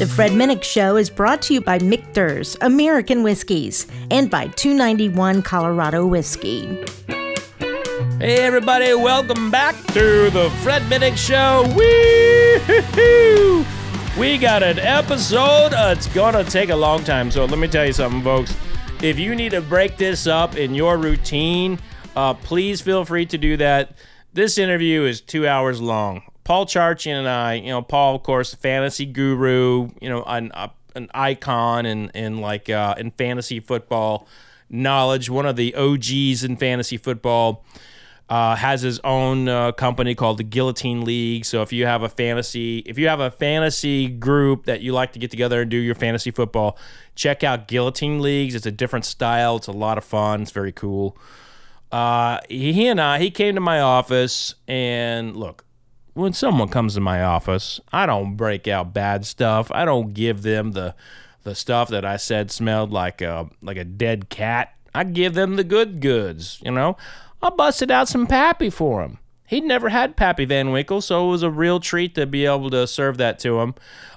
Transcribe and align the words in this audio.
The 0.00 0.06
Fred 0.06 0.30
Minnick 0.30 0.62
Show 0.62 0.96
is 0.96 1.10
brought 1.10 1.42
to 1.42 1.52
you 1.52 1.60
by 1.60 1.78
Michter's 1.78 2.56
American 2.62 3.22
Whiskies 3.22 3.86
and 4.10 4.30
by 4.30 4.46
291 4.46 5.42
Colorado 5.42 6.06
Whiskey. 6.06 6.64
Hey, 8.18 8.38
everybody, 8.38 8.94
welcome 8.94 9.50
back 9.50 9.76
to 9.88 10.30
the 10.30 10.48
Fred 10.62 10.80
Minnick 10.84 11.18
Show. 11.18 11.64
Woo! 11.76 13.66
We 14.18 14.38
got 14.38 14.62
an 14.62 14.78
episode. 14.78 15.74
Uh, 15.74 15.94
it's 15.94 16.06
gonna 16.06 16.44
take 16.44 16.70
a 16.70 16.76
long 16.76 17.04
time, 17.04 17.30
so 17.30 17.44
let 17.44 17.58
me 17.58 17.68
tell 17.68 17.84
you 17.84 17.92
something, 17.92 18.22
folks. 18.22 18.56
If 19.02 19.18
you 19.18 19.34
need 19.34 19.50
to 19.50 19.60
break 19.60 19.98
this 19.98 20.26
up 20.26 20.56
in 20.56 20.74
your 20.74 20.96
routine, 20.96 21.78
uh, 22.16 22.32
please 22.32 22.80
feel 22.80 23.04
free 23.04 23.26
to 23.26 23.36
do 23.36 23.58
that. 23.58 23.98
This 24.32 24.56
interview 24.56 25.04
is 25.04 25.20
two 25.20 25.46
hours 25.46 25.78
long. 25.78 26.22
Paul 26.44 26.66
Charchian 26.66 27.18
and 27.18 27.28
I, 27.28 27.54
you 27.54 27.68
know, 27.68 27.82
Paul, 27.82 28.16
of 28.16 28.22
course, 28.22 28.54
fantasy 28.54 29.06
guru, 29.06 29.90
you 30.00 30.08
know, 30.08 30.22
an, 30.24 30.52
an 30.94 31.08
icon 31.14 31.86
in, 31.86 32.10
in 32.10 32.40
like 32.40 32.68
uh, 32.68 32.94
in 32.98 33.10
fantasy 33.12 33.60
football 33.60 34.26
knowledge, 34.68 35.28
one 35.28 35.46
of 35.46 35.56
the 35.56 35.74
OGs 35.74 36.44
in 36.44 36.56
fantasy 36.56 36.96
football. 36.96 37.64
Uh, 38.28 38.54
has 38.54 38.82
his 38.82 39.00
own 39.00 39.48
uh, 39.48 39.72
company 39.72 40.14
called 40.14 40.38
the 40.38 40.44
Guillotine 40.44 41.04
League. 41.04 41.44
So 41.44 41.62
if 41.62 41.72
you 41.72 41.86
have 41.86 42.04
a 42.04 42.08
fantasy, 42.08 42.78
if 42.86 42.96
you 42.96 43.08
have 43.08 43.18
a 43.18 43.32
fantasy 43.32 44.06
group 44.06 44.66
that 44.66 44.82
you 44.82 44.92
like 44.92 45.14
to 45.14 45.18
get 45.18 45.32
together 45.32 45.62
and 45.62 45.68
do 45.68 45.76
your 45.76 45.96
fantasy 45.96 46.30
football, 46.30 46.78
check 47.16 47.42
out 47.42 47.66
Guillotine 47.66 48.20
Leagues. 48.20 48.54
It's 48.54 48.66
a 48.66 48.70
different 48.70 49.04
style. 49.04 49.56
It's 49.56 49.66
a 49.66 49.72
lot 49.72 49.98
of 49.98 50.04
fun. 50.04 50.42
It's 50.42 50.52
very 50.52 50.70
cool. 50.70 51.18
Uh, 51.90 52.38
he 52.48 52.86
and 52.86 53.00
I, 53.00 53.18
he 53.18 53.32
came 53.32 53.56
to 53.56 53.60
my 53.60 53.80
office, 53.80 54.54
and 54.68 55.36
look, 55.36 55.64
when 56.14 56.32
someone 56.32 56.68
comes 56.68 56.94
to 56.94 57.00
my 57.00 57.22
office, 57.22 57.80
I 57.92 58.06
don't 58.06 58.36
break 58.36 58.66
out 58.68 58.92
bad 58.92 59.24
stuff. 59.24 59.70
I 59.72 59.84
don't 59.84 60.14
give 60.14 60.42
them 60.42 60.72
the 60.72 60.94
the 61.42 61.54
stuff 61.54 61.88
that 61.88 62.04
I 62.04 62.16
said 62.18 62.50
smelled 62.50 62.92
like 62.92 63.22
a 63.22 63.48
like 63.62 63.76
a 63.76 63.84
dead 63.84 64.28
cat. 64.28 64.74
I 64.94 65.04
give 65.04 65.34
them 65.34 65.56
the 65.56 65.64
good 65.64 66.00
goods, 66.00 66.60
you 66.64 66.70
know. 66.70 66.96
I 67.42 67.50
busted 67.50 67.90
out 67.90 68.08
some 68.08 68.26
Pappy 68.26 68.70
for 68.70 69.02
him. 69.02 69.18
He'd 69.46 69.64
never 69.64 69.88
had 69.88 70.16
Pappy 70.16 70.44
Van 70.44 70.70
Winkle, 70.70 71.00
so 71.00 71.26
it 71.26 71.30
was 71.30 71.42
a 71.42 71.50
real 71.50 71.80
treat 71.80 72.14
to 72.14 72.26
be 72.26 72.44
able 72.44 72.70
to 72.70 72.86
serve 72.86 73.16
that 73.18 73.38
to 73.40 73.60
him. 73.60 73.74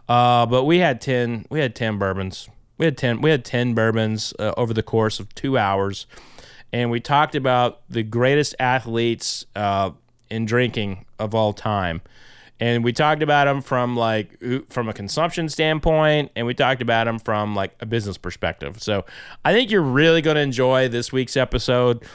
Uh, 0.07 0.45
but 0.45 0.65
we 0.65 0.79
had 0.79 0.99
ten, 0.99 1.45
we 1.49 1.59
had 1.59 1.75
ten 1.75 1.97
bourbons. 1.97 2.49
We 2.77 2.85
had 2.85 2.97
ten, 2.97 3.21
we 3.21 3.29
had 3.29 3.45
ten 3.45 3.73
bourbons 3.73 4.33
uh, 4.37 4.53
over 4.57 4.73
the 4.73 4.83
course 4.83 5.19
of 5.19 5.33
two 5.33 5.57
hours, 5.57 6.05
and 6.71 6.91
we 6.91 6.99
talked 6.99 7.35
about 7.35 7.81
the 7.89 8.03
greatest 8.03 8.55
athletes 8.59 9.45
uh, 9.55 9.91
in 10.29 10.45
drinking 10.45 11.05
of 11.23 11.35
all 11.35 11.53
time. 11.53 12.01
And 12.59 12.83
we 12.83 12.93
talked 12.93 13.23
about 13.23 13.45
them 13.45 13.61
from 13.61 13.95
like 13.97 14.41
from 14.69 14.87
a 14.87 14.93
consumption 14.93 15.49
standpoint, 15.49 16.31
and 16.35 16.45
we 16.45 16.53
talked 16.53 16.81
about 16.81 17.05
them 17.05 17.19
from 17.19 17.55
like 17.55 17.75
a 17.81 17.85
business 17.85 18.17
perspective. 18.17 18.81
So 18.81 19.05
I 19.43 19.53
think 19.53 19.71
you're 19.71 19.81
really 19.81 20.21
going 20.21 20.35
to 20.35 20.41
enjoy 20.41 20.87
this 20.87 21.11
week's 21.11 21.35
episode 21.35 22.05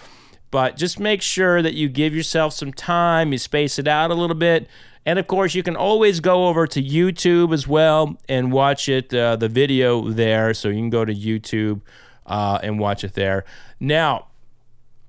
but 0.50 0.76
just 0.76 0.98
make 0.98 1.22
sure 1.22 1.62
that 1.62 1.74
you 1.74 1.88
give 1.88 2.14
yourself 2.14 2.52
some 2.54 2.72
time, 2.72 3.32
you 3.32 3.38
space 3.38 3.78
it 3.78 3.86
out 3.86 4.10
a 4.10 4.14
little 4.14 4.36
bit. 4.36 4.68
And 5.04 5.18
of 5.18 5.26
course, 5.26 5.54
you 5.54 5.62
can 5.62 5.76
always 5.76 6.20
go 6.20 6.48
over 6.48 6.66
to 6.66 6.82
YouTube 6.82 7.52
as 7.52 7.66
well 7.66 8.18
and 8.28 8.52
watch 8.52 8.88
it, 8.88 9.12
uh, 9.12 9.36
the 9.36 9.48
video 9.48 10.08
there. 10.08 10.52
So 10.54 10.68
you 10.68 10.76
can 10.76 10.90
go 10.90 11.04
to 11.04 11.14
YouTube 11.14 11.80
uh, 12.26 12.58
and 12.62 12.78
watch 12.78 13.04
it 13.04 13.14
there. 13.14 13.44
Now, 13.80 14.27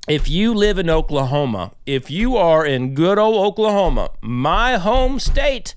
if 0.09 0.27
you 0.27 0.55
live 0.55 0.79
in 0.79 0.89
Oklahoma, 0.89 1.71
if 1.85 2.09
you 2.09 2.35
are 2.35 2.65
in 2.65 2.95
good 2.95 3.19
old 3.19 3.45
Oklahoma, 3.45 4.09
my 4.21 4.77
home 4.77 5.19
state, 5.19 5.75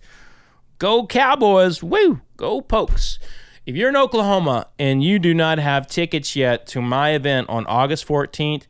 go 0.78 1.06
Cowboys, 1.06 1.82
woo, 1.82 2.22
go 2.38 2.62
Pokes. 2.62 3.18
If 3.66 3.76
you're 3.76 3.90
in 3.90 3.96
Oklahoma 3.96 4.68
and 4.78 5.04
you 5.04 5.18
do 5.18 5.34
not 5.34 5.58
have 5.58 5.86
tickets 5.86 6.34
yet 6.34 6.66
to 6.68 6.80
my 6.80 7.10
event 7.10 7.50
on 7.50 7.66
August 7.66 8.08
14th, 8.08 8.62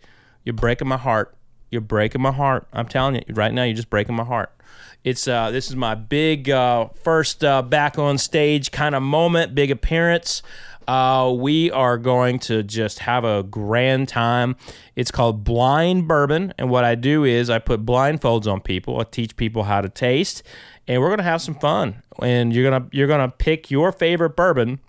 you're 0.45 0.53
breaking 0.53 0.89
my 0.89 0.97
heart. 0.97 1.37
You're 1.71 1.81
breaking 1.81 2.23
my 2.23 2.33
heart. 2.33 2.67
I'm 2.73 2.89
telling 2.89 3.15
you 3.15 3.23
right 3.33 3.55
now, 3.55 3.63
you're 3.63 3.77
just 3.77 3.89
breaking 3.89 4.17
my 4.17 4.25
heart. 4.25 4.51
It's 5.05 5.27
uh, 5.27 5.51
this 5.51 5.69
is 5.69 5.77
my 5.77 5.95
big 5.95 6.51
uh, 6.51 6.89
first 7.03 7.45
uh, 7.45 7.63
back 7.63 7.99
on 7.99 8.19
stage 8.19 8.71
kind 8.73 8.95
of 8.95 9.03
moment, 9.03 9.55
big 9.55 9.71
appearance. 9.71 10.43
Uh, 10.89 11.33
we 11.37 11.71
are 11.71 11.99
going 11.99 12.39
to 12.41 12.63
just 12.63 13.01
have 13.01 13.25
a 13.25 13.43
grand 13.43 14.09
time. 14.09 14.57
It's 14.97 15.11
called 15.11 15.45
Blind 15.45 16.09
Bourbon, 16.09 16.53
and 16.59 16.71
what 16.71 16.85
I 16.85 16.95
do 16.95 17.25
is 17.25 17.51
I 17.51 17.59
put 17.59 17.87
blindfolds 17.87 18.51
on 18.51 18.61
people. 18.61 19.01
I 19.01 19.05
teach 19.05 19.37
people 19.37 19.65
how 19.65 19.81
to 19.81 19.89
taste, 19.89 20.43
and 20.87 21.01
we're 21.01 21.11
gonna 21.11 21.23
have 21.23 21.43
some 21.43 21.55
fun. 21.55 22.03
And 22.21 22.53
you're 22.55 22.69
gonna 22.71 22.89
you're 22.93 23.09
gonna 23.09 23.29
pick 23.31 23.71
your 23.71 23.93
favorite 23.93 24.37
bourbon 24.37 24.81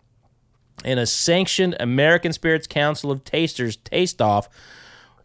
in 0.83 0.97
a 0.97 1.05
sanctioned 1.05 1.75
American 1.79 2.33
Spirits 2.33 2.67
Council 2.67 3.11
of 3.11 3.23
Tasters 3.23 3.77
taste 3.77 4.21
off 4.21 4.49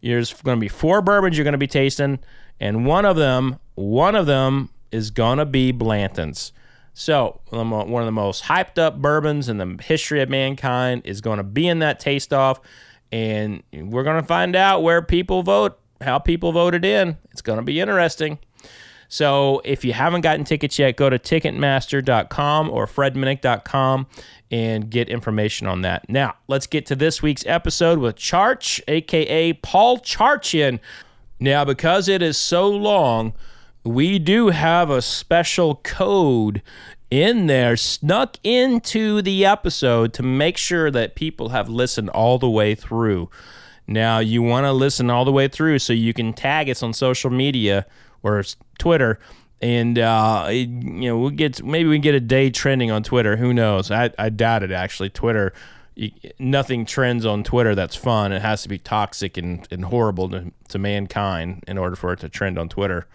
there's 0.03 0.33
going 0.43 0.57
to 0.57 0.61
be 0.61 0.69
four 0.69 1.03
bourbons 1.03 1.37
you're 1.37 1.45
going 1.45 1.53
to 1.53 1.59
be 1.59 1.67
tasting, 1.67 2.19
and 2.61 2.87
one 2.87 3.05
of 3.05 3.17
them, 3.17 3.59
one 3.75 4.15
of 4.15 4.27
them 4.27 4.71
is 4.91 5.11
going 5.11 5.39
to 5.39 5.47
be 5.47 5.73
Blanton's. 5.73 6.53
So 6.99 7.41
one 7.51 8.03
of 8.03 8.07
the 8.07 8.11
most 8.11 8.43
hyped 8.43 8.77
up 8.77 9.01
bourbons 9.01 9.49
in 9.49 9.59
the 9.59 9.81
history 9.81 10.21
of 10.21 10.29
mankind 10.29 11.03
is 11.05 11.21
going 11.21 11.37
to 11.37 11.45
be 11.45 11.69
in 11.69 11.79
that 11.79 12.01
taste 12.01 12.33
off, 12.35 12.61
and 13.13 13.63
we're 13.73 14.03
going 14.03 14.21
to 14.21 14.27
find 14.27 14.57
out 14.57 14.83
where 14.83 15.01
people 15.01 15.45
vote, 15.45 15.79
how 16.01 16.19
people 16.19 16.51
voted 16.51 16.85
in. 16.85 17.17
It's 17.31 17.41
going 17.41 17.61
to 17.61 17.63
be 17.63 17.79
interesting. 17.79 18.41
So 19.07 19.63
if 19.65 19.85
you 19.85 19.93
haven't 19.93 20.23
gotten 20.23 20.45
tickets 20.45 20.77
yet, 20.77 20.97
go 20.97 21.09
to 21.09 21.21
Ticketmaster.com 21.21 22.69
or 22.69 22.89
FredMinnick.com 22.89 24.09
and 24.51 24.91
get 24.91 25.09
information 25.09 25.69
on 25.69 25.83
that. 25.83 26.11
Now, 26.11 26.35
let's 26.49 26.67
get 26.67 26.85
to 26.87 26.97
this 26.97 27.23
week's 27.23 27.47
episode 27.47 28.01
with 28.01 28.17
Charch, 28.17 28.81
aka 28.89 29.53
Paul 29.53 30.01
Charchian. 30.01 30.81
Now, 31.39 31.65
because 31.65 32.09
it 32.09 32.23
is 32.23 32.37
so 32.37 32.69
long, 32.69 33.35
we 33.85 34.19
do 34.19 34.49
have 34.49 34.91
a 34.91 35.03
special 35.03 35.77
code 35.77 36.63
in 37.11 37.47
there 37.47 37.77
snuck 37.77 38.37
into 38.43 39.23
the 39.23 39.45
episode 39.45 40.13
to 40.15 40.23
make 40.23 40.57
sure 40.57 40.91
that 40.91 41.15
people 41.15 41.51
have 41.51 41.69
listened 41.69 42.11
all 42.11 42.39
the 42.39 42.51
way 42.51 42.75
through. 42.75 43.31
Now, 43.87 44.19
you 44.19 44.43
want 44.43 44.65
to 44.65 44.73
listen 44.73 45.09
all 45.09 45.25
the 45.25 45.33
way 45.33 45.49
through 45.49 45.79
so 45.79 45.95
you 45.95 46.13
can 46.13 46.35
tag 46.35 46.69
us 46.69 46.83
on 46.83 46.93
social 46.93 47.31
media 47.31 47.87
or 48.23 48.45
Twitter 48.79 49.19
and 49.61 49.99
uh, 49.99 50.49
you 50.51 50.67
know 50.67 51.19
we'll 51.19 51.31
get 51.31 51.63
maybe 51.65 51.89
we 51.89 51.97
can 51.97 52.03
get 52.03 52.15
a 52.15 52.21
day 52.21 52.51
trending 52.51 52.91
on 52.91 53.03
Twitter. 53.03 53.37
Who 53.37 53.53
knows? 53.53 53.91
I, 53.91 54.11
I 54.19 54.29
doubt 54.29 54.63
it 54.63 54.71
actually. 54.71 55.11
Twitter, 55.11 55.53
you, 55.95 56.13
nothing 56.39 56.87
trends 56.87 57.27
on 57.27 57.43
Twitter 57.43 57.75
that's 57.75 57.97
fun. 57.97 58.33
It 58.33 58.43
has 58.43 58.63
to 58.63 58.69
be 58.69 58.79
toxic 58.79 59.37
and, 59.37 59.67
and 59.71 59.87
horrible 59.87 60.29
to, 60.31 60.53
to 60.69 60.79
mankind 60.79 61.65
in 61.67 61.77
order 61.77 61.97
for 61.97 62.13
it 62.13 62.21
to 62.21 62.29
trend 62.29 62.59
on 62.59 62.69
Twitter. 62.69 63.07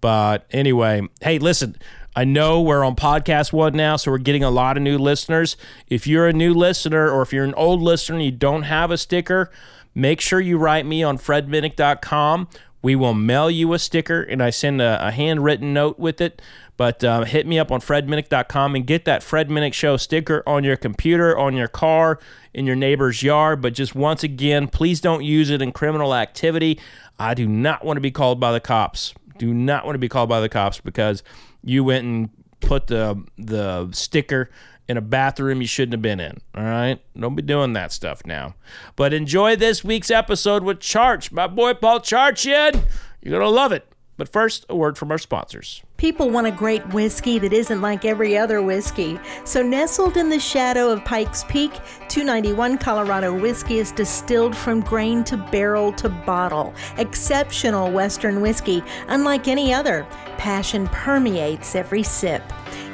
But 0.00 0.46
anyway, 0.50 1.08
hey, 1.20 1.38
listen. 1.38 1.76
I 2.16 2.24
know 2.24 2.60
we're 2.60 2.82
on 2.84 2.96
PodcastOne 2.96 3.72
now, 3.72 3.94
so 3.94 4.10
we're 4.10 4.18
getting 4.18 4.42
a 4.42 4.50
lot 4.50 4.76
of 4.76 4.82
new 4.82 4.98
listeners. 4.98 5.56
If 5.86 6.08
you're 6.08 6.26
a 6.26 6.32
new 6.32 6.52
listener 6.52 7.08
or 7.08 7.22
if 7.22 7.32
you're 7.32 7.44
an 7.44 7.54
old 7.54 7.80
listener 7.80 8.16
and 8.16 8.24
you 8.24 8.32
don't 8.32 8.64
have 8.64 8.90
a 8.90 8.98
sticker, 8.98 9.48
make 9.94 10.20
sure 10.20 10.40
you 10.40 10.58
write 10.58 10.86
me 10.86 11.04
on 11.04 11.18
fredminnick.com 11.18 12.48
we 12.82 12.96
will 12.96 13.14
mail 13.14 13.50
you 13.50 13.72
a 13.74 13.78
sticker, 13.78 14.22
and 14.22 14.42
I 14.42 14.50
send 14.50 14.80
a, 14.80 15.08
a 15.08 15.10
handwritten 15.10 15.74
note 15.74 15.98
with 15.98 16.20
it. 16.20 16.40
But 16.76 17.04
uh, 17.04 17.24
hit 17.24 17.46
me 17.46 17.58
up 17.58 17.70
on 17.70 17.80
fredminnick.com 17.80 18.74
and 18.74 18.86
get 18.86 19.04
that 19.04 19.22
Fred 19.22 19.50
Minnick 19.50 19.74
Show 19.74 19.98
sticker 19.98 20.42
on 20.46 20.64
your 20.64 20.76
computer, 20.76 21.36
on 21.36 21.54
your 21.54 21.68
car, 21.68 22.18
in 22.54 22.64
your 22.64 22.76
neighbor's 22.76 23.22
yard. 23.22 23.60
But 23.60 23.74
just 23.74 23.94
once 23.94 24.22
again, 24.22 24.66
please 24.66 24.98
don't 25.02 25.22
use 25.22 25.50
it 25.50 25.60
in 25.60 25.72
criminal 25.72 26.14
activity. 26.14 26.80
I 27.18 27.34
do 27.34 27.46
not 27.46 27.84
want 27.84 27.98
to 27.98 28.00
be 28.00 28.10
called 28.10 28.40
by 28.40 28.52
the 28.52 28.60
cops. 28.60 29.12
Do 29.40 29.54
not 29.54 29.86
want 29.86 29.94
to 29.94 29.98
be 29.98 30.10
called 30.10 30.28
by 30.28 30.38
the 30.40 30.50
cops 30.50 30.80
because 30.80 31.22
you 31.64 31.82
went 31.82 32.04
and 32.04 32.28
put 32.60 32.88
the 32.88 33.24
the 33.38 33.88
sticker 33.92 34.50
in 34.86 34.98
a 34.98 35.00
bathroom 35.00 35.62
you 35.62 35.66
shouldn't 35.66 35.94
have 35.94 36.02
been 36.02 36.20
in. 36.20 36.42
All 36.54 36.62
right? 36.62 37.00
Don't 37.18 37.34
be 37.34 37.40
doing 37.40 37.72
that 37.72 37.90
stuff 37.90 38.26
now. 38.26 38.54
But 38.96 39.14
enjoy 39.14 39.56
this 39.56 39.82
week's 39.82 40.10
episode 40.10 40.62
with 40.62 40.80
Charch, 40.80 41.32
my 41.32 41.46
boy 41.46 41.72
Paul 41.72 42.00
Charchian. 42.00 42.82
You're 43.22 43.38
going 43.38 43.40
to 43.40 43.48
love 43.48 43.72
it. 43.72 43.90
But 44.18 44.28
first, 44.28 44.66
a 44.68 44.76
word 44.76 44.98
from 44.98 45.10
our 45.10 45.16
sponsors. 45.16 45.82
People 46.00 46.30
want 46.30 46.46
a 46.46 46.50
great 46.50 46.82
whiskey 46.94 47.38
that 47.40 47.52
isn't 47.52 47.82
like 47.82 48.06
every 48.06 48.34
other 48.34 48.62
whiskey. 48.62 49.20
So, 49.44 49.60
nestled 49.60 50.16
in 50.16 50.30
the 50.30 50.40
shadow 50.40 50.88
of 50.88 51.04
Pikes 51.04 51.44
Peak, 51.44 51.74
291 52.08 52.78
Colorado 52.78 53.34
whiskey 53.34 53.80
is 53.80 53.92
distilled 53.92 54.56
from 54.56 54.80
grain 54.80 55.24
to 55.24 55.36
barrel 55.36 55.92
to 55.92 56.08
bottle. 56.08 56.72
Exceptional 56.96 57.92
Western 57.92 58.40
whiskey, 58.40 58.82
unlike 59.08 59.46
any 59.46 59.74
other. 59.74 60.06
Passion 60.38 60.86
permeates 60.86 61.74
every 61.74 62.02
sip. 62.02 62.42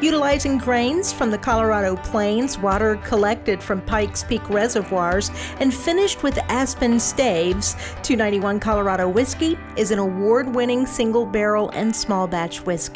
Utilizing 0.00 0.59
grains 0.59 1.12
from 1.12 1.31
the 1.31 1.38
Colorado 1.38 1.97
Plains, 1.97 2.59
water 2.59 2.97
collected 3.05 3.62
from 3.62 3.81
Pikes 3.82 4.25
Peak 4.25 4.47
reservoirs, 4.50 5.31
and 5.61 5.73
finished 5.73 6.23
with 6.23 6.37
aspen 6.49 6.99
staves, 6.99 7.75
291 8.02 8.59
Colorado 8.61 9.09
Whiskey 9.09 9.56
is 9.76 9.93
an 9.93 9.99
award 9.99 10.55
winning 10.55 10.87
single 10.87 11.25
barrel 11.25 11.70
and 11.70 11.94
small 11.94 12.26
batch 12.26 12.67
whiskey. 12.67 12.96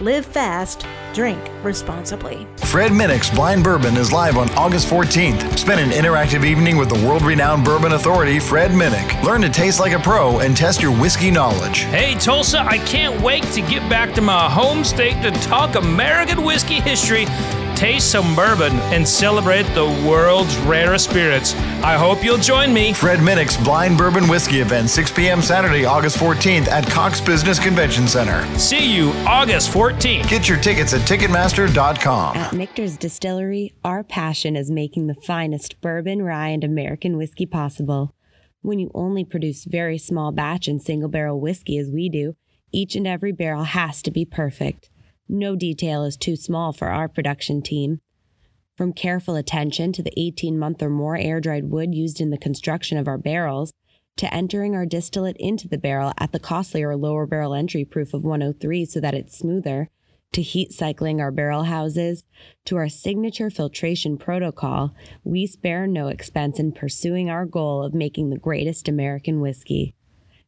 live 0.00 0.26
fast, 0.26 0.86
drink 1.12 1.40
responsibly. 1.62 2.46
Fred 2.56 2.90
Minnick's 2.90 3.30
Blind 3.30 3.62
Bourbon 3.62 3.96
is 3.96 4.12
live 4.12 4.36
on 4.36 4.50
August 4.50 4.88
14th. 4.88 5.58
Spend 5.58 5.80
an 5.80 5.90
interactive 5.90 6.44
evening 6.44 6.76
with 6.76 6.88
the 6.88 7.06
world 7.06 7.22
renowned 7.22 7.64
bourbon 7.64 7.92
authority, 7.92 8.40
Fred 8.40 8.72
Minnick. 8.72 9.22
Learn 9.22 9.40
to 9.42 9.48
taste 9.48 9.78
like 9.78 9.92
a 9.92 9.98
pro 9.98 10.40
and 10.40 10.56
test 10.56 10.82
your 10.82 10.90
whiskey 10.98 11.30
knowledge. 11.30 11.80
Hey, 11.80 12.14
Tulsa, 12.14 12.60
I 12.60 12.78
can't 12.78 13.20
wait 13.22 13.44
to 13.52 13.60
get 13.60 13.88
back 13.88 14.12
to 14.14 14.20
my 14.20 14.50
home 14.50 14.82
state 14.82 15.22
to 15.22 15.30
talk 15.42 15.76
American 15.76 16.44
whiskey 16.44 16.80
history 16.80 17.26
taste 17.76 18.10
some 18.10 18.34
bourbon, 18.34 18.72
and 18.92 19.06
celebrate 19.06 19.64
the 19.74 19.86
world's 20.06 20.56
rarest 20.58 21.10
spirits. 21.10 21.54
I 21.82 21.94
hope 21.94 22.24
you'll 22.24 22.38
join 22.38 22.72
me. 22.72 22.92
Fred 22.92 23.18
Minnick's 23.20 23.56
Blind 23.56 23.98
Bourbon 23.98 24.28
Whiskey 24.28 24.60
event, 24.60 24.90
6 24.90 25.12
p.m. 25.12 25.42
Saturday, 25.42 25.84
August 25.84 26.18
14th 26.18 26.68
at 26.68 26.88
Cox 26.90 27.20
Business 27.20 27.58
Convention 27.58 28.08
Center. 28.08 28.44
See 28.58 28.94
you 28.94 29.10
August 29.26 29.70
14th. 29.70 30.28
Get 30.28 30.48
your 30.48 30.58
tickets 30.58 30.94
at 30.94 31.00
Ticketmaster.com. 31.02 32.36
At 32.36 32.52
Michter's 32.52 32.96
Distillery, 32.96 33.72
our 33.84 34.02
passion 34.02 34.56
is 34.56 34.70
making 34.70 35.06
the 35.06 35.14
finest 35.14 35.80
bourbon, 35.80 36.22
rye, 36.22 36.48
and 36.48 36.64
American 36.64 37.16
whiskey 37.16 37.46
possible. 37.46 38.14
When 38.62 38.78
you 38.78 38.90
only 38.94 39.24
produce 39.24 39.64
very 39.64 39.98
small 39.98 40.32
batch 40.32 40.68
and 40.68 40.80
single 40.80 41.10
barrel 41.10 41.38
whiskey 41.38 41.76
as 41.76 41.90
we 41.90 42.08
do, 42.08 42.34
each 42.72 42.96
and 42.96 43.06
every 43.06 43.30
barrel 43.30 43.64
has 43.64 44.02
to 44.02 44.10
be 44.10 44.24
perfect. 44.24 44.90
No 45.28 45.56
detail 45.56 46.04
is 46.04 46.16
too 46.16 46.36
small 46.36 46.72
for 46.72 46.88
our 46.88 47.08
production 47.08 47.62
team. 47.62 48.00
From 48.76 48.92
careful 48.92 49.36
attention 49.36 49.92
to 49.92 50.02
the 50.02 50.12
18 50.16 50.58
month 50.58 50.82
or 50.82 50.90
more 50.90 51.16
air 51.16 51.40
dried 51.40 51.70
wood 51.70 51.94
used 51.94 52.20
in 52.20 52.30
the 52.30 52.38
construction 52.38 52.98
of 52.98 53.08
our 53.08 53.18
barrels, 53.18 53.72
to 54.16 54.32
entering 54.32 54.74
our 54.74 54.86
distillate 54.86 55.36
into 55.38 55.66
the 55.66 55.78
barrel 55.78 56.12
at 56.18 56.32
the 56.32 56.38
costlier 56.38 56.94
lower 56.96 57.26
barrel 57.26 57.54
entry 57.54 57.84
proof 57.84 58.14
of 58.14 58.24
103 58.24 58.84
so 58.84 59.00
that 59.00 59.14
it's 59.14 59.38
smoother, 59.38 59.90
to 60.32 60.42
heat 60.42 60.72
cycling 60.72 61.20
our 61.20 61.30
barrel 61.30 61.64
houses, 61.64 62.24
to 62.64 62.76
our 62.76 62.88
signature 62.88 63.50
filtration 63.50 64.18
protocol, 64.18 64.94
we 65.22 65.46
spare 65.46 65.86
no 65.86 66.08
expense 66.08 66.58
in 66.58 66.72
pursuing 66.72 67.30
our 67.30 67.46
goal 67.46 67.82
of 67.82 67.94
making 67.94 68.30
the 68.30 68.38
greatest 68.38 68.88
American 68.88 69.40
whiskey 69.40 69.94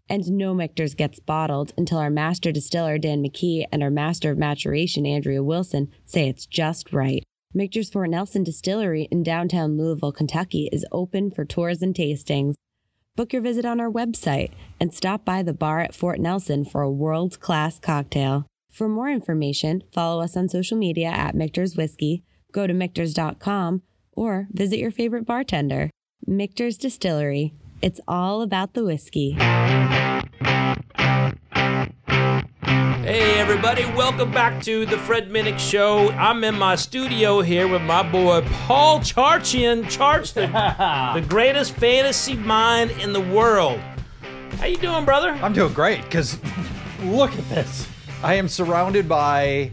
and 0.08 0.30
no 0.30 0.54
Michter's 0.54 0.94
gets 0.94 1.20
bottled 1.20 1.72
until 1.76 1.98
our 1.98 2.10
master 2.10 2.52
distiller 2.52 2.98
Dan 2.98 3.22
McKee 3.22 3.66
and 3.72 3.82
our 3.82 3.90
master 3.90 4.30
of 4.30 4.38
maturation 4.38 5.06
Andrea 5.06 5.42
Wilson 5.42 5.88
say 6.04 6.28
it's 6.28 6.46
just 6.46 6.92
right. 6.92 7.22
Michter's 7.54 7.88
Fort 7.88 8.10
Nelson 8.10 8.44
Distillery 8.44 9.08
in 9.10 9.22
downtown 9.22 9.78
Louisville, 9.78 10.12
Kentucky 10.12 10.68
is 10.72 10.84
open 10.92 11.30
for 11.30 11.44
tours 11.44 11.80
and 11.80 11.94
tastings. 11.94 12.54
Book 13.16 13.32
your 13.32 13.40
visit 13.40 13.64
on 13.64 13.80
our 13.80 13.90
website 13.90 14.50
and 14.78 14.92
stop 14.92 15.24
by 15.24 15.42
the 15.42 15.54
bar 15.54 15.80
at 15.80 15.94
Fort 15.94 16.20
Nelson 16.20 16.66
for 16.66 16.82
a 16.82 16.90
world 16.90 17.40
class 17.40 17.78
cocktail. 17.78 18.46
For 18.70 18.90
more 18.90 19.08
information, 19.08 19.82
follow 19.90 20.22
us 20.22 20.36
on 20.36 20.50
social 20.50 20.76
media 20.76 21.08
at 21.08 21.34
Michter's 21.34 21.76
Whiskey, 21.76 22.24
go 22.52 22.66
to 22.66 22.74
Michter's.com, 22.74 23.80
or 24.12 24.48
visit 24.50 24.78
your 24.78 24.90
favorite 24.90 25.24
bartender. 25.24 25.88
Michter's 26.26 26.76
Distillery. 26.76 27.54
It's 27.86 28.00
all 28.08 28.42
about 28.42 28.74
the 28.74 28.84
whiskey. 28.84 29.30
Hey, 33.04 33.38
everybody, 33.38 33.84
welcome 33.94 34.32
back 34.32 34.60
to 34.64 34.86
the 34.86 34.98
Fred 34.98 35.30
Minnick 35.30 35.60
Show. 35.60 36.10
I'm 36.10 36.42
in 36.42 36.58
my 36.58 36.74
studio 36.74 37.42
here 37.42 37.68
with 37.68 37.82
my 37.82 38.02
boy 38.02 38.40
Paul 38.64 38.98
Charchian. 38.98 39.84
Charch, 39.84 40.32
the, 40.34 40.48
the 41.20 41.24
greatest 41.28 41.76
fantasy 41.76 42.34
mind 42.34 42.90
in 42.90 43.12
the 43.12 43.20
world. 43.20 43.78
How 44.58 44.66
you 44.66 44.78
doing, 44.78 45.04
brother? 45.04 45.30
I'm 45.40 45.52
doing 45.52 45.72
great 45.72 46.02
because 46.02 46.40
look 47.04 47.38
at 47.38 47.48
this. 47.50 47.88
I 48.20 48.34
am 48.34 48.48
surrounded 48.48 49.08
by 49.08 49.70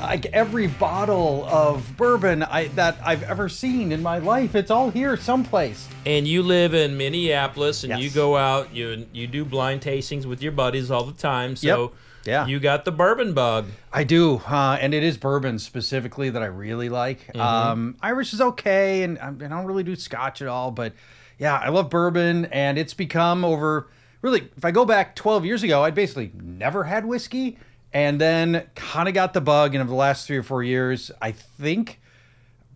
like 0.00 0.26
every 0.26 0.66
bottle 0.66 1.44
of 1.46 1.96
bourbon 1.96 2.42
I, 2.42 2.68
that 2.68 2.98
I've 3.04 3.22
ever 3.24 3.48
seen 3.48 3.92
in 3.92 4.02
my 4.02 4.18
life. 4.18 4.54
It's 4.54 4.70
all 4.70 4.90
here 4.90 5.16
someplace. 5.16 5.88
And 6.06 6.26
you 6.26 6.42
live 6.42 6.74
in 6.74 6.96
Minneapolis, 6.96 7.84
and 7.84 7.90
Yes. 7.90 8.00
you 8.00 8.10
go 8.10 8.36
out, 8.36 8.74
you 8.74 9.06
you 9.12 9.26
do 9.26 9.44
blind 9.44 9.80
tastings 9.82 10.24
with 10.26 10.42
your 10.42 10.52
buddies 10.52 10.90
all 10.90 11.04
the 11.04 11.12
time. 11.12 11.56
So 11.56 11.82
Yep. 11.82 11.92
Yeah. 12.26 12.46
you 12.46 12.60
got 12.60 12.84
the 12.84 12.92
bourbon 12.92 13.32
bug. 13.32 13.66
I 13.92 14.04
do, 14.04 14.42
uh, 14.46 14.76
and 14.80 14.92
it 14.92 15.02
is 15.02 15.16
bourbon 15.16 15.58
specifically 15.58 16.28
that 16.30 16.42
I 16.42 16.46
really 16.46 16.88
like. 16.90 17.26
Mm-hmm. 17.28 17.40
Um, 17.40 17.96
Irish 18.02 18.32
is 18.34 18.40
okay, 18.40 19.02
and 19.02 19.18
I, 19.18 19.28
I 19.28 19.48
don't 19.48 19.64
really 19.64 19.84
do 19.84 19.96
Scotch 19.96 20.42
at 20.42 20.48
all. 20.48 20.70
But 20.70 20.92
yeah, 21.38 21.56
I 21.56 21.68
love 21.70 21.88
bourbon, 21.90 22.44
and 22.46 22.78
it's 22.78 22.94
become 22.94 23.44
over. 23.44 23.88
Really, 24.22 24.50
if 24.54 24.66
I 24.66 24.70
go 24.70 24.84
back 24.84 25.16
12 25.16 25.46
years 25.46 25.62
ago, 25.62 25.82
I'd 25.82 25.94
basically 25.94 26.30
never 26.34 26.84
had 26.84 27.06
whiskey, 27.06 27.56
and 27.92 28.20
then 28.20 28.66
kind 28.74 29.08
of 29.08 29.14
got 29.14 29.32
the 29.34 29.40
bug. 29.40 29.74
And 29.74 29.82
over 29.82 29.90
the 29.90 29.96
last 29.96 30.26
three 30.26 30.36
or 30.36 30.42
four 30.42 30.62
years, 30.62 31.10
I 31.20 31.32
think. 31.32 31.98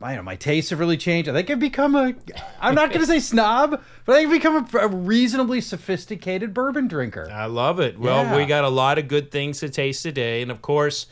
I 0.03 0.09
don't 0.09 0.17
know, 0.17 0.23
my 0.25 0.37
tastes 0.37 0.69
have 0.69 0.81
really 0.81 0.99
changed. 0.99 1.31
I 1.31 1.33
think 1.33 1.49
I've 1.49 1.59
become 1.61 1.95
a, 1.95 2.13
I'm 2.61 2.75
not 2.75 2.91
going 2.91 3.01
to 3.01 3.07
say 3.07 3.21
snob, 3.33 3.81
but 4.05 4.17
I've 4.17 4.29
become 4.29 4.69
a, 4.75 4.79
a 4.79 4.89
reasonably 4.89 5.63
sophisticated 5.63 6.53
bourbon 6.53 6.89
drinker. 6.89 7.31
I 7.33 7.47
love 7.47 7.81
it. 7.81 7.99
Well, 7.99 8.25
Yeah. 8.25 8.37
we 8.37 8.45
got 8.45 8.65
a 8.65 8.69
lot 8.69 8.99
of 8.99 9.09
good 9.09 9.31
things 9.31 9.61
to 9.61 9.71
taste 9.71 10.03
today, 10.03 10.43
and 10.43 10.51
of 10.51 10.61
course, 10.61 11.07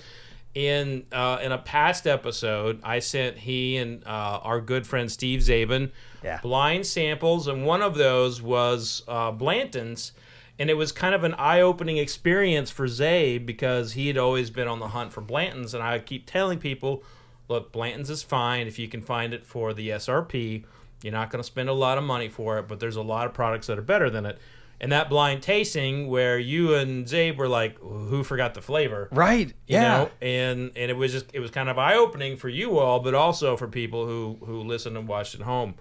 in 0.54 1.06
uh, 1.10 1.38
in 1.42 1.52
a 1.52 1.58
past 1.58 2.06
episode, 2.06 2.80
I 2.84 2.98
sent 2.98 3.38
he 3.38 3.78
and 3.78 4.04
uh, 4.04 4.40
our 4.42 4.60
good 4.60 4.86
friend 4.86 5.10
Steve 5.10 5.40
Zabin 5.40 5.90
Yeah. 6.22 6.40
blind 6.42 6.84
samples, 6.84 7.48
and 7.48 7.64
one 7.64 7.80
of 7.80 7.94
those 7.94 8.42
was 8.42 9.04
uh, 9.08 9.30
Blanton's, 9.30 10.12
and 10.58 10.70
it 10.70 10.74
was 10.74 10.92
kind 10.92 11.14
of 11.14 11.24
an 11.24 11.34
eye-opening 11.34 11.96
experience 11.98 12.70
for 12.70 12.86
Zay 12.88 13.38
because 13.38 13.92
he 13.92 14.06
had 14.08 14.18
always 14.18 14.50
been 14.50 14.68
on 14.68 14.78
the 14.78 14.88
hunt 14.88 15.12
for 15.12 15.20
Blanton's, 15.20 15.74
and 15.74 15.82
I 15.82 15.98
keep 15.98 16.26
telling 16.26 16.58
people, 16.58 17.02
look, 17.48 17.72
Blanton's 17.72 18.10
is 18.10 18.22
fine 18.22 18.66
if 18.66 18.78
you 18.78 18.88
can 18.88 19.02
find 19.02 19.32
it 19.34 19.44
for 19.46 19.72
the 19.72 19.88
SRP. 19.90 20.64
You're 21.02 21.12
not 21.12 21.30
going 21.30 21.40
to 21.40 21.46
spend 21.46 21.68
a 21.68 21.72
lot 21.72 21.98
of 21.98 22.04
money 22.04 22.28
for 22.28 22.58
it, 22.58 22.68
but 22.68 22.78
there's 22.80 22.96
a 22.96 23.02
lot 23.02 23.26
of 23.26 23.34
products 23.34 23.66
that 23.66 23.78
are 23.78 23.82
better 23.82 24.08
than 24.08 24.24
it. 24.26 24.38
And 24.80 24.90
that 24.90 25.08
blind 25.08 25.42
tasting 25.42 26.08
where 26.08 26.38
you 26.40 26.74
and 26.74 27.06
Zabe 27.06 27.36
were 27.36 27.46
like, 27.48 27.78
who 27.78 28.24
forgot 28.24 28.54
the 28.54 28.60
flavor? 28.62 29.08
Right? 29.12 29.48
you 29.48 29.76
Yeah. 29.76 29.80
know 29.98 30.10
and 30.20 30.72
and 30.74 30.90
it 30.90 30.96
was 30.96 31.12
just 31.12 31.26
it 31.32 31.38
was 31.40 31.52
kind 31.52 31.68
of 31.68 31.78
eye 31.78 31.94
opening 31.94 32.36
for 32.36 32.48
you 32.48 32.78
all 32.78 32.98
but 32.98 33.14
also 33.14 33.56
for 33.56 33.68
people 33.68 34.06
who 34.06 34.38
who 34.44 34.60
listen 34.62 34.96
and 34.96 35.06
watch 35.06 35.36
at 35.36 35.42
home 35.42 35.74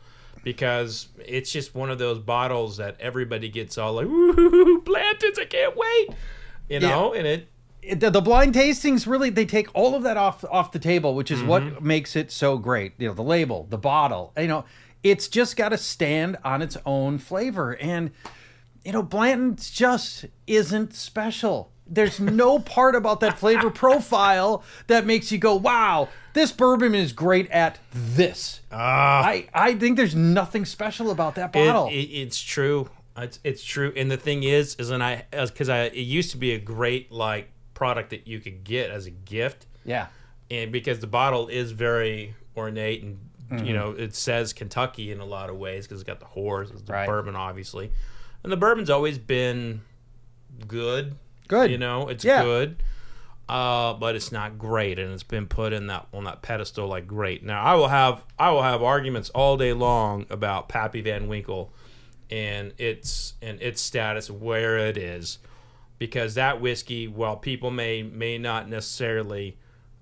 because 0.44 1.10
it's 1.20 1.52
just 1.52 1.76
one 1.76 1.90
of 1.90 2.00
those 2.00 2.20
bottles 2.20 2.78
that 2.78 2.96
everybody 3.00 3.50
gets 3.50 3.78
all 3.78 3.94
like 3.94 4.08
Ooh, 4.08 4.82
Blanton's 4.82 5.40
I 5.40 5.46
can't 5.46 5.76
wait 5.76 6.10
you 6.70 6.80
know 6.80 7.14
and 7.14 7.28
it 7.28 7.48
it- 7.82 8.00
the, 8.00 8.12
the 8.12 8.22
blind 8.22 8.54
tastings 8.54 9.08
really 9.08 9.30
they 9.32 9.46
take 9.46 9.68
all 9.74 9.96
of 9.96 10.04
that 10.04 10.16
off 10.16 10.46
off 10.52 10.72
the 10.72 10.80
table 10.80 11.16
which 11.16 11.32
is 11.32 11.42
what 11.42 11.64
mm-hmm. 11.64 11.88
makes 11.88 12.16
it 12.16 12.32
so 12.32 12.58
great. 12.58 12.94
You 13.00 13.08
know 13.08 13.14
the 13.14 13.24
label 13.24 13.66
the 13.70 13.78
bottle 13.78 14.34
you 14.38 14.48
know 14.48 14.66
it's 15.04 15.28
just 15.28 15.56
got 15.56 15.70
to 15.70 15.78
stand 15.78 16.38
on 16.44 16.62
its 16.62 16.78
own 16.86 17.18
flavor. 17.18 17.74
And 17.74 18.12
you 18.86 18.92
know 18.92 19.04
blanton's 19.04 19.70
just 19.70 20.26
isn't 20.48 20.94
special 20.94 21.71
there's 21.94 22.20
no 22.20 22.58
part 22.58 22.96
about 22.96 23.20
that 23.20 23.38
flavor 23.38 23.70
profile 23.86 24.64
that 24.88 25.06
makes 25.06 25.32
you 25.32 25.38
go 25.38 25.56
wow 25.56 26.08
this 26.34 26.52
bourbon 26.54 26.96
is 26.96 27.12
great 27.12 27.52
at 27.52 27.78
this. 27.94 28.62
I 28.72 29.50
i 29.54 29.74
think 29.76 29.98
there's 29.98 30.16
nothing 30.16 30.64
special 30.64 31.12
about 31.12 31.36
that 31.36 31.50
it, 31.50 31.54
bottle. 31.68 31.88
it 31.90 31.94
it's 31.96 32.42
true. 32.42 32.90
It's, 33.18 33.40
it's 33.44 33.62
true. 33.64 33.92
And 33.98 34.10
the 34.10 34.16
thing 34.18 34.44
is 34.44 34.76
is 34.76 34.90
and 34.92 35.04
i 35.04 35.26
because 35.32 35.68
i 35.68 35.82
it 35.84 35.96
used 35.98 36.32
to 36.32 36.38
be 36.38 36.54
a 36.54 36.60
great 36.60 37.12
like 37.12 37.50
product 37.74 38.12
that 38.12 38.28
you 38.28 38.40
could 38.40 38.64
get 38.64 38.90
as 38.90 39.06
a 39.08 39.12
gift. 39.12 39.66
Yeah. 39.84 40.08
And 40.50 40.72
because 40.72 41.00
the 41.02 41.08
bottle 41.08 41.48
is 41.50 41.72
very 41.72 42.36
ornate 42.56 43.04
and 43.04 43.20
Mm-hmm. 43.52 43.66
you 43.66 43.74
know 43.74 43.90
it 43.92 44.16
says 44.16 44.54
Kentucky 44.54 45.12
in 45.12 45.20
a 45.20 45.26
lot 45.26 45.50
of 45.50 45.58
ways 45.58 45.86
because 45.86 46.00
it's 46.00 46.08
got 46.08 46.22
the 46.22 46.26
horse, 46.26 46.70
it's 46.72 46.84
the 46.84 46.94
Right. 46.94 47.06
bourbon 47.06 47.36
obviously, 47.36 47.92
and 48.44 48.52
the 48.54 48.56
bourbon's 48.56 48.90
always 48.90 49.18
been 49.18 49.82
good. 50.70 51.16
Good. 51.52 51.70
you 51.70 51.78
know 51.78 52.08
it's 52.08 52.24
Yeah. 52.26 52.42
good, 52.44 52.82
uh, 53.50 53.94
but 53.94 54.16
it's 54.16 54.32
not 54.32 54.58
great, 54.58 54.98
and 54.98 55.14
it's 55.14 55.22
been 55.24 55.46
put 55.48 55.74
in 55.74 55.88
that 55.88 56.08
on 56.14 56.24
that 56.24 56.42
pedestal 56.42 56.88
like 56.88 57.06
great. 57.06 57.44
Now 57.44 57.62
I 57.62 57.76
will 57.76 57.90
have 57.90 58.24
I 58.40 58.50
will 58.52 58.64
have 58.64 58.82
arguments 58.82 59.30
all 59.32 59.58
day 59.58 59.74
long 59.74 60.26
about 60.30 60.70
Pappy 60.70 61.02
Van 61.02 61.28
Winkle 61.28 61.72
and 62.32 62.74
its 62.78 63.34
and 63.42 63.62
its 63.62 63.82
status 63.82 64.32
where 64.32 64.78
it 64.78 64.98
is 64.98 65.38
because 66.00 66.36
that 66.36 66.62
whiskey 66.62 67.08
while 67.08 67.36
people 67.36 67.70
may 67.70 68.02
may 68.02 68.38
not 68.38 68.70
necessarily 68.70 69.58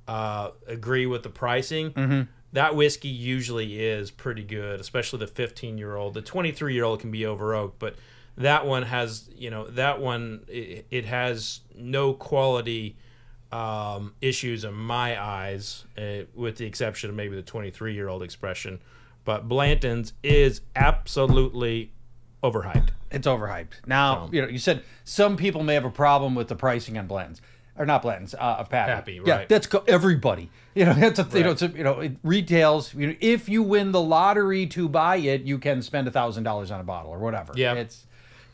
uh, 0.07 0.51
agree 0.67 1.05
with 1.05 1.23
the 1.23 1.29
pricing 1.29 2.27
that 2.53 2.75
whiskey 2.75 3.09
usually 3.09 3.79
is 3.79 4.09
pretty 4.09 4.41
good, 4.43 4.79
especially 4.79 5.19
the 5.19 5.27
15 5.27 5.77
year 5.77 5.95
old. 5.95 6.15
The 6.15 6.21
23 6.23 6.73
year 6.73 6.83
old 6.83 6.99
can 6.99 7.11
be 7.11 7.23
over 7.25 7.53
oak, 7.53 7.75
but 7.77 7.95
that 8.39 8.65
one 8.65 8.84
has, 8.84 9.29
you 9.36 9.50
know, 9.50 9.67
that 9.67 10.00
one 10.01 10.41
it, 10.48 10.88
it 10.89 11.05
has 11.05 11.60
no 11.75 12.13
quality 12.13 12.98
um, 13.51 14.13
issues 14.22 14.63
in 14.63 14.74
my 14.74 15.22
eyes, 15.22 15.86
uh, 15.98 16.24
with 16.34 16.58
the 16.58 16.65
exception 16.65 17.10
of 17.10 17.15
maybe 17.15 17.36
the 17.36 17.41
23 17.41 17.93
year 17.93 18.08
old 18.08 18.24
expression. 18.24 18.79
But 19.25 19.48
Blanton's 19.48 20.13
is 20.24 20.62
absolutely 20.75 21.91
overhyped. 22.43 22.89
It's 23.12 23.27
overhyped. 23.27 23.86
Now, 23.86 24.29
you 24.31 24.41
know, 24.41 24.48
you 24.48 24.60
said 24.60 24.84
some 25.03 25.36
people 25.36 25.63
may 25.63 25.74
have 25.74 25.86
a 25.86 25.91
problem 25.91 26.34
with 26.34 26.48
the 26.48 26.55
pricing 26.55 26.98
on 26.98 27.08
blends. 27.08 27.41
Or 27.77 27.86
not 27.86 28.01
blends, 28.01 28.34
uh, 28.36 28.58
of 28.60 28.69
Pappy. 28.69 29.22
Yeah, 29.25 29.36
right. 29.36 29.48
that's 29.48 29.65
co- 29.65 29.86
everybody. 29.88 30.50
You 30.75 30.84
know, 30.84 30.96
it's 30.98 31.17
a, 31.17 31.27
you 31.34 31.43
know, 31.46 31.51
it's 31.51 31.62
a, 31.62 31.67
you 31.67 31.84
know, 31.84 32.01
it 32.01 32.17
retails. 32.24 32.93
You 32.93 33.08
know, 33.08 33.15
if 33.22 33.48
you 33.48 33.63
win 33.63 33.93
the 33.93 34.01
lottery 34.01 34.67
to 34.67 34.89
buy 34.89 35.15
it, 35.15 35.43
you 35.43 35.58
can 35.58 35.81
spend 35.81 36.05
a 36.05 36.12
thousand 36.12 36.43
dollars 36.43 36.72
on 36.72 36.81
a 36.81 36.84
bottle 36.84 37.12
or 37.12 37.19
whatever. 37.19 37.53
Yeah. 37.55 37.75
it's 37.75 38.05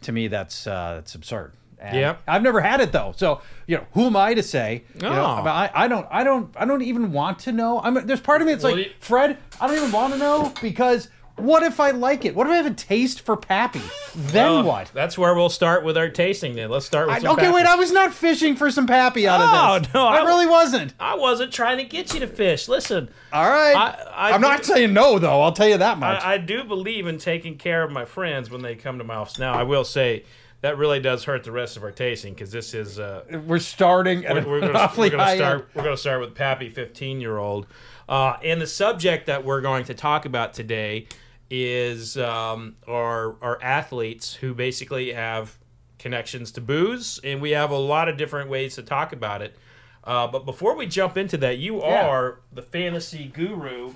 to 0.06 0.12
me 0.12 0.28
that's 0.28 0.66
uh, 0.68 0.96
that's 0.96 1.16
absurd. 1.16 1.54
And 1.78 1.98
Yep. 1.98 2.22
I've 2.28 2.42
never 2.42 2.62
had 2.62 2.80
it 2.80 2.92
though, 2.94 3.14
so 3.18 3.42
you 3.68 3.78
know, 3.78 3.86
who 3.94 4.06
am 4.06 4.16
I 4.16 4.34
to 4.34 4.42
say? 4.42 4.86
You 4.96 5.02
know, 5.02 5.10
Oh. 5.10 5.26
I, 5.46 5.66
I, 5.66 5.84
I 5.84 5.88
don't, 5.88 6.08
I 6.10 6.24
don't, 6.24 6.50
I 6.56 6.66
don't 6.66 6.82
even 6.82 7.12
want 7.12 7.40
to 7.40 7.52
know. 7.52 7.82
I'm 7.84 8.06
there's 8.08 8.22
part 8.22 8.42
of 8.42 8.48
me 8.48 8.54
that's 8.54 8.64
Well, 8.64 8.78
like 8.78 8.86
you- 8.88 8.92
Fred. 9.00 9.38
I 9.60 9.68
don't 9.68 9.76
even 9.76 9.92
want 9.92 10.14
to 10.14 10.20
know 10.20 10.54
because 10.62 11.10
what 11.38 11.64
if 11.64 11.80
I 11.80 11.92
like 11.92 12.24
it? 12.24 12.34
What 12.34 12.48
if 12.48 12.54
I 12.54 12.56
have 12.58 12.66
a 12.66 12.74
taste 12.74 13.22
for 13.22 13.36
Pappy? 13.36 13.82
Then 14.16 14.52
Well, 14.52 14.64
what? 14.64 14.92
That's 14.94 15.18
where 15.18 15.36
we'll 15.36 15.50
start 15.50 15.84
with 15.84 15.98
our 15.98 16.08
tasting 16.10 16.56
then. 16.56 16.70
Let's 16.70 16.86
start 16.86 17.08
with 17.08 17.18
I, 17.18 17.20
some 17.20 17.32
okay, 17.38 17.52
wait. 17.52 17.66
I 17.66 17.76
was 17.76 17.92
not 17.92 18.14
fishing 18.14 18.56
for 18.56 18.72
some 18.72 18.88
pappy 18.88 19.28
out 19.28 19.42
Oh, 19.42 19.76
of 19.76 19.84
this. 19.84 19.94
no, 19.94 20.06
I, 20.08 20.20
I- 20.20 20.24
really 20.26 20.46
wasn't. 20.48 20.94
I 21.00 21.16
wasn't 21.16 21.52
trying 21.52 21.78
to 21.80 21.84
get 21.84 22.14
you 22.14 22.22
to 22.22 22.28
fish. 22.28 22.68
Listen, 22.70 23.10
All 23.34 23.50
right. 23.50 23.76
I- 23.76 24.30
I 24.32 24.36
am 24.36 24.40
not 24.42 24.60
do- 24.60 24.74
saying 24.74 24.94
no, 24.94 25.20
though. 25.20 25.42
I'll 25.42 25.52
tell 25.52 25.68
you 25.68 25.78
that 25.78 25.98
much. 25.98 26.24
I, 26.24 26.36
I 26.36 26.38
do 26.38 26.64
believe 26.64 27.06
in 27.08 27.18
taking 27.18 27.58
care 27.58 27.84
of 27.84 27.92
my 27.92 28.06
friends 28.06 28.50
when 28.50 28.62
they 28.62 28.76
come 28.76 28.98
to 29.00 29.04
my 29.04 29.16
office. 29.16 29.38
Now, 29.38 29.54
I 29.54 29.64
will 29.64 29.84
say 29.84 30.24
that 30.62 30.78
really 30.78 31.02
does 31.02 31.26
hurt 31.26 31.44
the 31.44 31.52
rest 31.52 31.76
of 31.76 31.84
our 31.84 31.92
tasting 31.92 32.34
because 32.34 32.52
this 32.52 32.74
is 32.74 32.98
uh, 32.98 33.24
we're 33.46 33.60
starting 33.60 34.26
at 34.26 34.36
we're, 34.46 34.50
we're 34.50 34.60
gonna, 34.62 34.92
we're 34.98 35.10
gonna 35.10 35.24
high 35.24 35.36
start 35.36 35.60
end. 35.60 35.66
we're 35.76 35.84
gonna 35.84 35.98
start 35.98 36.22
with 36.22 36.34
Pappy, 36.34 36.70
fifteen 36.70 37.20
year 37.22 37.38
old, 37.38 37.68
uh, 38.08 38.38
and 38.42 38.62
the 38.62 38.66
subject 38.68 39.28
that 39.28 39.44
we're 39.44 39.62
going 39.62 39.84
to 39.84 39.94
talk 39.94 40.26
about 40.26 40.54
today 40.54 41.08
is 41.50 42.18
um, 42.18 42.76
our 42.88 43.36
our 43.42 43.62
athletes 43.62 44.34
who 44.36 44.54
basically 44.54 45.14
have 45.14 45.58
connections 46.00 46.52
to 46.54 46.62
booze, 46.62 47.20
and 47.24 47.42
we 47.42 47.52
have 47.52 47.72
a 47.72 47.78
lot 47.78 48.10
of 48.10 48.18
different 48.18 48.50
ways 48.50 48.76
to 48.76 48.84
talk 48.84 49.14
about 49.14 49.42
it. 49.42 49.56
Uh, 50.04 50.28
but 50.28 50.46
before 50.46 50.76
we 50.76 50.86
jump 50.86 51.18
into 51.18 51.38
that, 51.38 51.58
you 51.58 51.82
Yeah. 51.82 52.08
are 52.08 52.40
the 52.54 52.62
fantasy 52.62 53.26
guru, 53.34 53.94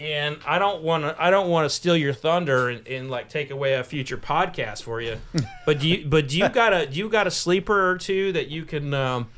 and 0.00 0.38
I 0.46 0.58
don't 0.58 0.82
want 0.82 1.04
to 1.04 1.16
I 1.22 1.30
don't 1.30 1.48
want 1.48 1.64
to 1.68 1.70
steal 1.74 1.96
your 1.96 2.12
thunder 2.12 2.68
and, 2.68 2.86
and 2.86 3.10
like 3.10 3.28
take 3.28 3.50
away 3.50 3.74
a 3.74 3.84
future 3.84 4.16
podcast 4.16 4.82
for 4.84 5.00
you. 5.00 5.18
but 5.66 5.80
do 5.80 5.88
you 5.88 6.06
but 6.06 6.28
do 6.28 6.38
you 6.38 6.48
got 6.48 6.72
a 6.72 6.86
do 6.86 6.98
you 6.98 7.08
got 7.08 7.26
a 7.26 7.30
sleeper 7.30 7.90
or 7.90 7.98
two 7.98 8.32
that 8.32 8.48
you 8.48 8.64
can 8.64 8.94
um, 8.94 9.28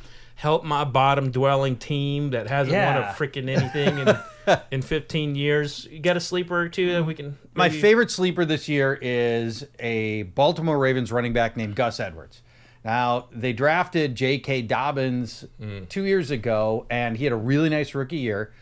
help 0.41 0.65
my 0.65 0.85
bottom 0.85 1.31
dwelling 1.31 1.77
team 1.77 2.31
that 2.31 2.49
hasn't 2.49 2.75
won 2.75 2.97
a 2.97 3.15
freaking 3.15 3.49
anything 3.49 3.99
in 3.99 4.59
in 4.71 4.83
15 4.83 5.35
years? 5.35 5.87
You 5.91 6.01
got 6.01 6.17
a 6.17 6.21
sleeper 6.21 6.59
or 6.59 6.69
two 6.69 6.93
that 6.93 7.05
we 7.05 7.15
can 7.15 7.37
My 7.55 7.69
favorite 7.69 8.11
sleeper 8.11 8.45
this 8.45 8.69
year 8.69 8.99
is 9.01 9.67
a 9.79 10.23
Baltimore 10.23 10.79
Ravens 10.79 11.13
running 11.13 11.33
back 11.33 11.57
named 11.57 11.77
Gus 11.77 12.01
Edwards. 12.01 12.43
Now, 12.83 13.27
they 13.31 13.53
drafted 13.53 14.15
J.K. 14.15 14.63
Dobbins 14.63 15.45
Mm. 15.61 15.87
two 15.91 16.05
years 16.05 16.31
ago, 16.31 16.87
and 16.89 17.19
he 17.19 17.25
had 17.25 17.33
a 17.35 17.37
really 17.37 17.69
nice 17.69 17.95
rookie 17.95 18.17
year. 18.17 18.53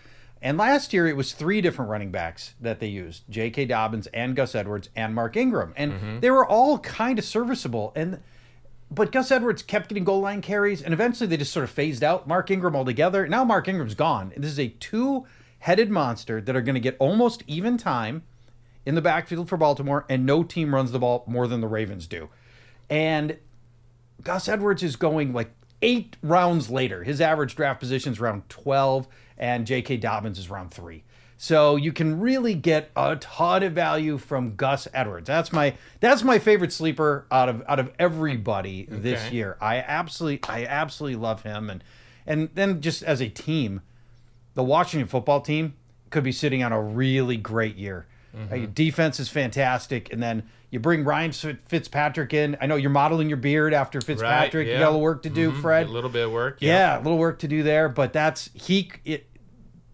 And 0.42 0.58
last 0.58 0.92
year, 0.92 1.06
it 1.06 1.16
was 1.16 1.32
three 1.32 1.60
different 1.60 1.88
running 1.90 2.10
backs 2.10 2.54
that 2.60 2.80
they 2.80 2.88
used 2.88 3.22
J.K. 3.30 3.66
Dobbins 3.66 4.08
and 4.08 4.34
Gus 4.34 4.54
Edwards 4.56 4.88
and 4.96 5.14
Mark 5.14 5.36
Ingram. 5.36 5.72
And 5.76 5.92
Mm-hmm. 5.92 6.20
they 6.20 6.30
were 6.32 6.44
all 6.46 6.78
kind 6.80 7.18
of 7.20 7.24
serviceable. 7.24 7.92
And 7.94 8.20
but 8.90 9.12
Gus 9.12 9.30
Edwards 9.30 9.62
kept 9.62 9.88
getting 9.88 10.04
goal 10.04 10.20
line 10.20 10.40
carries, 10.40 10.82
and 10.82 10.94
eventually 10.94 11.26
they 11.26 11.36
just 11.36 11.52
sort 11.52 11.64
of 11.64 11.70
phased 11.70 12.02
out 12.02 12.26
Mark 12.26 12.50
Ingram 12.50 12.74
altogether. 12.74 13.26
Now 13.26 13.44
Mark 13.44 13.68
Ingram's 13.68 13.94
gone. 13.94 14.32
This 14.36 14.50
is 14.50 14.58
a 14.58 14.68
two-headed 14.68 15.90
monster 15.90 16.40
that 16.40 16.56
are 16.56 16.62
going 16.62 16.74
to 16.74 16.80
get 16.80 16.96
almost 16.98 17.42
even 17.46 17.76
time 17.76 18.22
in 18.86 18.94
the 18.94 19.02
backfield 19.02 19.48
for 19.48 19.58
Baltimore, 19.58 20.06
and 20.08 20.24
no 20.24 20.42
team 20.42 20.74
runs 20.74 20.92
the 20.92 20.98
ball 20.98 21.24
more 21.26 21.46
than 21.46 21.60
the 21.60 21.68
Ravens 21.68 22.06
do. 22.06 22.30
And 22.88 23.36
Gus 24.22 24.48
Edwards 24.48 24.82
is 24.82 24.96
going 24.96 25.32
like 25.34 25.50
eight 25.82 26.16
rounds 26.22 26.70
later. 26.70 27.04
His 27.04 27.20
average 27.20 27.54
draft 27.54 27.80
position 27.80 28.12
is 28.12 28.20
round 28.20 28.48
12, 28.48 29.06
and 29.36 29.66
J.K. 29.66 29.98
Dobbins 29.98 30.38
is 30.38 30.48
round 30.48 30.70
three. 30.70 31.04
So 31.40 31.76
you 31.76 31.92
can 31.92 32.18
really 32.18 32.54
get 32.54 32.90
a 32.96 33.14
ton 33.14 33.62
of 33.62 33.72
value 33.72 34.18
from 34.18 34.56
Gus 34.56 34.88
Edwards. 34.92 35.28
That's 35.28 35.52
my 35.52 35.74
that's 36.00 36.24
my 36.24 36.40
favorite 36.40 36.72
sleeper 36.72 37.26
out 37.30 37.48
of 37.48 37.62
out 37.68 37.78
of 37.78 37.92
everybody 37.96 38.88
this 38.90 39.30
year. 39.30 39.56
I 39.60 39.76
absolutely 39.76 40.40
I 40.48 40.64
absolutely 40.64 41.16
love 41.16 41.44
him 41.44 41.70
and 41.70 41.84
and 42.26 42.50
then 42.54 42.80
just 42.80 43.04
as 43.04 43.22
a 43.22 43.28
team, 43.28 43.82
the 44.54 44.64
Washington 44.64 45.06
football 45.06 45.40
team 45.40 45.74
could 46.10 46.24
be 46.24 46.32
sitting 46.32 46.64
on 46.64 46.72
a 46.72 46.82
really 46.82 47.36
great 47.36 47.76
year. 47.76 48.06
Uh, 48.52 48.54
your 48.54 48.66
defense 48.66 49.18
is 49.18 49.28
fantastic, 49.28 50.12
and 50.12 50.22
then 50.22 50.44
you 50.70 50.78
bring 50.78 51.02
Ryan 51.02 51.32
Fitzpatrick 51.32 52.34
in. 52.34 52.56
I 52.60 52.66
know 52.66 52.76
you're 52.76 52.90
modeling 52.90 53.28
your 53.28 53.38
beard 53.38 53.72
after 53.72 54.00
Fitzpatrick. 54.00 54.66
You 54.66 54.74
yeah. 54.74 54.80
got 54.80 54.84
a 54.84 54.90
little 54.90 55.00
work 55.00 55.22
to 55.22 55.30
do, 55.30 55.50
Fred. 55.50 55.86
a 55.86 55.90
little 55.90 56.10
bit 56.10 56.26
of 56.26 56.32
work. 56.32 56.58
Yeah, 56.60 56.98
a 56.98 57.02
little 57.02 57.18
work 57.18 57.40
to 57.40 57.48
do 57.48 57.62
there, 57.62 57.88
but 57.88 58.12
that's 58.12 58.50
he. 58.54 58.92
It, 59.04 59.26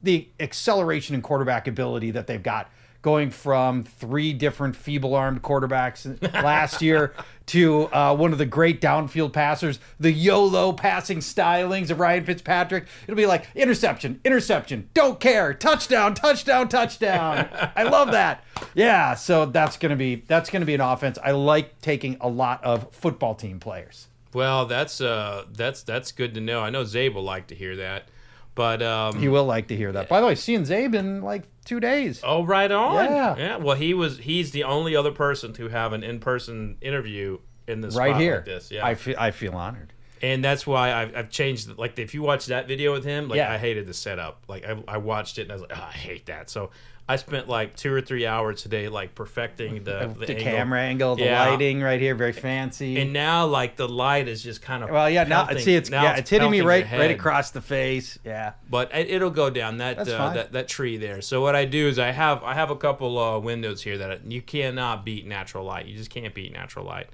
the 0.04 0.28
acceleration 0.38 1.14
and 1.14 1.24
quarterback 1.24 1.66
ability 1.66 2.12
that 2.12 2.26
they've 2.26 2.42
got 2.42 2.70
going 3.04 3.30
from 3.30 3.84
three 3.84 4.32
different 4.32 4.74
feeble-armed 4.74 5.42
quarterbacks 5.42 6.22
last 6.42 6.80
year 6.80 7.12
to 7.44 7.84
uh, 7.92 8.16
one 8.16 8.32
of 8.32 8.38
the 8.38 8.46
great 8.46 8.80
downfield 8.80 9.30
passers, 9.30 9.78
the 10.00 10.10
YOLO 10.10 10.72
passing 10.72 11.18
stylings 11.18 11.90
of 11.90 12.00
Ryan 12.00 12.24
Fitzpatrick. 12.24 12.86
It'll 13.02 13.14
be 13.14 13.26
like 13.26 13.46
interception, 13.54 14.22
interception, 14.24 14.88
don't 14.94 15.20
care, 15.20 15.52
touchdown, 15.52 16.14
touchdown, 16.14 16.70
touchdown. 16.70 17.50
I 17.76 17.82
love 17.82 18.10
that. 18.12 18.42
Yeah, 18.74 19.14
so 19.14 19.44
that's 19.44 19.76
gonna 19.76 19.96
be 19.96 20.24
that's 20.26 20.48
gonna 20.48 20.64
be 20.64 20.74
an 20.74 20.80
offense. 20.80 21.18
I 21.22 21.32
like 21.32 21.78
taking 21.82 22.16
a 22.22 22.28
lot 22.28 22.64
of 22.64 22.90
football 22.94 23.34
team 23.34 23.60
players. 23.60 24.08
Well, 24.32 24.64
that's 24.64 25.02
uh 25.02 25.44
that's 25.52 25.82
that's 25.82 26.10
good 26.10 26.32
to 26.34 26.40
know. 26.40 26.60
I 26.60 26.70
know 26.70 26.84
Zabe 26.84 27.12
will 27.12 27.22
like 27.22 27.48
to 27.48 27.54
hear 27.54 27.76
that. 27.76 28.08
But 28.54 28.82
um 28.82 29.18
He 29.18 29.28
will 29.28 29.44
like 29.46 29.68
to 29.68 29.76
hear 29.76 29.92
that. 29.92 30.08
By 30.08 30.20
the 30.20 30.26
way, 30.26 30.34
seeing 30.34 30.62
Zabe 30.62 30.94
in 30.94 31.22
like 31.22 31.44
two 31.64 31.80
days. 31.80 32.20
Oh, 32.22 32.44
right 32.44 32.70
on. 32.70 33.04
Yeah. 33.04 33.36
Yeah. 33.36 33.56
Well, 33.56 33.76
he 33.76 33.94
was. 33.94 34.18
He's 34.18 34.50
the 34.52 34.64
only 34.64 34.94
other 34.94 35.10
person 35.12 35.52
to 35.54 35.68
have 35.68 35.92
an 35.92 36.04
in-person 36.04 36.76
interview 36.80 37.38
in 37.66 37.80
this 37.80 37.96
right 37.96 38.16
here. 38.16 38.36
Like 38.36 38.44
this. 38.44 38.70
Yeah. 38.70 38.86
I 38.86 38.94
feel 38.94 39.16
I 39.18 39.30
feel 39.32 39.54
honored. 39.54 39.92
and 40.22 40.44
that's 40.44 40.66
why 40.66 40.92
I've, 40.92 41.16
I've 41.16 41.30
changed. 41.30 41.76
Like, 41.78 41.98
if 41.98 42.14
you 42.14 42.22
watch 42.22 42.46
that 42.46 42.68
video 42.68 42.92
with 42.92 43.04
him, 43.04 43.28
like 43.28 43.38
Yeah. 43.38 43.52
I 43.52 43.58
hated 43.58 43.86
the 43.86 43.94
setup. 43.94 44.44
Like, 44.48 44.64
I, 44.64 44.76
I 44.86 44.96
watched 44.98 45.38
it 45.38 45.42
and 45.42 45.50
I 45.52 45.54
was 45.54 45.62
like, 45.62 45.76
oh, 45.76 45.82
I 45.88 45.92
hate 45.92 46.26
that. 46.26 46.48
So 46.48 46.70
I 47.06 47.16
spent 47.16 47.48
like 47.50 47.76
two 47.76 47.92
or 47.92 48.00
three 48.00 48.24
hours 48.26 48.62
today, 48.62 48.88
like 48.88 49.14
perfecting 49.14 49.84
the 49.84 50.14
The, 50.18 50.26
the, 50.26 50.30
angle. 50.30 50.44
camera 50.44 50.80
angle, 50.80 51.16
the 51.16 51.24
Yeah. 51.24 51.48
lighting 51.50 51.82
right 51.82 52.00
here, 52.00 52.14
very 52.14 52.32
fancy. 52.32 52.98
And 52.98 53.12
now, 53.12 53.44
like 53.46 53.76
the 53.76 53.86
light 53.86 54.26
is 54.26 54.42
just 54.42 54.62
kind 54.62 54.82
of 54.82 54.88
well, 54.88 55.10
yeah, 55.10 55.24
now 55.24 55.44
pelting- 55.44 55.62
see 55.64 55.74
it's 55.74 55.90
now 55.90 56.02
yeah, 56.02 56.16
it's 56.16 56.30
hitting 56.30 56.50
me 56.50 56.62
right 56.62 56.90
right 56.90 57.10
across 57.10 57.50
the 57.50 57.60
face. 57.60 58.18
Yeah. 58.24 58.52
but 58.70 58.90
it, 58.94 59.10
it'll 59.10 59.28
go 59.30 59.50
down 59.50 59.76
that 59.78 59.98
uh, 59.98 60.32
that 60.32 60.52
that 60.52 60.68
tree 60.68 60.96
there. 60.96 61.20
So 61.20 61.42
what 61.42 61.54
I 61.54 61.66
do 61.66 61.88
is 61.88 61.98
I 61.98 62.10
have 62.10 62.42
I 62.42 62.54
have 62.54 62.70
a 62.70 62.76
couple 62.76 63.18
uh, 63.18 63.38
windows 63.38 63.82
here 63.82 63.98
that 63.98 64.24
you 64.24 64.40
cannot 64.40 65.04
beat 65.04 65.26
natural 65.26 65.64
light. 65.64 65.84
You 65.84 65.96
just 65.98 66.08
can't 66.10 66.32
beat 66.34 66.52
natural 66.54 66.86
light. 66.86 67.08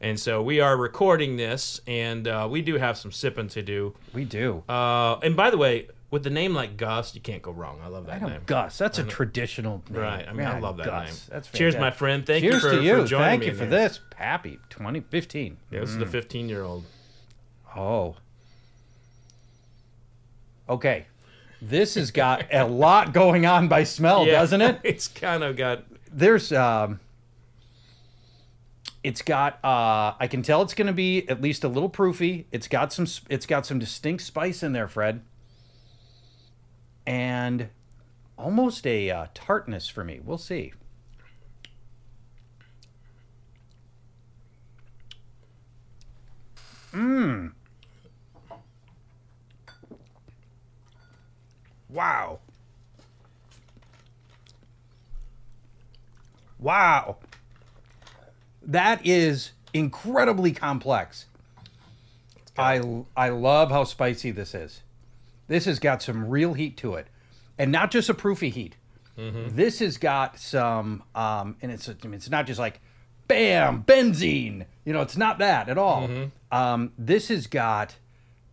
And 0.00 0.18
so 0.18 0.40
we 0.42 0.60
are 0.60 0.76
recording 0.76 1.36
this, 1.36 1.80
and 1.86 2.26
uh, 2.28 2.46
we 2.50 2.62
do 2.62 2.76
have 2.76 2.96
some 2.96 3.10
sipping 3.10 3.48
to 3.48 3.62
do. 3.62 3.94
We 4.12 4.24
do. 4.24 4.62
Uh, 4.68 5.18
and 5.24 5.36
by 5.36 5.50
the 5.50 5.58
way, 5.58 5.88
with 6.10 6.22
the 6.24 6.30
name 6.30 6.54
like 6.54 6.76
Gus, 6.76 7.14
you 7.14 7.20
can't 7.20 7.42
go 7.42 7.50
wrong. 7.50 7.80
I 7.84 7.88
love 7.88 8.06
that 8.06 8.16
I 8.16 8.18
know 8.20 8.28
name. 8.28 8.40
Gus. 8.46 8.78
That's 8.78 8.98
a 8.98 9.04
traditional 9.04 9.82
name. 9.90 10.00
Right. 10.00 10.26
I 10.28 10.32
mean, 10.32 10.46
I 10.46 10.58
love 10.58 10.78
that 10.78 10.86
Gus. 10.86 11.06
name. 11.06 11.14
That's 11.30 11.48
Cheers, 11.50 11.74
fantastic. 11.74 11.80
my 11.80 11.90
friend. 11.90 12.26
Thank 12.26 12.42
Cheers 12.44 12.54
you 12.54 12.60
for, 12.60 12.70
to 12.76 12.82
you. 12.82 12.96
for 13.02 13.04
joining 13.06 13.26
Thank 13.26 13.40
me 13.40 13.46
you 13.48 13.52
for 13.54 13.66
there. 13.66 13.88
this. 13.88 14.00
Happy 14.16 14.58
2015. 14.70 15.56
Yeah, 15.70 15.80
this 15.80 15.90
is 15.90 15.98
the 15.98 16.06
15 16.06 16.48
year 16.48 16.62
old. 16.62 16.84
Oh. 17.76 18.16
Okay. 20.68 21.06
This 21.60 21.94
has 21.96 22.10
got 22.10 22.44
a 22.52 22.64
lot 22.66 23.12
going 23.12 23.46
on 23.46 23.68
by 23.68 23.84
smell, 23.84 24.24
doesn't 24.24 24.60
it? 24.60 24.80
It's 24.84 25.08
kind 25.08 25.42
of 25.42 25.56
got. 25.56 25.84
there's 26.10 26.52
um 26.52 27.00
it's 29.04 29.22
got 29.22 29.64
uh 29.64 30.12
i 30.18 30.26
can 30.28 30.42
tell 30.42 30.60
it's 30.62 30.74
going 30.74 30.88
to 30.88 30.92
be 30.92 31.26
at 31.28 31.40
least 31.40 31.62
a 31.62 31.68
little 31.68 31.88
proofy 31.88 32.46
it's 32.50 32.66
got 32.66 32.92
some 32.92 33.04
s- 33.04 33.20
it's 33.30 33.46
got 33.46 33.64
some 33.64 33.78
distinct 33.78 34.24
spice 34.24 34.60
in 34.62 34.72
there 34.72 34.88
fred 34.88 35.20
and 37.08 37.70
almost 38.36 38.86
a 38.86 39.10
uh, 39.10 39.26
tartness 39.32 39.88
for 39.88 40.04
me. 40.04 40.20
We'll 40.22 40.36
see. 40.36 40.74
Mmm. 46.92 47.52
Wow. 51.88 52.40
Wow. 56.58 57.16
That 58.62 59.06
is 59.06 59.52
incredibly 59.72 60.52
complex. 60.52 61.24
I 62.58 63.04
I 63.16 63.30
love 63.30 63.70
how 63.70 63.84
spicy 63.84 64.30
this 64.30 64.54
is. 64.54 64.82
This 65.48 65.64
has 65.64 65.78
got 65.78 66.02
some 66.02 66.28
real 66.28 66.52
heat 66.54 66.76
to 66.78 66.94
it, 66.94 67.08
and 67.58 67.72
not 67.72 67.90
just 67.90 68.08
a 68.08 68.14
proofy 68.14 68.50
heat. 68.50 68.76
This 69.56 69.80
has 69.80 69.98
got 69.98 70.38
some, 70.38 71.02
um, 71.14 71.56
and 71.60 71.72
it's 71.72 71.88
I 71.88 71.94
mean, 72.04 72.14
it's 72.14 72.30
not 72.30 72.46
just 72.46 72.60
like, 72.60 72.80
bam, 73.26 73.82
benzene. 73.82 74.66
You 74.84 74.92
know, 74.92 75.02
it's 75.02 75.16
not 75.16 75.38
that 75.38 75.68
at 75.68 75.76
all. 75.76 76.08
Um, 76.52 76.92
this 76.96 77.28
has 77.28 77.46
got, 77.48 77.96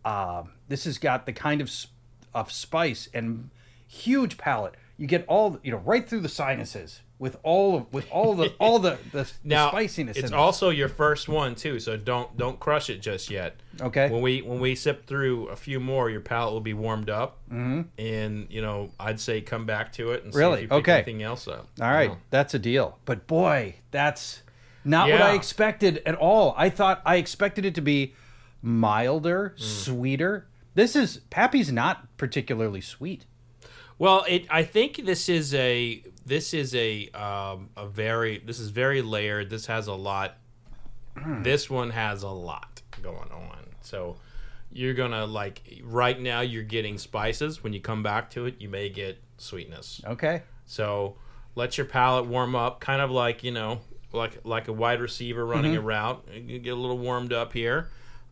um, 0.04 0.50
this 0.68 0.84
has 0.84 0.98
got 0.98 1.24
the 1.26 1.32
kind 1.32 1.60
of 1.60 1.68
s- 1.68 1.86
of 2.34 2.50
spice 2.50 3.08
and 3.14 3.50
huge 3.86 4.36
palate. 4.38 4.74
You 4.98 5.06
get 5.06 5.24
all 5.28 5.58
you 5.62 5.70
know 5.70 5.78
right 5.78 6.08
through 6.08 6.20
the 6.20 6.28
sinuses 6.28 7.00
with 7.18 7.36
all 7.42 7.76
of 7.76 7.92
with 7.92 8.06
all 8.10 8.34
the 8.34 8.52
all 8.60 8.78
the 8.78 8.98
the, 9.12 9.30
the 9.44 9.68
spiciness. 9.68 10.16
it's 10.16 10.28
in 10.28 10.34
it. 10.34 10.36
also 10.36 10.68
your 10.70 10.88
first 10.88 11.28
one 11.28 11.54
too, 11.54 11.80
so 11.80 11.96
don't 11.96 12.36
don't 12.36 12.60
crush 12.60 12.90
it 12.90 13.00
just 13.00 13.30
yet. 13.30 13.56
Okay. 13.80 14.10
When 14.10 14.20
we 14.22 14.42
when 14.42 14.60
we 14.60 14.74
sip 14.74 15.06
through 15.06 15.48
a 15.48 15.56
few 15.56 15.80
more, 15.80 16.10
your 16.10 16.20
palate 16.20 16.52
will 16.52 16.60
be 16.60 16.74
warmed 16.74 17.08
up, 17.10 17.38
mm-hmm. 17.50 17.82
and 17.98 18.46
you 18.50 18.60
know 18.62 18.90
I'd 19.00 19.18
say 19.20 19.40
come 19.40 19.64
back 19.66 19.92
to 19.94 20.12
it 20.12 20.24
and 20.24 20.32
see 20.34 20.38
Really? 20.38 20.56
if 20.58 20.62
you 20.64 20.68
pick 20.68 20.78
Okay. 20.78 20.92
anything 20.94 21.22
else 21.22 21.48
up. 21.48 21.68
All 21.80 21.90
right, 21.90 22.10
Yeah. 22.10 22.16
that's 22.30 22.54
a 22.54 22.58
deal. 22.58 22.98
But 23.04 23.26
boy, 23.26 23.76
that's 23.90 24.42
not 24.84 25.10
what 25.10 25.20
I 25.22 25.34
expected 25.34 26.02
at 26.06 26.14
all. 26.14 26.54
I 26.56 26.68
thought 26.70 27.00
I 27.06 27.16
expected 27.16 27.64
it 27.64 27.74
to 27.76 27.80
be 27.80 28.14
milder, 28.62 29.54
Mm. 29.56 29.60
sweeter. 29.62 30.46
This 30.74 30.94
is 30.94 31.18
Pappy's 31.30 31.72
not 31.72 32.06
particularly 32.18 32.80
sweet. 32.82 33.24
Well, 33.98 34.24
it. 34.28 34.46
I 34.50 34.62
think 34.62 35.04
this 35.06 35.28
is 35.28 35.54
a 35.54 36.02
this 36.24 36.52
is 36.54 36.74
a 36.74 37.08
um, 37.10 37.70
a 37.76 37.86
very 37.86 38.38
this 38.38 38.58
is 38.58 38.68
very 38.70 39.02
layered. 39.02 39.48
This 39.50 39.66
has 39.66 39.86
a 39.86 39.94
lot. 39.94 40.36
this 41.42 41.70
one 41.70 41.90
has 41.90 42.22
a 42.22 42.28
lot 42.28 42.82
going 43.02 43.30
on. 43.32 43.64
So 43.80 44.16
you're 44.70 44.94
gonna 44.94 45.24
like 45.26 45.80
right 45.82 46.20
now 46.20 46.40
you're 46.40 46.62
getting 46.62 46.98
spices. 46.98 47.62
When 47.62 47.72
you 47.72 47.80
come 47.80 48.02
back 48.02 48.30
to 48.30 48.44
it, 48.46 48.56
you 48.58 48.68
may 48.68 48.88
get 48.90 49.18
sweetness. 49.38 50.02
Okay. 50.06 50.42
So 50.66 51.16
let 51.54 51.78
your 51.78 51.86
palate 51.86 52.26
warm 52.26 52.54
up, 52.54 52.80
kind 52.80 53.00
of 53.00 53.10
like 53.10 53.42
you 53.42 53.52
know, 53.52 53.80
like 54.12 54.40
like 54.44 54.68
a 54.68 54.72
wide 54.74 55.00
receiver 55.00 55.46
running 55.46 55.72
Mm-hmm. 55.72 55.80
a 55.84 55.86
route. 55.86 56.28
You 56.34 56.58
get 56.58 56.74
a 56.74 56.76
little 56.76 56.98
warmed 56.98 57.32
up 57.32 57.54
here, 57.54 57.88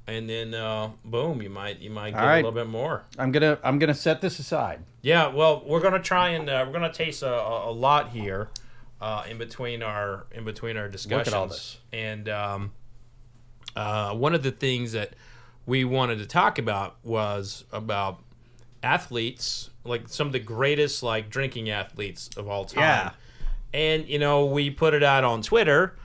and 0.06 0.28
then 0.28 0.54
uh, 0.54 0.90
boom, 1.04 1.40
you 1.40 1.50
might 1.50 1.80
you 1.80 1.90
might 1.90 2.12
get 2.12 2.20
right. 2.20 2.34
a 2.34 2.36
little 2.36 2.52
bit 2.52 2.68
more. 2.68 3.04
I'm 3.18 3.32
gonna 3.32 3.58
I'm 3.64 3.78
gonna 3.78 3.94
set 3.94 4.20
this 4.20 4.38
aside. 4.38 4.80
Yeah, 5.02 5.28
well, 5.28 5.62
we're 5.66 5.80
gonna 5.80 6.02
try 6.02 6.30
and 6.30 6.48
uh, 6.48 6.64
we're 6.66 6.72
gonna 6.72 6.92
taste 6.92 7.22
a, 7.22 7.32
a, 7.32 7.72
lot 7.72 8.10
here 8.10 8.50
uh, 9.00 9.24
in 9.28 9.38
between 9.38 9.82
our 9.82 10.26
in 10.32 10.44
between 10.44 10.76
our 10.76 10.88
discussions. 10.88 11.28
at 11.28 11.34
all 11.34 11.46
this. 11.46 11.78
And 11.92 12.28
um, 12.28 12.72
uh, 13.76 14.14
one 14.14 14.34
of 14.34 14.42
the 14.42 14.50
things 14.50 14.92
that 14.92 15.14
we 15.66 15.84
wanted 15.84 16.18
to 16.18 16.26
talk 16.26 16.58
about 16.58 16.96
was 17.02 17.64
about 17.72 18.20
athletes, 18.82 19.70
like 19.84 20.08
some 20.08 20.26
of 20.26 20.32
the 20.34 20.38
greatest 20.38 21.02
like 21.02 21.30
drinking 21.30 21.70
athletes 21.70 22.28
of 22.36 22.48
all 22.48 22.66
time. 22.66 22.82
Yeah. 22.82 23.10
And 23.72 24.06
you 24.06 24.18
know, 24.18 24.44
we 24.44 24.70
put 24.70 24.92
it 24.92 25.02
out 25.02 25.24
on 25.24 25.40
Twitter. 25.40 25.96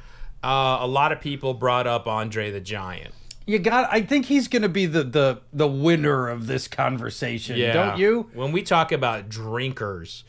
Uh, 0.41 0.77
a 0.79 0.87
lot 0.87 1.11
of 1.11 1.19
people 1.19 1.53
brought 1.53 1.85
up 1.85 2.07
Andre 2.07 2.49
the 2.49 2.61
Giant. 2.61 3.13
You 3.49 3.57
got. 3.57 3.91
I 3.91 4.03
think 4.03 4.27
he's 4.27 4.47
gonna 4.47 4.69
be 4.69 4.85
the 4.85 5.03
the 5.03 5.41
the 5.51 5.67
winner 5.67 6.27
of 6.27 6.45
this 6.45 6.67
conversation. 6.67 7.59
Don't 7.59 7.97
you? 7.97 8.29
When 8.35 8.51
we 8.51 8.61
talk 8.61 8.91
about 8.91 9.27
drinkers, 9.27 10.23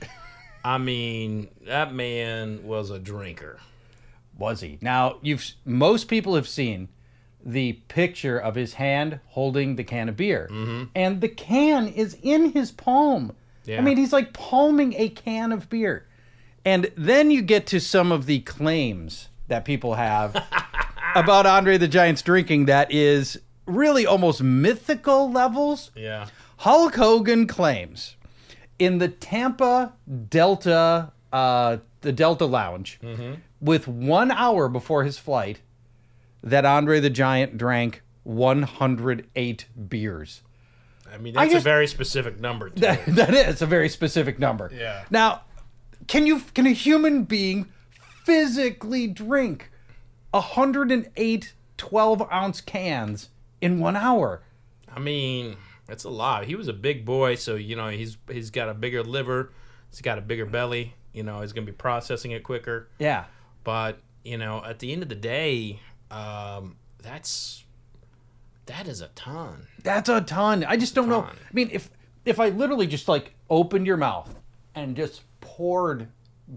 I 0.64 0.78
mean 0.78 1.48
that 1.66 1.92
man 1.92 2.64
was 2.64 2.88
a 2.88 2.98
drinker. 2.98 3.58
Was 4.38 4.62
he? 4.62 4.78
Now 4.80 5.18
you've 5.20 5.44
most 5.66 6.08
people 6.08 6.34
have 6.34 6.48
seen 6.48 6.88
the 7.44 7.74
picture 7.88 8.38
of 8.38 8.54
his 8.54 8.74
hand 8.74 9.20
holding 9.26 9.76
the 9.76 9.84
can 9.84 10.08
of 10.08 10.16
beer, 10.16 10.48
mm-hmm. 10.50 10.84
and 10.94 11.20
the 11.20 11.28
can 11.28 11.88
is 11.88 12.16
in 12.22 12.52
his 12.52 12.70
palm. 12.70 13.36
Yeah. 13.66 13.80
I 13.80 13.80
mean, 13.82 13.98
he's 13.98 14.14
like 14.14 14.32
palming 14.32 14.94
a 14.96 15.10
can 15.10 15.52
of 15.52 15.68
beer, 15.68 16.06
and 16.64 16.90
then 16.96 17.30
you 17.30 17.42
get 17.42 17.66
to 17.66 17.80
some 17.80 18.12
of 18.12 18.24
the 18.24 18.40
claims 18.40 19.28
that 19.48 19.66
people 19.66 19.96
have 19.96 20.42
about 21.14 21.46
Andre 21.46 21.76
the 21.78 21.88
Giant's 21.88 22.22
drinking 22.22 22.66
that 22.66 22.90
is 22.92 23.38
really 23.66 24.06
almost 24.06 24.42
mythical 24.42 25.30
levels. 25.30 25.90
Yeah. 25.94 26.26
Hulk 26.58 26.94
Hogan 26.96 27.46
claims 27.46 28.16
in 28.78 28.98
the 28.98 29.08
Tampa 29.08 29.92
Delta, 30.28 31.12
uh, 31.32 31.78
the 32.02 32.12
Delta 32.12 32.46
Lounge, 32.46 32.98
with 33.60 33.86
one 33.88 34.30
hour 34.30 34.68
before 34.68 35.04
his 35.04 35.18
flight, 35.18 35.60
that 36.42 36.64
Andre 36.64 37.00
the 37.00 37.10
Giant 37.10 37.56
drank 37.58 38.02
108 38.24 39.66
beers. 39.88 40.42
I 41.12 41.18
mean 41.18 41.36
I 41.36 41.42
that's 41.44 41.54
just- 41.54 41.64
a 41.64 41.68
very 41.68 41.86
specific 41.86 42.38
number. 42.40 42.70
Too. 42.70 42.80
That, 42.80 43.06
that 43.08 43.34
is 43.34 43.62
a 43.62 43.66
very 43.66 43.88
specific 43.88 44.38
number. 44.38 44.70
Yeah. 44.74 45.04
Now, 45.10 45.42
can 46.06 46.26
you 46.26 46.40
can 46.54 46.66
a 46.66 46.72
human 46.72 47.24
being 47.24 47.66
physically 48.24 49.06
drink 49.06 49.69
108 50.30 51.54
12 51.76 52.32
ounce 52.32 52.60
cans 52.60 53.30
in 53.60 53.80
one 53.80 53.96
hour? 53.96 54.42
I 54.94 54.98
mean, 55.00 55.56
it's 55.88 56.04
a 56.04 56.10
lot. 56.10 56.44
He 56.44 56.54
was 56.54 56.68
a 56.68 56.72
big 56.72 57.04
boy, 57.04 57.34
so 57.34 57.56
you 57.56 57.76
know 57.76 57.88
he's 57.88 58.16
he's 58.30 58.50
got 58.50 58.68
a 58.68 58.74
bigger 58.74 59.02
liver, 59.02 59.52
he's 59.90 60.00
got 60.00 60.18
a 60.18 60.20
bigger 60.20 60.46
belly. 60.46 60.94
You 61.12 61.22
know 61.22 61.40
he's 61.40 61.52
gonna 61.52 61.66
be 61.66 61.72
processing 61.72 62.30
it 62.32 62.44
quicker. 62.44 62.88
Yeah. 62.98 63.24
But 63.64 63.98
you 64.24 64.38
know, 64.38 64.62
at 64.64 64.78
the 64.78 64.92
end 64.92 65.02
of 65.02 65.08
the 65.08 65.14
day, 65.14 65.80
um, 66.10 66.76
that's 67.02 67.64
that 68.66 68.86
is 68.86 69.00
a 69.00 69.08
ton. 69.08 69.66
That's 69.82 70.08
a 70.08 70.20
ton. 70.20 70.64
I 70.64 70.76
just 70.76 70.94
don't 70.94 71.08
know. 71.08 71.22
I 71.22 71.34
mean, 71.52 71.70
if 71.72 71.90
if 72.24 72.38
I 72.38 72.50
literally 72.50 72.86
just 72.86 73.08
like 73.08 73.34
opened 73.48 73.86
your 73.86 73.96
mouth 73.96 74.38
and 74.74 74.94
just 74.94 75.22
poured 75.40 76.08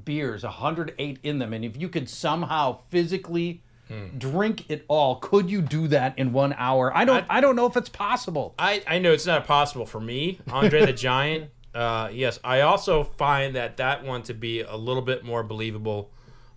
beers, 0.05 0.43
108 0.43 1.19
in 1.23 1.39
them, 1.39 1.53
and 1.53 1.65
if 1.65 1.75
you 1.75 1.89
could 1.89 2.09
somehow 2.09 2.79
physically 2.89 3.62
Hmm. 3.87 4.17
drink 4.17 4.69
it 4.69 4.85
all, 4.87 5.17
could 5.17 5.49
you 5.49 5.61
do 5.61 5.87
that 5.89 6.17
in 6.17 6.31
one 6.31 6.53
hour? 6.57 6.95
I 6.95 7.03
don't. 7.05 7.25
I, 7.29 7.41
don't 7.41 7.55
know 7.55 7.65
if 7.65 7.75
it's 7.75 7.89
possible. 7.89 8.55
I, 8.57 8.81
I 8.87 8.99
know 8.99 9.11
it's 9.11 9.25
not 9.25 9.45
possible 9.45 9.85
for 9.85 9.99
me, 9.99 10.39
Andre 10.49 10.85
the 10.85 10.93
Giant. 10.93 11.49
Uh, 11.75 12.09
yes, 12.11 12.39
I 12.43 12.61
also 12.61 13.03
find 13.03 13.55
that 13.55 13.77
that 13.77 14.03
one 14.05 14.23
to 14.23 14.33
be 14.33 14.61
a 14.61 14.75
little 14.75 15.01
bit 15.01 15.23
more 15.23 15.43
believable 15.43 16.11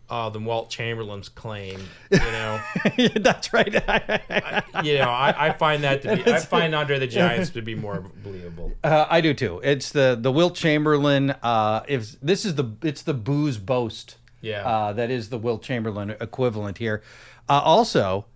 uh, 0.09 0.31
than 0.31 0.45
Wilt 0.45 0.71
Chamberlain's 0.71 1.29
claim. 1.29 1.81
You 2.11 2.19
know, 2.19 2.61
That's 3.17 3.53
right. 3.53 3.73
you 4.85 4.99
know, 4.99 5.11
I, 5.11 5.49
I 5.49 5.53
find 5.53 5.85
that 5.85 6.03
to 6.03 6.17
be. 6.17 6.33
I 6.33 6.39
find 6.41 6.75
Andre 6.75 6.99
the 6.99 7.07
Giant's 7.07 7.51
to 7.51 7.63
be 7.63 7.75
more 7.75 8.05
believable. 8.23 8.73
Uh, 8.85 9.07
I 9.09 9.21
do 9.21 9.35
too. 9.35 9.61
It's 9.65 9.91
the 9.91 10.17
the 10.21 10.31
Wilt 10.31 10.55
Chamberlain. 10.55 11.31
Uh, 11.43 11.83
if 11.89 12.21
this 12.21 12.45
is 12.45 12.55
the 12.55 12.73
it's 12.83 13.03
the 13.03 13.15
booze 13.15 13.59
boast. 13.59 14.17
Yeah. 14.41 14.67
Uh, 14.67 14.93
that 14.93 15.11
is 15.11 15.29
the 15.29 15.39
Wilt 15.39 15.63
Chamberlain 15.63 16.11
equivalent 16.21 16.79
here. 16.79 17.03
Uh, 17.49 17.61
also, 17.65 18.27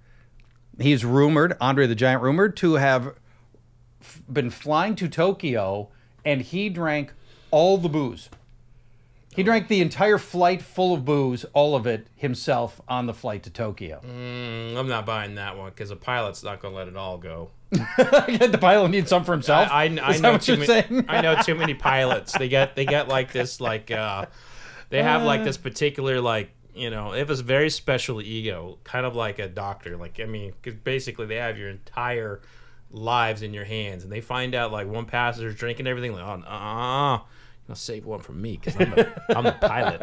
he's 0.78 1.04
rumored 1.04 1.56
Andre 1.60 1.86
the 1.86 1.94
Giant 1.94 2.22
rumored 2.22 2.56
to 2.58 2.74
have 2.74 3.14
f- 4.00 4.22
been 4.32 4.50
flying 4.50 4.94
to 4.96 5.08
Tokyo, 5.08 5.88
and 6.24 6.42
he 6.42 6.68
drank 6.68 7.12
all 7.50 7.78
the 7.78 7.88
booze. 7.88 8.28
He 9.36 9.44
drank 9.44 9.68
the 9.68 9.80
entire 9.80 10.18
flight 10.18 10.60
full 10.60 10.92
of 10.92 11.04
booze, 11.04 11.44
all 11.52 11.76
of 11.76 11.86
it 11.86 12.08
himself 12.16 12.80
on 12.88 13.06
the 13.06 13.14
flight 13.14 13.44
to 13.44 13.50
Tokyo. 13.50 14.00
Mm, 14.04 14.76
I'm 14.76 14.88
not 14.88 15.06
buying 15.06 15.36
that 15.36 15.56
one 15.56 15.70
because 15.70 15.92
a 15.92 15.96
pilot's 15.96 16.42
not 16.42 16.60
going 16.60 16.72
to 16.74 16.78
let 16.78 16.88
it 16.88 16.96
all 16.96 17.16
go. 17.16 17.50
the 17.70 18.58
pilot 18.60 18.88
needs 18.88 19.08
some 19.08 19.22
for 19.22 19.30
himself. 19.30 19.68
I, 19.70 19.84
I, 19.84 20.14
I 20.14 20.18
know 20.18 20.36
too 20.36 20.56
many. 20.56 21.04
I 21.08 21.20
know 21.20 21.36
too 21.36 21.54
many 21.54 21.74
pilots. 21.92 22.36
They 22.36 22.48
get 22.48 22.74
they 22.74 22.84
get 22.84 23.06
like 23.06 23.32
this 23.32 23.60
like 23.60 23.92
uh, 23.92 24.26
they 24.90 25.02
have 25.02 25.22
like 25.22 25.40
Uh. 25.40 25.44
this 25.44 25.56
particular 25.56 26.20
like 26.20 26.50
you 26.74 26.90
know 26.90 27.12
they 27.12 27.18
have 27.18 27.28
this 27.28 27.40
very 27.40 27.70
special 27.70 28.20
ego, 28.22 28.78
kind 28.84 29.04
of 29.06 29.16
like 29.16 29.38
a 29.38 29.48
doctor. 29.48 29.96
Like 29.96 30.20
I 30.20 30.26
mean, 30.26 30.52
because 30.60 30.78
basically 30.78 31.26
they 31.26 31.36
have 31.36 31.58
your 31.58 31.68
entire 31.70 32.40
lives 32.92 33.42
in 33.42 33.54
your 33.54 33.64
hands, 33.64 34.02
and 34.04 34.12
they 34.12 34.20
find 34.20 34.54
out 34.54 34.70
like 34.72 34.86
one 34.86 35.06
passenger's 35.06 35.54
drinking 35.56 35.86
everything. 35.86 36.12
Like 36.12 36.24
oh 36.24 36.42
uh, 36.46 36.50
uh 36.50 37.18
I'll 37.68 37.76
save 37.76 38.04
one 38.04 38.18
for 38.18 38.32
me 38.32 38.56
because 38.56 38.74
I'm, 38.80 38.90
the- 38.90 39.36
I'm 39.36 39.44
the 39.44 39.52
pilot. 39.52 40.00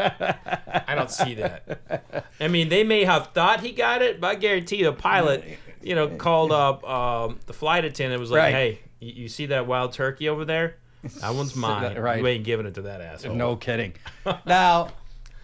I 0.88 0.95
don't 0.95 1.12
see 1.12 1.34
that. 1.36 2.23
I 2.39 2.47
mean, 2.47 2.69
they 2.69 2.86
may 2.86 3.04
have 3.04 3.32
thought 3.34 3.60
he 3.60 3.73
got 3.73 4.02
it, 4.02 4.21
but 4.21 4.28
I 4.28 4.36
guarantee 4.36 4.84
the 4.84 4.93
pilot, 4.93 5.43
you 5.82 5.93
know, 5.93 6.08
called 6.08 6.54
up 6.54 6.88
um, 6.88 7.39
the 7.45 7.52
flight 7.52 7.84
attendant. 7.84 8.21
Was 8.21 8.32
like, 8.32 8.39
Right. 8.39 8.54
"Hey, 8.54 8.80
you, 9.02 9.23
you 9.23 9.28
see 9.28 9.47
that 9.47 9.67
wild 9.67 9.91
turkey 9.91 10.30
over 10.30 10.45
there? 10.45 10.78
That 11.15 11.34
one's 11.36 11.56
mine. 11.56 11.98
right. 11.98 12.20
You 12.20 12.28
ain't 12.28 12.43
giving 12.43 12.65
it 12.65 12.76
to 12.76 12.82
that 12.84 13.02
asshole." 13.02 13.36
No 13.36 13.56
kidding. 13.67 13.93
now, 14.46 14.89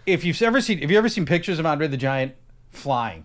if 0.06 0.24
you've 0.24 0.40
ever 0.42 0.60
seen, 0.60 0.78
have 0.78 0.90
you 0.90 0.98
ever 0.98 1.08
seen 1.08 1.26
pictures 1.26 1.58
of 1.58 1.66
Andre 1.66 1.86
the 1.88 1.96
Giant 1.96 2.34
flying? 2.70 3.24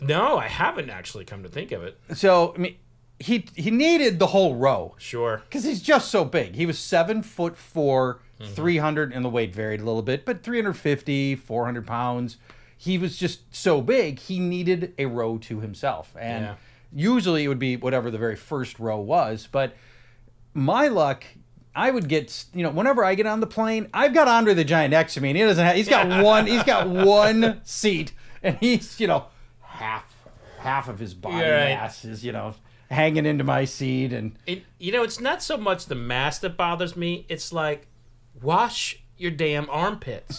no, 0.00 0.38
I 0.38 0.46
haven't 0.48 0.88
actually 0.90 1.24
come 1.24 1.42
to 1.42 1.48
think 1.48 1.72
of 1.72 1.82
it. 1.82 1.98
So 2.14 2.54
I 2.56 2.58
mean, 2.58 2.76
he 3.18 3.44
he 3.54 3.70
needed 3.70 4.18
the 4.18 4.28
whole 4.28 4.54
row 4.56 4.94
Sure. 4.98 5.42
because 5.44 5.64
he's 5.64 5.82
just 5.82 6.10
so 6.10 6.24
big. 6.24 6.54
He 6.54 6.64
was 6.66 6.78
seven 6.78 7.22
foot 7.22 7.56
four 7.56 8.20
mm-hmm. 8.40 8.52
300, 8.54 9.12
and 9.12 9.24
the 9.24 9.28
weight 9.28 9.54
varied 9.54 9.80
a 9.80 9.84
little 9.84 10.02
bit, 10.02 10.24
but 10.24 10.42
350, 10.42 11.36
400 11.36 11.86
pounds. 11.86 12.38
He 12.78 12.96
was 12.96 13.18
just 13.18 13.54
so 13.54 13.82
big, 13.82 14.18
he 14.20 14.38
needed 14.38 14.94
a 14.98 15.04
row 15.04 15.36
to 15.36 15.60
himself. 15.60 16.16
And 16.18 16.44
Yeah. 16.46 16.54
usually 16.90 17.44
it 17.44 17.48
would 17.48 17.58
be 17.58 17.76
whatever 17.76 18.10
the 18.10 18.16
very 18.16 18.36
first 18.36 18.78
row 18.78 18.98
was. 18.98 19.46
But 19.52 19.74
my 20.54 20.88
luck, 20.88 21.24
I 21.74 21.90
would 21.90 22.08
get, 22.08 22.44
you 22.52 22.62
know, 22.62 22.70
whenever 22.70 23.04
I 23.04 23.14
get 23.14 23.26
on 23.26 23.40
the 23.40 23.46
plane, 23.46 23.88
I've 23.94 24.12
got 24.12 24.28
Andre 24.28 24.54
the 24.54 24.64
Giant 24.64 24.90
next 24.90 25.14
to 25.14 25.20
me, 25.20 25.30
and 25.30 25.38
he 25.38 25.44
doesn't 25.44 25.64
have, 25.64 25.76
he's 25.76 25.88
got 25.88 26.22
one, 26.24 26.46
he's 26.46 26.64
got 26.64 26.88
one 26.88 27.60
seat, 27.64 28.12
and 28.42 28.56
he's, 28.58 28.98
you 29.00 29.06
know, 29.06 29.26
half, 29.62 30.04
half 30.58 30.88
of 30.88 30.98
his 30.98 31.14
body 31.14 31.36
right. 31.36 31.74
mass 31.74 32.04
is, 32.04 32.24
you 32.24 32.32
know, 32.32 32.54
hanging 32.90 33.26
into 33.26 33.44
my 33.44 33.64
seat, 33.64 34.12
and 34.12 34.36
It, 34.46 34.64
you 34.78 34.92
know, 34.92 35.02
it's 35.02 35.20
not 35.20 35.42
so 35.42 35.56
much 35.56 35.86
the 35.86 35.94
mass 35.94 36.38
that 36.40 36.56
bothers 36.56 36.96
me. 36.96 37.24
It's 37.28 37.52
like, 37.52 37.86
wash 38.42 38.99
your 39.20 39.30
damn 39.30 39.68
armpits. 39.70 40.38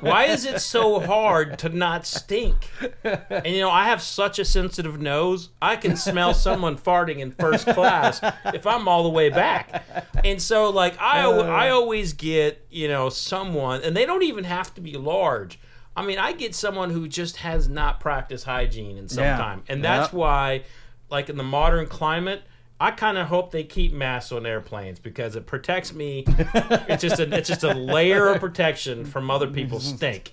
Why 0.00 0.24
is 0.26 0.44
it 0.44 0.60
so 0.60 1.00
hard 1.00 1.58
to 1.60 1.68
not 1.68 2.06
stink? 2.06 2.68
And 3.04 3.46
you 3.46 3.60
know, 3.60 3.70
I 3.70 3.84
have 3.86 4.00
such 4.00 4.38
a 4.38 4.44
sensitive 4.44 5.00
nose. 5.00 5.50
I 5.60 5.76
can 5.76 5.96
smell 5.96 6.32
someone 6.34 6.76
farting 6.78 7.18
in 7.18 7.32
first 7.32 7.66
class 7.66 8.20
if 8.54 8.66
I'm 8.66 8.86
all 8.88 9.02
the 9.02 9.08
way 9.08 9.28
back. 9.30 9.84
And 10.24 10.40
so, 10.40 10.70
like, 10.70 10.98
I 11.00 11.20
al- 11.20 11.42
I 11.42 11.70
uh. 11.70 11.74
always 11.74 12.12
get 12.12 12.64
you 12.70 12.88
know 12.88 13.08
someone, 13.08 13.82
and 13.82 13.96
they 13.96 14.06
don't 14.06 14.22
even 14.22 14.44
have 14.44 14.72
to 14.74 14.80
be 14.80 14.92
large. 14.94 15.58
I 15.96 16.04
mean, 16.06 16.18
I 16.18 16.32
get 16.32 16.54
someone 16.54 16.90
who 16.90 17.08
just 17.08 17.38
has 17.38 17.68
not 17.68 17.98
practiced 17.98 18.44
hygiene 18.44 18.96
in 18.96 19.08
some 19.08 19.24
Yeah. 19.24 19.36
time, 19.36 19.62
and 19.68 19.82
that's 19.84 20.12
Yeah. 20.12 20.18
why, 20.18 20.62
like 21.10 21.28
in 21.28 21.36
the 21.36 21.42
modern 21.44 21.86
climate. 21.86 22.42
I 22.80 22.92
kind 22.92 23.18
of 23.18 23.26
hope 23.26 23.50
they 23.50 23.64
keep 23.64 23.92
masks 23.92 24.30
on 24.30 24.46
airplanes 24.46 24.98
because 25.00 25.34
it 25.34 25.46
protects 25.46 25.92
me. 25.92 26.24
it's 26.28 27.02
just 27.02 27.18
a 27.18 27.36
it's 27.36 27.48
just 27.48 27.64
a 27.64 27.74
layer 27.74 28.28
of 28.28 28.40
protection 28.40 29.04
from 29.04 29.30
other 29.30 29.48
people's 29.48 29.84
stink. 29.84 30.32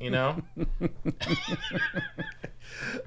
You 0.00 0.10
know? 0.10 0.42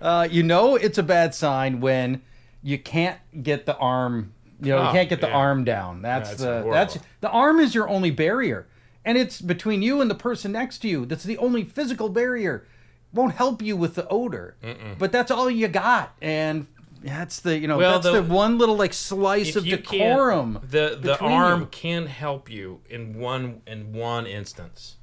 uh, 0.02 0.28
you 0.30 0.44
know 0.44 0.76
it's 0.76 0.98
a 0.98 1.04
bad 1.04 1.34
sign 1.34 1.80
when 1.80 2.22
you 2.62 2.78
can't 2.78 3.20
get 3.42 3.66
the 3.66 3.76
arm, 3.78 4.34
you 4.62 4.72
know, 4.72 4.84
you 4.84 4.90
Oh, 4.90 4.92
can't 4.92 5.10
get 5.10 5.22
the 5.22 5.28
yeah. 5.28 5.34
arm 5.36 5.64
down. 5.64 6.02
That's 6.02 6.30
That's 6.30 6.42
the 6.42 6.48
horrible. 6.48 6.72
that's 6.72 6.98
the 7.22 7.30
arm 7.30 7.60
is 7.60 7.74
your 7.76 7.88
only 7.90 8.12
barrier, 8.12 8.68
and 9.06 9.18
it's 9.18 9.42
between 9.42 9.82
you 9.82 10.02
and 10.02 10.10
the 10.10 10.16
person 10.16 10.52
next 10.54 10.80
to 10.80 10.88
you. 10.88 11.06
That's 11.06 11.24
the 11.24 11.38
only 11.38 11.64
physical 11.64 12.10
barrier. 12.10 12.66
Won't 13.14 13.36
help 13.36 13.62
you 13.62 13.78
with 13.78 13.96
the 13.96 14.08
odor, 14.08 14.56
but 14.98 15.12
that's 15.12 15.30
all 15.30 15.50
you 15.50 15.68
got, 15.68 16.16
and 16.22 16.66
that's 17.04 17.42
the 17.42 17.58
you 17.58 17.68
know 17.68 17.78
Well, 17.78 18.00
that's 18.00 18.06
the, 18.14 18.22
the- 18.22 18.34
one 18.34 18.58
little 18.58 18.76
like 18.78 18.94
slice 18.94 19.56
of 19.56 19.66
decorum. 19.66 20.60
the 20.70 20.98
the 21.00 21.20
arm 21.20 21.62
you. 21.62 21.66
can 21.68 22.06
help 22.08 22.50
you 22.50 22.82
in 22.90 23.20
one 23.20 23.62
in 23.68 23.94
one 23.94 24.26
instance. 24.26 24.98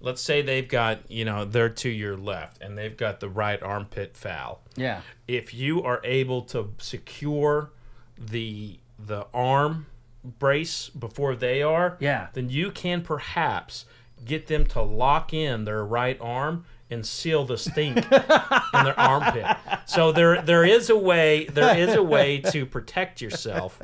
Let's 0.00 0.20
say 0.20 0.42
they've 0.42 0.68
got 0.68 1.10
you 1.10 1.24
know 1.24 1.44
they're 1.44 1.70
to 1.70 1.88
your 1.88 2.16
left 2.16 2.60
and 2.62 2.76
they've 2.76 2.96
got 2.96 3.20
the 3.20 3.28
right 3.28 3.60
armpit 3.62 4.16
foul. 4.16 4.60
Yeah, 4.76 5.00
if 5.26 5.54
you 5.54 5.82
are 5.82 6.00
able 6.04 6.42
to 6.42 6.74
secure 6.78 7.70
the 8.18 8.78
the 8.98 9.26
arm 9.34 9.86
brace 10.24 10.88
before 10.90 11.36
they 11.36 11.62
are, 11.62 11.96
Yeah. 12.00 12.28
then 12.32 12.48
you 12.50 12.70
can 12.70 13.02
perhaps 13.02 13.84
get 14.24 14.46
them 14.48 14.66
to 14.66 14.82
lock 14.82 15.32
in 15.32 15.64
their 15.64 15.84
right 15.84 16.18
arm 16.20 16.64
and 16.90 17.04
seal 17.06 17.44
the 17.44 17.58
stink 17.58 17.96
in 17.98 18.84
their 18.84 18.98
armpit. 18.98 19.44
So 19.86 20.12
there 20.12 20.40
there 20.42 20.64
is 20.64 20.88
a 20.90 20.96
way 20.96 21.46
there 21.46 21.76
is 21.76 21.94
a 21.94 22.02
way 22.02 22.38
to 22.40 22.64
protect 22.66 23.20
yourself 23.20 23.80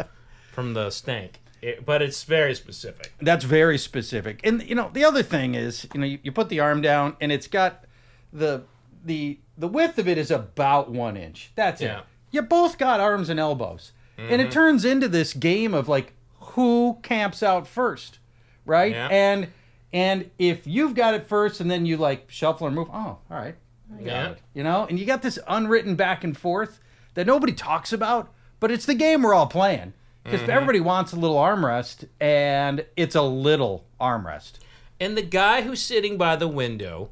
from 0.52 0.74
the 0.74 0.90
stink. 0.90 1.40
It- 1.60 1.84
but 1.86 2.02
it's 2.02 2.24
very 2.24 2.54
specific. 2.54 3.12
That's 3.20 3.44
very 3.44 3.78
specific. 3.78 4.40
And 4.44 4.62
you 4.68 4.74
know, 4.74 4.90
the 4.92 5.04
other 5.04 5.22
thing 5.22 5.54
is, 5.54 5.86
you 5.94 6.00
know, 6.00 6.06
you, 6.06 6.18
you 6.22 6.32
put 6.32 6.48
the 6.48 6.60
arm 6.60 6.80
down 6.82 7.16
and 7.20 7.30
it's 7.32 7.46
got 7.46 7.84
the 8.32 8.62
the 9.04 9.38
the 9.58 9.68
width 9.68 9.98
of 9.98 10.08
it 10.08 10.18
is 10.18 10.30
about 10.30 10.90
one 10.90 11.16
inch. 11.16 11.52
That's 11.54 11.80
Yeah. 11.80 11.98
it. 12.00 12.04
You 12.30 12.42
both 12.42 12.78
got 12.78 12.98
arms 13.00 13.28
and 13.28 13.38
elbows. 13.38 13.92
And 14.18 14.28
Mm-hmm. 14.30 14.40
it 14.40 14.50
turns 14.52 14.84
into 14.84 15.08
this 15.08 15.32
game 15.34 15.74
of 15.74 15.88
like 15.88 16.14
who 16.40 16.98
camps 17.02 17.42
out 17.42 17.66
first. 17.66 18.18
Right? 18.64 18.92
Yeah. 18.92 19.08
And 19.08 19.48
and 19.92 20.30
if 20.38 20.66
you've 20.66 20.94
got 20.94 21.14
it 21.14 21.26
first 21.26 21.60
and 21.60 21.70
then 21.70 21.84
you 21.86 21.96
like 21.96 22.30
shuffle 22.30 22.66
or 22.66 22.70
move, 22.70 22.88
oh, 22.92 22.94
all 22.96 23.20
right. 23.30 23.54
I 23.94 23.96
got 23.98 24.06
Yeah. 24.06 24.30
it. 24.30 24.38
You 24.54 24.62
know, 24.62 24.86
and 24.88 24.98
you 24.98 25.04
got 25.06 25.22
this 25.22 25.38
unwritten 25.46 25.96
back 25.96 26.24
and 26.24 26.36
forth 26.36 26.80
that 27.14 27.26
nobody 27.26 27.52
talks 27.52 27.92
about, 27.92 28.32
but 28.60 28.70
it's 28.70 28.86
the 28.86 28.94
game 28.94 29.22
we're 29.22 29.34
all 29.34 29.46
playing. 29.46 29.92
Because 30.24 30.40
Mm-hmm. 30.42 30.50
everybody 30.50 30.80
wants 30.80 31.12
a 31.12 31.16
little 31.16 31.36
armrest, 31.36 32.06
and 32.20 32.86
it's 32.96 33.16
a 33.16 33.22
little 33.22 33.84
armrest. 34.00 34.52
And 35.00 35.16
the 35.16 35.22
guy 35.22 35.62
who's 35.62 35.82
sitting 35.82 36.16
by 36.16 36.36
the 36.36 36.46
window, 36.46 37.10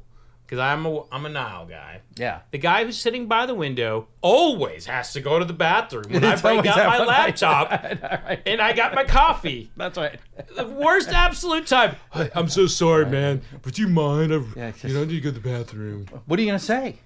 because 0.51 0.59
I'm 0.61 0.85
a 0.85 1.03
I'm 1.13 1.25
a 1.25 1.29
Nile 1.29 1.65
guy. 1.65 2.01
Yeah. 2.17 2.41
The 2.51 2.57
guy 2.57 2.83
who's 2.83 2.97
sitting 2.97 3.27
by 3.27 3.45
the 3.45 3.53
window 3.55 4.09
always 4.19 4.85
has 4.85 5.13
to 5.13 5.21
go 5.21 5.39
to 5.39 5.45
the 5.45 5.53
bathroom 5.53 6.03
when 6.09 6.25
I 6.25 6.33
It's 6.33 6.41
break 6.41 6.57
always 6.57 6.69
out 6.71 6.75
that 6.75 6.87
my 6.87 6.99
one. 6.99 7.07
laptop 7.07 8.41
and 8.45 8.61
I 8.61 8.73
got 8.73 8.93
my 8.93 9.05
coffee. 9.05 9.71
That's 9.77 9.97
right. 9.97 10.19
The 10.57 10.67
worst 10.67 11.07
absolute 11.09 11.67
time. 11.67 11.95
Hey, 12.13 12.29
I'm 12.35 12.49
so 12.49 12.67
sorry, 12.67 13.05
man. 13.05 13.41
Would 13.63 13.79
you 13.79 13.87
mind? 13.87 14.33
I've, 14.33 14.53
Yeah, 14.57 14.67
it's 14.67 14.83
you 14.83 14.89
know, 14.93 14.99
I 14.99 15.03
just- 15.03 15.11
need 15.13 15.23
to 15.23 15.31
go 15.31 15.33
to 15.33 15.39
the 15.39 15.49
bathroom. 15.49 16.07
What 16.25 16.37
are 16.37 16.41
you 16.41 16.49
gonna 16.49 16.59
say? 16.59 16.97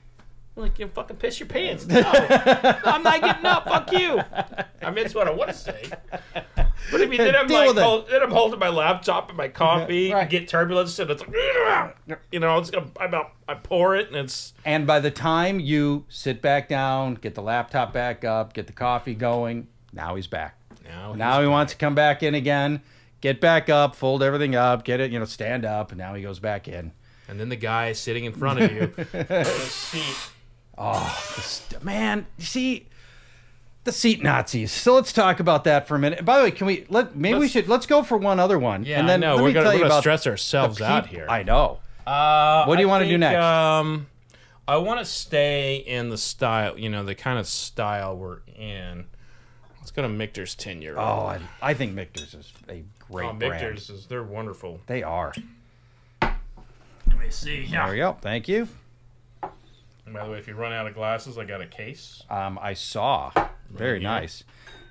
Like, 0.57 0.79
you 0.79 0.87
fucking 0.87 1.17
piss 1.17 1.39
your 1.39 1.47
pants. 1.47 1.85
No, 1.85 2.01
I'm 2.05 3.03
not 3.03 3.19
getting 3.21 3.45
up. 3.45 3.65
Fuck 3.65 3.91
you. 3.91 4.21
I 4.81 4.89
mean, 4.91 5.05
it's 5.05 5.13
what 5.13 5.27
I 5.27 5.31
want 5.31 5.49
to 5.51 5.55
say. 5.55 5.89
But 6.91 7.01
I 7.01 7.05
mean, 7.07 7.17
then 7.17 7.35
I'm 7.35 7.47
Deal 7.47 7.57
like, 7.57 7.67
with 7.69 7.77
it. 7.79 7.83
hold, 7.83 8.09
then 8.09 8.21
I'm 8.21 8.31
holding 8.31 8.59
my 8.59 8.69
laptop 8.69 9.29
and 9.29 9.37
my 9.37 9.47
coffee, 9.47 10.13
Right. 10.13 10.29
get 10.29 10.47
turbulence, 10.47 10.97
and 10.99 11.09
it's 11.09 11.21
like, 11.27 12.17
you 12.31 12.39
know, 12.39 12.57
it's 12.59 12.69
gonna, 12.69 12.87
I'm 12.99 13.13
out, 13.13 13.31
I 13.49 13.55
pour 13.55 13.95
it, 13.95 14.07
and 14.07 14.15
it's 14.15 14.53
And 14.63 14.85
by 14.85 14.99
the 14.99 15.09
time 15.11 15.59
you 15.59 16.05
sit 16.09 16.41
back 16.41 16.69
down, 16.69 17.15
get 17.15 17.33
the 17.35 17.41
laptop 17.41 17.91
back 17.91 18.23
up, 18.23 18.53
get 18.53 18.67
the 18.67 18.73
coffee 18.73 19.15
going, 19.15 19.67
now 19.93 20.15
he's 20.15 20.27
back. 20.27 20.57
now. 20.87 21.13
Now 21.13 21.41
he 21.41 21.47
wants 21.47 21.73
to 21.73 21.77
come 21.79 21.95
back 21.95 22.21
in 22.21 22.35
again, 22.35 22.81
get 23.19 23.41
back 23.41 23.67
up, 23.67 23.95
fold 23.95 24.21
everything 24.21 24.55
up, 24.55 24.85
get 24.85 24.99
it, 24.99 25.11
you 25.11 25.17
know, 25.17 25.25
stand 25.25 25.65
up, 25.65 25.91
and 25.91 25.97
now 25.97 26.13
he 26.13 26.21
goes 26.21 26.39
back 26.39 26.67
in. 26.67 26.91
And 27.27 27.39
then 27.39 27.49
the 27.49 27.55
guy 27.55 27.87
is 27.89 27.99
sitting 27.99 28.25
in 28.25 28.31
front 28.33 28.61
of 28.61 28.71
you. 28.71 28.93
in 29.13 29.25
a 29.31 29.45
seat. 29.45 30.15
St- 30.77 31.83
Man, 31.83 32.25
you 32.37 32.45
see 32.45 32.87
the 33.85 33.91
seat 33.91 34.21
Nazis. 34.23 34.71
So 34.71 34.93
let's 34.95 35.13
talk 35.13 35.39
about 35.39 35.63
that 35.65 35.87
for 35.87 35.95
a 35.95 35.99
minute. 35.99 36.25
By 36.25 36.37
the 36.37 36.43
way, 36.45 36.51
can 36.51 36.67
we 36.67 36.85
let 36.89 37.15
maybe 37.15 37.35
we 37.35 37.39
Let's- 37.41 37.53
should 37.53 37.67
let's 37.67 37.85
go 37.85 38.03
for 38.03 38.17
one 38.17 38.39
other 38.39 38.57
one. 38.59 38.83
Yeah, 38.83 38.99
and 38.99 39.07
then 39.07 39.21
let 39.21 39.35
We're 39.37 39.47
me 39.47 39.53
gonna, 39.53 39.63
tell 39.65 39.71
we're 39.71 39.73
you 39.75 39.79
gonna 39.83 39.93
about 39.93 40.01
stress 40.01 40.27
ourselves 40.27 40.81
out 40.81 41.07
here. 41.07 41.27
I 41.29 41.43
know. 41.43 41.79
Uh, 42.05 42.65
What 42.65 42.75
do 42.75 42.81
you 42.81 42.87
I 42.87 42.91
wanna 42.91 43.07
do 43.07 43.17
next? 43.17 43.43
Um, 43.43 44.07
I 44.67 44.77
want 44.77 44.99
to 44.99 45.05
stay 45.05 45.75
in 45.77 46.09
the 46.09 46.17
style, 46.17 46.77
you 46.79 46.89
know, 46.89 47.03
the 47.03 47.13
kind 47.15 47.37
of 47.37 47.45
style 47.47 48.17
we're 48.17 48.39
in. 48.57 49.05
Let's 49.79 49.91
go 49.91 50.01
to 50.01 50.09
Michter's 50.09 50.55
ten 50.55 50.81
year 50.81 50.97
old. 50.97 51.07
Oh, 51.07 51.25
I, 51.27 51.39
I 51.61 51.73
think 51.75 51.93
Michter's 51.93 52.33
is 52.33 52.51
a 52.67 52.83
great 53.11 53.27
Oh, 53.29 53.33
brand. 53.33 53.39
Michter's 53.53 53.89
is 53.91 54.07
they're 54.07 54.23
wonderful. 54.23 54.81
They 54.87 55.03
are. 55.03 55.33
Let 56.21 57.19
me 57.19 57.29
see. 57.29 57.67
There 57.67 57.87
we 57.91 57.97
go. 57.97 58.17
Thank 58.21 58.47
you. 58.47 58.67
By 60.11 60.23
the 60.23 60.31
way, 60.31 60.37
if 60.37 60.47
you 60.47 60.53
run 60.53 60.71
out 60.71 60.87
of 60.87 60.93
glasses, 60.93 61.37
I 61.37 61.45
got 61.45 61.61
a 61.61 61.65
case. 61.67 62.23
Um, 62.29 62.59
I 62.61 62.73
saw. 62.73 63.31
Very 63.71 63.99
nice. 63.99 64.43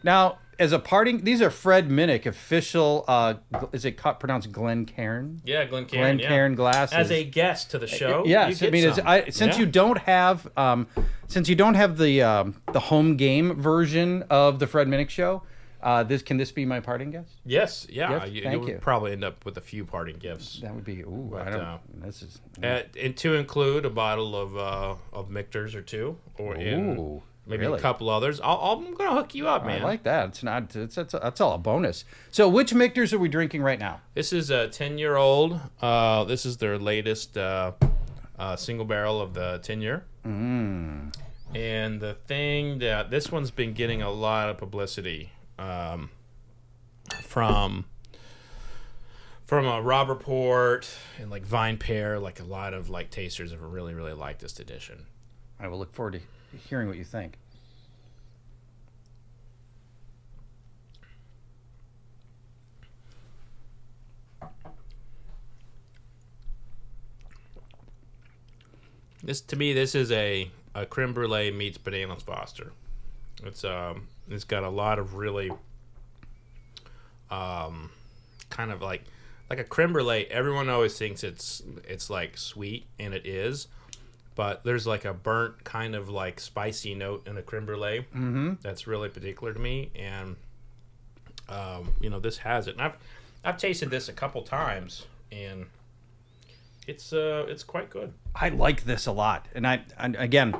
Now, 0.03 0.38
as 0.59 0.72
a 0.72 0.79
parting, 0.79 1.24
these 1.24 1.40
are 1.40 1.50
Fred 1.50 1.88
Minnick 1.88 2.27
official. 2.27 3.05
Uh, 3.09 3.35
is 3.72 3.85
it 3.85 3.96
pronounced 3.96 4.53
Glencairn? 4.53 5.40
Yeah, 5.44 5.64
Glen 5.64 5.85
Glencairn. 5.85 6.18
yeah. 6.18 6.29
Cairn 6.29 6.55
glasses. 6.55 6.96
As 6.96 7.11
a 7.11 7.24
guest 7.24 7.70
to 7.70 7.79
the 7.79 7.87
show. 7.87 8.24
Yes, 8.27 8.61
you 8.61 8.68
I 8.68 8.70
mean. 8.70 8.88
I, 9.05 9.31
since 9.31 9.55
Yeah. 9.55 9.61
you 9.61 9.66
don't 9.66 9.98
have, 9.98 10.46
um, 10.57 10.87
since 11.29 11.48
you 11.48 11.55
don't 11.55 11.74
have 11.74 11.96
the 11.96 12.22
um, 12.22 12.61
the 12.72 12.81
home 12.81 13.16
game 13.16 13.61
version 13.61 14.24
of 14.31 14.59
the 14.59 14.66
Fred 14.66 14.88
Minnick 14.88 15.11
show, 15.11 15.42
uh, 15.84 16.02
this 16.02 16.22
can 16.22 16.38
this 16.38 16.50
be 16.50 16.64
my 16.64 16.80
parting 16.80 17.10
guest? 17.10 17.28
Yes, 17.44 17.86
yeah. 17.90 18.10
Yes, 18.10 18.30
you, 18.30 18.42
thank 18.42 18.60
would 18.62 18.70
you. 18.70 18.78
probably 18.78 19.12
end 19.12 19.22
up 19.22 19.44
with 19.44 19.58
a 19.58 19.60
few 19.60 19.84
parting 19.84 20.16
gifts. 20.16 20.60
That 20.62 20.74
would 20.74 20.82
be. 20.84 21.02
Ooh, 21.02 21.36
I 21.38 21.50
don't. 21.50 21.60
uh, 21.60 21.78
this 21.96 22.22
is. 22.22 22.40
Uh, 22.62 22.82
and 22.98 23.14
to 23.18 23.34
include 23.34 23.84
a 23.84 23.90
bottle 23.90 24.34
of 24.34 24.56
uh, 24.56 24.94
of 25.12 25.28
Michter's 25.28 25.74
or 25.74 25.82
two, 25.82 26.16
or 26.38 26.56
Ooh, 26.56 27.22
maybe 27.46 27.66
really? 27.66 27.78
a 27.78 27.82
couple 27.82 28.08
others. 28.08 28.40
I'll, 28.40 28.58
I'll, 28.62 28.78
I'm 28.78 28.94
gonna 28.94 29.12
hook 29.12 29.34
you 29.34 29.46
up, 29.46 29.66
man. 29.66 29.82
I 29.82 29.84
like 29.84 30.04
that. 30.04 30.30
It's 30.30 30.42
not. 30.42 30.74
It's 30.74 30.94
that's, 30.94 31.12
that's 31.12 31.42
all 31.42 31.52
a 31.52 31.58
bonus. 31.58 32.06
So, 32.30 32.48
which 32.48 32.72
Michter's 32.72 33.12
are 33.12 33.18
we 33.18 33.28
drinking 33.28 33.62
right 33.62 33.78
now? 33.78 34.00
This 34.14 34.32
is 34.32 34.48
a 34.48 34.68
10 34.68 34.96
year 34.96 35.16
old. 35.16 35.60
Uh, 35.82 36.24
this 36.24 36.46
is 36.46 36.56
their 36.56 36.78
latest 36.78 37.36
uh, 37.36 37.72
uh, 38.38 38.56
single 38.56 38.86
barrel 38.86 39.20
of 39.20 39.34
the 39.34 39.60
10 39.62 39.82
year. 39.82 40.04
Mm. 40.26 41.14
And 41.54 42.00
the 42.00 42.14
thing 42.26 42.78
that 42.78 43.10
this 43.10 43.30
one's 43.30 43.50
been 43.50 43.74
getting 43.74 44.00
a 44.00 44.10
lot 44.10 44.48
of 44.48 44.56
publicity 44.56 45.30
um, 45.58 46.10
from 47.22 47.84
from 49.46 49.66
a 49.66 49.82
Robb 49.82 50.08
Report 50.08 50.88
and 51.20 51.30
like 51.30 51.46
VinePair, 51.46 52.20
like 52.20 52.40
a 52.40 52.44
lot 52.44 52.74
of 52.74 52.88
like 52.90 53.10
tasters 53.10 53.50
have 53.50 53.62
really 53.62 53.94
really 53.94 54.12
liked 54.12 54.40
this 54.40 54.58
edition. 54.58 55.06
I 55.60 55.68
will 55.68 55.78
look 55.78 55.94
forward 55.94 56.14
to 56.52 56.58
hearing 56.68 56.88
what 56.88 56.96
you 56.96 57.04
think. 57.04 57.38
This 69.22 69.40
to 69.40 69.56
me, 69.56 69.72
this 69.72 69.94
is 69.94 70.12
a 70.12 70.50
a 70.74 70.84
creme 70.84 71.14
brulee 71.14 71.50
meets 71.50 71.78
bananas 71.78 72.22
foster. 72.22 72.72
It's 73.42 73.64
um 73.64 74.08
it's 74.28 74.44
got 74.44 74.62
a 74.62 74.68
lot 74.68 74.98
of 74.98 75.14
really, 75.14 75.50
um, 77.30 77.90
kind 78.50 78.70
of 78.70 78.82
like 78.82 79.02
like 79.50 79.58
a 79.58 79.64
creme 79.64 79.92
brulee. 79.92 80.26
Everyone 80.30 80.68
always 80.68 80.96
thinks 80.98 81.22
it's 81.22 81.62
it's 81.87 82.10
like 82.10 82.37
sweet, 82.37 82.87
and 82.98 83.14
it 83.14 83.26
is, 83.26 83.68
but 84.34 84.64
there's 84.64 84.87
like 84.87 85.04
a 85.04 85.12
burnt 85.12 85.64
kind 85.64 85.94
of 85.94 86.08
like 86.08 86.40
spicy 86.40 86.94
note 86.94 87.26
in 87.26 87.37
a 87.37 87.42
creme 87.42 87.66
brulee 87.66 88.06
mm-hmm. 88.14 88.54
that's 88.62 88.87
really 88.87 89.08
particular 89.08 89.52
to 89.52 89.60
me, 89.60 89.90
and 89.94 90.37
um, 91.48 91.92
you 92.00 92.10
know 92.10 92.20
this 92.20 92.38
has 92.38 92.66
it. 92.68 92.72
And 92.72 92.82
I've 92.82 92.96
I've 93.44 93.58
tasted 93.58 93.90
this 93.90 94.08
a 94.08 94.12
couple 94.12 94.42
times, 94.42 95.06
and 95.30 95.66
it's 96.87 97.12
uh 97.12 97.46
it's 97.48 97.62
quite 97.62 97.90
good. 97.90 98.12
I 98.34 98.48
like 98.48 98.84
this 98.84 99.06
a 99.06 99.12
lot, 99.12 99.46
and 99.54 99.66
I 99.66 99.82
and 99.98 100.16
again, 100.16 100.56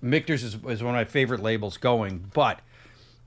Michter's 0.00 0.42
is, 0.42 0.54
is 0.54 0.82
one 0.82 0.94
of 0.94 0.98
my 0.98 1.04
favorite 1.04 1.42
labels 1.42 1.76
going, 1.76 2.30
but 2.32 2.60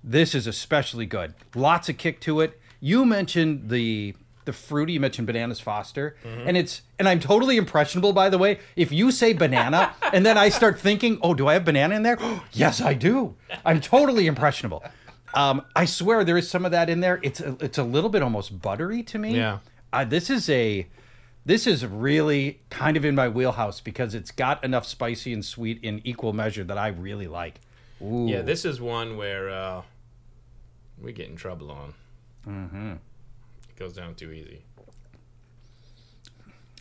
this 0.06 0.36
is 0.36 0.46
especially 0.46 1.08
good. 1.08 1.34
Lots 1.56 1.90
of 1.90 1.98
kick 1.98 2.22
to 2.22 2.42
it. 2.42 2.60
You 2.80 3.06
mentioned 3.06 3.70
the 3.70 4.16
the 4.46 4.54
fruity. 4.54 4.94
You 4.94 5.00
mentioned 5.00 5.26
bananas 5.26 5.60
Foster, 5.60 6.16
and 6.24 6.56
it's 6.56 6.84
and 7.00 7.10
I'm 7.10 7.20
totally 7.20 7.58
impressionable. 7.58 8.14
By 8.14 8.30
the 8.30 8.38
way, 8.38 8.60
if 8.76 8.92
you 8.92 9.12
say 9.12 9.34
banana 9.34 9.94
and 10.14 10.24
then 10.24 10.38
I 10.38 10.50
start 10.50 10.80
thinking, 10.80 11.18
oh, 11.24 11.34
do 11.34 11.48
I 11.48 11.54
have 11.54 11.66
banana 11.66 11.96
in 11.96 12.04
there? 12.04 12.20
yes, 12.54 12.80
I 12.80 12.94
do. 12.94 13.36
I'm 13.66 13.82
totally 13.82 14.28
impressionable. 14.28 14.84
Um, 15.34 15.64
I 15.76 15.86
swear 15.86 16.24
there 16.24 16.38
is 16.38 16.50
some 16.50 16.64
of 16.64 16.72
that 16.72 16.90
in 16.90 17.00
there. 17.02 17.20
It's 17.24 17.42
a, 17.42 17.58
it's 17.60 17.78
a 17.78 17.84
little 17.84 18.10
bit 18.10 18.22
almost 18.22 18.62
buttery 18.62 19.04
to 19.04 19.18
me. 19.18 19.36
Yeah. 19.36 19.60
Uh, 19.92 20.06
this 20.06 20.30
is 20.30 20.48
a 20.50 20.88
this 21.46 21.66
is 21.66 21.86
really 21.86 22.62
kind 22.70 22.96
of 22.96 23.06
in 23.06 23.16
my 23.16 23.28
wheelhouse 23.28 23.82
because 23.82 24.14
it's 24.14 24.32
got 24.32 24.64
enough 24.64 24.86
spicy 24.86 25.34
and 25.34 25.44
sweet 25.44 25.80
in 25.84 26.02
equal 26.04 26.34
measure 26.34 26.64
that 26.64 26.78
I 26.78 26.90
really 26.90 27.28
like. 27.28 27.60
Ooh. 28.02 28.28
Yeah, 28.28 28.42
this 28.42 28.66
is 28.66 28.80
one 28.80 29.18
where 29.18 29.50
uh, 29.50 29.82
we 31.06 31.14
get 31.14 31.30
in 31.30 31.36
trouble 31.36 31.72
on. 31.72 31.94
Mm-hmm. 32.48 32.94
It 33.70 33.76
goes 33.78 33.94
down 33.94 34.16
too 34.16 34.32
easy. 34.32 34.64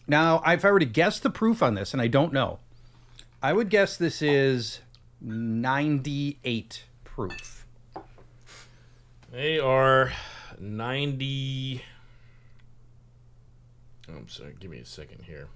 Now, 0.07 0.43
if 0.47 0.65
I 0.65 0.71
were 0.71 0.81
to 0.81 0.87
guess 0.87 1.21
the 1.21 1.31
proof 1.31 1.63
on 1.63 1.75
this, 1.75 1.93
and 1.93 2.03
I 2.03 2.09
don't 2.09 2.33
know, 2.33 2.59
I 3.43 3.53
would 3.53 3.69
guess 3.69 3.97
this 3.97 4.23
is 4.23 4.81
98 5.21 6.85
proof. 7.05 7.67
They 9.31 9.59
are 9.59 10.13
90. 10.59 11.83
Oh, 14.09 14.13
I'm 14.17 14.29
sorry, 14.29 14.55
give 14.59 14.71
me 14.71 14.79
a 14.79 14.85
second 14.85 15.23
here. 15.25 15.49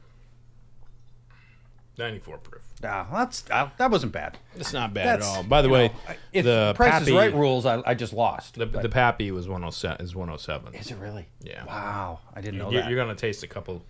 94 1.99 2.39
proof. 2.39 2.63
Ah, 2.85 3.07
that's 3.13 3.45
uh, 3.51 3.69
that 3.79 3.91
wasn't 3.91 4.13
bad. 4.13 4.39
It's 4.55 4.73
not 4.73 4.95
bad 4.95 5.07
That's- 5.07 5.29
at 5.31 5.37
all. 5.39 5.43
By 5.43 5.63
the 5.63 5.69
way, 5.69 5.91
if 6.33 6.45
the 6.45 6.73
Price 6.77 7.03
is 7.03 7.11
Right 7.13 7.35
rules, 7.35 7.67
I, 7.67 7.83
I 7.85 7.95
just 7.95 8.13
lost. 8.13 8.55
the, 8.55 8.67
But- 8.67 8.83
the 8.83 8.89
Pappy 8.89 9.31
was 9.33 9.49
107. 9.49 10.05
Is 10.05 10.15
107. 10.15 10.75
is 10.75 10.91
it 10.91 10.97
really? 10.99 11.27
Yeah. 11.43 11.65
Wow, 11.65 12.21
I 12.35 12.41
didn't 12.41 12.59
know 12.59 12.71
You're, 12.71 12.83
that. 12.83 12.91
you're 12.91 12.99
gonna 12.99 13.17
taste 13.17 13.43
a 13.43 13.49
couple 13.49 13.83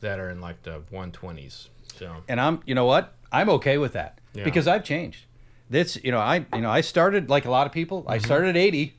that 0.00 0.18
are 0.18 0.30
in 0.30 0.40
like 0.40 0.62
the 0.64 0.80
120s. 0.92 1.68
So 1.96 2.12
and 2.28 2.40
I'm, 2.40 2.60
you 2.66 2.74
know 2.74 2.86
what? 2.86 3.14
I'm 3.30 3.48
okay 3.50 3.78
with 3.78 3.92
that 3.92 4.18
Yeah. 4.34 4.44
because 4.44 4.66
I've 4.66 4.82
changed. 4.84 5.26
This, 5.70 5.96
you 6.04 6.10
know, 6.12 6.18
I, 6.18 6.44
you 6.54 6.60
know, 6.60 6.70
I 6.70 6.80
started 6.82 7.30
like 7.30 7.44
a 7.46 7.50
lot 7.50 7.66
of 7.66 7.72
people. 7.72 8.02
Mm-hmm. 8.02 8.10
I 8.10 8.18
started 8.18 8.48
at 8.50 8.56
80, 8.56 8.94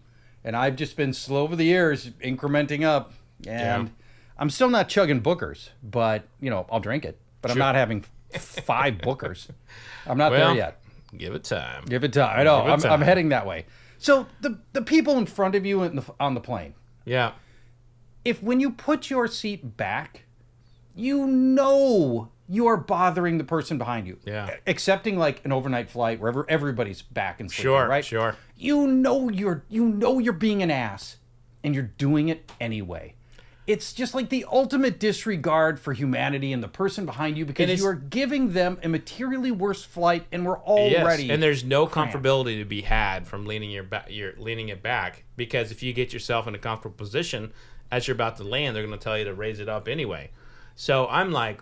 and 0.45 0.55
I've 0.55 0.75
just 0.77 0.95
been 0.97 1.13
slow 1.13 1.43
over 1.43 1.55
the 1.55 1.63
years, 1.65 2.09
incrementing 2.23 2.83
up. 2.83 3.13
And 3.45 3.87
Yeah. 3.89 3.93
I'm 4.39 4.49
still 4.49 4.69
not 4.69 4.87
chugging 4.89 5.19
Booker's, 5.19 5.69
but 5.83 6.23
you 6.39 6.49
know, 6.49 6.65
I'll 6.71 6.79
drink 6.79 7.03
it. 7.05 7.19
But 7.41 7.51
I'm 7.51 7.55
Sure. 7.55 7.59
not 7.63 7.75
having 7.75 8.03
five 8.37 8.99
Booker's. 8.99 9.47
I'm 10.05 10.17
not 10.17 10.31
well, 10.31 10.47
there 10.49 10.55
yet. 10.57 10.81
give 11.17 11.33
it 11.33 11.43
time. 11.43 11.85
Give 11.85 12.03
it 12.03 12.13
time. 12.13 12.39
I 12.39 12.43
know. 12.43 12.61
I'm, 12.61 12.83
I'm 12.85 13.01
heading 13.01 13.29
that 13.29 13.45
way. 13.45 13.65
So 13.97 14.27
the 14.41 14.59
the 14.73 14.81
people 14.81 15.17
in 15.17 15.25
front 15.25 15.55
of 15.55 15.65
you 15.65 15.87
the, 15.89 16.03
on 16.19 16.33
the 16.33 16.41
plane, 16.41 16.73
Yeah. 17.05 17.31
if 18.23 18.43
when 18.43 18.59
you 18.59 18.71
put 18.71 19.09
your 19.09 19.27
seat 19.27 19.77
back, 19.77 20.23
you 20.95 21.25
know 21.27 22.29
you 22.47 22.67
are 22.67 22.77
bothering 22.77 23.37
the 23.39 23.43
person 23.43 23.77
behind 23.79 24.05
you. 24.05 24.19
Yeah. 24.25 24.55
Accepting 24.67 25.17
like 25.17 25.43
an 25.45 25.51
overnight 25.51 25.89
flight 25.89 26.19
where 26.19 26.29
ever- 26.29 26.45
everybody's 26.49 27.01
back 27.01 27.39
and 27.39 27.49
sleeping, 27.49 27.63
Sure. 27.71 27.87
right? 27.87 28.05
Sure. 28.05 28.35
You 28.55 28.85
know 28.87 29.29
you're 29.29 29.63
you 29.69 29.85
know 29.85 30.19
you're 30.19 30.33
being 30.33 30.61
an 30.61 30.69
ass, 30.69 31.17
and 31.63 31.73
you're 31.73 31.83
doing 31.97 32.29
it 32.29 32.51
anyway. 32.61 33.15
It's 33.67 33.93
just 33.93 34.13
like 34.13 34.29
the 34.29 34.45
ultimate 34.51 34.99
disregard 34.99 35.79
for 35.79 35.91
humanity 35.93 36.53
and 36.53 36.61
the 36.61 36.67
person 36.67 37.05
behind 37.05 37.35
you 37.37 37.45
because 37.45 37.79
you 37.79 37.87
are 37.87 37.95
giving 37.95 38.53
them 38.53 38.77
a 38.83 38.87
materially 38.87 39.49
worse 39.51 39.83
flight, 39.83 40.25
and 40.31 40.45
we're 40.45 40.57
Yes, 40.57 40.67
already 40.67 41.31
and 41.31 41.41
there's 41.41 41.63
no 41.63 41.87
cramped. 41.87 42.13
comfortability 42.13 42.59
to 42.59 42.65
be 42.65 42.81
had 42.81 43.27
from 43.27 43.45
leaning 43.47 43.71
your 43.71 43.83
back, 43.83 44.07
your 44.09 44.33
leaning 44.37 44.69
it 44.69 44.83
back 44.83 45.23
because 45.35 45.71
if 45.71 45.81
you 45.81 45.93
get 45.93 46.13
yourself 46.13 46.45
in 46.47 46.53
a 46.53 46.59
comfortable 46.59 46.95
position 46.95 47.51
as 47.91 48.07
you're 48.07 48.13
about 48.15 48.37
to 48.37 48.43
land, 48.43 48.75
they're 48.75 48.85
going 48.85 48.97
to 48.97 49.03
tell 49.03 49.17
you 49.17 49.25
to 49.25 49.33
raise 49.33 49.59
it 49.59 49.67
up 49.69 49.87
anyway. 49.87 50.29
So 50.75 51.07
I'm 51.07 51.31
like, 51.31 51.61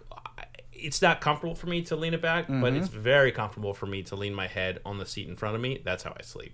it's 0.73 1.01
not 1.01 1.21
comfortable 1.21 1.55
for 1.55 1.67
me 1.67 1.81
to 1.83 1.95
lean 1.95 2.13
it 2.13 2.21
back, 2.21 2.47
but 2.47 2.55
Mm-hmm. 2.73 2.75
it's 2.77 2.87
very 2.89 3.31
comfortable 3.31 3.73
for 3.73 3.85
me 3.85 4.03
to 4.03 4.15
lean 4.17 4.33
my 4.33 4.47
head 4.47 4.81
on 4.85 4.97
the 4.97 5.05
seat 5.05 5.29
in 5.29 5.37
front 5.37 5.55
of 5.55 5.61
me. 5.61 5.79
That's 5.85 6.03
how 6.03 6.13
I 6.17 6.21
sleep. 6.23 6.53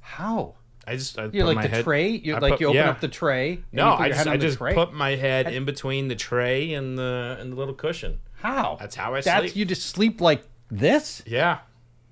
how 0.00 0.54
I 0.86 0.96
just 0.96 1.18
I 1.18 1.26
you 1.32 1.44
like 1.44 1.62
the 1.62 1.68
head, 1.68 1.84
tray. 1.84 2.08
You 2.10 2.38
like 2.38 2.52
put- 2.54 2.60
you 2.60 2.66
open 2.68 2.76
yeah. 2.76 2.90
up 2.90 3.00
the 3.00 3.08
tray. 3.08 3.60
No, 3.70 3.94
I 3.94 4.08
just 4.08 4.26
I 4.26 4.36
just 4.36 4.58
tray? 4.58 4.74
put 4.74 4.92
my 4.92 5.10
head 5.16 5.52
in 5.52 5.64
between 5.64 6.08
the 6.08 6.16
tray 6.16 6.74
and 6.74 6.98
the 6.98 7.36
and 7.40 7.52
the 7.52 7.56
little 7.56 7.74
cushion. 7.74 8.18
how. 8.34 8.76
That's 8.80 8.96
how 8.96 9.14
I 9.14 9.20
That's 9.20 9.44
sleep. 9.52 9.56
you 9.56 9.64
just 9.64 9.86
sleep 9.86 10.20
like 10.20 10.42
this. 10.70 11.22
Yeah, 11.24 11.58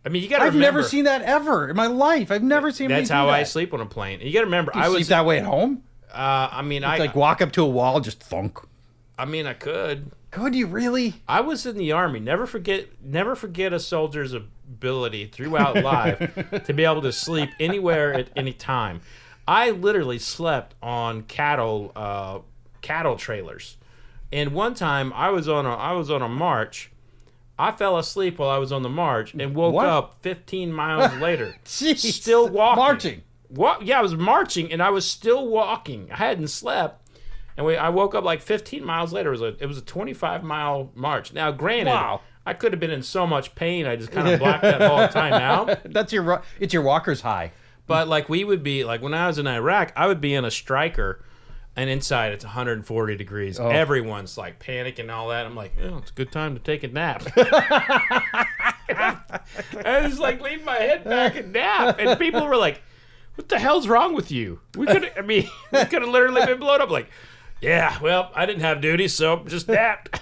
I 0.05 0.09
mean 0.09 0.23
you 0.23 0.29
got 0.29 0.39
to 0.39 0.45
I've 0.45 0.55
remember 0.55 0.79
never 0.79 0.89
seen 0.89 1.05
that 1.05 1.23
ever 1.23 1.69
in 1.69 1.77
my 1.77 1.89
life. 1.89 2.31
I've 2.31 2.43
never 2.45 2.71
seen. 2.71 2.89
that's 2.91 3.11
how 3.11 3.25
do 3.27 3.31
I 3.33 3.43
sleep 3.43 3.75
on 3.75 3.81
a 3.81 3.87
plane. 3.87 4.21
You 4.21 4.33
got 4.33 4.41
to 4.41 4.45
remember 4.47 4.71
You 4.75 4.81
I 4.83 4.87
sleep 4.87 4.99
was 4.99 5.09
that 5.09 5.27
way 5.27 5.39
at 5.39 5.45
home. 5.45 5.83
uh, 6.13 6.49
I 6.53 6.63
mean 6.63 6.85
I 6.85 6.99
like 6.99 7.17
walk 7.17 7.43
up 7.43 7.51
to 7.53 7.63
a 7.63 7.69
wall, 7.69 8.01
just 8.01 8.23
thunk. 8.23 8.59
I 9.19 9.25
mean 9.25 9.47
I 9.47 9.55
could. 9.55 10.13
Could 10.31 10.55
you 10.55 10.69
really? 10.69 11.15
I 11.27 11.41
was 11.41 11.67
in 11.67 11.77
the 11.77 11.91
army. 11.91 12.21
Never 12.21 12.47
forget 12.47 12.87
never 13.03 13.35
forget 13.35 13.73
a 13.73 13.81
soldier's 13.81 14.33
ability 14.71 15.27
throughout 15.27 15.77
life 15.83 16.19
to 16.65 16.73
be 16.73 16.85
able 16.85 17.03
to 17.03 17.13
sleep 17.13 17.51
anywhere 17.59 18.15
at 18.15 18.29
any 18.37 18.53
time. 18.53 19.01
I 19.47 19.71
literally 19.71 20.19
slept 20.19 20.75
on 20.83 21.23
cattle 21.23 21.93
uh, 21.97 22.39
cattle 22.83 23.17
trailers. 23.17 23.77
And 24.33 24.53
one 24.53 24.75
time 24.75 25.13
I 25.15 25.31
was 25.31 25.49
on 25.49 25.67
a 25.67 25.75
I 25.75 25.93
was 25.93 26.11
on 26.11 26.23
a 26.23 26.29
march. 26.29 26.91
I 27.59 27.73
fell 27.73 27.99
asleep 27.99 28.39
while 28.39 28.49
I 28.49 28.57
was 28.59 28.73
on 28.73 28.83
the 28.83 28.89
march 28.89 29.35
and 29.35 29.55
woke 29.55 29.75
What? 29.75 29.87
up 29.87 30.17
15 30.23 30.73
miles 30.73 31.13
later. 31.21 31.57
Jeez. 31.67 31.99
Still 31.99 32.49
walking. 32.49 32.79
Marching. 32.83 33.23
What? 33.49 33.83
Yeah, 33.83 33.99
I 33.99 34.03
was 34.03 34.15
marching 34.15 34.73
and 34.73 34.81
I 34.83 34.91
was 34.91 35.05
still 35.05 35.47
walking. 35.49 36.09
I 36.13 36.17
hadn't 36.17 36.49
slept, 36.49 37.07
and 37.57 37.67
we, 37.67 37.77
I 37.77 37.89
woke 37.89 38.15
up 38.15 38.23
like 38.25 38.41
15 38.41 38.85
miles 38.85 39.13
later. 39.13 39.31
It 39.31 39.33
was 39.33 39.43
a 39.43 39.57
it 39.59 39.67
was 39.67 39.77
a 39.79 39.83
25 39.83 40.45
mile 40.45 40.91
march. 40.95 41.33
Now, 41.35 41.51
granted, 41.51 41.91
Wow. 41.91 42.21
I 42.51 42.55
could 42.55 42.73
have 42.73 42.81
been 42.81 42.91
in 42.91 43.05
so 43.05 43.29
much 43.29 43.55
pain. 43.55 43.87
I 43.87 43.95
just 43.95 44.11
kind 44.11 44.27
of 44.27 44.41
blacked 44.41 44.63
that 44.63 44.83
whole 44.83 45.07
time 45.07 45.35
out. 45.35 45.79
That's 45.85 46.13
your 46.13 46.43
it's 46.59 46.75
your 46.75 46.83
walker's 46.83 47.21
high. 47.21 47.53
But 47.87 48.09
like 48.09 48.29
we 48.29 48.43
would 48.43 48.65
be 48.65 48.83
like 48.83 49.03
when 49.03 49.15
I 49.15 49.29
was 49.29 49.39
in 49.39 49.47
Iraq, 49.47 49.93
I 49.95 50.09
would 50.09 50.21
be 50.21 50.35
in 50.35 50.45
a 50.45 50.51
Stryker, 50.51 51.25
and 51.77 51.89
inside 51.89 52.33
it's 52.33 52.45
140 52.45 53.15
degrees. 53.15 53.61
Oh. 53.61 53.69
Everyone's 53.69 54.37
like 54.37 54.59
panicking 54.59 55.03
and 55.03 55.13
all 55.13 55.29
that. 55.29 55.47
I'm 55.47 55.55
like, 55.55 55.75
oh, 55.81 55.99
it's 55.99 56.11
a 56.11 56.15
good 56.15 56.33
time 56.33 56.55
to 56.55 56.61
take 56.61 56.83
a 56.83 56.89
nap. 56.89 57.23
I 57.37 59.39
was 60.03 60.19
like 60.19 60.41
lean 60.41 60.65
my 60.65 60.75
head 60.75 61.05
back 61.05 61.37
and 61.37 61.53
nap, 61.53 62.01
and 62.01 62.19
people 62.19 62.45
were 62.45 62.57
like, 62.57 62.83
"What 63.37 63.49
the 63.49 63.61
hell's 63.61 63.87
wrong 63.87 64.13
with 64.13 64.33
you?" 64.33 64.59
We 64.77 64.87
could, 64.87 65.09
I 65.17 65.21
mean, 65.21 65.49
we 65.73 65.85
could 65.85 66.03
have 66.03 66.11
literally 66.11 66.45
been 66.47 66.59
blown 66.59 66.81
up. 66.81 66.91
Like, 66.91 67.11
yeah, 67.61 67.97
well, 68.01 68.33
I 68.35 68.45
didn't 68.45 68.63
have 68.63 68.81
duty, 68.81 69.07
so 69.07 69.45
just 69.47 69.69
napped. 69.69 70.21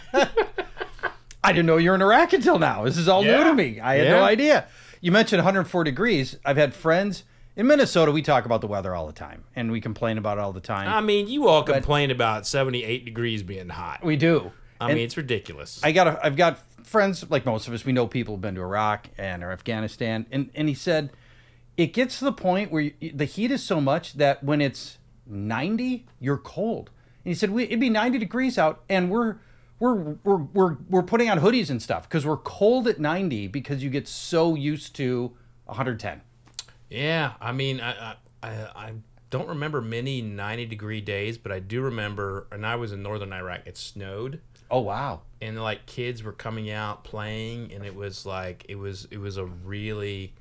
I 1.43 1.53
didn't 1.53 1.67
know 1.67 1.77
you 1.77 1.91
were 1.91 1.95
in 1.95 2.03
Iraq 2.03 2.33
until 2.33 2.59
now. 2.59 2.85
This 2.85 2.97
is 2.99 3.09
all 3.09 3.23
new 3.23 3.45
to 3.45 3.55
me. 3.55 3.81
I 3.81 3.97
had 3.97 4.07
Yeah. 4.07 4.13
no 4.13 4.25
idea. 4.25 4.67
You 5.01 5.13
mentioned 5.13 5.39
104 5.39 5.85
degrees. 5.85 6.37
I've 6.45 6.57
had 6.57 6.75
friends 6.75 7.23
in 7.57 7.67
Minnesota. 7.67 8.11
We 8.11 8.23
talk 8.23 8.45
about 8.45 8.61
the 8.61 8.67
weather 8.67 8.95
all 8.95 9.07
the 9.07 9.13
time, 9.13 9.45
and 9.55 9.71
we 9.71 9.81
complain 9.81 10.19
about 10.19 10.39
it 10.39 10.41
all 10.41 10.53
the 10.53 10.61
time. 10.61 10.89
I 10.89 11.01
mean, 11.01 11.29
you 11.29 11.47
all 11.49 11.63
complain 11.63 12.11
about 12.11 12.47
78 12.47 13.05
degrees 13.05 13.43
being 13.43 13.69
hot. 13.69 14.05
we 14.05 14.17
do. 14.17 14.51
I 14.81 14.87
And 14.87 14.95
mean, 14.97 15.05
it's 15.05 15.17
ridiculous. 15.17 15.81
I 15.83 15.93
got 15.93 16.07
a, 16.07 16.25
I've 16.25 16.37
got 16.37 16.59
friends 16.85 17.25
like 17.31 17.45
most 17.47 17.67
of 17.69 17.75
us. 17.75 17.85
We 17.85 17.93
know 17.93 18.07
people 18.07 18.35
who've 18.35 18.41
been 18.41 18.55
to 18.57 18.61
Iraq 18.61 19.09
and 19.19 19.43
or 19.45 19.51
Afghanistan, 19.53 20.27
and 20.31 20.51
and 20.55 20.69
he 20.69 20.75
said 20.75 21.11
it 21.77 21.93
gets 21.93 22.19
to 22.21 22.25
the 22.25 22.33
point 22.33 22.71
where 22.73 22.83
you, 22.83 22.93
the 23.15 23.25
heat 23.25 23.51
is 23.53 23.63
so 23.63 23.81
much 23.81 24.15
that 24.15 24.43
when 24.43 24.61
it's 24.61 24.99
90, 25.27 26.07
you're 26.21 26.37
cold. 26.39 26.91
And 27.25 27.31
he 27.31 27.35
said 27.35 27.51
we, 27.51 27.65
it'd 27.65 27.81
be 27.81 27.91
90 27.91 28.19
degrees 28.19 28.57
out, 28.59 28.83
and 28.89 29.11
we're 29.11 29.37
we're 29.81 30.17
we're 30.25 30.37
we're, 30.37 30.77
we're 30.89 31.03
putting 31.03 31.31
on 31.31 31.41
hoodies 31.41 31.71
and 31.71 31.81
stuff 31.83 32.09
because 32.09 32.27
we're 32.27 32.37
cold 32.39 32.89
at 32.89 32.99
90 32.99 33.49
because 33.49 33.83
you 33.83 33.91
get 33.91 34.09
so 34.09 34.55
used 34.55 34.95
to 34.97 35.33
110. 35.67 36.21
Yeah, 36.91 37.33
I 37.41 37.53
mean, 37.53 37.81
I, 37.81 38.17
I 38.43 38.49
I 38.49 38.93
don't 39.31 39.49
remember 39.49 39.81
many 39.83 40.23
90 40.23 40.67
degree 40.67 41.01
days, 41.03 41.37
but 41.37 41.53
I 41.53 41.59
do 41.61 41.83
remember, 41.83 42.47
and 42.51 42.65
I 42.65 42.77
was 42.77 42.93
in 42.93 43.03
northern 43.03 43.33
Iraq. 43.33 43.61
It 43.67 43.77
snowed, 43.77 44.41
Oh 44.71 44.81
wow. 44.81 45.21
and 45.41 45.61
like 45.63 45.87
kids 45.87 46.23
were 46.23 46.33
coming 46.33 46.71
out 46.71 47.05
playing 47.05 47.73
and 47.73 47.85
it 47.87 47.95
was 47.95 48.27
like 48.27 48.67
it 48.69 48.77
was 48.77 49.07
it 49.11 49.19
was 49.19 49.37
a 49.39 49.45
really 49.45 50.35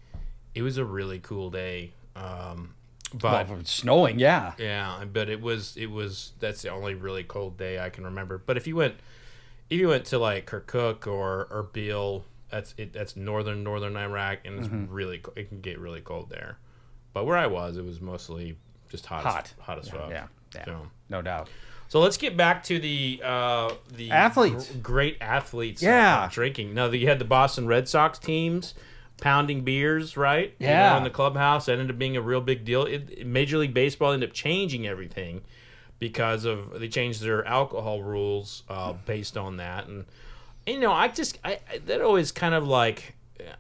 it 0.54 0.62
was 0.64 0.78
a 0.78 0.84
really 0.84 1.20
cool 1.20 1.50
day 1.50 1.92
um 2.16 2.74
but 3.14 3.50
it's 3.52 3.72
snowing, 3.72 4.20
yeah. 4.20 4.52
yeah 4.58 5.06
but 5.14 5.30
it 5.30 5.40
was 5.40 5.78
it 5.78 5.86
was 5.90 6.34
that's 6.42 6.62
the 6.62 6.70
only 6.70 6.94
really 6.94 7.24
cold 7.24 7.56
day 7.58 7.80
i 7.80 7.90
can 7.90 8.04
remember 8.04 8.38
but 8.38 8.58
if 8.58 8.68
you 8.68 8.76
went 8.76 8.96
if 9.70 9.80
you 9.80 9.88
went 9.90 10.06
to 10.06 10.18
like 10.20 10.46
kirkuk 10.46 11.08
or 11.08 11.70
Beale, 11.74 12.24
that's 12.50 12.74
it 12.78 12.94
that's 12.94 13.16
northern 13.16 13.64
northern 13.64 13.96
iraq 13.98 14.40
and 14.46 14.60
it's 14.60 14.68
Mm-hmm. 14.68 14.92
really 14.94 15.22
it 15.36 15.50
can 15.50 15.60
get 15.62 15.80
really 15.80 16.00
cold 16.02 16.30
there 16.30 16.58
but 17.14 17.26
where 17.26 17.36
i 17.38 17.46
was 17.48 17.76
it 17.78 17.84
was 17.84 18.00
mostly 18.00 18.58
just 18.90 19.06
hot 19.06 19.24
Hot. 19.24 19.46
as, 19.58 19.66
hot 19.66 19.80
as 19.80 19.90
fuck 19.90 20.10
Yeah. 20.10 20.28
Yeah. 20.56 20.66
so. 20.66 20.88
No 21.10 21.22
doubt. 21.22 21.50
So 21.90 22.00
let's 22.02 22.16
get 22.18 22.36
back 22.38 22.64
to 22.66 22.80
the 22.80 23.22
uh, 23.24 23.74
the 23.94 24.12
Athletes. 24.12 24.70
gr- 24.72 24.78
great 24.80 25.18
athletes. 25.22 25.82
Yeah. 25.84 26.24
uh, 26.24 26.28
drinking. 26.30 26.74
Now 26.74 26.88
you 26.88 27.08
had 27.08 27.20
the 27.20 27.26
Boston 27.26 27.66
Red 27.68 27.88
Sox 27.90 28.18
teams 28.20 28.74
pounding 29.22 29.62
beers, 29.64 30.16
right? 30.18 30.54
You 30.60 30.68
know, 30.68 30.72
Yeah. 30.74 30.98
in 30.98 31.04
the 31.04 31.10
clubhouse, 31.10 31.66
that 31.66 31.74
ended 31.74 31.92
up 31.92 31.98
being 32.00 32.16
a 32.18 32.22
real 32.22 32.40
big 32.42 32.64
deal. 32.66 32.84
It, 32.86 33.26
Major 33.28 33.58
League 33.58 33.74
Baseball 33.74 34.12
ended 34.14 34.30
up 34.30 34.34
changing 34.34 34.86
everything 34.88 35.42
because 36.00 36.46
of 36.46 36.80
they 36.80 36.88
changed 36.88 37.22
their 37.22 37.46
alcohol 37.46 38.04
rules 38.04 38.64
uh, 38.70 38.94
based 39.06 39.38
on 39.38 39.58
that, 39.58 39.88
and 39.88 40.06
you 40.66 40.80
know, 40.80 40.92
I 40.92 41.08
just 41.08 41.40
I, 41.44 41.60
I 41.72 41.78
that 41.86 42.02
always 42.02 42.32
kind 42.32 42.54
of 42.54 42.68
like. 42.68 43.14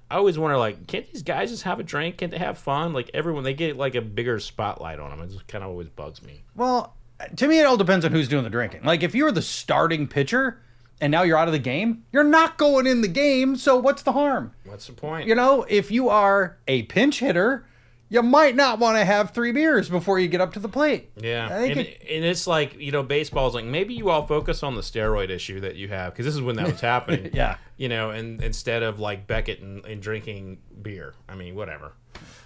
I 0.09 0.15
always 0.15 0.39
wonder, 0.39 0.57
like, 0.57 0.87
can't 0.87 1.09
these 1.13 1.21
guys 1.21 1.51
just 1.51 1.61
have 1.61 1.79
a 1.79 1.83
drink? 1.83 2.17
Can't 2.17 2.31
they 2.31 2.39
have 2.39 2.57
fun? 2.57 2.93
Like 2.93 3.11
everyone, 3.13 3.43
they 3.43 3.53
get 3.53 3.77
like 3.77 3.93
a 3.93 4.01
bigger 4.01 4.39
spotlight 4.39 4.99
on 4.99 5.11
them. 5.11 5.21
It 5.21 5.31
just 5.31 5.47
kind 5.47 5.63
of 5.63 5.69
always 5.69 5.87
bugs 5.87 6.23
me. 6.23 6.41
Well, 6.55 6.95
to 7.35 7.47
me, 7.47 7.59
it 7.59 7.63
all 7.65 7.77
depends 7.77 8.03
on 8.03 8.11
who's 8.11 8.27
doing 8.27 8.43
the 8.43 8.49
drinking. 8.49 8.81
Like, 8.83 9.03
if 9.03 9.13
you're 9.13 9.31
the 9.31 9.43
starting 9.43 10.07
pitcher 10.07 10.59
and 10.99 11.11
now 11.11 11.21
you're 11.21 11.37
out 11.37 11.47
of 11.47 11.51
the 11.51 11.59
game, 11.59 12.05
you're 12.11 12.23
not 12.23 12.57
going 12.57 12.87
in 12.87 13.01
the 13.01 13.07
game. 13.07 13.55
So 13.55 13.77
what's 13.77 14.01
the 14.01 14.13
harm? 14.13 14.51
What's 14.65 14.87
the 14.87 14.93
point? 14.93 15.27
You 15.27 15.35
know, 15.35 15.63
if 15.69 15.91
you 15.91 16.09
are 16.09 16.57
a 16.67 16.83
pinch 16.83 17.19
hitter, 17.19 17.66
you 18.09 18.21
might 18.21 18.55
not 18.55 18.79
want 18.79 18.97
to 18.97 19.03
have 19.05 19.31
three 19.31 19.51
beers 19.51 19.89
before 19.89 20.17
you 20.19 20.27
get 20.27 20.39
up 20.41 20.53
to 20.53 20.59
the 20.59 20.69
plate. 20.69 21.11
Yeah, 21.17 21.45
I 21.47 21.49
think 21.59 21.71
and, 21.71 21.79
it- 21.87 22.01
and 22.09 22.25
it's 22.25 22.47
like 22.47 22.79
you 22.79 22.91
know, 22.91 23.03
baseball's 23.03 23.53
like 23.55 23.65
maybe 23.65 23.93
you 23.93 24.09
all 24.09 24.25
focus 24.27 24.63
on 24.63 24.75
the 24.75 24.81
steroid 24.81 25.29
issue 25.29 25.59
that 25.61 25.75
you 25.75 25.87
have 25.89 26.13
because 26.13 26.25
this 26.25 26.35
is 26.35 26.41
when 26.41 26.55
that 26.57 26.71
was 26.71 26.81
happening. 26.93 27.31
Yeah. 27.33 27.57
you 27.75 27.89
know, 27.89 28.11
and 28.11 28.41
instead 28.41 28.83
of 28.83 28.99
like 28.99 29.27
Beckett 29.27 29.59
and, 29.61 29.85
and 29.85 30.01
drinking 30.01 30.59
beer, 30.81 31.13
I 31.27 31.35
mean, 31.35 31.55
whatever. 31.55 31.93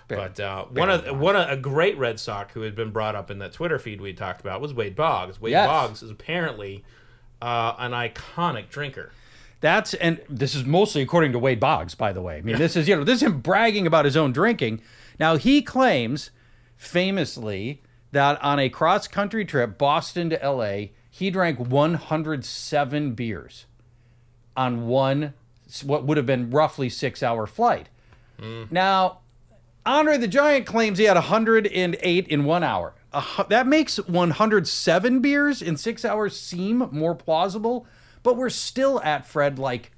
But 0.08 0.40
uh, 0.42 0.66
one 0.66 0.90
of 0.90 1.18
one 1.20 1.38
of, 1.38 1.50
a 1.50 1.56
great 1.56 1.98
Red 1.98 2.20
Sox 2.20 2.54
who 2.54 2.62
had 2.64 2.76
been 2.76 2.92
brought 2.92 3.16
up 3.16 3.32
in 3.32 3.40
that 3.40 3.54
Twitter 3.54 3.80
feed 3.80 4.02
we 4.02 4.12
talked 4.12 4.42
about 4.42 4.60
was 4.60 4.74
Wade 4.74 4.94
Boggs. 4.96 5.40
Wade 5.40 5.52
Yes. 5.52 5.68
Boggs 5.68 6.04
is 6.04 6.12
apparently 6.12 6.84
uh, 7.42 7.76
an 7.78 7.92
iconic 7.92 8.68
drinker. 8.68 9.12
That's 9.62 9.94
and 9.94 10.20
this 10.28 10.54
is 10.54 10.66
mostly 10.66 11.02
according 11.02 11.32
to 11.34 11.40
Wade 11.40 11.60
Boggs, 11.62 11.96
by 11.96 12.12
the 12.12 12.22
way. 12.22 12.38
I 12.38 12.42
mean, 12.42 12.58
this 12.58 12.76
is 12.76 12.90
you 12.90 12.96
know 12.98 13.06
this 13.06 13.18
is 13.18 13.24
him 13.24 13.40
bragging 13.40 13.88
about 13.88 14.04
his 14.04 14.18
own 14.18 14.34
drinking. 14.34 14.82
Now 15.22 15.36
he 15.36 15.62
claims 15.62 16.32
famously 16.76 17.84
that 18.12 18.44
on 18.44 18.58
a 18.58 18.70
cross 18.70 19.08
country 19.08 19.46
trip, 19.46 19.78
Boston 19.78 20.32
to 20.32 20.44
L.A., 20.44 20.94
he 21.12 21.30
drank 21.30 21.60
107 21.60 23.14
beers 23.14 23.68
on 24.58 24.88
one 24.88 25.36
what 25.84 26.06
would 26.06 26.18
have 26.18 26.26
been 26.26 26.50
roughly 26.50 26.90
six 26.90 27.22
hour 27.22 27.46
flight. 27.46 27.88
Hmm. 28.40 28.64
Now, 28.72 29.20
Andre 29.86 30.18
the 30.18 30.28
Giant 30.28 30.66
claims 30.66 30.98
he 30.98 31.04
had 31.04 31.18
108 31.18 32.28
in 32.28 32.44
one 32.44 32.64
hour. 32.64 32.96
Hu- 33.14 33.44
that 33.48 33.68
makes 33.68 33.98
107 33.98 35.20
beers 35.20 35.62
in 35.62 35.78
six 35.78 36.04
hours 36.04 36.36
seem 36.36 36.90
more 36.92 37.14
plausible, 37.14 37.86
but 38.24 38.38
we're 38.38 38.50
still 38.50 39.00
at 39.04 39.28
Fred 39.28 39.60
like 39.60 39.92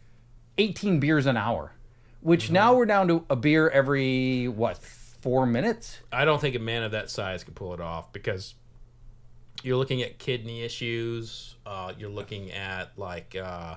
18 0.57 0.99
beers 0.99 1.25
an 1.25 1.37
hour, 1.37 1.71
which 2.19 2.45
mm-hmm. 2.45 2.55
now 2.55 2.75
we're 2.75 2.85
down 2.85 3.07
to 3.07 3.25
a 3.29 3.37
beer 3.37 3.69
every 3.69 4.49
what 4.49 4.79
four 5.23 5.45
minutes. 5.47 5.99
I 6.11 6.25
don't 6.25 6.39
think 6.39 6.55
a 6.55 6.59
man 6.59 6.83
of 6.83 6.91
that 6.91 7.09
size 7.09 7.43
could 7.43 7.55
pull 7.55 7.73
it 7.73 7.81
off 7.81 8.13
because 8.13 8.53
you're 9.63 9.77
looking 9.77 10.01
at 10.03 10.19
kidney 10.19 10.61
issues. 10.61 11.55
Uh, 11.65 11.93
you're 11.97 12.09
looking 12.09 12.51
at 12.51 12.91
like, 12.97 13.35
uh, 13.35 13.75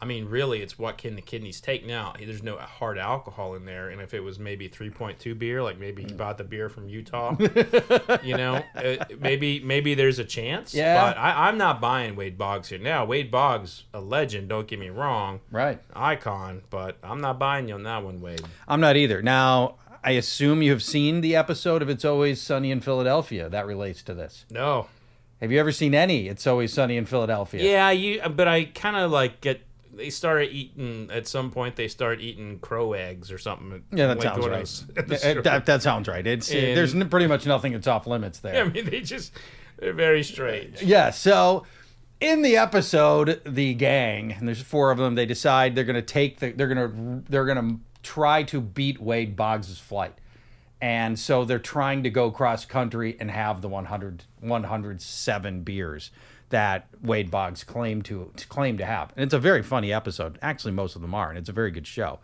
I 0.00 0.04
mean, 0.06 0.26
really, 0.26 0.62
it's 0.62 0.78
what 0.78 0.96
can 0.96 1.16
the 1.16 1.20
kidneys 1.22 1.60
take 1.60 1.84
now? 1.84 2.14
There's 2.18 2.42
no 2.42 2.56
hard 2.56 2.98
alcohol 2.98 3.54
in 3.56 3.64
there, 3.64 3.88
and 3.90 4.00
if 4.00 4.14
it 4.14 4.20
was 4.20 4.38
maybe 4.38 4.68
3.2 4.68 5.36
beer, 5.38 5.60
like 5.62 5.78
maybe 5.78 6.04
he 6.04 6.12
bought 6.12 6.38
the 6.38 6.44
beer 6.44 6.68
from 6.68 6.88
Utah, 6.88 7.34
you 8.22 8.36
know, 8.36 8.62
uh, 8.76 9.04
maybe 9.18 9.58
maybe 9.60 9.94
there's 9.94 10.20
a 10.20 10.24
chance. 10.24 10.72
Yeah. 10.72 11.02
But 11.02 11.18
I, 11.18 11.48
I'm 11.48 11.58
not 11.58 11.80
buying 11.80 12.14
Wade 12.16 12.38
Boggs 12.38 12.68
here 12.68 12.78
now. 12.78 13.04
Wade 13.04 13.30
Boggs, 13.32 13.84
a 13.92 14.00
legend. 14.00 14.48
Don't 14.48 14.68
get 14.68 14.78
me 14.78 14.88
wrong, 14.88 15.40
Right. 15.50 15.80
icon, 15.94 16.62
but 16.70 16.96
I'm 17.02 17.20
not 17.20 17.38
buying 17.40 17.68
you 17.68 17.74
on 17.74 17.82
that 17.82 18.02
one, 18.04 18.20
Wade. 18.20 18.40
I'm 18.68 18.80
not 18.80 18.96
either. 18.96 19.20
Now, 19.20 19.78
I 20.04 20.12
assume 20.12 20.62
you 20.62 20.70
have 20.70 20.82
seen 20.82 21.20
the 21.20 21.34
episode 21.36 21.82
of 21.82 21.88
It's 21.88 22.04
Always 22.04 22.40
Sunny 22.40 22.70
in 22.70 22.80
Philadelphia 22.80 23.48
that 23.48 23.66
relates 23.66 24.02
to 24.04 24.14
this. 24.14 24.44
No. 24.50 24.86
Have 25.40 25.52
you 25.52 25.60
ever 25.60 25.72
seen 25.72 25.94
any 25.94 26.28
It's 26.28 26.46
Always 26.46 26.72
Sunny 26.72 26.96
in 26.96 27.04
Philadelphia? 27.06 27.62
Yeah, 27.62 27.90
you. 27.90 28.20
But 28.28 28.48
I 28.48 28.64
kind 28.64 28.96
of 28.96 29.10
like 29.10 29.40
get. 29.40 29.62
They 29.92 30.10
start 30.10 30.44
eating 30.52 31.10
at 31.12 31.26
some 31.26 31.50
point. 31.50 31.74
They 31.74 31.88
start 31.88 32.20
eating 32.20 32.60
crow 32.60 32.92
eggs 32.92 33.32
or 33.32 33.38
something. 33.38 33.82
Yeah, 33.92 34.06
that 34.14 34.22
sounds 34.22 34.46
right. 34.46 34.60
was 34.60 34.86
at 34.96 35.08
the 35.08 35.14
Uh, 35.16 35.18
store. 35.18 35.42
that, 35.42 35.66
that 35.66 35.82
sounds 35.82 36.06
right. 36.06 36.24
It's 36.24 36.48
And- 36.52 36.76
there's 36.76 36.94
pretty 37.06 37.26
much 37.26 37.46
nothing 37.46 37.72
that's 37.72 37.88
off 37.88 38.06
limits 38.06 38.38
there. 38.38 38.62
I 38.64 38.68
mean, 38.68 38.88
they 38.88 39.00
just 39.00 39.32
they're 39.78 39.92
very 39.92 40.22
strange. 40.22 40.82
Yeah, 40.82 41.10
so 41.10 41.64
in 42.20 42.42
the 42.42 42.56
episode, 42.56 43.40
the 43.44 43.74
gang, 43.74 44.32
and 44.32 44.46
there's 44.46 44.62
four 44.62 44.90
of 44.92 44.98
them, 44.98 45.14
they 45.16 45.26
decide 45.26 45.74
they're 45.74 45.84
gonna 45.84 46.00
take 46.02 46.38
the 46.38 46.52
they're 46.52 46.68
gonna 46.68 47.22
they're 47.28 47.46
gonna 47.46 47.78
try 48.02 48.42
to 48.44 48.60
beat 48.60 49.00
Wade 49.00 49.36
Boggs' 49.36 49.78
flight. 49.78 50.14
And 50.80 51.18
so 51.18 51.44
they're 51.44 51.58
trying 51.58 52.04
to 52.04 52.10
go 52.10 52.30
cross 52.30 52.64
country 52.64 53.16
and 53.18 53.30
have 53.30 53.62
the 53.62 53.68
100, 53.68 54.24
107 54.40 55.62
beers 55.62 56.10
that 56.50 56.86
Wade 57.02 57.30
Boggs 57.30 57.64
claimed 57.64 58.04
to, 58.06 58.30
to 58.36 58.46
claim 58.46 58.78
to 58.78 58.84
have. 58.84 59.12
And 59.16 59.24
it's 59.24 59.34
a 59.34 59.38
very 59.38 59.62
funny 59.62 59.92
episode. 59.92 60.38
Actually, 60.40 60.72
most 60.72 60.96
of 60.96 61.02
them 61.02 61.14
are, 61.14 61.28
and 61.28 61.38
it's 61.38 61.48
a 61.48 61.52
very 61.52 61.70
good 61.70 61.86
show. 61.86 62.20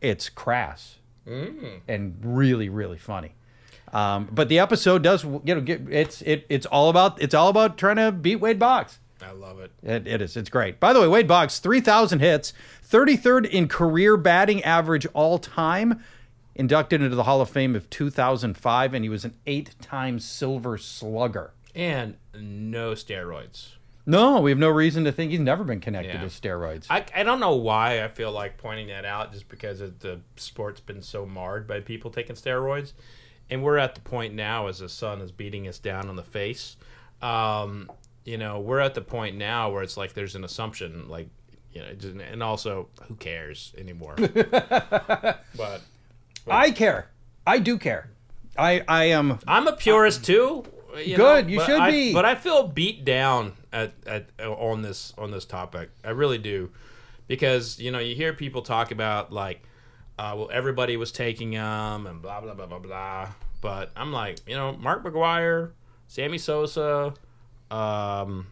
It's 0.00 0.28
crass 0.28 0.96
and 1.86 2.16
really, 2.22 2.68
really 2.68 2.98
funny. 2.98 3.34
Um, 3.92 4.28
but 4.32 4.48
the 4.48 4.58
episode 4.58 5.02
does, 5.02 5.24
you 5.24 5.40
know, 5.54 5.60
get 5.60 5.88
it's 5.90 6.20
it 6.22 6.44
it's 6.48 6.66
all 6.66 6.90
about 6.90 7.20
it's 7.22 7.34
all 7.34 7.48
about 7.48 7.78
trying 7.78 7.96
to 7.96 8.12
beat 8.12 8.36
Wade 8.36 8.58
Boggs. 8.58 8.98
I 9.22 9.32
love 9.32 9.60
it. 9.60 9.70
It, 9.82 10.06
it 10.06 10.22
is. 10.22 10.36
It's 10.36 10.50
great. 10.50 10.78
By 10.80 10.92
the 10.92 11.00
way, 11.00 11.08
Wade 11.08 11.26
Boggs, 11.28 11.58
3,000 11.58 12.20
hits, 12.20 12.52
33rd 12.88 13.48
in 13.48 13.68
career 13.68 14.16
batting 14.16 14.62
average 14.64 15.06
all 15.14 15.38
time, 15.38 16.02
inducted 16.54 17.02
into 17.02 17.16
the 17.16 17.24
Hall 17.24 17.40
of 17.40 17.50
Fame 17.50 17.74
of 17.76 17.88
2005, 17.90 18.94
and 18.94 19.04
he 19.04 19.08
was 19.08 19.24
an 19.24 19.34
eight 19.46 19.74
time 19.80 20.18
silver 20.18 20.78
slugger. 20.78 21.52
And 21.74 22.16
no 22.34 22.92
steroids. 22.92 23.70
No, 24.06 24.40
we 24.40 24.50
have 24.50 24.58
no 24.58 24.70
reason 24.70 25.04
to 25.04 25.12
think 25.12 25.30
he's 25.32 25.40
never 25.40 25.62
been 25.64 25.80
connected 25.80 26.14
Yeah. 26.14 26.20
to 26.22 26.26
steroids. 26.28 26.86
I, 26.88 27.04
I 27.14 27.22
don't 27.24 27.40
know 27.40 27.54
why 27.56 28.02
I 28.02 28.08
feel 28.08 28.32
like 28.32 28.56
pointing 28.56 28.86
that 28.88 29.04
out 29.04 29.32
just 29.32 29.48
because 29.50 29.82
of 29.82 29.98
the 30.00 30.20
sport's 30.36 30.80
been 30.80 31.02
so 31.02 31.26
marred 31.26 31.66
by 31.68 31.80
people 31.80 32.10
taking 32.10 32.34
steroids. 32.34 32.94
And 33.50 33.62
we're 33.62 33.76
at 33.76 33.94
the 33.94 34.00
point 34.00 34.32
now 34.34 34.66
as 34.66 34.78
the 34.78 34.88
sun 34.88 35.20
is 35.20 35.30
beating 35.30 35.68
us 35.68 35.78
down 35.78 36.08
on 36.08 36.16
the 36.16 36.22
face. 36.22 36.76
Um, 37.20 37.90
you 38.28 38.36
know, 38.36 38.60
we're 38.60 38.80
at 38.80 38.94
the 38.94 39.00
point 39.00 39.36
now 39.36 39.70
where 39.70 39.82
it's 39.82 39.96
like 39.96 40.12
there's 40.12 40.34
an 40.34 40.44
assumption, 40.44 41.08
like, 41.08 41.28
you 41.72 41.80
know, 41.80 42.22
and 42.30 42.42
also 42.42 42.88
who 43.06 43.14
cares 43.14 43.72
anymore? 43.78 44.16
but 45.56 45.80
I 46.46 46.70
care. 46.70 47.08
I 47.46 47.58
do 47.58 47.78
care. 47.78 48.10
I, 48.58 48.82
I 48.86 49.04
am. 49.06 49.38
I'm 49.46 49.66
a 49.66 49.72
purist 49.72 50.26
too. 50.26 50.64
You 51.02 51.16
Good, 51.16 51.46
know, 51.46 51.52
you 51.52 51.60
should 51.60 51.80
I- 51.80 51.90
be. 51.90 52.12
But 52.12 52.26
I 52.26 52.34
feel 52.34 52.68
beat 52.68 53.06
down 53.06 53.54
at, 53.72 53.94
at 54.06 54.26
on 54.40 54.82
this 54.82 55.14
on 55.16 55.30
this 55.30 55.46
topic. 55.46 55.88
I 56.04 56.10
really 56.10 56.38
do, 56.38 56.70
because 57.28 57.78
you 57.78 57.90
know 57.90 57.98
you 57.98 58.14
hear 58.14 58.34
people 58.34 58.60
talk 58.60 58.90
about 58.90 59.32
like, 59.32 59.62
uh, 60.18 60.34
well 60.36 60.50
everybody 60.52 60.96
was 60.98 61.12
taking 61.12 61.52
them 61.52 62.06
and 62.06 62.20
blah 62.20 62.40
blah 62.42 62.54
blah 62.54 62.66
blah 62.66 62.78
blah. 62.78 63.28
But 63.62 63.90
I'm 63.96 64.12
like, 64.12 64.38
you 64.46 64.54
know, 64.54 64.72
Mark 64.72 65.02
McGwire, 65.04 65.70
Sammy 66.08 66.38
Sosa, 66.38 67.14
um, 67.70 68.46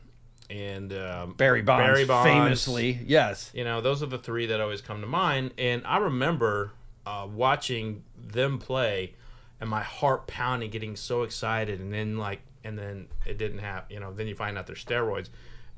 and 0.48 0.92
um, 0.92 1.34
Barry 1.34 1.62
Bonds, 1.62 1.84
Barry 1.86 2.04
Bonds, 2.04 2.30
famously. 2.30 3.00
Yes. 3.06 3.50
you 3.54 3.64
know, 3.64 3.80
those 3.80 4.02
are 4.02 4.06
the 4.06 4.18
three 4.18 4.46
that 4.46 4.60
always 4.60 4.80
come 4.80 5.00
to 5.00 5.06
mind. 5.06 5.52
And 5.58 5.82
I 5.86 5.98
remember 5.98 6.72
uh, 7.06 7.26
watching 7.30 8.02
them 8.16 8.58
play 8.58 9.14
and 9.60 9.68
my 9.68 9.82
heart 9.82 10.26
pounding, 10.26 10.70
getting 10.70 10.96
so 10.96 11.22
excited. 11.22 11.80
And 11.80 11.92
then, 11.92 12.16
like, 12.18 12.40
and 12.62 12.78
then 12.78 13.06
it 13.24 13.38
didn't 13.38 13.58
happen. 13.58 13.92
You 13.94 14.00
know, 14.00 14.12
then 14.12 14.26
you 14.26 14.34
find 14.34 14.56
out 14.58 14.66
they're 14.66 14.76
steroids. 14.76 15.28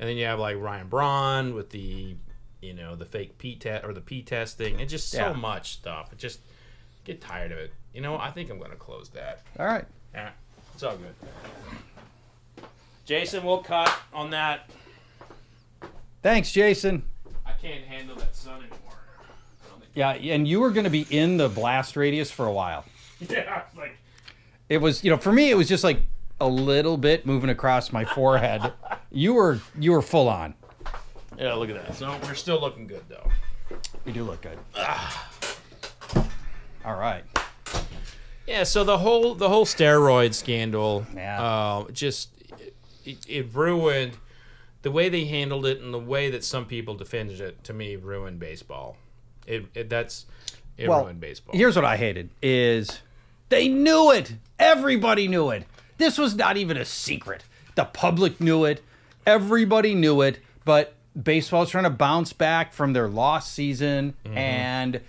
And 0.00 0.08
then 0.08 0.16
you 0.16 0.26
have, 0.26 0.38
like, 0.38 0.56
Ryan 0.58 0.88
Braun 0.88 1.54
with 1.54 1.70
the, 1.70 2.14
you 2.60 2.74
know, 2.74 2.94
the 2.94 3.04
fake 3.06 3.38
P 3.38 3.56
test 3.56 3.84
or 3.84 3.92
the 3.92 4.00
P 4.00 4.22
testing. 4.22 4.80
and 4.80 4.88
just 4.88 5.10
so 5.10 5.18
Yeah. 5.28 5.32
much 5.32 5.72
stuff. 5.72 6.12
It 6.12 6.18
just 6.18 6.40
get 7.04 7.20
tired 7.20 7.52
of 7.52 7.58
it. 7.58 7.72
You 7.94 8.00
know, 8.02 8.16
I 8.18 8.30
think 8.30 8.50
I'm 8.50 8.58
going 8.58 8.70
to 8.70 8.76
close 8.76 9.08
that. 9.10 9.42
All 9.58 9.66
right. 9.66 9.84
Yeah, 10.14 10.30
it's 10.74 10.82
all 10.82 10.96
good. 10.96 11.14
Jason, 13.08 13.42
we'll 13.42 13.62
cut 13.62 13.90
on 14.12 14.28
that. 14.30 14.68
Thanks, 16.22 16.52
Jason. 16.52 17.02
I 17.46 17.52
can't 17.52 17.82
handle 17.84 18.14
that 18.16 18.36
sun 18.36 18.56
anymore. 18.60 18.76
Yeah, 19.94 20.10
and 20.10 20.46
you 20.46 20.60
were 20.60 20.68
going 20.70 20.84
to 20.84 20.90
be 20.90 21.06
in 21.08 21.38
the 21.38 21.48
blast 21.48 21.96
radius 21.96 22.30
for 22.30 22.44
a 22.46 22.52
while. 22.52 22.84
Yeah, 23.30 23.62
like 23.76 23.96
It 24.68 24.78
was, 24.78 25.02
you 25.02 25.10
know, 25.10 25.16
for 25.16 25.32
me, 25.32 25.50
it 25.50 25.56
was 25.56 25.68
just 25.68 25.82
like 25.82 26.02
a 26.38 26.46
little 26.46 26.98
bit 26.98 27.24
moving 27.26 27.48
across 27.50 27.92
my 27.92 28.04
forehead. 28.04 28.74
you 29.10 29.32
were, 29.32 29.58
you 29.76 29.90
were 29.92 30.02
full 30.02 30.28
on. 30.28 30.52
yeah, 31.38 31.54
look 31.54 31.70
at 31.70 31.74
that. 31.84 31.96
So 31.96 32.14
we're 32.24 32.34
still 32.34 32.60
looking 32.60 32.86
good 32.86 33.02
though. 33.08 33.28
You 34.04 34.12
do 34.12 34.22
look 34.24 34.42
good. 34.42 34.58
All 36.84 36.94
right. 36.94 37.24
Yeah, 38.46 38.62
so 38.64 38.84
the 38.84 38.98
whole 38.98 39.34
the 39.34 39.48
whole 39.48 39.64
steroid 39.66 40.32
scandal, 40.34 41.06
Yeah. 41.14 41.42
uh, 41.42 41.90
just 41.90 42.37
it, 43.08 43.18
it 43.28 43.54
ruined 43.54 44.18
the 44.82 44.90
way 44.90 45.08
they 45.08 45.24
handled 45.24 45.66
it 45.66 45.80
and 45.80 45.92
the 45.92 45.98
way 45.98 46.30
that 46.30 46.44
some 46.44 46.66
people 46.66 46.94
defended 46.94 47.40
it. 47.40 47.64
To 47.64 47.72
me, 47.72 47.96
ruined 47.96 48.38
baseball. 48.38 48.96
It, 49.46 49.66
it 49.74 49.88
that's 49.88 50.26
it 50.76 50.88
Well, 50.88 51.04
ruined 51.04 51.20
baseball. 51.20 51.56
Here's 51.56 51.74
what 51.74 51.84
I 51.84 51.96
hated: 51.96 52.30
is 52.42 53.00
they 53.48 53.68
knew 53.68 54.12
it. 54.12 54.34
Everybody 54.58 55.26
knew 55.26 55.50
it. 55.50 55.66
This 55.96 56.18
was 56.18 56.34
not 56.34 56.56
even 56.56 56.76
a 56.76 56.84
secret. 56.84 57.44
The 57.74 57.84
public 57.84 58.40
knew 58.40 58.64
it. 58.64 58.82
Everybody 59.26 59.94
knew 59.94 60.20
it. 60.20 60.40
But 60.64 60.94
baseball's 61.20 61.70
trying 61.70 61.84
to 61.84 61.90
bounce 61.90 62.32
back 62.32 62.72
from 62.72 62.92
their 62.92 63.08
lost 63.08 63.54
season, 63.54 64.14
mm-hmm. 64.24 64.36
and 64.36 65.00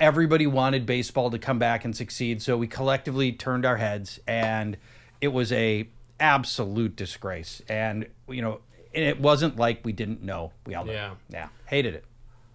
everybody 0.00 0.46
wanted 0.46 0.86
baseball 0.86 1.30
to 1.30 1.38
come 1.38 1.58
back 1.58 1.84
and 1.84 1.96
succeed. 1.96 2.42
So 2.42 2.56
we 2.56 2.66
collectively 2.66 3.32
turned 3.32 3.64
our 3.64 3.76
heads, 3.76 4.18
and 4.26 4.76
it 5.20 5.28
was 5.28 5.52
a 5.52 5.88
absolute 6.20 6.96
disgrace. 6.96 7.62
And 7.68 8.06
you 8.28 8.42
know, 8.42 8.60
and 8.94 9.04
it 9.04 9.20
wasn't 9.20 9.56
like 9.56 9.84
we 9.84 9.92
didn't 9.92 10.22
know. 10.22 10.52
We 10.66 10.74
all 10.74 10.84
knew. 10.84 10.92
Yeah. 10.92 11.14
yeah, 11.30 11.48
hated 11.66 11.94
it. 11.94 12.04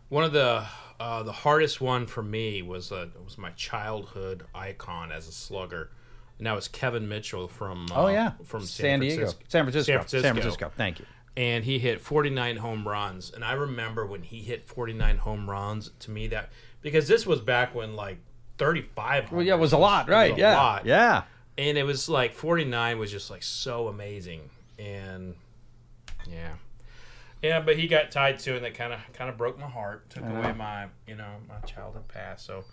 One 0.09 0.24
of 0.24 0.32
the 0.34 0.66
uh, 0.99 1.24
the 1.24 1.32
hardest 1.32 1.82
one 1.82 2.05
for 2.05 2.22
me 2.24 2.61
was 2.61 2.91
uh, 2.91 3.07
was 3.24 3.38
my 3.38 3.49
childhood 3.51 4.43
icon 4.53 5.11
as 5.11 5.28
a 5.28 5.32
slugger, 5.32 5.89
and 6.38 6.45
that 6.47 6.53
was 6.53 6.68
Kevin 6.68 7.07
Mitchell 7.09 7.47
from 7.47 7.88
uh, 7.91 7.95
Oh 8.03 8.07
yeah, 8.07 8.34
from 8.43 8.61
San, 8.66 8.99
Diego, 8.99 9.16
Francisco. 9.16 9.45
San 9.47 9.64
Francisco, 9.64 9.91
San 9.91 9.99
Francisco. 9.99 10.22
San 10.22 10.34
Francisco. 10.36 10.72
Thank 10.78 10.99
you. 10.99 11.05
and 11.36 11.64
he 11.66 11.80
hit 11.80 11.99
49 11.99 12.57
home 12.57 12.88
runs 12.88 13.32
and 13.34 13.43
i 13.43 13.53
remember 13.53 14.05
when 14.05 14.22
he 14.22 14.41
hit 14.41 14.64
49 14.64 15.18
home 15.18 15.49
runs 15.49 15.89
to 15.97 16.11
me 16.11 16.28
that 16.28 16.51
because 16.84 17.07
this 17.07 17.26
was 17.26 17.41
back 17.41 17.74
when 17.74 17.95
like 17.95 18.20
35 18.59 19.32
Well, 19.32 19.41
yeah, 19.41 19.55
it 19.55 19.59
was 19.59 19.74
a 19.74 19.78
lot, 19.80 20.07
right? 20.09 20.34
a 20.36 20.38
yeah, 20.38 20.55
lot. 20.55 20.86
yeah. 20.86 21.24
And 21.57 21.77
it 21.77 21.83
was 21.83 22.09
like 22.09 22.33
49 22.33 22.97
was 22.99 23.11
just 23.11 23.29
like 23.29 23.43
so 23.43 23.87
amazing 23.87 24.49
and 24.79 25.35
yeah 26.27 26.53
yeah 27.41 27.59
but 27.59 27.77
he 27.77 27.87
got 27.87 28.11
tied 28.11 28.39
to 28.39 28.55
and 28.55 28.65
that 28.65 28.73
kind 28.73 28.93
of 28.93 28.99
kind 29.13 29.29
of 29.29 29.37
broke 29.37 29.59
my 29.59 29.67
heart 29.67 30.09
took 30.09 30.23
away 30.23 30.53
my 30.53 30.87
you 31.07 31.15
know 31.15 31.35
my 31.47 31.59
childhood 31.67 32.07
past 32.07 32.45
so 32.45 32.63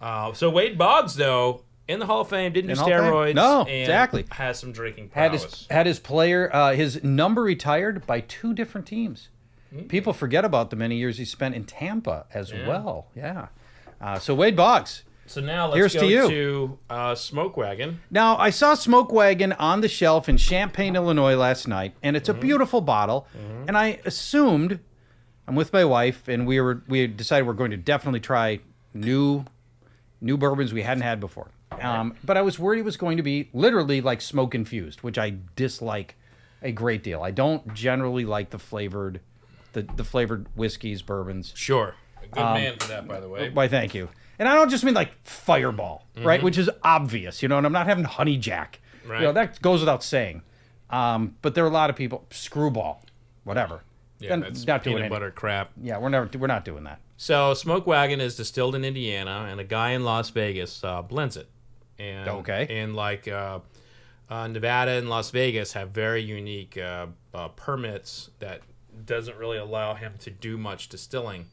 uh, 0.00 0.32
so 0.32 0.48
wade 0.48 0.78
boggs 0.78 1.16
though 1.16 1.62
in 1.88 1.98
the 1.98 2.06
hall 2.06 2.20
of 2.20 2.28
fame 2.28 2.52
didn't 2.52 2.68
do 2.72 2.80
In 2.80 2.86
Fame? 2.88 2.88
steroids 2.88 3.34
No, 3.34 3.62
and 3.62 3.68
exactly. 3.68 4.24
has 4.30 4.58
some 4.60 4.70
drinking 4.72 5.10
Had 5.12 5.32
his 5.32 5.66
had 5.70 5.86
his 5.86 5.98
player 5.98 6.48
uh, 6.54 6.72
his 6.72 7.02
number 7.02 7.42
retired 7.42 8.06
by 8.06 8.20
two 8.20 8.54
different 8.54 8.86
teams. 8.86 9.28
Hmm. 9.74 9.82
People 9.88 10.12
forget 10.12 10.44
about 10.44 10.70
the 10.70 10.76
many 10.76 10.96
years 10.96 11.18
he 11.18 11.24
spent 11.24 11.54
in 11.56 11.64
Tampa 11.64 12.26
as 12.32 12.52
well. 12.52 13.08
Yeah. 13.16 13.48
Uh, 14.00 14.18
so 14.20 14.34
Wade 14.36 14.54
Boggs. 14.56 15.02
So 15.30 15.40
now 15.40 15.66
let's 15.66 15.76
Here's 15.76 15.94
go 15.94 16.00
to 16.00 16.06
you. 16.08 16.28
to 16.28 16.78
uh, 16.90 17.14
smoke 17.14 17.56
wagon 17.56 18.00
Now 18.10 18.36
I 18.36 18.50
saw 18.50 18.74
Smoke 18.74 19.12
Wagon 19.12 19.52
on 19.54 19.80
the 19.80 19.88
shelf 19.88 20.28
in 20.28 20.36
Champaign, 20.36 20.96
Illinois 20.96 21.36
last 21.36 21.68
night, 21.68 21.94
and 22.02 22.16
it's 22.16 22.28
a 22.28 22.32
Mm-hmm. 22.32 22.40
beautiful 22.40 22.80
bottle. 22.80 23.26
And 23.68 23.76
I 23.78 24.00
assumed 24.04 24.80
I'm 25.46 25.54
with 25.54 25.72
my 25.72 25.84
wife, 25.84 26.28
and 26.28 26.46
we 26.46 26.60
were 26.60 26.82
we 26.88 27.06
decided 27.06 27.46
we're 27.46 27.52
going 27.54 27.70
to 27.70 27.76
definitely 27.76 28.20
try 28.20 28.60
new 28.94 29.44
new 30.20 30.36
bourbons 30.36 30.72
we 30.72 30.82
hadn't 30.82 31.02
had 31.02 31.20
before. 31.20 31.50
Um, 31.80 32.14
but 32.24 32.36
I 32.36 32.42
was 32.42 32.58
worried 32.58 32.80
it 32.80 32.84
was 32.84 32.96
going 32.96 33.16
to 33.16 33.22
be 33.22 33.48
literally 33.52 34.00
like 34.00 34.20
smoke 34.20 34.54
infused, 34.54 35.00
which 35.02 35.16
I 35.18 35.34
dislike 35.56 36.16
a 36.62 36.72
great 36.72 37.02
deal. 37.02 37.22
I 37.22 37.30
don't 37.30 37.72
generally 37.72 38.24
like 38.24 38.50
the 38.50 38.58
flavored 38.58 39.20
the, 39.72 39.82
the 39.82 40.04
flavored 40.04 40.46
whiskeys, 40.56 41.00
bourbons. 41.00 41.52
Sure. 41.56 41.94
A 42.22 42.26
good 42.26 42.42
Um, 42.42 42.54
man 42.54 42.76
for 42.78 42.88
that, 42.88 43.06
by 43.06 43.20
the 43.20 43.28
way. 43.28 43.50
Why, 43.50 43.68
thank 43.68 43.94
you. 43.94 44.08
And 44.40 44.48
I 44.48 44.54
don't 44.54 44.70
just 44.70 44.82
mean 44.82 44.94
like 44.94 45.12
Fireball, 45.22 46.06
right? 46.16 46.42
Which 46.42 46.58
is 46.58 46.68
obvious, 46.82 47.42
you 47.42 47.48
know. 47.48 47.58
And 47.58 47.66
I'm 47.66 47.72
not 47.72 47.86
having 47.86 48.04
Honey 48.04 48.36
Jack. 48.38 48.80
You 49.04 49.10
know 49.10 49.14
Right. 49.26 49.34
that 49.34 49.60
goes 49.62 49.80
without 49.80 50.02
saying. 50.02 50.42
Um, 50.88 51.36
but 51.42 51.54
there 51.54 51.62
are 51.64 51.68
a 51.68 51.72
lot 51.72 51.90
of 51.90 51.96
people 51.96 52.26
Screwball, 52.30 53.04
whatever. 53.44 53.82
Yeah, 54.18 54.30
Then 54.30 54.40
that's 54.40 54.66
not 54.66 54.82
doing 54.82 54.96
peanut 54.96 55.10
butter 55.10 55.30
crap. 55.30 55.70
Yeah, 55.80 55.98
we're 55.98 56.08
never 56.08 56.28
we're 56.38 56.46
not 56.46 56.64
doing 56.64 56.84
that. 56.84 57.00
So, 57.16 57.52
Smoke 57.52 57.86
Wagon 57.86 58.20
is 58.20 58.34
distilled 58.34 58.74
in 58.74 58.82
Indiana, 58.84 59.46
and 59.50 59.60
a 59.60 59.64
guy 59.64 59.90
in 59.90 60.04
Las 60.04 60.30
Vegas 60.30 60.82
uh, 60.82 61.02
blends 61.02 61.36
it. 61.36 61.48
And, 61.98 62.28
Okay. 62.28 62.66
And 62.70 62.96
like 62.96 63.28
uh, 63.28 63.60
uh, 64.30 64.46
Nevada 64.48 64.92
and 64.92 65.10
Las 65.10 65.30
Vegas 65.30 65.74
have 65.74 65.90
very 65.90 66.22
unique 66.22 66.78
uh, 66.78 67.06
uh, 67.34 67.48
permits 67.48 68.30
that 68.38 68.62
doesn't 69.04 69.36
really 69.36 69.58
allow 69.58 69.94
him 69.94 70.14
to 70.20 70.30
do 70.30 70.56
much 70.56 70.88
distilling. 70.88 71.46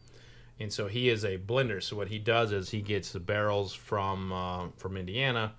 And 0.60 0.74
so 0.74 0.88
he 0.88 1.10
is 1.10 1.24
a 1.24 1.38
blender. 1.38 1.82
So 1.84 1.96
what 1.96 2.08
he 2.08 2.18
does 2.20 2.52
is 2.52 2.72
he 2.72 2.82
gets 2.82 3.12
the 3.12 3.20
barrels 3.20 3.74
from 3.74 4.32
uh, 4.34 4.68
from 4.78 4.98
Indiana 4.98 5.54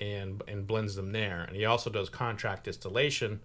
and 0.00 0.42
and 0.46 0.66
blends 0.66 0.94
them 0.94 1.12
there. 1.12 1.42
And 1.44 1.56
he 1.56 1.64
also 1.64 1.88
does 1.90 2.08
contract 2.10 2.64
distillation. 2.64 3.40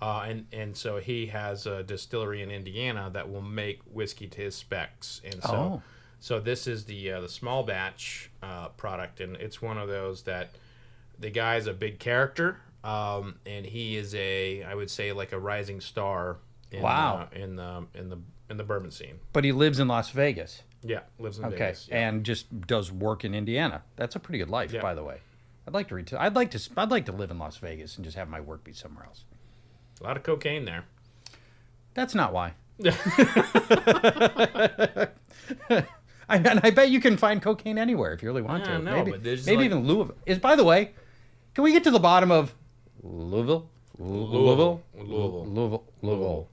Uh, 0.00 0.24
and 0.28 0.46
and 0.52 0.76
so 0.76 0.98
he 0.98 1.26
has 1.26 1.66
a 1.66 1.82
distillery 1.82 2.42
in 2.42 2.50
Indiana 2.50 3.10
that 3.12 3.30
will 3.30 3.42
make 3.42 3.80
whiskey 3.90 4.26
to 4.28 4.40
his 4.40 4.54
specs. 4.54 5.20
And 5.24 5.42
so 5.42 5.54
Oh. 5.54 5.82
so 6.20 6.40
this 6.40 6.66
is 6.66 6.84
the 6.84 7.12
uh, 7.12 7.20
the 7.20 7.28
small 7.28 7.62
batch 7.64 8.30
uh, 8.42 8.68
product, 8.70 9.20
and 9.20 9.36
it's 9.36 9.60
one 9.62 9.78
of 9.78 9.88
those 9.88 10.22
that 10.24 10.50
the 11.18 11.30
guy 11.30 11.56
is 11.56 11.66
a 11.68 11.72
big 11.72 11.98
character, 12.00 12.58
um, 12.84 13.36
and 13.46 13.64
he 13.66 13.96
is 13.96 14.14
a 14.14 14.62
I 14.64 14.74
would 14.74 14.90
say 14.90 15.12
like 15.12 15.32
a 15.32 15.38
rising 15.40 15.80
star. 15.80 16.36
In, 16.72 16.80
Wow. 16.82 17.28
uh, 17.30 17.36
in 17.38 17.56
the 17.56 17.86
in 17.94 18.08
the 18.08 18.18
in 18.52 18.56
the 18.58 18.64
bourbon 18.64 18.90
scene. 18.92 19.18
But 19.32 19.42
he 19.44 19.50
lives 19.52 19.80
in 19.80 19.88
Las 19.88 20.10
Vegas. 20.10 20.62
Yeah, 20.84 21.00
lives 21.18 21.38
in 21.38 21.44
Okay, 21.46 21.56
Vegas. 21.56 21.88
yeah. 21.90 22.08
and 22.08 22.24
just 22.24 22.66
does 22.66 22.90
work 22.92 23.24
in 23.24 23.34
Indiana. 23.34 23.82
That's 23.96 24.14
a 24.16 24.20
pretty 24.20 24.38
good 24.38 24.50
life, 24.50 24.72
Yeah. 24.72 24.80
by 24.82 24.94
the 24.94 25.02
way. 25.04 25.18
I'd 25.66 25.74
like 25.74 25.88
to 25.88 25.94
ret- 25.96 26.12
I'd 26.14 26.34
like 26.34 26.50
to 26.52 26.60
I'd 26.76 26.90
like 26.90 27.06
to 27.06 27.12
live 27.12 27.30
in 27.30 27.38
Las 27.38 27.56
Vegas 27.58 27.96
and 27.96 28.04
just 28.04 28.16
have 28.16 28.28
my 28.28 28.40
work 28.40 28.62
be 28.64 28.72
somewhere 28.72 29.04
else. 29.06 29.24
a 30.00 30.04
lot 30.04 30.16
of 30.16 30.22
cocaine 30.24 30.64
there. 30.64 30.84
That's 31.94 32.14
not 32.14 32.32
why. 32.32 32.54
I, 36.28 36.36
and 36.36 36.60
I 36.62 36.70
bet 36.70 36.90
you 36.90 37.00
can 37.00 37.16
find 37.16 37.42
cocaine 37.42 37.78
anywhere 37.78 38.12
if 38.12 38.22
you 38.22 38.28
really 38.28 38.42
want 38.42 38.64
I 38.64 38.72
to. 38.72 38.78
know, 38.78 39.04
maybe 39.04 39.12
maybe 39.22 39.56
like- 39.56 39.64
even 39.64 39.86
Louisville. 39.86 40.16
Is 40.26 40.38
by 40.38 40.56
the 40.56 40.64
way, 40.64 40.92
can 41.54 41.64
we 41.64 41.72
get 41.72 41.84
to 41.84 41.90
the 41.90 41.98
bottom 42.00 42.30
of 42.30 42.54
Louisville? 43.02 43.68
Louisville? 43.98 44.40
Louisville. 44.40 44.82
Louisville. 44.96 45.44
Louisville. 45.46 45.84
Louisville. 46.02 46.48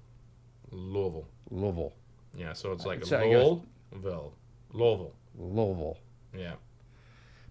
Louisville. 0.71 1.27
Yeah, 1.51 2.53
so 2.53 2.71
it's 2.71 2.85
like 2.85 3.05
So 3.05 3.17
I 3.19 3.23
guess- 3.29 3.43
Louisville. 3.91 4.33
Louisville. 4.71 5.13
Louisville. 5.37 5.97
Yeah. 6.37 6.53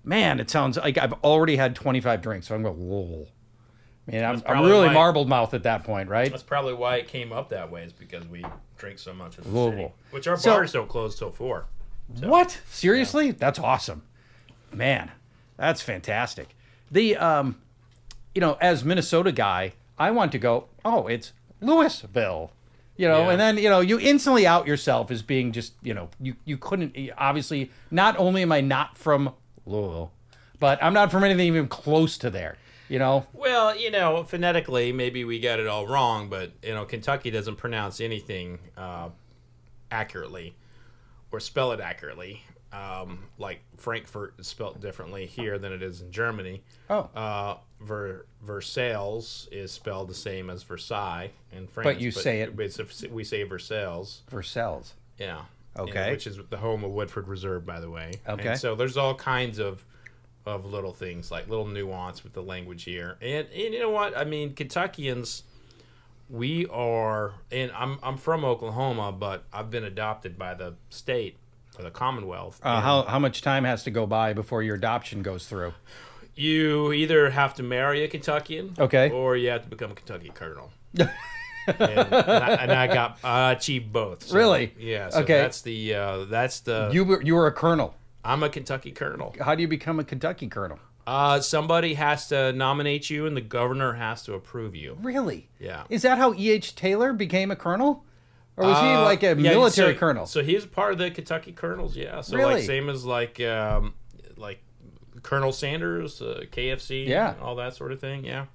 Man, 0.04 0.40
it 0.40 0.48
sounds 0.50 0.76
like 0.76 0.96
I've 0.98 1.12
already 1.24 1.56
had 1.56 1.74
25 1.74 2.22
drinks, 2.22 2.46
so 2.48 2.54
I'm 2.54 2.62
going 2.62 2.90
Louisville. 2.90 3.26
Man, 4.06 4.24
I'm, 4.24 4.42
I'm 4.46 4.64
really 4.64 4.88
marbled 4.88 5.28
mouth 5.28 5.52
at 5.52 5.64
that 5.64 5.84
point, 5.84 6.08
right? 6.08 6.30
That's 6.30 6.42
probably 6.42 6.72
why 6.74 6.96
it 6.96 7.08
came 7.08 7.32
up 7.32 7.50
that 7.50 7.70
way, 7.70 7.82
is 7.84 7.92
because 7.92 8.26
we 8.26 8.44
drink 8.78 8.98
so 8.98 9.12
much 9.12 9.36
in 9.36 9.44
the 9.44 9.50
Louisville. 9.50 9.88
city. 9.88 9.94
Which 10.12 10.26
our 10.28 10.36
So- 10.38 10.52
bars 10.52 10.72
don't 10.72 10.88
close 10.88 11.18
till 11.18 11.30
four. 11.30 11.66
What? 12.20 12.58
Seriously? 12.70 13.32
That's 13.32 13.58
awesome. 13.58 14.02
Man, 14.72 15.10
that's 15.58 15.82
fantastic. 15.82 16.54
The 16.90 17.16
um 17.16 17.56
you 18.34 18.40
know, 18.40 18.56
as 18.62 18.82
Minnesota 18.84 19.30
guy, 19.32 19.72
I 19.98 20.10
want 20.10 20.32
to 20.32 20.38
go, 20.38 20.68
"Oh, 20.86 21.06
it's 21.06 21.32
Louisville." 21.60 22.52
You 22.98 23.08
know, 23.08 23.22
Yeah. 23.22 23.30
and 23.30 23.40
then, 23.40 23.56
you 23.58 23.70
know, 23.70 23.80
you 23.80 23.98
instantly 23.98 24.46
out 24.46 24.66
yourself 24.66 25.10
as 25.10 25.22
being 25.22 25.52
just, 25.52 25.72
you 25.82 25.94
know, 25.94 26.10
you 26.20 26.34
you 26.44 26.58
couldn't 26.58 26.94
obviously 27.16 27.70
not 27.90 28.18
only 28.18 28.42
am 28.42 28.52
I 28.52 28.60
not 28.60 28.98
from 28.98 29.32
Louisville, 29.64 30.12
but 30.60 30.82
I'm 30.82 30.92
not 30.92 31.10
from 31.10 31.24
anything 31.24 31.46
even 31.46 31.68
close 31.68 32.18
to 32.18 32.28
there. 32.28 32.58
You 32.88 32.98
know, 32.98 33.26
Well, 33.34 33.76
you 33.76 33.90
know, 33.90 34.24
phonetically, 34.24 34.92
maybe 34.92 35.22
we 35.24 35.38
got 35.40 35.60
it 35.60 35.66
all 35.66 35.86
wrong, 35.86 36.28
but 36.28 36.52
you 36.62 36.74
know, 36.74 36.84
Kentucky 36.86 37.30
doesn't 37.30 37.56
pronounce 37.56 38.00
anything 38.00 38.58
uh, 38.76 39.10
accurately 39.90 40.54
or 41.30 41.40
spell 41.40 41.72
it 41.72 41.80
accurately. 41.80 42.42
Um, 42.72 43.24
like 43.38 43.60
Frankfurt 43.76 44.34
is 44.38 44.46
spelled 44.46 44.80
differently 44.80 45.24
here 45.26 45.58
than 45.58 45.72
it 45.72 45.82
is 45.82 46.00
in 46.02 46.10
Germany. 46.10 46.62
Oh. 46.90 47.08
Uh, 47.14 47.56
Ver, 47.80 48.24
Versailles 48.42 49.46
is 49.52 49.70
spelled 49.70 50.08
the 50.08 50.14
same 50.14 50.50
as 50.50 50.62
Versailles 50.62 51.30
in 51.52 51.66
France. 51.66 51.84
But 51.86 52.00
you 52.00 52.10
say 52.10 52.40
it- 52.40 52.58
It's, 52.58 53.04
we 53.08 53.24
say 53.24 53.42
Versailles. 53.44 54.20
Versailles. 54.28 54.92
Yeah. 55.18 55.42
Okay. 55.78 55.98
And- 56.04 56.10
which 56.12 56.26
is 56.26 56.38
the 56.50 56.56
home 56.56 56.82
of 56.84 56.90
Woodford 56.90 57.28
Reserve, 57.28 57.64
by 57.64 57.78
the 57.80 57.90
way. 57.90 58.14
Okay. 58.28 58.48
And 58.48 58.58
so 58.58 58.74
there's 58.74 58.96
all 58.96 59.14
kinds 59.14 59.58
of 59.58 59.84
of 60.46 60.64
little 60.64 60.94
things, 60.94 61.30
like 61.30 61.46
little 61.48 61.66
nuance 61.66 62.24
with 62.24 62.32
the 62.32 62.42
language 62.42 62.84
here. 62.84 63.18
And, 63.20 63.46
and 63.48 63.74
you 63.74 63.80
know 63.80 63.90
what? 63.90 64.16
I 64.16 64.24
mean, 64.24 64.54
Kentuckians 64.54 65.42
we 66.30 66.66
are, 66.66 67.32
and 67.52 67.70
I'm 67.72 67.98
I'm 68.02 68.16
from 68.16 68.44
Oklahoma, 68.44 69.12
but 69.12 69.44
I've 69.52 69.70
been 69.70 69.84
adopted 69.84 70.38
by 70.38 70.54
the 70.54 70.74
state 70.90 71.36
or 71.78 71.84
the 71.84 71.90
Commonwealth. 71.90 72.60
Uh, 72.62 72.80
how 72.80 73.02
how 73.02 73.18
much 73.18 73.40
time 73.42 73.64
has 73.64 73.82
to 73.84 73.90
go 73.90 74.06
by 74.06 74.32
before 74.32 74.62
your 74.62 74.74
adoption 74.76 75.22
goes 75.22 75.46
through? 75.46 75.72
You 76.38 76.92
either 76.92 77.30
have 77.30 77.54
to 77.54 77.62
marry 77.62 78.04
a 78.04 78.08
Kentuckian, 78.08 78.74
Okay. 78.78 79.10
or 79.10 79.36
you 79.36 79.50
have 79.50 79.62
to 79.64 79.68
become 79.68 79.90
a 79.90 79.94
Kentucky 79.94 80.30
colonel. 80.34 80.70
and, 80.98 81.10
and, 81.78 82.14
I, 82.14 82.54
and 82.62 82.72
I 82.72 82.86
got 82.86 83.18
I 83.22 83.52
achieved 83.52 83.92
both. 83.92 84.24
so, 84.24 84.36
Really? 84.36 84.72
Yeah. 84.78 85.10
So 85.10 85.20
Okay. 85.20 85.34
That's 85.38 85.60
the 85.62 85.94
uh, 85.94 86.24
that's 86.24 86.60
the. 86.60 86.90
You 86.92 87.04
were 87.04 87.22
you 87.22 87.34
were 87.34 87.46
a 87.46 87.52
colonel. 87.52 87.94
I'm 88.24 88.42
a 88.42 88.48
Kentucky 88.48 88.90
colonel. 88.92 89.34
How 89.40 89.54
do 89.54 89.62
you 89.62 89.68
become 89.68 89.98
a 90.00 90.04
Kentucky 90.04 90.48
colonel? 90.48 90.78
Uh, 91.06 91.40
somebody 91.40 91.94
has 91.94 92.28
to 92.28 92.52
nominate 92.52 93.08
you, 93.08 93.26
and 93.26 93.34
the 93.36 93.40
governor 93.40 93.94
has 93.94 94.22
to 94.24 94.34
approve 94.34 94.74
you. 94.74 94.98
Really? 95.00 95.48
Yeah. 95.58 95.84
Is 95.88 96.02
that 96.02 96.18
how 96.18 96.34
E. 96.34 96.50
H. 96.50 96.74
Taylor 96.74 97.12
became 97.14 97.50
a 97.50 97.56
colonel, 97.56 98.04
or 98.58 98.66
was 98.66 98.78
he 98.78 98.86
Uh, 98.86 99.02
like 99.04 99.22
a 99.22 99.28
yeah, 99.28 99.34
military 99.34 99.94
so- 99.94 99.98
colonel? 99.98 100.26
So 100.26 100.42
he's 100.42 100.66
part 100.66 100.92
of 100.92 100.98
the 100.98 101.10
Kentucky 101.10 101.52
Colonels, 101.52 101.96
yeah. 101.96 102.20
So 102.20 102.36
Really? 102.36 102.54
like 102.56 102.64
same 102.64 102.90
as 102.90 103.04
like 103.06 103.40
um, 103.40 103.94
like 104.36 104.60
Colonel 105.22 105.52
Sanders, 105.52 106.20
uh, 106.22 106.44
KFC, 106.50 107.06
Yeah. 107.06 107.34
all 107.40 107.54
that 107.56 107.74
sort 107.74 107.92
of 107.92 108.00
thing, 108.00 108.24
yeah. 108.24 108.46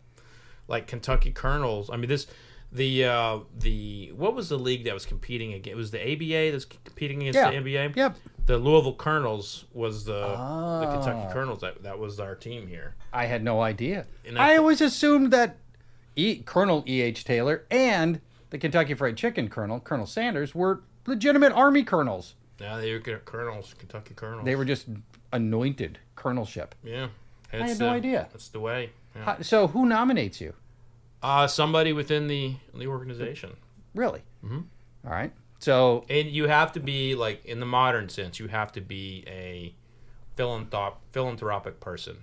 Like 0.68 0.88
Kentucky 0.88 1.32
Colonels. 1.32 1.90
I 1.92 1.98
mean, 1.98 2.10
this 2.10 2.28
the 2.72 3.06
uh, 3.06 3.40
the 3.60 4.12
what 4.16 4.34
was 4.34 4.50
the 4.50 4.58
league 4.58 4.84
that 4.86 4.94
was 4.94 5.06
competing 5.06 5.54
against? 5.54 5.74
It 5.74 5.76
was 5.76 5.92
the 5.92 6.00
ABA 6.02 6.52
that's 6.52 6.66
competing 6.66 7.22
against 7.22 7.38
Yeah. 7.38 7.52
the 7.52 7.58
NBA. 7.58 7.96
Yep. 7.96 8.18
The 8.46 8.58
Louisville 8.58 8.96
Colonels 8.96 9.66
was 9.74 10.06
the 10.06 10.14
the 10.14 10.36
Ah. 10.38 10.92
Kentucky 10.94 11.32
Colonels. 11.34 11.62
That 11.62 11.84
that 11.84 12.00
was 12.00 12.20
our 12.20 12.34
team 12.36 12.68
here. 12.68 12.96
I 13.12 13.26
had 13.26 13.44
no 13.44 13.62
idea. 13.62 14.08
I 14.38 14.54
I 14.54 14.58
always 14.58 14.82
assumed 14.82 15.32
that 15.32 15.58
e, 16.16 16.38
Colonel 16.46 16.84
E. 16.88 17.02
H. 17.02 17.24
Taylor 17.26 17.66
and 17.70 18.22
the 18.50 18.58
Kentucky 18.58 18.94
Fried 18.96 19.18
Chicken 19.18 19.50
Colonel, 19.50 19.80
Colonel 19.80 20.06
Sanders, 20.08 20.56
were 20.56 20.82
legitimate 21.06 21.52
Army 21.54 21.84
colonels. 21.84 22.36
Yeah, 22.60 22.78
they 22.78 22.94
were 22.94 23.00
Colonels, 23.00 23.76
Kentucky 23.78 24.14
Colonels. 24.14 24.46
They 24.46 24.56
were 24.56 24.66
just 24.66 24.88
anointed 25.32 26.00
colonelship. 26.16 26.70
yeah. 26.84 27.08
had 27.50 27.70
It's, 27.70 27.80
no 27.80 27.90
uh, 27.90 27.94
idea. 27.94 28.28
That's 28.32 28.50
the 28.50 28.60
way. 28.60 28.92
Yeah. 29.16 29.24
How- 29.26 29.42
So 29.42 29.68
who 29.68 29.86
nominates 29.86 30.42
you? 30.42 30.54
Uh, 31.22 31.48
somebody 31.48 31.94
within 31.94 32.28
the 32.28 32.56
the 32.74 32.88
organization. 32.88 33.52
Really? 33.96 34.22
Mm-hmm. 34.44 34.62
right. 35.04 35.32
So 35.60 36.04
And 36.10 36.28
you 36.30 36.48
have 36.48 36.74
to 36.74 36.80
be 36.82 37.16
like 37.16 37.46
in 37.46 37.60
the 37.60 37.66
modern 37.66 38.10
sense, 38.10 38.40
you 38.40 38.48
have 38.50 38.72
to 38.74 38.82
be 38.82 39.24
a 39.28 39.74
philanthrop 40.36 40.96
philanthropic 41.12 41.80
person. 41.80 42.18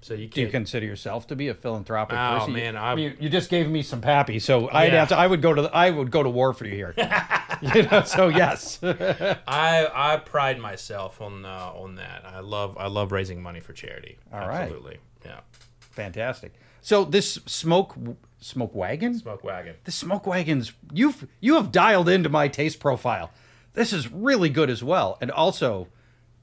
So 0.00 0.14
you 0.14 0.26
can 0.28 0.34
do 0.34 0.40
you 0.42 0.48
consider 0.48 0.84
yourself 0.86 1.28
to 1.28 1.36
be 1.36 1.46
a 1.46 1.54
philanthropic 1.54 2.16
person? 2.16 2.34
Oh, 2.34 2.38
person? 2.40 2.52
man, 2.54 2.74
you, 2.74 2.80
I'm- 2.80 2.98
you, 2.98 3.16
you 3.20 3.28
just 3.28 3.48
gave 3.50 3.68
me 3.70 3.82
some 3.82 4.00
pappy, 4.00 4.40
so 4.40 4.68
I'd 4.72 4.92
have 4.94 5.08
to, 5.10 5.16
I 5.16 5.26
would 5.28 5.40
go 5.42 5.54
to 5.54 5.62
the, 5.62 5.70
I 5.72 5.90
would 5.90 6.10
go 6.10 6.22
to 6.24 6.28
war 6.30 6.52
for 6.54 6.64
you 6.66 6.74
here. 6.74 6.94
you 7.74 7.82
know, 7.84 8.02
so 8.02 8.28
yes. 8.28 8.78
I 8.82 9.88
I 9.94 10.16
pride 10.24 10.58
myself 10.58 11.20
on 11.20 11.44
uh, 11.44 11.70
on 11.74 11.94
that. 11.96 12.22
I 12.26 12.40
love 12.40 12.76
I 12.78 12.88
love 12.88 13.12
raising 13.12 13.42
money 13.42 13.60
for 13.60 13.72
charity. 13.72 14.18
All 14.32 14.40
right. 14.48 14.62
Absolutely. 14.62 14.98
Yeah. 15.24 15.40
Fantastic. 15.80 16.52
So 16.80 17.04
this 17.04 17.34
smoke 17.46 17.94
smoke 18.40 18.74
wagon? 18.74 19.18
Smoke 19.18 19.44
wagon. 19.44 19.76
The 19.84 19.92
smoke 19.92 20.26
wagons 20.26 20.72
you've 20.92 21.26
you 21.40 21.54
have 21.54 21.70
dialed 21.70 22.08
into 22.08 22.28
my 22.28 22.48
taste 22.48 22.80
profile. 22.80 23.30
This 23.74 23.92
is 23.92 24.10
really 24.12 24.48
good 24.50 24.68
as 24.68 24.82
well, 24.84 25.16
and 25.20 25.30
also 25.30 25.88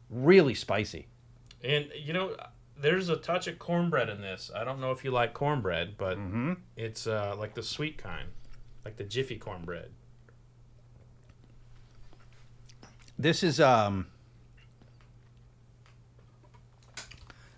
really 0.10 0.54
spicy. 0.56 1.08
And 1.64 1.90
you 1.96 2.14
know, 2.14 2.36
there's 2.80 3.10
a 3.10 3.18
touch 3.18 3.48
of 3.48 3.60
cornbread 3.60 4.10
in 4.10 4.22
this. 4.22 4.50
I 4.56 4.64
don't 4.64 4.80
know 4.80 4.92
if 4.92 5.04
you 5.04 5.12
like 5.12 5.34
cornbread, 5.34 5.96
but 5.98 6.18
Mm-hmm. 6.18 6.54
it's 6.78 7.06
uh, 7.06 7.36
like 7.38 7.54
the 7.54 7.62
sweet 7.64 7.98
kind, 7.98 8.30
like 8.86 8.96
the 8.98 9.04
Jiffy 9.04 9.36
cornbread. 9.38 9.90
This 13.20 13.44
is 13.44 13.60
um 13.60 14.08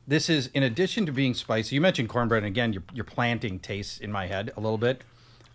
This 0.07 0.29
is 0.29 0.47
in 0.47 0.63
addition 0.63 1.05
to 1.05 1.13
being 1.13 1.33
spicy. 1.33 1.75
You 1.75 1.79
mentioned 1.79 2.09
cornbread, 2.09 2.43
and 2.43 2.47
again, 2.47 2.73
you're, 2.73 2.83
you're 2.93 3.05
planting 3.05 3.59
tastes 3.59 3.97
in 3.99 4.11
my 4.11 4.27
head 4.27 4.51
a 4.57 4.59
little 4.59 4.77
bit. 4.77 5.03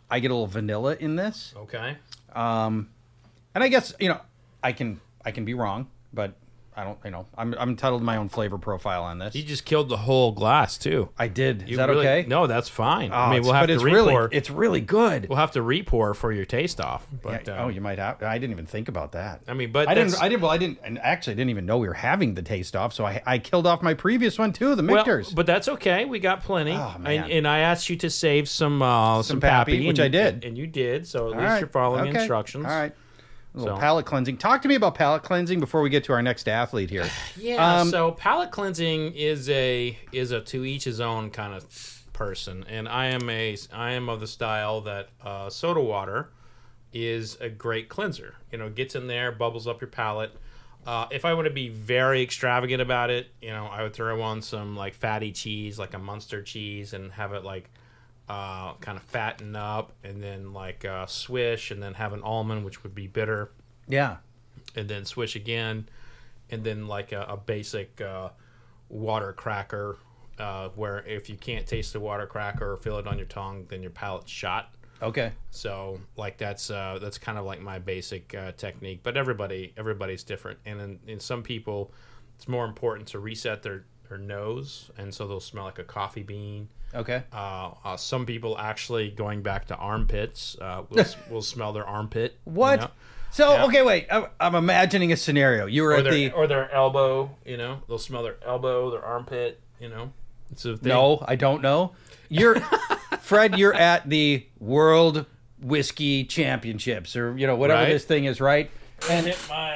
I 0.08 0.18
get 0.20 0.30
a 0.30 0.34
little 0.34 0.46
vanilla 0.46 0.96
in 0.98 1.16
this, 1.16 1.52
Okay. 1.56 1.98
Um, 2.32 2.88
and 3.54 3.64
I 3.64 3.68
guess 3.68 3.92
you 3.98 4.08
know 4.08 4.20
I 4.62 4.72
can 4.72 5.00
I 5.24 5.32
can 5.32 5.44
be 5.44 5.52
wrong, 5.52 5.88
but 6.14 6.34
I 6.76 6.84
don't 6.84 6.98
you 7.04 7.10
know 7.10 7.26
I'm 7.38 7.54
I'm 7.58 7.70
entitled 7.70 8.02
to 8.02 8.04
my 8.04 8.16
own 8.18 8.28
flavor 8.28 8.58
profile 8.58 9.02
on 9.04 9.18
this. 9.18 9.34
You 9.34 9.42
just 9.42 9.64
killed 9.64 9.88
the 9.88 9.96
whole 9.96 10.32
glass 10.32 10.76
too. 10.76 11.08
I 11.18 11.28
did. 11.28 11.62
Is 11.62 11.70
You 11.70 11.76
that 11.78 11.88
really- 11.88 12.06
okay? 12.06 12.28
No, 12.28 12.46
that's 12.46 12.68
fine. 12.68 13.10
Oh, 13.12 13.16
I 13.16 13.30
mean, 13.32 13.42
we'll 13.42 13.52
have 13.54 13.62
but 13.62 13.66
to 13.68 13.72
it's 13.74 13.82
re-pour. 13.82 14.04
really 14.24 14.36
it's 14.36 14.50
really 14.50 14.80
good. 14.82 15.28
we'll 15.28 15.38
have 15.38 15.52
to 15.52 15.62
re-pour 15.62 16.12
for 16.14 16.32
your 16.32 16.44
taste 16.44 16.80
off. 16.80 17.06
But 17.22 17.46
Yeah, 17.46 17.54
uh, 17.54 17.64
oh, 17.64 17.68
you 17.68 17.80
might 17.80 17.98
have. 17.98 18.22
I 18.22 18.38
didn't 18.38 18.52
even 18.52 18.66
think 18.66 18.88
about 18.88 19.12
that. 19.12 19.40
I 19.48 19.54
mean, 19.54 19.72
but 19.72 19.88
I 19.88 19.94
didn't. 19.94 20.08
that's- 20.10 20.22
I 20.22 20.28
didn't. 20.28 20.42
Well, 20.42 20.50
I 20.50 20.58
didn't. 20.58 20.78
And 20.84 20.98
actually, 20.98 21.32
I 21.32 21.36
didn't 21.36 21.50
even 21.50 21.64
know 21.66 21.78
we 21.78 21.88
were 21.88 21.94
having 21.94 22.34
the 22.34 22.42
taste 22.42 22.76
off. 22.76 22.92
So 22.92 23.06
I, 23.06 23.22
I 23.24 23.38
killed 23.38 23.66
off 23.66 23.82
my 23.82 23.94
previous 23.94 24.38
one 24.38 24.52
too, 24.52 24.74
the 24.74 24.82
well, 24.84 25.04
but 25.34 25.46
that's 25.46 25.68
okay. 25.68 26.04
We 26.04 26.18
got 26.18 26.42
plenty. 26.44 26.72
Oh, 26.72 26.96
man. 26.98 27.24
and, 27.24 27.32
and 27.32 27.48
I 27.48 27.60
asked 27.60 27.88
you 27.88 27.96
to 27.96 28.10
save 28.10 28.48
some 28.48 28.82
uh, 28.82 29.22
some, 29.22 29.40
pappy, 29.40 29.78
and 29.78 29.86
which 29.86 29.98
you- 29.98 30.04
I 30.04 30.08
did. 30.08 30.44
and 30.44 30.58
you 30.58 30.66
did. 30.66 31.06
So 31.06 31.32
at 31.32 31.38
least 31.40 31.60
you're 31.60 31.68
following 31.68 32.08
okay, 32.10 32.18
instructions. 32.18 32.66
All 32.66 32.70
right. 32.70 32.92
Little 33.56 33.76
So- 33.76 33.80
palate 33.80 34.06
cleansing. 34.06 34.36
Talk 34.36 34.62
to 34.62 34.68
me 34.68 34.74
about 34.74 34.94
palate 34.94 35.22
cleansing 35.22 35.60
before 35.60 35.80
we 35.80 35.88
get 35.90 36.04
to 36.04 36.12
our 36.12 36.22
next 36.22 36.46
athlete 36.48 36.90
here. 36.90 37.08
Yeah. 37.36 37.80
Um, 37.80 37.90
so 37.90 38.12
palate 38.12 38.50
cleansing 38.50 39.12
is 39.14 39.48
a 39.50 39.98
is 40.12 40.30
a 40.30 40.40
to 40.42 40.64
each 40.64 40.84
his 40.84 41.00
own 41.00 41.30
kind 41.30 41.54
of 41.54 42.04
person, 42.12 42.64
and 42.68 42.88
I 42.88 43.06
am 43.06 43.28
a 43.30 43.56
I 43.72 43.92
am 43.92 44.08
of 44.08 44.20
the 44.20 44.26
style 44.26 44.80
that 44.82 45.08
uh, 45.24 45.50
soda 45.50 45.80
water 45.80 46.30
is 46.92 47.36
a 47.40 47.48
great 47.48 47.88
cleanser. 47.88 48.34
You 48.52 48.58
know, 48.58 48.70
gets 48.70 48.94
in 48.94 49.06
there, 49.06 49.32
bubbles 49.32 49.66
up 49.66 49.80
your 49.80 49.88
palate. 49.88 50.32
Uh, 50.86 51.06
if 51.10 51.24
I 51.24 51.34
want 51.34 51.46
to 51.46 51.52
be 51.52 51.68
very 51.68 52.22
extravagant 52.22 52.80
about 52.80 53.10
it, 53.10 53.26
you 53.42 53.50
know, 53.50 53.66
I 53.66 53.82
would 53.82 53.92
throw 53.92 54.22
on 54.22 54.40
some 54.40 54.76
like 54.76 54.94
fatty 54.94 55.32
cheese, 55.32 55.78
like 55.78 55.94
a 55.94 55.98
Munster 55.98 56.42
cheese, 56.42 56.92
and 56.92 57.10
have 57.12 57.32
it 57.32 57.42
like 57.44 57.70
uh, 58.28 58.74
kind 58.74 58.96
of 58.98 59.04
fatten 59.04 59.54
up, 59.56 59.92
and 60.02 60.22
then 60.22 60.52
like 60.52 60.84
uh, 60.84 61.06
swish, 61.06 61.70
and 61.70 61.82
then 61.82 61.94
have 61.94 62.12
an 62.12 62.22
almond, 62.22 62.64
which 62.64 62.82
would 62.82 62.94
be 62.94 63.06
bitter 63.06 63.50
Yeah. 63.88 64.16
and 64.74 64.88
then 64.88 65.04
swish 65.04 65.36
again, 65.36 65.88
and 66.50 66.64
then 66.64 66.88
like 66.88 67.12
a, 67.12 67.22
a 67.28 67.36
basic 67.36 68.00
uh, 68.00 68.30
water 68.88 69.32
cracker, 69.32 69.96
uh, 70.38 70.68
where 70.74 70.98
if 71.06 71.28
you 71.28 71.36
can't 71.36 71.66
taste 71.66 71.92
the 71.92 72.00
water 72.00 72.26
cracker 72.26 72.72
or 72.72 72.76
feel 72.76 72.98
it 72.98 73.06
on 73.06 73.16
your 73.18 73.26
tongue, 73.26 73.66
then 73.68 73.80
your 73.82 73.90
palate's 73.92 74.30
shot. 74.30 74.72
Okay. 75.02 75.32
So 75.50 76.00
like 76.16 76.38
that's 76.38 76.70
uh, 76.70 76.98
that's 77.00 77.18
kind 77.18 77.36
of 77.38 77.44
like 77.44 77.60
my 77.60 77.78
basic 77.78 78.34
uh, 78.34 78.52
technique. 78.52 79.00
But 79.02 79.16
everybody 79.16 79.72
everybody's 79.76 80.24
different, 80.24 80.58
and 80.66 80.80
in, 80.80 80.98
in 81.06 81.20
some 81.20 81.42
people, 81.42 81.92
it's 82.36 82.48
more 82.48 82.64
important 82.64 83.06
to 83.08 83.18
reset 83.18 83.62
their 83.62 83.84
their 84.08 84.18
nose, 84.18 84.90
and 84.96 85.12
so 85.14 85.26
they'll 85.28 85.38
smell 85.40 85.64
like 85.64 85.78
a 85.78 85.84
coffee 85.84 86.22
bean. 86.22 86.68
Okay. 86.94 87.22
Uh, 87.32 87.70
uh, 87.84 87.96
some 87.96 88.24
people 88.26 88.56
actually 88.58 89.10
going 89.10 89.42
back 89.42 89.66
to 89.66 89.76
armpits 89.76 90.56
uh, 90.60 90.82
will, 90.88 91.04
will 91.30 91.42
smell 91.42 91.72
their 91.72 91.84
armpit. 91.86 92.38
you 92.46 92.52
What? 92.52 92.80
know? 92.80 92.90
So 93.32 93.52
Yeah. 93.52 93.64
okay, 93.66 93.82
wait. 93.82 94.06
I'm, 94.10 94.26
I'm 94.40 94.54
imagining 94.54 95.12
a 95.12 95.16
scenario. 95.16 95.66
You 95.66 95.82
were 95.82 95.90
or 95.90 95.96
at 95.96 96.04
their 96.04 96.12
the. 96.12 96.30
or 96.32 96.46
their 96.46 96.72
elbow. 96.72 97.30
You 97.44 97.56
know, 97.58 97.82
they'll 97.88 97.98
smell 97.98 98.22
their 98.22 98.36
elbow, 98.46 98.90
their 98.90 99.04
armpit. 99.04 99.60
You 99.80 99.90
know, 99.90 100.12
it's 100.50 100.64
a 100.64 100.76
thing. 100.76 100.88
no, 100.88 101.22
I 101.26 101.36
don't 101.36 101.60
know. 101.60 101.92
You're 102.30 102.60
Fred. 103.20 103.58
You're 103.58 103.74
at 103.74 104.08
the 104.08 104.46
World 104.58 105.26
Whiskey 105.60 106.24
Championships, 106.24 107.14
or 107.14 107.36
you 107.36 107.46
know 107.46 107.56
whatever 107.56 107.82
Right. 107.82 107.88
this 107.92 108.04
thing 108.04 108.24
is, 108.24 108.40
right? 108.40 108.70
And 109.10 109.26
hit 109.26 109.38
my. 109.50 109.74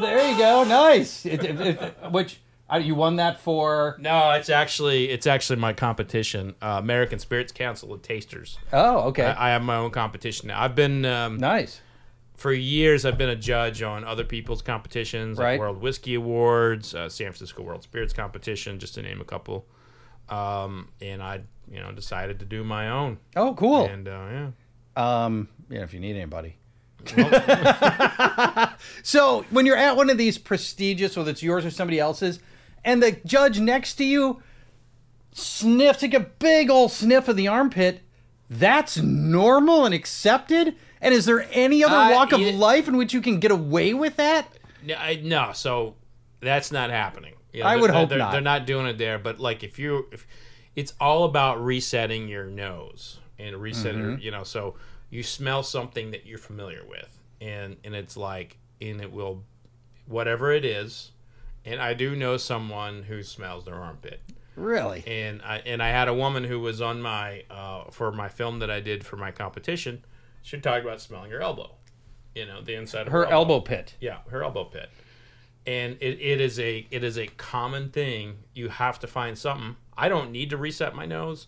there 0.00 0.30
you 0.30 0.36
go. 0.38 0.64
Nice. 0.64 1.24
It, 1.24 1.44
it, 1.44 1.60
it- 1.60 1.94
which 2.10 2.40
you 2.78 2.94
won 2.94 3.16
that 3.16 3.40
for? 3.40 3.96
No, 3.98 4.30
it's 4.32 4.48
actually 4.48 5.10
it's 5.10 5.26
actually 5.26 5.56
my 5.58 5.72
competition, 5.72 6.54
uh, 6.62 6.76
American 6.78 7.18
Spirits 7.18 7.52
Council 7.52 7.92
of 7.92 8.02
Tasters. 8.02 8.58
Oh, 8.72 9.08
okay. 9.08 9.24
I, 9.24 9.48
I 9.48 9.50
have 9.52 9.62
my 9.62 9.76
own 9.76 9.90
competition 9.90 10.48
now. 10.48 10.60
I've 10.62 10.74
been 10.74 11.04
um, 11.04 11.38
nice. 11.38 11.80
for 12.34 12.52
years. 12.52 13.04
I've 13.04 13.18
been 13.18 13.28
a 13.28 13.36
judge 13.36 13.82
on 13.82 14.04
other 14.04 14.24
people's 14.24 14.62
competitions, 14.62 15.38
like 15.38 15.44
Right. 15.44 15.60
World 15.60 15.80
Whiskey 15.80 16.14
Awards, 16.14 16.94
uh, 16.94 17.08
San 17.08 17.26
Francisco 17.26 17.62
World 17.62 17.82
Spirits 17.82 18.12
Competition, 18.12 18.78
just 18.78 18.94
to 18.94 19.02
name 19.02 19.20
a 19.20 19.24
couple. 19.24 19.66
Um, 20.28 20.90
and 21.00 21.22
I, 21.22 21.40
you 21.68 21.80
know, 21.80 21.90
decided 21.92 22.38
to 22.38 22.44
do 22.44 22.62
my 22.62 22.88
own. 22.88 23.18
Oh, 23.34 23.52
cool. 23.54 23.86
And 23.86 24.06
uh, 24.06 24.26
yeah, 24.30 24.50
Um, 25.24 25.48
yeah, 25.68 25.80
if 25.82 25.92
you 25.92 25.98
need 26.00 26.14
anybody. 26.16 26.56
so 29.02 29.44
when 29.50 29.66
you're 29.66 29.76
at 29.76 29.96
one 29.96 30.10
of 30.10 30.18
these 30.18 30.38
prestigious, 30.38 31.16
whether 31.16 31.30
it's 31.30 31.42
yours 31.42 31.64
or 31.64 31.70
somebody 31.70 31.98
else's, 31.98 32.38
and 32.84 33.02
the 33.02 33.12
judge 33.24 33.58
next 33.60 33.94
to 33.96 34.04
you 34.04 34.42
sniffs 35.32 36.00
take 36.00 36.14
a 36.14 36.20
big 36.20 36.70
old 36.70 36.90
sniff 36.92 37.28
of 37.28 37.36
the 37.36 37.48
armpit, 37.48 38.00
that's 38.48 38.96
normal 38.98 39.84
and 39.84 39.94
accepted. 39.94 40.74
And 41.00 41.14
is 41.14 41.24
there 41.24 41.46
any 41.52 41.82
other 41.84 41.94
Uh, 41.96 42.10
walk 42.12 42.32
of 42.32 42.40
yeah. 42.40 42.52
life 42.52 42.88
in 42.88 42.96
which 42.96 43.14
you 43.14 43.20
can 43.20 43.38
get 43.40 43.50
away 43.50 43.94
with 43.94 44.16
that? 44.16 44.48
No, 44.84 44.94
I, 44.96 45.20
no, 45.22 45.52
so 45.54 45.94
that's 46.40 46.70
not 46.72 46.90
happening. 46.90 47.34
You 47.52 47.62
I 47.64 47.76
would 47.76 47.90
hope 47.90 48.08
they're, 48.08 48.18
not. 48.18 48.32
They're 48.32 48.40
not 48.40 48.66
doing 48.66 48.86
it 48.86 48.98
there, 48.98 49.18
but 49.18 49.40
like 49.40 49.62
if 49.64 49.78
you 49.78 50.06
if 50.12 50.26
it's 50.76 50.94
all 51.00 51.24
about 51.24 51.62
resetting 51.64 52.28
your 52.28 52.46
nose 52.46 53.18
and 53.38 53.56
resetting, 53.56 54.02
Mm-hmm. 54.02 54.22
you 54.22 54.30
know, 54.30 54.44
so 54.44 54.76
you 55.10 55.22
smell 55.22 55.62
something 55.62 56.10
that 56.12 56.26
you're 56.26 56.38
familiar 56.38 56.84
with, 56.88 57.18
and 57.40 57.76
and 57.84 57.94
it's 57.94 58.16
like, 58.16 58.58
and 58.80 59.00
it 59.00 59.10
will, 59.10 59.42
whatever 60.06 60.52
it 60.52 60.64
is, 60.64 61.10
and 61.64 61.80
I 61.80 61.94
do 61.94 62.16
know 62.16 62.36
someone 62.36 63.02
who 63.04 63.22
smells 63.22 63.64
their 63.64 63.74
armpit 63.74 64.20
Really? 64.56 65.02
and 65.06 65.40
I 65.42 65.58
and 65.66 65.82
I 65.82 65.88
had 65.90 66.08
a 66.08 66.14
woman 66.14 66.44
who 66.44 66.60
was 66.60 66.80
on 66.82 67.00
my 67.00 67.44
uh, 67.50 67.84
for 67.90 68.10
my 68.12 68.28
film 68.28 68.58
that 68.58 68.70
I 68.70 68.80
did 68.80 69.04
for 69.06 69.16
my 69.16 69.30
competition. 69.30 70.04
She 70.42 70.58
talked 70.58 70.84
about 70.84 71.00
smelling 71.00 71.30
her 71.30 71.40
elbow, 71.40 71.72
you 72.34 72.46
know, 72.46 72.60
the 72.62 72.74
inside 72.74 73.06
of 73.06 73.12
her, 73.12 73.24
Her 73.26 73.30
elbow 73.32 73.60
pit. 73.60 73.94
Yeah, 74.00 74.18
her 74.30 74.42
elbow 74.42 74.64
pit, 74.64 74.90
and 75.66 75.96
it, 76.00 76.18
it 76.20 76.40
is 76.40 76.58
a 76.58 76.86
it 76.90 77.04
is 77.04 77.16
a 77.18 77.26
common 77.26 77.90
thing. 77.90 78.38
You 78.54 78.68
have 78.68 78.98
to 79.00 79.06
find 79.06 79.38
something. 79.38 79.76
I 79.96 80.08
don't 80.08 80.32
need 80.32 80.50
to 80.50 80.56
reset 80.56 80.94
my 80.94 81.06
nose. 81.06 81.46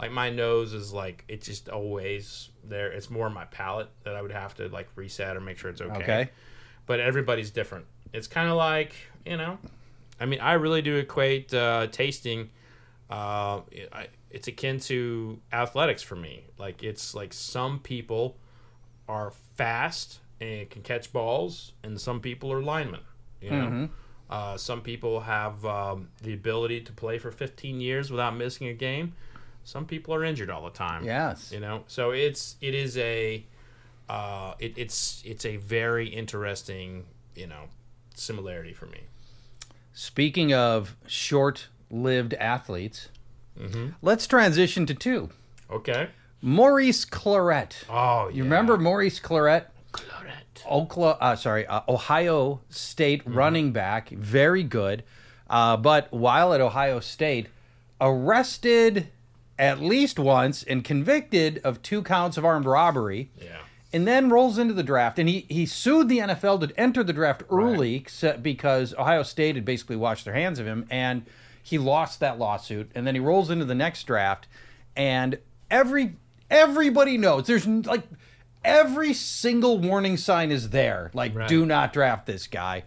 Like 0.00 0.10
my 0.12 0.30
nose 0.30 0.72
is 0.72 0.92
like 0.92 1.24
it's 1.28 1.46
just 1.46 1.68
always 1.68 2.48
there. 2.64 2.90
It's 2.90 3.10
more 3.10 3.28
my 3.30 3.44
palate 3.44 3.88
that 4.04 4.16
I 4.16 4.22
would 4.22 4.32
have 4.32 4.54
to 4.56 4.68
like 4.68 4.88
reset 4.96 5.36
or 5.36 5.40
make 5.40 5.58
sure 5.58 5.70
it's 5.70 5.80
okay. 5.82 6.02
Okay. 6.02 6.30
But 6.86 7.00
everybody's 7.00 7.50
different. 7.50 7.84
It's 8.12 8.26
kind 8.26 8.48
of 8.50 8.56
like 8.56 8.94
you 9.24 9.36
know, 9.36 9.58
I 10.18 10.26
mean, 10.26 10.40
I 10.40 10.54
really 10.54 10.82
do 10.82 10.96
equate 10.96 11.52
uh, 11.54 11.86
tasting. 11.88 12.50
Uh, 13.10 13.62
I, 13.92 14.08
it's 14.30 14.46
akin 14.48 14.78
to 14.80 15.40
athletics 15.52 16.02
for 16.02 16.16
me. 16.16 16.44
Like 16.58 16.82
it's 16.82 17.14
like 17.14 17.32
some 17.32 17.80
people 17.80 18.36
are 19.08 19.32
fast 19.56 20.20
and 20.40 20.68
can 20.70 20.82
catch 20.82 21.12
balls, 21.12 21.72
and 21.82 22.00
some 22.00 22.20
people 22.20 22.52
are 22.52 22.62
linemen. 22.62 23.00
You 23.40 23.50
know, 23.50 23.88
uh, 24.28 24.56
some 24.56 24.82
people 24.82 25.20
have 25.20 25.64
um, 25.64 26.08
the 26.22 26.34
ability 26.34 26.82
to 26.82 26.92
play 26.92 27.18
for 27.18 27.30
15 27.30 27.80
years 27.80 28.10
without 28.10 28.36
missing 28.36 28.68
a 28.68 28.74
game. 28.74 29.14
Some 29.64 29.86
people 29.86 30.14
are 30.14 30.24
injured 30.24 30.50
all 30.50 30.64
the 30.64 30.70
time. 30.70 31.04
Yes. 31.04 31.50
You 31.52 31.60
know, 31.60 31.84
so 31.86 32.10
it's 32.10 32.56
it 32.60 32.74
is 32.74 32.96
a 32.98 33.44
uh, 34.08 34.54
it, 34.58 34.74
it's 34.76 35.22
it's 35.24 35.44
a 35.44 35.56
very 35.56 36.08
interesting 36.08 37.04
you 37.34 37.46
know 37.46 37.64
similarity 38.14 38.72
for 38.72 38.86
me. 38.86 39.00
Speaking 39.92 40.52
of 40.54 40.96
short-lived 41.06 42.34
athletes, 42.34 43.08
Mm-hmm. 43.58 43.88
let's 44.00 44.26
transition 44.26 44.86
to 44.86 44.94
two. 44.94 45.28
Okay. 45.70 46.08
Maurice 46.40 47.04
Clarett. 47.04 47.84
Oh, 47.90 48.28
You 48.28 48.44
remember 48.44 48.78
Maurice 48.78 49.20
Clarett? 49.20 49.64
Oklahoma, 50.66 51.18
uh, 51.20 51.36
sorry, 51.36 51.66
uh, 51.66 51.80
Ohio 51.88 52.60
State 52.70 53.24
Mm-hmm. 53.24 53.34
running 53.36 53.72
back, 53.72 54.08
very 54.10 54.62
good. 54.62 55.02
Uh, 55.50 55.76
but 55.76 56.10
while 56.12 56.54
at 56.54 56.60
Ohio 56.60 57.00
State, 57.00 57.48
arrested 58.00 59.08
at 59.58 59.80
least 59.80 60.18
once 60.18 60.62
and 60.62 60.82
convicted 60.84 61.60
of 61.64 61.82
two 61.82 62.02
counts 62.02 62.36
of 62.38 62.44
armed 62.44 62.64
robbery. 62.66 63.30
Yeah. 63.36 63.58
And 63.92 64.06
then 64.06 64.30
rolls 64.30 64.56
into 64.56 64.72
the 64.72 64.84
draft, 64.84 65.18
and 65.18 65.28
he, 65.28 65.46
he 65.48 65.66
sued 65.66 66.08
the 66.08 66.18
NFL 66.18 66.60
to 66.60 66.80
enter 66.80 67.02
the 67.02 67.12
draft 67.12 67.42
early 67.50 68.04
se- 68.06 68.38
because 68.40 68.94
Ohio 68.94 69.24
State 69.24 69.56
had 69.56 69.64
basically 69.64 69.96
washed 69.96 70.24
their 70.24 70.34
hands 70.34 70.60
of 70.60 70.66
him, 70.66 70.86
and 70.90 71.26
he 71.60 71.76
lost 71.76 72.20
that 72.20 72.38
lawsuit. 72.38 72.90
And 72.94 73.04
then 73.04 73.16
he 73.16 73.20
rolls 73.20 73.50
into 73.50 73.64
the 73.64 73.74
next 73.74 74.04
draft, 74.04 74.46
and 74.96 75.38
every 75.70 76.14
everybody 76.50 77.16
knows 77.18 77.46
there's 77.48 77.66
like 77.66 78.04
every 78.64 79.12
single 79.12 79.78
warning 79.78 80.16
sign 80.16 80.52
is 80.52 80.70
there, 80.70 81.10
like 81.12 81.34
Right. 81.34 81.48
do 81.48 81.66
not 81.66 81.92
draft 81.92 82.26
this 82.26 82.46
guy. 82.46 82.84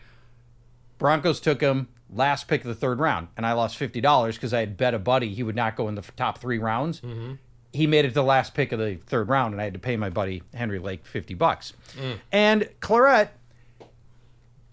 Broncos 0.97 1.39
took 1.41 1.59
him 1.61 1.87
last 2.09 2.47
pick 2.47 2.61
of 2.61 2.67
the 2.67 2.75
third 2.75 2.99
round, 2.99 3.27
and 3.35 3.45
I 3.45 3.51
lost 3.53 3.75
fifty 3.77 3.99
dollars 3.99 4.35
because 4.35 4.53
I 4.53 4.59
had 4.61 4.77
bet 4.77 4.93
a 4.93 4.99
buddy 4.99 5.33
he 5.33 5.43
would 5.43 5.55
not 5.55 5.75
go 5.75 5.87
in 5.89 5.95
the 5.95 6.01
top 6.15 6.37
three 6.37 6.59
rounds. 6.59 7.01
Mm-hmm. 7.01 7.33
He 7.73 7.87
made 7.87 8.05
it 8.05 8.09
to 8.09 8.13
the 8.13 8.23
last 8.23 8.53
pick 8.53 8.71
of 8.71 8.79
the 8.79 8.95
third 8.95 9.27
round, 9.27 9.53
and 9.53 9.59
I 9.59 9.65
had 9.65 9.73
to 9.73 9.79
pay 9.79 9.97
my 9.97 10.09
buddy 10.09 10.43
Henry 10.53 10.79
Lake 10.79 11.05
fifty 11.05 11.33
bucks. 11.33 11.73
Mm. 11.99 12.19
And 12.31 12.69
Clarett 12.79 13.29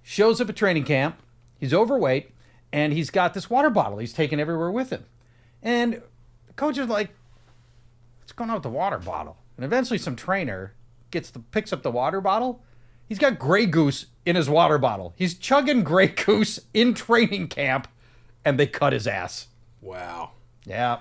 shows 0.02 0.40
up 0.40 0.48
at 0.50 0.56
training 0.56 0.84
camp. 0.84 1.16
He's 1.58 1.72
overweight, 1.72 2.32
and 2.72 2.92
he's 2.92 3.10
got 3.10 3.32
this 3.34 3.48
water 3.48 3.70
bottle 3.70 3.98
he's 3.98 4.12
taking 4.12 4.38
everywhere 4.38 4.70
with 4.70 4.90
him. 4.90 5.06
And 5.62 6.02
the 6.46 6.52
coach 6.54 6.76
is 6.76 6.88
like, 6.88 7.10
"What's 8.20 8.32
going 8.32 8.50
on 8.50 8.56
with 8.56 8.62
the 8.62 8.68
water 8.68 8.98
bottle?" 8.98 9.38
And 9.56 9.64
eventually, 9.64 9.98
some 9.98 10.14
trainer 10.16 10.74
gets 11.10 11.30
the 11.30 11.38
picks 11.38 11.72
up 11.72 11.82
the 11.82 11.90
water 11.90 12.20
bottle. 12.20 12.62
He's 13.08 13.18
got 13.18 13.38
Grey 13.38 13.66
Goose 13.66 14.06
in 14.24 14.36
his 14.36 14.48
water 14.48 14.78
bottle. 14.78 15.14
He's 15.16 15.34
chugging 15.34 15.82
Grey 15.82 16.08
Goose 16.08 16.60
in 16.72 16.94
training 16.94 17.48
camp, 17.48 17.88
and 18.44 18.58
they 18.58 18.66
cut 18.66 18.92
his 18.92 19.06
ass. 19.06 19.48
Wow. 19.80 20.30
Yeah. 20.64 20.98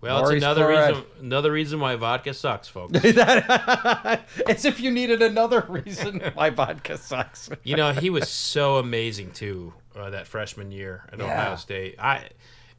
Well, 0.00 0.20
Maurice 0.20 0.36
it's 0.36 0.44
another 0.44 0.68
reason 0.68 1.04
another 1.20 1.52
reason 1.52 1.80
why 1.80 1.96
vodka 1.96 2.32
sucks, 2.32 2.68
folks. 2.68 2.94
As 3.04 4.64
if 4.64 4.80
you 4.80 4.90
needed 4.90 5.20
another 5.20 5.64
reason 5.68 6.22
why 6.34 6.50
vodka 6.50 6.96
sucks. 6.96 7.50
you 7.64 7.76
know, 7.76 7.92
he 7.92 8.08
was 8.08 8.28
so 8.28 8.76
amazing 8.76 9.32
too 9.32 9.74
uh, 9.94 10.10
that 10.10 10.26
freshman 10.26 10.72
year 10.72 11.04
at 11.12 11.20
Ohio 11.20 11.56
State. 11.56 11.96
I 11.98 12.28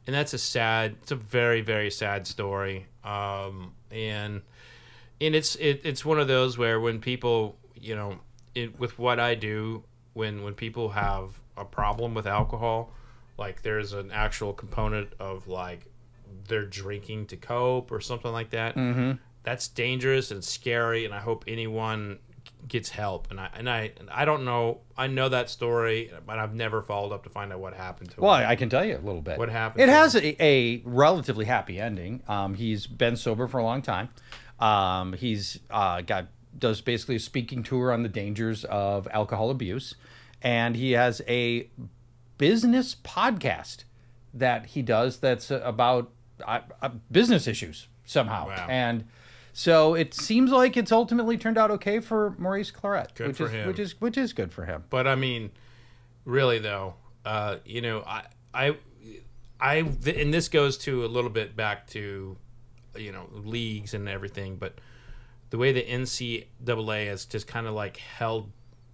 and 0.06 0.14
that's 0.14 0.34
a 0.34 0.38
sad. 0.38 0.96
It's 1.02 1.12
a 1.12 1.16
very 1.16 1.60
very 1.60 1.90
sad 1.90 2.26
story. 2.26 2.86
Um, 3.04 3.74
and 3.92 4.42
and 5.20 5.34
it's 5.36 5.54
it, 5.56 5.82
it's 5.84 6.04
one 6.04 6.18
of 6.18 6.26
those 6.26 6.58
where 6.58 6.80
when 6.80 7.00
people 7.00 7.56
you 7.80 7.94
know 7.94 8.18
it, 8.54 8.78
with 8.80 8.98
what 8.98 9.20
I 9.20 9.36
do 9.36 9.84
when 10.12 10.42
when 10.42 10.54
people 10.54 10.90
have 10.90 11.40
a 11.56 11.64
problem 11.64 12.14
with 12.14 12.26
alcohol, 12.26 12.92
like 13.38 13.62
there's 13.62 13.92
an 13.92 14.10
actual 14.10 14.52
component 14.52 15.12
of 15.20 15.46
like 15.46 15.86
they're 16.48 16.66
drinking 16.66 17.26
to 17.26 17.36
cope 17.36 17.90
or 17.92 18.00
something 18.00 18.32
like 18.32 18.50
that. 18.50 18.76
Mm-hmm. 18.76 19.12
That's 19.42 19.68
dangerous 19.68 20.30
and 20.30 20.42
scary, 20.42 21.04
and 21.04 21.12
I 21.14 21.18
hope 21.18 21.44
anyone 21.48 22.18
gets 22.68 22.90
help. 22.90 23.28
And 23.30 23.40
I 23.40 23.50
and 23.54 23.68
I 23.68 23.92
and 23.98 24.08
I 24.10 24.24
don't 24.24 24.44
know. 24.44 24.80
I 24.96 25.08
know 25.08 25.28
that 25.28 25.50
story, 25.50 26.12
but 26.26 26.38
I've 26.38 26.54
never 26.54 26.82
followed 26.82 27.12
up 27.12 27.24
to 27.24 27.30
find 27.30 27.52
out 27.52 27.60
what 27.60 27.74
happened 27.74 28.10
to 28.12 28.20
Well, 28.20 28.34
him. 28.34 28.42
Well, 28.42 28.50
I 28.50 28.56
can 28.56 28.68
tell 28.68 28.84
you 28.84 28.96
a 28.96 29.04
little 29.04 29.22
bit. 29.22 29.38
What 29.38 29.48
happened 29.48 29.82
It 29.82 29.88
has 29.88 30.14
a, 30.14 30.42
a 30.42 30.82
relatively 30.84 31.44
happy 31.44 31.80
ending. 31.80 32.22
Um, 32.28 32.54
he's 32.54 32.86
been 32.86 33.16
sober 33.16 33.48
for 33.48 33.58
a 33.58 33.64
long 33.64 33.82
time. 33.82 34.10
Um, 34.60 35.12
he's 35.14 35.58
uh, 35.70 36.02
got 36.02 36.28
does 36.56 36.80
basically 36.80 37.16
a 37.16 37.20
speaking 37.20 37.62
tour 37.62 37.92
on 37.92 38.02
the 38.02 38.08
dangers 38.08 38.64
of 38.64 39.08
alcohol 39.10 39.50
abuse, 39.50 39.94
and 40.40 40.76
he 40.76 40.92
has 40.92 41.20
a 41.26 41.68
business 42.38 42.94
podcast 42.94 43.84
that 44.34 44.66
he 44.66 44.82
does 44.82 45.18
that's 45.18 45.50
about 45.50 46.10
business 47.10 47.46
issues 47.46 47.88
somehow. 48.04 48.48
Wow. 48.48 48.66
And 48.68 49.04
so 49.52 49.94
it 49.94 50.14
seems 50.14 50.50
like 50.50 50.76
it's 50.76 50.92
ultimately 50.92 51.36
turned 51.36 51.58
out 51.58 51.70
okay 51.72 52.00
for 52.00 52.34
Maurice 52.38 52.70
Clarett, 52.70 53.14
Good 53.14 53.28
which 53.28 53.36
for 53.36 53.44
is 53.46 53.52
him. 53.52 53.66
which 53.68 53.78
is 53.78 54.00
which 54.00 54.16
is 54.16 54.32
good 54.32 54.52
for 54.52 54.64
him. 54.64 54.84
But 54.90 55.06
I 55.06 55.14
mean, 55.14 55.50
really 56.24 56.58
though, 56.58 56.94
uh, 57.24 57.56
you 57.64 57.80
know, 57.80 58.02
I, 58.06 58.24
I, 58.54 58.76
I, 59.60 59.76
and 59.76 60.32
this 60.32 60.48
goes 60.48 60.78
to 60.78 61.04
a 61.04 61.06
little 61.08 61.30
bit 61.30 61.54
back 61.54 61.86
to, 61.88 62.36
you 62.96 63.12
know, 63.12 63.28
leagues 63.32 63.94
and 63.94 64.08
everything, 64.08 64.56
but 64.56 64.78
the 65.50 65.58
way 65.58 65.72
the 65.72 65.82
NCAA 65.84 67.06
has 67.08 67.26
just 67.26 67.46
kind 67.46 67.66
of 67.66 67.74
like 67.74 67.98
held 67.98 68.50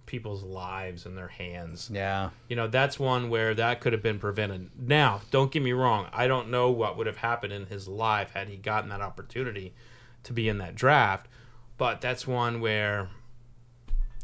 people's 0.09 0.43
lives 0.43 1.05
in 1.05 1.15
their 1.15 1.27
hands. 1.27 1.89
Yeah. 1.93 2.31
You 2.47 2.55
know, 2.55 2.67
that's 2.67 2.99
one 2.99 3.29
where 3.29 3.53
that 3.53 3.79
could 3.79 3.93
have 3.93 4.01
been 4.01 4.17
prevented. 4.17 4.71
Now, 4.77 5.21
don't 5.29 5.51
get 5.51 5.61
me 5.61 5.71
wrong. 5.71 6.07
I 6.11 6.27
don't 6.27 6.49
know 6.49 6.71
what 6.71 6.97
would 6.97 7.05
have 7.05 7.17
happened 7.17 7.53
in 7.53 7.67
his 7.67 7.87
life 7.87 8.31
had 8.31 8.49
he 8.49 8.57
gotten 8.57 8.89
that 8.89 9.01
opportunity 9.01 9.73
to 10.23 10.33
be 10.33 10.49
in 10.49 10.57
that 10.57 10.73
draft, 10.73 11.27
but 11.77 12.01
that's 12.01 12.25
one 12.25 12.59
where, 12.59 13.07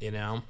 you 0.01 0.09
know, 0.09 0.41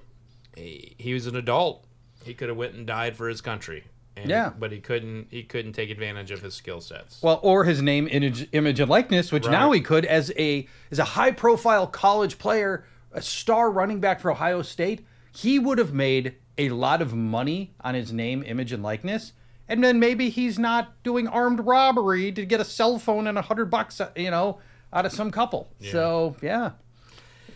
he, 0.55 0.95
he 0.97 1.13
was 1.13 1.27
an 1.27 1.35
adult. 1.35 1.83
He 2.23 2.33
could 2.33 2.47
have 2.47 2.57
went 2.57 2.73
and 2.73 2.87
died 2.87 3.17
for 3.17 3.27
his 3.27 3.41
country. 3.41 3.83
And, 4.15 4.29
Yeah. 4.29 4.53
But 4.57 4.71
he 4.71 4.79
couldn't. 4.79 5.27
He 5.29 5.43
couldn't 5.43 5.73
take 5.73 5.89
advantage 5.89 6.31
of 6.31 6.41
his 6.41 6.53
skill 6.53 6.79
sets. 6.79 7.21
Well, 7.21 7.41
or 7.43 7.65
his 7.65 7.81
name, 7.81 8.07
image, 8.09 8.47
image, 8.53 8.79
and 8.79 8.89
likeness, 8.89 9.33
which 9.33 9.45
now 9.45 9.73
he 9.73 9.81
could 9.81 10.05
as 10.05 10.31
a 10.37 10.65
as 10.89 10.99
a 10.99 11.03
high 11.03 11.31
profile 11.31 11.85
college 11.85 12.39
player, 12.39 12.85
a 13.11 13.21
star 13.21 13.69
running 13.69 13.99
back 13.99 14.21
for 14.21 14.31
Ohio 14.31 14.61
State. 14.61 15.05
He 15.35 15.59
would 15.59 15.77
have 15.77 15.93
made 15.93 16.35
a 16.57 16.69
lot 16.69 17.01
of 17.01 17.13
money 17.13 17.73
on 17.81 17.93
his 17.95 18.13
name, 18.13 18.43
image, 18.45 18.71
and 18.71 18.81
likeness. 18.81 19.33
And 19.67 19.83
then 19.83 19.99
maybe 19.99 20.29
he's 20.29 20.57
not 20.59 21.01
doing 21.03 21.27
armed 21.27 21.59
robbery 21.61 22.31
to 22.31 22.45
get 22.45 22.59
a 22.59 22.65
cell 22.65 22.99
phone 22.99 23.27
and 23.27 23.37
a 23.37 23.41
hundred 23.41 23.65
bucks, 23.65 23.99
uh, 23.99 24.11
you 24.15 24.29
know, 24.31 24.59
out 24.93 25.05
of 25.05 25.11
some 25.11 25.31
couple. 25.31 25.69
So 25.81 26.35
yeah, 26.41 26.71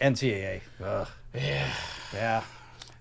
NCAA. 0.01 0.61
Ugh. 0.83 1.07
Yeah, 1.33 1.71
yeah. 2.13 2.43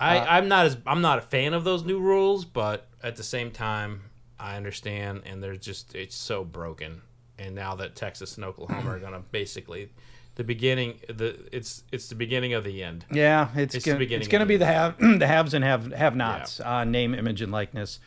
I, 0.01 0.19
Uh, 0.19 0.27
I'm 0.29 0.49
not 0.49 0.67
as 0.67 0.77
I'm 0.87 1.01
not 1.01 1.19
a 1.19 1.23
fan 1.23 1.55
of 1.55 1.65
those 1.65 1.85
new 1.85 1.99
rules, 1.99 2.45
but 2.45 2.87
at 3.03 3.17
the 3.17 3.23
same 3.25 3.51
time, 3.51 4.03
I 4.39 4.57
understand, 4.57 5.23
and 5.27 5.43
they're 5.43 5.57
just 5.57 5.95
it's 5.95 6.15
so 6.17 6.45
broken. 6.45 7.03
And 7.39 7.55
now 7.55 7.75
that 7.77 7.97
Texas 7.97 8.37
and 8.37 8.45
Oklahoma 8.45 8.91
are 8.91 8.99
gonna 8.99 9.23
basically 9.33 9.91
the 10.39 10.45
beginning, 10.45 10.99
the 11.09 11.37
it's 11.53 11.83
it's 11.93 12.09
the 12.09 12.15
beginning 12.15 12.55
of 12.55 12.65
the 12.65 12.83
end. 12.83 13.05
Yeah, 13.13 13.49
it's, 13.55 13.75
It's 13.75 13.85
the 13.85 13.91
gonna, 13.91 13.99
beginning 13.99 14.21
it's 14.23 14.29
gonna 14.33 14.47
be 14.47 14.55
it. 14.55 14.59
the 14.59 14.67
have 14.67 14.97
the 15.19 15.27
haves 15.27 15.53
and 15.53 15.63
have 15.63 15.93
have 15.93 16.17
nots. 16.17 16.59
Uh, 16.61 16.85
name, 16.85 17.13
image, 17.15 17.43
and 17.43 17.53
likeness. 17.53 18.01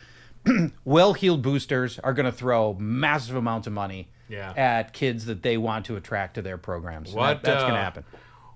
well 0.84 1.12
heeled 1.12 1.42
boosters 1.42 1.98
are 2.00 2.12
gonna 2.12 2.32
throw 2.32 2.74
massive 2.74 3.36
amounts 3.36 3.66
of 3.68 3.72
money 3.72 4.08
Yeah. 4.28 4.52
at 4.56 4.92
kids 4.92 5.26
that 5.26 5.42
they 5.44 5.56
want 5.56 5.86
to 5.86 5.94
attract 5.96 6.34
to 6.34 6.42
their 6.42 6.58
programs. 6.58 7.12
What, 7.12 7.42
that- 7.42 7.44
that's 7.44 7.62
going 7.62 7.74
to 7.74 7.78
uh, 7.78 7.82
happen. 7.84 8.04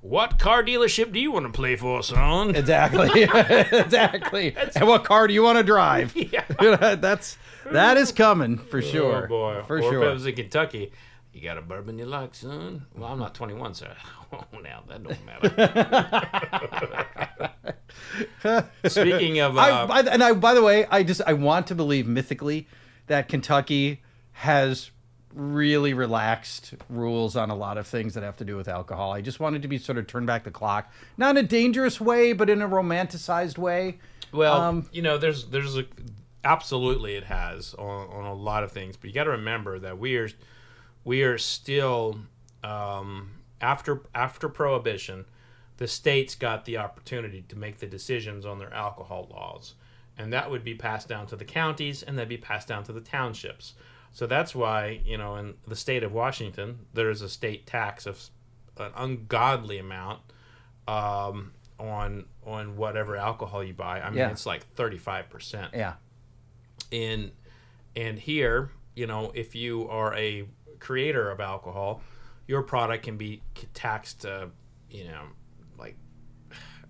What 0.00 0.38
car 0.38 0.62
dealership 0.62 1.12
do 1.12 1.18
you 1.18 1.32
want 1.32 1.46
to 1.46 1.52
play 1.52 1.74
for, 1.74 2.00
son? 2.02 2.54
Exactly. 2.54 3.22
exactly. 3.24 4.54
And 4.76 4.86
what 4.86 5.04
car 5.04 5.26
do 5.26 5.34
you 5.34 5.42
want 5.42 5.58
to 5.58 5.64
drive? 5.64 6.14
Yeah. 6.32 6.44
that's 6.96 7.36
that 7.72 7.96
is 7.96 8.12
coming 8.12 8.58
for 8.58 8.80
sure. 8.82 9.24
Oh 9.24 9.28
boy. 9.28 9.62
For 9.66 9.78
or 9.78 9.82
sure. 9.82 10.02
if 10.04 10.08
it 10.10 10.12
was 10.12 10.26
in 10.26 10.34
Kentucky, 10.36 10.92
you 11.36 11.42
got 11.42 11.58
a 11.58 11.62
bourbon 11.62 11.98
you 11.98 12.06
like, 12.06 12.34
son? 12.34 12.86
Well, 12.96 13.12
I'm 13.12 13.18
not 13.18 13.34
21, 13.34 13.74
sir. 13.74 13.94
oh, 14.32 14.44
now 14.62 14.82
that 14.88 15.02
don't 15.02 15.26
matter. 18.42 18.70
Speaking 18.88 19.40
of, 19.40 19.58
uh, 19.58 19.60
I, 19.60 20.00
I, 20.00 20.00
and 20.00 20.24
I, 20.24 20.32
by 20.32 20.54
the 20.54 20.62
way, 20.62 20.86
I 20.86 21.02
just 21.02 21.20
I 21.26 21.34
want 21.34 21.66
to 21.66 21.74
believe 21.74 22.06
mythically 22.06 22.66
that 23.08 23.28
Kentucky 23.28 24.00
has 24.32 24.90
really 25.34 25.92
relaxed 25.92 26.72
rules 26.88 27.36
on 27.36 27.50
a 27.50 27.54
lot 27.54 27.76
of 27.76 27.86
things 27.86 28.14
that 28.14 28.22
have 28.22 28.38
to 28.38 28.44
do 28.46 28.56
with 28.56 28.66
alcohol. 28.66 29.12
I 29.12 29.20
just 29.20 29.38
wanted 29.38 29.60
to 29.60 29.68
be 29.68 29.76
sort 29.76 29.98
of 29.98 30.06
turn 30.06 30.24
back 30.24 30.44
the 30.44 30.50
clock, 30.50 30.90
not 31.18 31.36
in 31.36 31.44
a 31.44 31.46
dangerous 31.46 32.00
way, 32.00 32.32
but 32.32 32.48
in 32.48 32.62
a 32.62 32.68
romanticized 32.68 33.58
way. 33.58 33.98
well, 34.32 34.58
um, 34.58 34.88
you 34.90 35.02
know, 35.02 35.18
there's 35.18 35.44
there's 35.48 35.76
a 35.76 35.84
absolutely 36.44 37.16
it 37.16 37.24
has 37.24 37.74
on, 37.74 38.08
on 38.08 38.24
a 38.24 38.32
lot 38.32 38.64
of 38.64 38.72
things, 38.72 38.96
but 38.96 39.08
you 39.08 39.14
got 39.14 39.24
to 39.24 39.30
remember 39.30 39.78
that 39.78 39.98
we 39.98 40.16
are 40.16 40.30
we 41.06 41.22
are 41.22 41.38
still 41.38 42.18
um, 42.62 43.30
after 43.60 44.02
after 44.14 44.48
prohibition, 44.50 45.24
the 45.78 45.86
states 45.88 46.34
got 46.34 46.64
the 46.66 46.76
opportunity 46.76 47.42
to 47.48 47.56
make 47.56 47.78
the 47.78 47.86
decisions 47.86 48.44
on 48.44 48.58
their 48.58 48.74
alcohol 48.74 49.28
laws, 49.30 49.74
and 50.18 50.32
that 50.32 50.50
would 50.50 50.64
be 50.64 50.74
passed 50.74 51.08
down 51.08 51.26
to 51.28 51.36
the 51.36 51.44
counties, 51.44 52.02
and 52.02 52.18
that'd 52.18 52.28
be 52.28 52.36
passed 52.36 52.68
down 52.68 52.82
to 52.84 52.92
the 52.92 53.00
townships. 53.00 53.74
So 54.12 54.26
that's 54.26 54.54
why 54.54 55.00
you 55.04 55.16
know 55.16 55.36
in 55.36 55.54
the 55.66 55.76
state 55.76 56.02
of 56.02 56.12
Washington 56.12 56.80
there 56.92 57.08
is 57.08 57.22
a 57.22 57.28
state 57.28 57.66
tax 57.66 58.04
of 58.06 58.28
an 58.78 58.90
ungodly 58.96 59.78
amount 59.78 60.20
um, 60.88 61.52
on 61.78 62.24
on 62.44 62.76
whatever 62.76 63.16
alcohol 63.16 63.62
you 63.62 63.74
buy. 63.74 64.00
I 64.00 64.08
mean, 64.10 64.18
Yeah. 64.18 64.30
it's 64.30 64.44
like 64.46 64.66
thirty 64.74 64.98
five 64.98 65.30
percent 65.30 65.70
Yeah. 65.72 65.94
in 66.90 67.30
and 67.94 68.18
here 68.18 68.70
you 68.94 69.06
know 69.06 69.30
if 69.34 69.54
you 69.54 69.88
are 69.88 70.14
a 70.14 70.46
creator 70.78 71.30
of 71.30 71.40
alcohol 71.40 72.00
your 72.46 72.62
product 72.62 73.04
can 73.04 73.16
be 73.16 73.42
taxed 73.74 74.24
uh, 74.24 74.46
you 74.90 75.04
know 75.04 75.22
like 75.78 75.96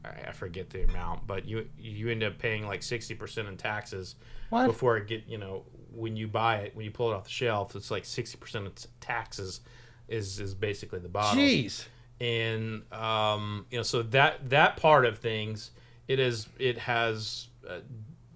I 0.05 0.33
forget 0.33 0.71
the 0.71 0.85
amount 0.85 1.27
but 1.27 1.47
you 1.47 1.69
you 1.79 2.09
end 2.11 2.23
up 2.23 2.39
paying 2.39 2.67
like 2.67 2.81
60% 2.81 3.49
in 3.49 3.57
taxes 3.57 4.15
What? 4.51 4.67
before 4.67 4.97
it 4.99 5.07
get 5.09 5.27
you 5.27 5.39
know 5.39 5.65
when 5.93 6.17
you 6.17 6.29
buy 6.29 6.59
it 6.59 6.77
when 6.77 6.85
you 6.85 6.91
pull 6.91 7.11
it 7.11 7.15
off 7.15 7.25
the 7.25 7.31
shelf 7.31 7.75
it's 7.75 7.91
like 7.91 8.05
60% 8.05 8.67
of 8.67 8.73
taxes 9.01 9.61
is 10.09 10.39
is 10.39 10.55
basically 10.55 10.99
the 11.01 11.09
bottle 11.09 11.43
Jeez. 11.43 11.87
and 12.21 12.83
um, 12.93 13.67
you 13.71 13.79
know 13.79 13.83
so 13.83 14.03
that 14.03 14.51
that 14.51 14.77
part 14.77 15.05
of 15.05 15.19
things 15.19 15.71
it 16.07 16.21
is 16.21 16.49
it 16.59 16.79
has 16.79 17.49
uh, 17.69 17.79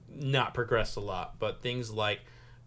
not 0.08 0.54
progressed 0.54 0.96
a 0.96 1.00
lot 1.00 1.38
but 1.38 1.62
things 1.62 1.90
like 1.90 2.20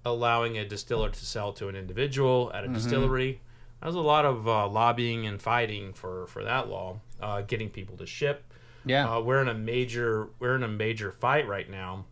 allowing 0.05 0.57
a 0.57 0.65
distiller 0.65 1.09
to 1.09 1.25
sell 1.25 1.53
to 1.53 1.67
an 1.69 1.75
individual 1.75 2.51
at 2.53 2.63
a 2.63 2.67
distillery 2.67 3.41
there's 3.81 3.95
a 3.95 3.99
lot 3.99 4.25
of 4.25 4.47
uh, 4.47 4.67
lobbying 4.67 5.25
and 5.27 5.41
fighting 5.41 5.93
for 5.93 6.27
for 6.27 6.43
that 6.43 6.67
law 6.69 6.99
uh, 7.21 7.41
getting 7.41 7.69
people 7.69 7.95
to 7.97 8.05
ship 8.05 8.43
Yeah. 8.85 9.09
uh, 9.17 9.21
we're 9.21 9.41
in 9.41 9.47
a 9.47 9.53
major 9.53 10.29
we're 10.39 10.55
in 10.55 10.63
a 10.63 10.67
major 10.67 11.11
fight 11.11 11.47
right 11.47 11.69
now 11.69 12.05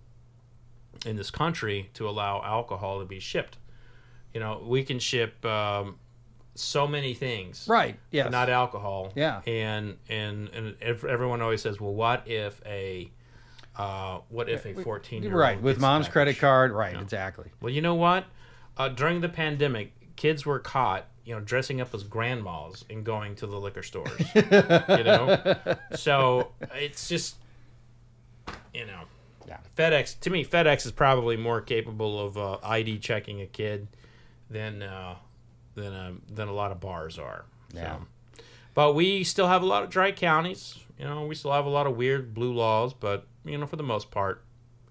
in 1.05 1.15
this 1.15 1.31
country 1.31 1.89
to 1.95 2.07
allow 2.07 2.41
alcohol 2.43 2.99
to 2.99 3.05
be 3.05 3.19
shipped 3.19 3.57
you 4.33 4.39
know 4.39 4.63
we 4.65 4.83
can 4.83 4.99
ship 4.99 5.43
um, 5.45 5.97
so 6.55 6.85
many 6.87 7.13
things 7.13 7.65
right. 7.69 7.97
Yes. 8.11 8.25
but 8.25 8.31
not 8.31 8.49
alcohol. 8.49 9.11
Yeah. 9.15 9.41
And 9.47 9.97
and 10.09 10.49
and 10.49 10.75
everyone 10.83 11.41
always 11.41 11.61
says, 11.61 11.79
well, 11.79 11.93
what 11.93 12.27
if 12.27 12.61
a 12.65 13.09
uh, 13.75 14.19
what 14.29 14.49
if 14.49 14.65
a 14.65 14.73
fourteen 14.73 15.23
year 15.23 15.31
old 15.31 15.39
right 15.39 15.61
with 15.61 15.79
mom's 15.79 16.07
credit 16.07 16.37
card. 16.39 16.71
Right. 16.71 16.99
Exactly. 16.99 17.51
Well, 17.61 17.71
you 17.71 17.81
know 17.81 17.95
what? 17.95 18.25
Uh, 18.77 18.89
during 18.89 19.21
the 19.21 19.29
pandemic, 19.29 19.93
kids 20.15 20.45
were 20.45 20.59
caught, 20.59 21.05
you 21.25 21.33
know, 21.35 21.41
dressing 21.41 21.81
up 21.81 21.93
as 21.93 22.03
grandmas 22.03 22.85
and 22.89 23.03
going 23.03 23.35
to 23.35 23.47
the 23.47 23.57
liquor 23.59 23.83
stores. 23.83 24.19
you 24.35 24.43
know, 25.03 25.37
so 25.95 26.51
it's 26.75 27.07
just, 27.09 27.35
you 28.73 28.85
know, 28.85 29.01
Yeah. 29.47 29.57
FedEx. 29.77 30.19
To 30.21 30.29
me, 30.29 30.45
FedEx 30.45 30.85
is 30.85 30.91
probably 30.91 31.37
more 31.37 31.61
capable 31.61 32.19
of 32.25 32.37
uh, 32.37 32.57
ID 32.63 32.99
checking 32.99 33.41
a 33.41 33.45
kid 33.47 33.87
than 34.49 34.81
uh, 34.81 35.15
than 35.75 35.93
a, 35.93 36.13
than 36.31 36.47
a 36.47 36.53
lot 36.53 36.71
of 36.71 36.79
bars 36.79 37.17
are. 37.19 37.45
Yeah. 37.73 37.97
So. 37.97 38.43
But 38.73 38.93
we 38.95 39.23
still 39.23 39.47
have 39.47 39.63
a 39.63 39.65
lot 39.65 39.83
of 39.83 39.89
dry 39.89 40.11
counties. 40.11 40.79
You 40.97 41.05
know, 41.05 41.25
we 41.25 41.35
still 41.35 41.51
have 41.51 41.65
a 41.65 41.69
lot 41.69 41.87
of 41.87 41.97
weird 41.97 42.33
blue 42.33 42.53
laws, 42.53 42.93
but 42.93 43.27
you 43.45 43.57
know, 43.57 43.65
for 43.65 43.75
the 43.75 43.83
most 43.83 44.11
part, 44.11 44.43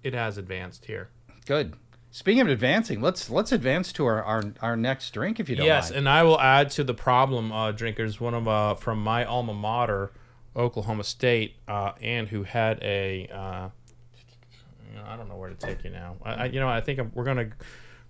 it 0.03 0.13
has 0.13 0.37
advanced 0.37 0.85
here. 0.85 1.09
Good. 1.45 1.75
Speaking 2.13 2.41
of 2.41 2.49
advancing, 2.49 3.01
let's 3.01 3.29
let's 3.29 3.53
advance 3.53 3.93
to 3.93 4.05
our 4.05 4.21
our, 4.21 4.43
our 4.61 4.75
next 4.75 5.11
drink 5.11 5.39
if 5.39 5.47
you 5.47 5.55
don't 5.55 5.65
yes, 5.65 5.89
mind. 5.89 5.99
and 5.99 6.09
I 6.09 6.23
will 6.23 6.39
add 6.39 6.69
to 6.71 6.83
the 6.83 6.93
problem 6.93 7.53
uh, 7.53 7.71
drinkers 7.71 8.19
one 8.19 8.33
of 8.33 8.47
uh, 8.47 8.75
from 8.75 9.01
my 9.01 9.23
alma 9.23 9.53
mater, 9.53 10.11
Oklahoma 10.53 11.05
State, 11.05 11.55
uh, 11.67 11.93
and 12.01 12.27
who 12.27 12.43
had 12.43 12.79
a. 12.83 13.27
Uh, 13.27 13.69
you 14.89 14.97
know, 14.97 15.05
I 15.07 15.15
don't 15.15 15.29
know 15.29 15.37
where 15.37 15.49
to 15.49 15.55
take 15.55 15.85
you 15.85 15.89
now. 15.89 16.17
I, 16.21 16.33
I 16.33 16.45
you 16.47 16.59
know 16.59 16.67
I 16.67 16.81
think 16.81 16.99
I'm, 16.99 17.13
we're 17.15 17.23
gonna 17.23 17.51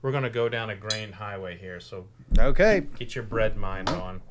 we're 0.02 0.12
gonna 0.12 0.32
go 0.32 0.50
down 0.50 0.72
a 0.72 0.76
grain 0.76 1.12
highway 1.12 1.60
here, 1.60 1.80
so 1.80 2.08
okay. 2.40 2.88
get 2.98 3.14
your 3.14 3.24
bread 3.24 3.56
mind 3.56 3.88
on. 3.90 4.22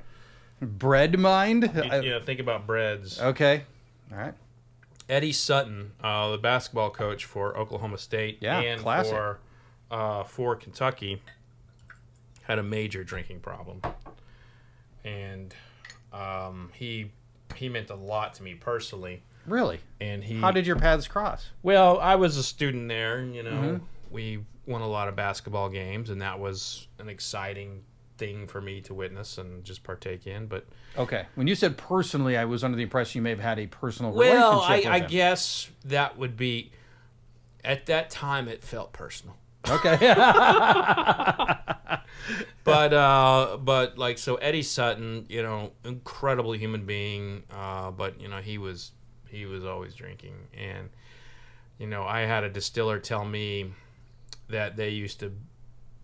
Bread 0.60 1.16
mind. 1.16 1.70
You 2.02 2.10
know, 2.10 2.20
think 2.20 2.40
about 2.40 2.66
breads. 2.66 3.20
okay. 3.20 3.62
All 4.10 4.18
right. 4.18 4.34
Eddie 5.10 5.32
Sutton, 5.32 5.92
uh, 6.02 6.30
the 6.30 6.38
basketball 6.38 6.88
coach 6.90 7.24
for 7.24 7.56
Oklahoma 7.58 7.98
State 7.98 8.38
Yeah, 8.40 8.60
and 8.60 8.80
classic. 8.80 9.12
for 9.12 9.38
uh, 9.90 10.22
for 10.22 10.54
Kentucky, 10.56 11.20
had 12.42 12.58
a 12.58 12.62
major 12.62 13.02
drinking 13.02 13.40
problem, 13.40 13.82
and 15.04 15.54
um, 16.12 16.70
he 16.74 17.10
he 17.56 17.68
meant 17.68 17.90
a 17.90 17.94
lot 17.96 18.34
to 18.34 18.42
me 18.42 18.54
personally. 18.54 19.22
Really? 19.46 19.80
And 20.00 20.22
he 20.22 20.36
How 20.40 20.50
did 20.52 20.66
your 20.66 20.76
paths 20.76 21.08
cross? 21.08 21.50
well, 21.62 21.98
I 21.98 22.14
was 22.14 22.36
a 22.36 22.42
student 22.42 22.88
there, 22.88 23.22
you 23.24 23.42
know, 23.42 23.50
Mm-hmm. 23.50 23.84
we 24.10 24.44
won 24.66 24.82
a 24.82 24.86
lot 24.88 25.08
of 25.08 25.16
basketball 25.16 25.68
games, 25.70 26.10
and 26.10 26.20
that 26.22 26.38
was 26.38 26.86
an 26.98 27.08
exciting 27.08 27.82
thing 28.20 28.46
for 28.46 28.60
me 28.60 28.80
to 28.82 28.94
witness 28.94 29.36
and 29.38 29.64
just 29.64 29.82
partake 29.82 30.26
in. 30.28 30.46
But 30.46 30.66
Okay. 30.96 31.26
When 31.34 31.48
you 31.48 31.56
said 31.56 31.76
personally, 31.76 32.36
I 32.36 32.44
was 32.44 32.62
under 32.62 32.76
the 32.76 32.84
impression 32.84 33.18
you 33.18 33.22
may 33.22 33.30
have 33.30 33.40
had 33.40 33.58
a 33.58 33.66
personal 33.66 34.12
Well, 34.12 34.60
I, 34.60 34.76
relationship 34.76 34.92
I 34.92 34.96
with 34.96 35.02
him. 35.04 35.10
guess 35.10 35.70
that 35.86 36.18
would 36.18 36.36
be. 36.36 36.70
At 37.64 37.86
that 37.86 38.10
time, 38.10 38.46
it 38.48 38.62
felt 38.62 38.92
personal. 38.92 39.36
Okay. 39.68 39.98
But 42.62 42.92
uh, 42.92 43.58
but 43.60 43.98
like 43.98 44.18
so, 44.18 44.36
Eddie 44.36 44.62
Sutton, 44.62 45.26
you 45.28 45.42
know, 45.42 45.72
incredible 45.84 46.52
human 46.52 46.84
being. 46.84 47.42
Uh, 47.50 47.90
but 47.90 48.20
you 48.20 48.28
know, 48.28 48.38
he 48.38 48.58
was 48.58 48.92
he 49.28 49.46
was 49.46 49.64
always 49.64 49.94
drinking, 49.94 50.34
and 50.56 50.90
you 51.78 51.86
know, 51.86 52.04
I 52.04 52.20
had 52.20 52.44
a 52.44 52.50
distiller 52.50 52.98
tell 52.98 53.24
me 53.24 53.72
that 54.48 54.76
they 54.76 54.90
used 54.90 55.20
to 55.20 55.32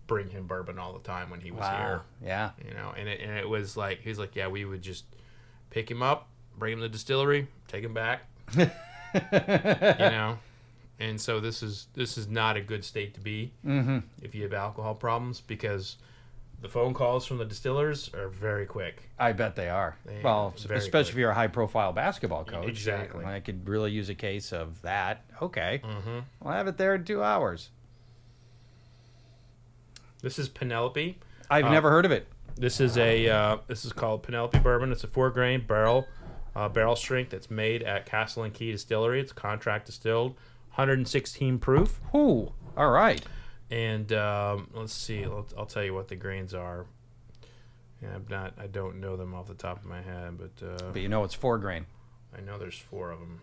bring 0.07 0.29
him 0.29 0.47
bourbon 0.47 0.79
all 0.79 0.93
the 0.93 0.99
time 0.99 1.29
when 1.29 1.41
he 1.41 1.51
was 1.51 1.67
here. 1.67 2.01
Yeah. 2.23 2.51
you 2.65 2.73
know 2.73 2.93
and 2.97 3.07
it, 3.09 3.19
and 3.21 3.37
it 3.37 3.47
was 3.47 3.75
like 3.77 3.99
he's 4.01 4.17
like 4.17 4.35
yeah 4.35 4.47
we 4.47 4.63
would 4.65 4.81
just 4.81 5.05
pick 5.69 5.91
him 5.91 6.01
up 6.01 6.27
bring 6.57 6.73
him 6.73 6.79
to 6.79 6.83
the 6.83 6.89
distillery 6.89 7.47
take 7.67 7.83
him 7.83 7.93
back 7.93 8.21
you 8.57 8.67
know 9.13 10.37
and 10.99 11.19
so 11.19 11.39
this 11.39 11.61
is 11.61 11.87
this 11.93 12.17
is 12.17 12.27
not 12.27 12.57
a 12.57 12.61
good 12.61 12.83
state 12.83 13.13
to 13.13 13.19
be 13.19 13.51
Mm-hmm. 13.65 13.99
if 14.21 14.33
you 14.33 14.43
have 14.43 14.53
alcohol 14.53 14.95
problems 14.95 15.41
because 15.41 15.97
the 16.59 16.69
phone 16.69 16.93
calls 16.93 17.25
from 17.25 17.37
the 17.37 17.45
distillers 17.45 18.09
are 18.15 18.29
very 18.29 18.65
quick 18.65 19.09
I 19.19 19.31
bet 19.33 19.55
they 19.55 19.69
are. 19.69 19.95
They 20.05 20.21
well, 20.23 20.53
especially 20.55 20.89
quick. 20.91 21.09
if 21.09 21.15
you're 21.15 21.29
a 21.31 21.35
high-profile 21.35 21.91
basketball 21.93 22.45
coach. 22.45 22.67
exactly. 22.67 23.25
I 23.25 23.39
could 23.39 23.67
really 23.67 23.91
use 23.91 24.09
a 24.09 24.15
case 24.15 24.53
of 24.53 24.79
that. 24.83 25.23
Okay. 25.41 25.81
mm-hmm. 25.83 26.19
I'll 26.43 26.51
have 26.53 26.67
it 26.67 26.77
there 26.77 26.93
in 26.95 27.03
two 27.03 27.23
hours. 27.23 27.69
This 30.21 30.39
is 30.39 30.49
penelope 30.49 31.19
I've 31.49 31.65
Uh, 31.65 31.71
never 31.71 31.89
heard 31.89 32.05
of 32.05 32.11
it. 32.11 32.27
This 32.55 32.79
is 32.81 32.97
a 32.97 33.29
uh, 33.29 33.57
this 33.67 33.85
is 33.85 33.93
called 33.93 34.23
Penelope 34.23 34.57
Bourbon. 34.59 34.91
It's 34.91 35.03
a 35.03 35.07
four 35.07 35.29
grain 35.29 35.65
barrel 35.65 36.07
uh, 36.55 36.67
barrel 36.67 36.95
strength 36.95 37.29
that's 37.29 37.51
made 37.51 37.83
at 37.83 38.05
Castle 38.05 38.43
and 38.43 38.53
Key 38.53 38.71
Distillery. 38.71 39.21
It's 39.21 39.31
contract 39.31 39.85
distilled, 39.85 40.31
116 40.69 41.59
proof. 41.59 42.01
Ooh. 42.15 42.51
All 42.75 42.89
right. 42.89 43.23
And 43.69 44.11
um, 44.13 44.69
let's 44.73 44.93
see, 44.93 45.23
I'll, 45.23 45.45
I'll 45.57 45.65
tell 45.67 45.83
you 45.83 45.93
what 45.93 46.07
the 46.07 46.15
grains 46.15 46.53
are. 46.53 46.85
Yeah, 48.01 48.09
I'm 48.15 48.25
not, 48.29 48.53
I 48.57 48.67
don't 48.67 48.99
know 48.99 49.17
them 49.17 49.33
off 49.33 49.47
the 49.47 49.53
top 49.53 49.77
of 49.77 49.85
my 49.85 50.01
head, 50.01 50.37
but 50.37 50.65
uh, 50.65 50.91
But 50.93 51.01
you 51.01 51.09
know 51.09 51.23
it's 51.23 51.33
four 51.33 51.57
grain. 51.59 51.85
I 52.35 52.41
know 52.41 52.57
there's 52.57 52.77
four 52.77 53.11
of 53.11 53.19
them. 53.19 53.41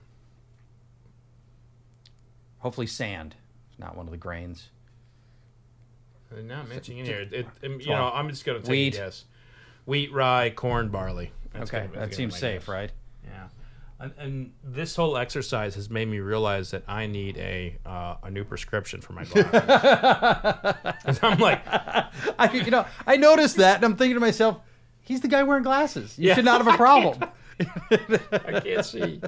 Hopefully 2.59 2.87
sand. 2.87 3.35
It's 3.71 3.79
not 3.79 3.97
one 3.97 4.07
of 4.07 4.13
the 4.13 4.17
grains. 4.19 4.71
They're 6.31 6.43
not 6.43 6.69
mentioning 6.69 6.99
in 7.01 7.07
here. 7.07 7.21
It, 7.21 7.33
it- 7.63 7.81
you 7.83 7.89
know, 7.91 8.11
I'm 8.13 8.29
just 8.29 8.45
gonna 8.45 8.61
take 8.61 8.69
Wheat. 8.71 8.95
a 8.95 8.99
guess. 8.99 9.25
Wheat, 9.87 10.13
rye, 10.13 10.51
corn, 10.51 10.89
barley. 10.89 11.33
That's 11.53 11.71
Okay, 11.73 11.87
gonna- 11.87 12.07
that 12.07 12.15
seems 12.15 12.37
safe, 12.39 12.63
guess. 12.63 12.69
right? 12.69 12.93
Yeah. 13.25 13.49
And, 14.01 14.13
and 14.19 14.53
this 14.65 14.97
whole 14.97 15.17
exercise 15.17 15.77
has 15.77 15.89
made 15.89 16.09
me 16.09 16.19
realize 16.19 16.73
that 16.73 16.83
I 16.89 17.07
need 17.07 17.37
a 17.39 17.79
uh, 17.87 18.17
a 18.25 18.31
new 18.31 18.45
prescription 18.45 19.01
for 19.01 19.13
my 19.13 19.25
glasses. 19.25 21.19
I'm 21.23 21.39
like, 21.39 21.63
I, 21.67 22.51
you 22.53 22.71
know, 22.71 22.87
I 23.07 23.17
noticed 23.17 23.57
that, 23.59 23.77
and 23.77 23.85
I'm 23.85 23.97
thinking 23.97 24.15
to 24.15 24.21
myself, 24.21 24.59
he's 25.03 25.21
the 25.21 25.29
guy 25.29 25.43
wearing 25.45 25.63
glasses. 25.63 26.19
You 26.19 26.29
Yeah. 26.29 26.35
should 26.35 26.45
not 26.45 26.65
have 26.65 26.75
a 26.75 26.77
problem. 26.79 27.23
I 27.61 28.61
can't 28.61 28.85
see. 28.85 29.21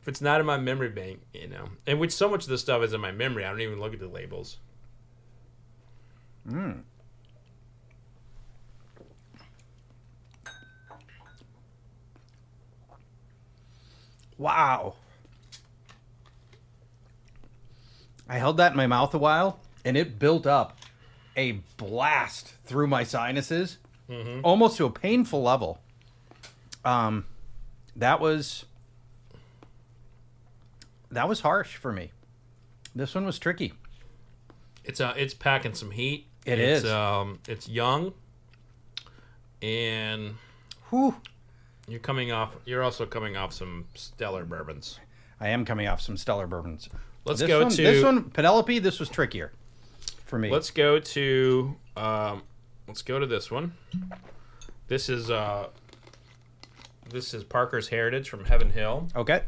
If 0.00 0.08
it's 0.08 0.20
not 0.22 0.40
in 0.40 0.46
my 0.46 0.56
memory 0.56 0.88
bank, 0.88 1.20
you 1.34 1.48
know, 1.48 1.66
and 1.86 2.00
which 2.00 2.12
so 2.12 2.28
much 2.30 2.44
of 2.44 2.48
this 2.50 2.62
stuff 2.62 2.82
is 2.82 2.94
in 2.94 3.00
my 3.00 3.12
memory, 3.12 3.44
I 3.44 3.50
don't 3.50 3.60
even 3.60 3.80
look 3.80 3.92
at 3.92 4.00
the 4.00 4.08
labels. 4.08 4.56
Wow. 14.36 14.94
I 18.28 18.38
held 18.38 18.56
that 18.58 18.70
in 18.72 18.76
my 18.76 18.86
mouth 18.86 19.12
a 19.14 19.18
while, 19.18 19.58
and 19.84 19.96
it 19.96 20.18
built 20.18 20.46
up 20.46 20.78
a 21.36 21.52
blast 21.76 22.52
through 22.64 22.86
my 22.86 23.02
sinuses, 23.04 23.78
almost 24.42 24.76
to 24.76 24.84
a 24.86 24.90
painful 24.90 25.42
level. 25.42 25.80
Um, 26.84 27.24
that 27.96 28.20
was 28.20 28.64
that 31.10 31.28
was 31.28 31.40
harsh 31.40 31.76
for 31.76 31.92
me. 31.92 32.12
This 32.94 33.14
one 33.14 33.26
was 33.26 33.38
tricky. 33.38 33.72
It's 34.84 35.00
uh, 35.00 35.14
it's 35.16 35.34
packing 35.34 35.74
some 35.74 35.90
heat. 35.90 36.27
It 36.48 36.58
it's, 36.58 36.84
is. 36.84 36.90
Um, 36.90 37.40
it's 37.46 37.68
young, 37.68 38.14
and 39.60 40.34
Whew. 40.88 41.14
you're 41.86 42.00
coming 42.00 42.32
off. 42.32 42.56
You're 42.64 42.82
also 42.82 43.04
coming 43.04 43.36
off 43.36 43.52
some 43.52 43.84
stellar 43.94 44.44
bourbons. 44.44 44.98
I 45.40 45.48
am 45.48 45.64
coming 45.64 45.86
off 45.86 46.00
some 46.00 46.16
stellar 46.16 46.46
bourbons. 46.46 46.88
Let's 47.24 47.40
this 47.40 47.48
go 47.48 47.62
one, 47.62 47.70
to 47.70 47.82
this 47.82 48.02
one, 48.02 48.30
Penelope. 48.30 48.78
This 48.78 48.98
was 48.98 49.10
trickier 49.10 49.52
for 50.24 50.38
me. 50.38 50.50
Let's 50.50 50.70
go 50.70 50.98
to 50.98 51.76
um, 51.96 52.42
let's 52.86 53.02
go 53.02 53.18
to 53.18 53.26
this 53.26 53.50
one. 53.50 53.74
This 54.86 55.10
is 55.10 55.30
uh, 55.30 55.68
this 57.10 57.34
is 57.34 57.44
Parker's 57.44 57.88
Heritage 57.88 58.30
from 58.30 58.46
Heaven 58.46 58.70
Hill. 58.70 59.08
okay. 59.14 59.42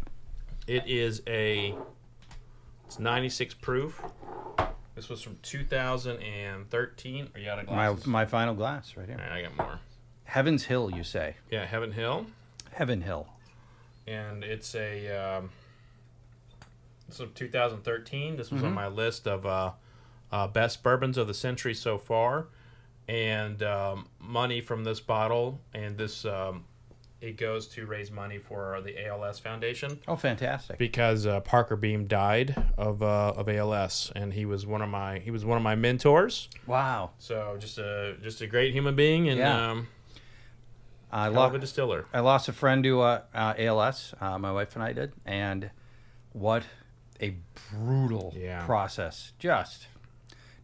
It 0.66 0.86
is 0.86 1.22
a 1.26 1.74
it's 2.86 2.98
96 2.98 3.54
proof. 3.54 4.00
This 5.00 5.08
was 5.08 5.22
from 5.22 5.38
2013. 5.40 7.28
Are 7.34 7.40
you 7.40 7.48
out 7.50 7.58
of 7.58 7.66
My 7.68 7.86
glasses? 7.86 8.06
my 8.06 8.26
final 8.26 8.52
glass 8.54 8.98
right 8.98 9.06
here. 9.08 9.16
right, 9.16 9.32
I 9.32 9.40
got 9.40 9.56
more. 9.56 9.78
Heaven's 10.24 10.64
Hill, 10.64 10.90
you 10.90 11.04
say? 11.04 11.36
Yeah, 11.50 11.64
Heaven 11.64 11.92
Hill, 11.92 12.26
Heaven 12.72 13.00
Hill. 13.00 13.26
and 14.06 14.44
it's 14.44 14.74
a 14.74 15.08
um, 15.38 15.48
this 17.08 17.18
is 17.18 17.28
2013. 17.34 18.36
This 18.36 18.48
Mm-hmm. 18.48 18.56
was 18.56 18.62
on 18.64 18.74
my 18.74 18.88
list 18.88 19.26
of 19.26 19.46
uh, 19.46 19.72
uh, 20.30 20.46
best 20.48 20.82
bourbons 20.82 21.16
of 21.16 21.26
the 21.28 21.32
century 21.34 21.72
so 21.72 21.96
far, 21.96 22.48
and 23.08 23.62
um, 23.62 24.06
money 24.20 24.60
from 24.60 24.84
this 24.84 25.00
bottle 25.00 25.62
and 25.72 25.96
this 25.96 26.26
um, 26.26 26.64
it 27.20 27.36
goes 27.36 27.66
to 27.68 27.84
raise 27.86 28.10
money 28.10 28.38
for 28.38 28.80
the 28.82 29.06
ALS 29.06 29.38
Foundation. 29.38 30.00
Oh, 30.08 30.16
fantastic. 30.16 30.78
because 30.78 31.26
uh, 31.26 31.40
Parker 31.40 31.76
Beam 31.76 32.06
died 32.06 32.54
of 32.78 33.02
uh, 33.02 33.34
of 33.36 33.48
ALS, 33.48 34.10
and 34.16 34.32
he 34.32 34.44
was 34.46 34.66
one 34.66 34.82
of 34.82 34.88
my 34.88 35.18
he 35.18 35.30
was 35.30 35.44
one 35.44 35.56
of 35.56 35.62
my 35.62 35.74
mentors. 35.74 36.48
Wow. 36.66 37.10
So 37.18 37.56
just 37.58 37.78
a 37.78 38.16
just 38.22 38.40
a 38.40 38.46
great 38.46 38.72
human 38.72 38.94
being 38.96 39.28
and 39.28 39.38
Yeah. 39.38 39.70
um, 39.70 39.88
I 41.12 41.24
hell 41.24 41.30
of 41.30 41.36
lost 41.36 41.54
a 41.56 41.58
distiller. 41.58 42.06
I 42.12 42.20
lost 42.20 42.48
a 42.48 42.52
friend 42.52 42.82
to 42.84 43.00
uh, 43.00 43.22
uh, 43.34 43.54
ALS. 43.58 44.14
Uh, 44.20 44.38
my 44.38 44.52
wife 44.52 44.74
and 44.76 44.82
I 44.84 44.92
did, 44.92 45.12
and 45.26 45.70
what 46.32 46.64
a 47.20 47.36
brutal 47.72 48.32
Yeah. 48.36 48.64
process. 48.64 49.32
Just 49.38 49.88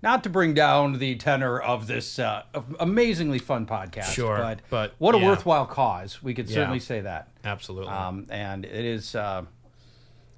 not 0.07 0.23
to 0.23 0.31
bring 0.31 0.55
down 0.55 1.01
the 1.01 1.17
tenor 1.17 1.59
of 1.59 1.89
this 1.89 2.21
uh, 2.21 2.45
amazingly 2.79 3.41
fun 3.41 3.67
podcast, 3.67 4.13
Sure, 4.13 4.39
but, 4.39 4.61
but, 4.71 4.95
what 4.99 5.17
a 5.17 5.19
yeah. 5.19 5.27
worthwhile 5.27 5.67
cause. 5.67 6.23
We 6.23 6.33
could 6.33 6.49
Yeah. 6.49 6.55
certainly 6.55 6.79
say 6.79 7.01
that. 7.01 7.29
Absolutely. 7.45 7.93
Um, 7.93 8.25
and 8.31 8.65
it 8.65 8.85
is 8.85 9.17
uh, 9.17 9.43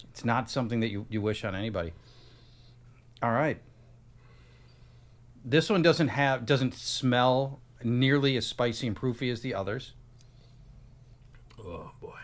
it's 0.08 0.24
not 0.24 0.48
something 0.50 0.80
that 0.80 0.88
you, 0.88 1.04
you 1.10 1.20
wish 1.20 1.44
on 1.44 1.54
anybody. 1.54 1.92
All 3.22 3.30
right. 3.30 3.60
This 5.44 5.68
one 5.68 5.82
doesn't 5.82 6.08
have 6.08 6.46
doesn't 6.46 6.74
smell 6.74 7.60
nearly 7.84 8.38
as 8.38 8.46
spicy 8.46 8.86
and 8.86 8.96
proofy 8.96 9.28
as 9.28 9.42
the 9.42 9.52
others. 9.54 9.92
oh 11.60 11.90
boy. 12.00 12.14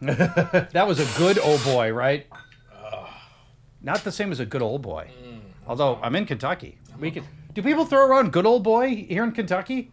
That 0.72 0.86
was 0.88 0.98
a 0.98 1.18
good 1.18 1.38
old 1.38 1.62
boy, 1.62 1.92
right? 1.92 2.26
Not 3.80 4.02
the 4.02 4.10
same 4.10 4.32
as 4.32 4.40
a 4.40 4.46
good 4.46 4.62
old 4.62 4.82
boy. 4.82 5.10
Although 5.66 6.00
I'm 6.02 6.16
in 6.16 6.24
Kentucky, 6.26 6.78
we 6.98 7.10
could. 7.10 7.24
Do 7.54 7.62
people 7.62 7.84
throw 7.84 8.06
around 8.06 8.32
good 8.32 8.46
old 8.46 8.62
boy 8.62 9.06
here 9.08 9.24
in 9.24 9.32
Kentucky? 9.32 9.90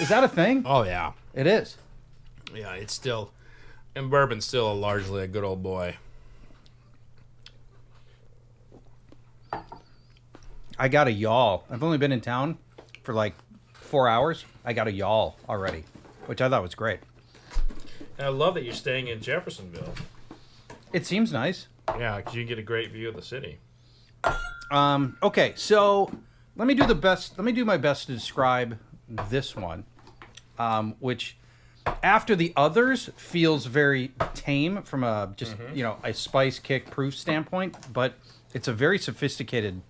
Is 0.00 0.08
that 0.08 0.24
a 0.24 0.28
thing? 0.28 0.62
Oh 0.66 0.84
yeah. 0.84 1.12
It 1.34 1.46
is. 1.46 1.76
Yeah, 2.54 2.74
it's 2.74 2.92
still 2.92 3.32
and 3.94 4.10
bourbon's 4.10 4.46
still 4.46 4.74
largely 4.74 5.22
a 5.22 5.26
good 5.26 5.44
old 5.44 5.62
boy. 5.62 5.96
I 10.78 10.88
got 10.88 11.08
a 11.08 11.12
y'all. 11.12 11.64
I've 11.70 11.82
only 11.82 11.98
been 11.98 12.12
in 12.12 12.20
town 12.20 12.56
for 13.02 13.12
like 13.12 13.34
four 13.72 14.08
hours. 14.08 14.44
I 14.64 14.72
got 14.72 14.88
a 14.88 14.92
y'all 14.92 15.36
already, 15.48 15.84
which 16.26 16.40
I 16.40 16.48
thought 16.48 16.62
was 16.62 16.74
great. 16.74 17.00
And 18.16 18.26
I 18.26 18.30
love 18.30 18.54
that 18.54 18.64
you're 18.64 18.72
staying 18.72 19.08
in 19.08 19.20
Jeffersonville. 19.20 19.92
It 20.92 21.06
seems 21.06 21.32
nice. 21.32 21.66
Yeah, 21.98 22.16
because 22.16 22.34
you 22.34 22.42
can 22.42 22.48
get 22.48 22.58
a 22.58 22.62
great 22.62 22.92
view 22.92 23.08
of 23.08 23.16
the 23.16 23.22
city. 23.22 23.58
Um, 24.70 25.18
okay, 25.22 25.52
so 25.56 26.10
let 26.60 26.66
me 26.66 26.74
do 26.74 26.84
the 26.84 26.94
best. 26.94 27.38
Let 27.38 27.44
me 27.46 27.52
do 27.52 27.64
my 27.64 27.78
best 27.78 28.06
to 28.06 28.12
describe 28.12 28.78
this 29.08 29.56
one, 29.56 29.84
um, 30.58 30.94
which 31.00 31.38
after 32.02 32.36
the 32.36 32.52
others 32.54 33.08
feels 33.16 33.64
very 33.64 34.12
tame 34.34 34.82
from 34.82 35.02
a 35.02 35.32
just 35.36 35.56
you 35.72 35.82
know 35.82 35.96
a 36.04 36.12
spice 36.12 36.58
kick 36.58 36.90
proof 36.90 37.16
standpoint, 37.16 37.90
but 37.94 38.12
it's 38.52 38.68
a 38.68 38.74
very 38.74 38.98
sophisticated 38.98 39.80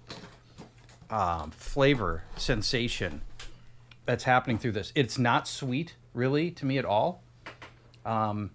um, 1.10 1.50
flavor 1.50 2.22
sensation 2.36 3.22
that's 4.06 4.22
happening 4.22 4.56
through 4.56 4.72
this. 4.72 4.92
It's 4.94 5.18
not 5.18 5.48
sweet 5.48 5.96
really 6.14 6.52
to 6.52 6.64
me 6.64 6.78
at 6.78 6.84
all. 6.84 7.24
Um, 8.06 8.52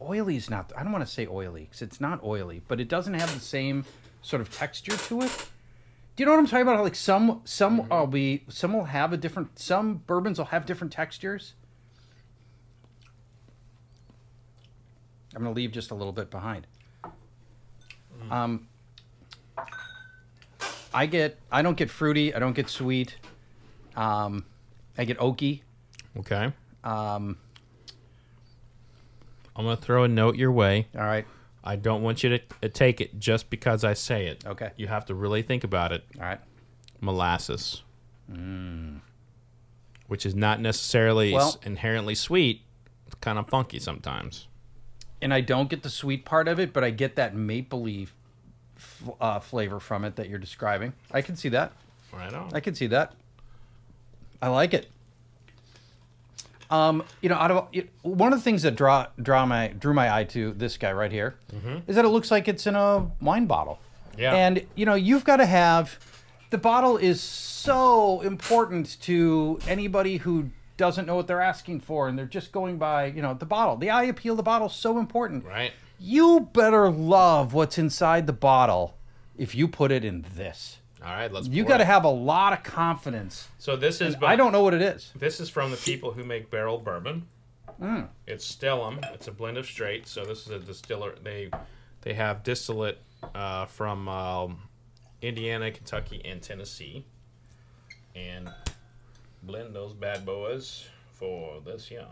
oily 0.00 0.36
is 0.36 0.48
not. 0.48 0.72
I 0.76 0.84
don't 0.84 0.92
want 0.92 1.04
to 1.04 1.12
say 1.12 1.26
oily 1.26 1.62
because 1.64 1.82
it's 1.82 2.00
not 2.00 2.22
oily, 2.22 2.62
but 2.68 2.78
it 2.78 2.86
doesn't 2.86 3.14
have 3.14 3.34
the 3.34 3.40
same 3.40 3.84
sort 4.22 4.40
of 4.40 4.56
texture 4.56 4.96
to 4.96 5.22
it. 5.22 5.48
You 6.20 6.26
know 6.26 6.32
what 6.32 6.40
I'm 6.40 6.46
talking 6.48 6.60
about? 6.60 6.76
How, 6.76 6.82
Like 6.82 6.94
some 6.94 7.40
some 7.46 7.88
will 7.88 8.06
be 8.06 8.44
some 8.50 8.74
will 8.74 8.84
have 8.84 9.14
a 9.14 9.16
different. 9.16 9.58
Some 9.58 10.02
bourbons 10.06 10.36
will 10.36 10.44
have 10.44 10.66
different 10.66 10.92
textures. 10.92 11.54
I'm 15.34 15.42
gonna 15.42 15.54
leave 15.54 15.72
just 15.72 15.90
a 15.90 15.94
little 15.94 16.12
bit 16.12 16.30
behind. 16.30 16.66
Um, 18.30 18.68
I 20.92 21.06
get. 21.06 21.38
I 21.50 21.62
don't 21.62 21.78
get 21.78 21.88
fruity. 21.88 22.34
I 22.34 22.38
don't 22.38 22.52
get 22.52 22.68
sweet. 22.68 23.16
Um, 23.96 24.44
I 24.98 25.06
get 25.06 25.16
oaky. 25.16 25.62
Okay. 26.18 26.52
Um, 26.84 27.38
I'm 29.56 29.64
gonna 29.64 29.74
throw 29.74 30.04
a 30.04 30.08
note 30.08 30.36
your 30.36 30.52
way. 30.52 30.86
all 30.94 31.00
right. 31.00 31.24
I 31.62 31.76
don't 31.76 32.02
want 32.02 32.22
you 32.22 32.30
to 32.30 32.40
uh, 32.62 32.68
take 32.72 33.00
it 33.00 33.18
just 33.18 33.50
because 33.50 33.84
I 33.84 33.92
say 33.94 34.26
it. 34.26 34.44
Okay. 34.46 34.70
You 34.76 34.86
have 34.88 35.04
to 35.06 35.14
really 35.14 35.42
think 35.42 35.62
about 35.64 35.92
it. 35.92 36.04
All 36.16 36.22
right. 36.24 36.40
Molasses. 37.00 37.82
Which 40.06 40.24
is 40.26 40.34
not 40.34 40.60
necessarily 40.60 41.32
Well- 41.32 41.58
inherently 41.62 42.14
sweet. 42.14 42.62
It's 43.06 43.14
kind 43.16 43.38
of 43.38 43.48
funky 43.48 43.78
sometimes. 43.78 44.46
and 45.22 45.34
I 45.34 45.42
don't 45.42 45.68
get 45.68 45.82
the 45.82 45.90
sweet 45.90 46.24
part 46.24 46.48
of 46.48 46.58
it, 46.58 46.72
but 46.72 46.82
I 46.82 46.88
get 46.90 47.16
that 47.16 47.34
maple 47.34 47.82
leaf 47.82 48.14
f- 48.78 49.10
uh, 49.20 49.38
flavor 49.40 49.78
from 49.78 50.02
it 50.06 50.16
that 50.16 50.30
you're 50.30 50.38
describing. 50.38 50.94
I 51.10 51.20
can 51.20 51.36
see 51.36 51.50
that. 51.50 51.72
Right 52.10 52.32
on. 52.32 52.50
I 52.54 52.60
can 52.60 52.74
see 52.74 52.86
that. 52.86 53.12
I 54.40 54.48
like 54.48 54.72
it. 54.72 54.88
Um, 56.70 57.02
you 57.20 57.28
know, 57.28 57.34
out 57.34 57.50
of 57.50 57.68
one 58.02 58.32
of 58.32 58.38
the 58.38 58.42
things 58.42 58.62
that 58.62 58.76
draw 58.76 59.06
draw 59.20 59.44
my 59.44 59.68
drew 59.68 59.92
my 59.92 60.14
eye 60.14 60.24
to 60.24 60.52
this 60.52 60.76
guy 60.76 60.92
right 60.92 61.10
here 61.10 61.34
is 61.88 61.96
that 61.96 62.04
it 62.04 62.08
looks 62.08 62.30
like 62.30 62.46
it's 62.48 62.66
in 62.66 62.76
a 62.76 63.10
wine 63.20 63.46
bottle. 63.46 63.78
Yeah. 64.16 64.34
And 64.34 64.64
you 64.76 64.86
know, 64.86 64.94
you've 64.94 65.24
got 65.24 65.38
to 65.38 65.46
have 65.46 65.98
the 66.50 66.58
bottle 66.58 66.96
is 66.96 67.20
so 67.20 68.20
important 68.22 69.00
to 69.02 69.58
anybody 69.68 70.18
who 70.18 70.50
doesn't 70.76 71.06
know 71.06 71.16
what 71.16 71.26
they're 71.26 71.40
asking 71.42 71.80
for 71.80 72.08
and 72.08 72.18
they're 72.18 72.24
just 72.26 72.52
going 72.52 72.78
by, 72.78 73.06
you 73.06 73.20
know, 73.22 73.34
the 73.34 73.44
bottle. 73.46 73.76
The 73.76 73.90
eye 73.90 74.04
appeal 74.04 74.32
of 74.32 74.36
the 74.38 74.42
bottle 74.42 74.68
is 74.68 74.72
so 74.72 74.98
important. 74.98 75.44
right. 75.44 75.72
You 76.02 76.48
better 76.54 76.88
love 76.90 77.52
what's 77.52 77.76
inside 77.76 78.26
the 78.26 78.32
bottle 78.32 78.96
if 79.36 79.54
you 79.54 79.68
put 79.68 79.92
it 79.92 80.02
in 80.04 80.24
this. 80.34 80.78
All 81.10 81.16
right, 81.16 81.32
let's. 81.32 81.48
You 81.48 81.64
got 81.64 81.78
to 81.78 81.84
have 81.84 82.04
a 82.04 82.10
lot 82.10 82.52
of 82.52 82.62
confidence. 82.62 83.48
So 83.58 83.74
this 83.74 84.00
is. 84.00 84.14
I 84.22 84.36
don't 84.36 84.52
know 84.52 84.62
what 84.62 84.74
it 84.74 84.82
is. 84.82 85.10
This 85.16 85.40
is 85.40 85.50
from 85.50 85.72
the 85.72 85.76
people 85.76 86.12
who 86.12 86.22
make 86.22 86.50
Barrell 86.50 86.78
bourbon. 86.78 87.26
Mm. 87.82 88.06
It's 88.28 88.44
Stellum. 88.44 89.00
It's 89.12 89.26
a 89.26 89.32
blend 89.32 89.58
of 89.58 89.66
straight. 89.66 90.06
So 90.06 90.24
this 90.24 90.46
is 90.46 90.50
a 90.52 90.60
distiller. 90.60 91.16
They 91.20 91.50
they 92.02 92.14
have 92.14 92.44
distillate 92.44 92.98
uh, 93.34 93.66
from 93.66 94.08
um, 94.08 94.62
Indiana, 95.20 95.72
Kentucky, 95.72 96.22
and 96.24 96.40
Tennessee, 96.40 97.04
and 98.14 98.48
blend 99.42 99.74
those 99.74 99.92
bad 99.92 100.24
boys 100.24 100.84
for 101.12 101.60
this 101.60 101.90
year. 101.90 102.06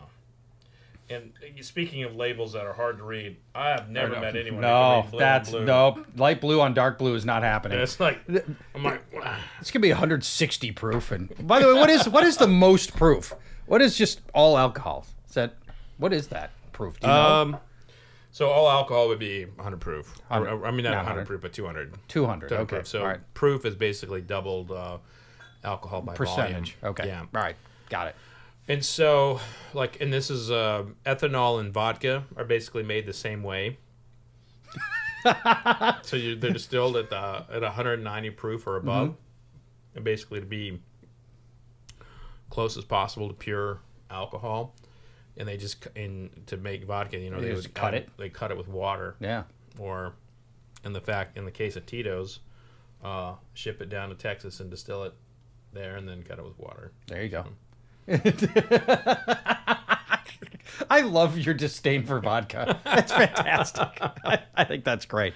And 1.11 1.33
speaking 1.63 2.03
of 2.03 2.15
labels 2.15 2.53
that 2.53 2.67
are 2.67 2.75
hard 2.75 2.99
to 2.99 3.05
read, 3.05 3.37
I 3.55 3.71
have 3.71 3.89
never 3.89 4.21
met 4.21 4.37
anyone. 4.37 4.63
who 4.63 4.69
No, 4.69 5.03
can 5.05 5.11
read 5.13 5.21
that's 5.21 5.49
on 5.49 5.55
blue. 5.61 5.65
no 5.65 6.05
light 6.17 6.41
blue 6.41 6.61
on 6.61 6.75
dark 6.75 6.99
blue 6.99 7.15
is 7.15 7.25
not 7.25 7.43
happening. 7.43 7.75
And 7.77 7.83
it's 7.83 7.99
like 7.99 8.19
I'm 8.75 8.83
like. 8.85 9.03
wow. 9.15 9.37
It's 9.61 9.71
gonna 9.71 9.83
be 9.83 9.91
160 9.91 10.73
proof. 10.73 11.11
And 11.11 11.33
by 11.47 11.61
the 11.61 11.67
way, 11.69 11.75
what 11.75 11.89
is 11.91 12.09
what 12.09 12.25
is 12.25 12.37
the 12.37 12.47
most 12.49 12.95
proof? 12.95 13.33
What 13.67 13.81
is 13.81 13.97
just 13.97 14.21
all 14.35 14.59
alcohol? 14.59 15.07
Is 15.29 15.35
that 15.35 15.55
what 15.97 16.13
is 16.13 16.29
that 16.29 16.51
proof? 16.73 17.01
Do 17.01 17.07
you 17.07 17.13
know? 17.13 17.21
Um, 17.43 17.57
so 18.31 18.51
all 18.51 18.69
alcohol 18.71 19.09
would 19.09 19.19
be 19.19 19.45
100 19.47 19.81
proof. 19.81 20.15
Or- 20.31 20.47
Hundred- 20.47 20.65
I 20.67 20.71
mean, 20.71 20.85
not 20.85 20.91
not 20.91 21.05
100 21.05 21.21
100. 21.23 21.27
proof, 21.27 21.41
but 21.41 21.53
200. 21.55 21.95
200. 22.09 22.49
200 22.49 22.53
Okay. 22.65 22.77
proof. 22.77 22.87
So 22.87 23.01
all 23.01 23.07
right. 23.07 23.21
proof 23.35 23.65
is 23.65 23.75
basically 23.75 24.21
doubled 24.21 24.71
uh, 24.71 24.99
alcohol 25.65 26.03
by 26.03 26.15
Percentage. 26.15 26.77
volume. 26.81 26.93
Okay. 26.93 27.07
Yeah. 27.07 27.21
All 27.21 27.43
right. 27.43 27.57
Got 27.89 28.09
it. 28.09 28.17
And 28.69 28.85
so, 28.85 29.41
like, 29.73 30.01
and 30.01 30.13
this 30.13 30.29
is 30.31 30.51
uh, 30.51 30.85
ethanol 31.07 31.59
and 31.61 31.73
vodka 31.73 32.25
are 32.37 32.45
basically 32.45 32.83
made 32.83 33.07
the 33.07 33.13
same 33.15 33.43
way. 33.43 33.79
so 36.03 36.17
you, 36.17 36.37
they're 36.37 36.53
distilled 36.53 36.97
at 36.97 37.11
the, 37.11 37.45
at 37.51 37.63
190 37.63 38.31
proof 38.31 38.67
or 38.67 38.77
above, 38.77 39.09
Mm-hmm. 39.09 39.97
and 39.97 40.05
basically 40.05 40.41
to 40.41 40.47
be 40.47 40.81
close 42.51 42.77
as 42.77 42.85
possible 42.85 43.29
to 43.29 43.35
pure 43.35 43.81
alcohol. 44.11 44.75
And 45.37 45.47
they 45.49 45.57
just 45.57 45.87
in 45.95 46.31
to 46.47 46.57
make 46.57 46.85
vodka, 46.85 47.17
you 47.19 47.31
know, 47.31 47.41
They 47.41 47.49
they, 47.49 47.55
just 47.55 47.69
would 47.69 47.75
cut 47.75 47.95
it? 47.95 48.09
They 48.17 48.29
cut 48.29 48.51
it 48.51 48.57
with 48.57 48.69
water 48.69 49.17
Yeah. 49.21 49.45
or 49.79 50.13
in 50.85 50.93
the 50.93 51.01
fact 51.01 51.37
in 51.39 51.45
the 51.45 51.51
case 51.51 51.77
of 51.77 51.87
Tito's, 51.87 52.41
uh, 53.05 53.35
ship 53.55 53.81
it 53.81 53.89
down 53.89 54.09
to 54.09 54.15
Texas 54.15 54.59
and 54.61 54.69
distill 54.71 55.05
it 55.05 55.15
there, 55.73 55.97
and 55.97 56.09
then 56.09 56.23
cut 56.23 56.39
it 56.39 56.45
with 56.45 56.59
water. 56.59 56.93
There 57.07 57.23
you 57.23 57.29
go. 57.29 57.45
I 60.91 61.03
love 61.03 61.39
your 61.39 61.55
disdain 61.55 62.07
for 62.07 62.21
vodka. 62.21 62.81
That's 62.85 63.13
fantastic. 63.13 63.89
I, 64.01 64.41
I 64.55 64.65
think 64.65 64.85
that's 64.85 65.05
great. 65.05 65.35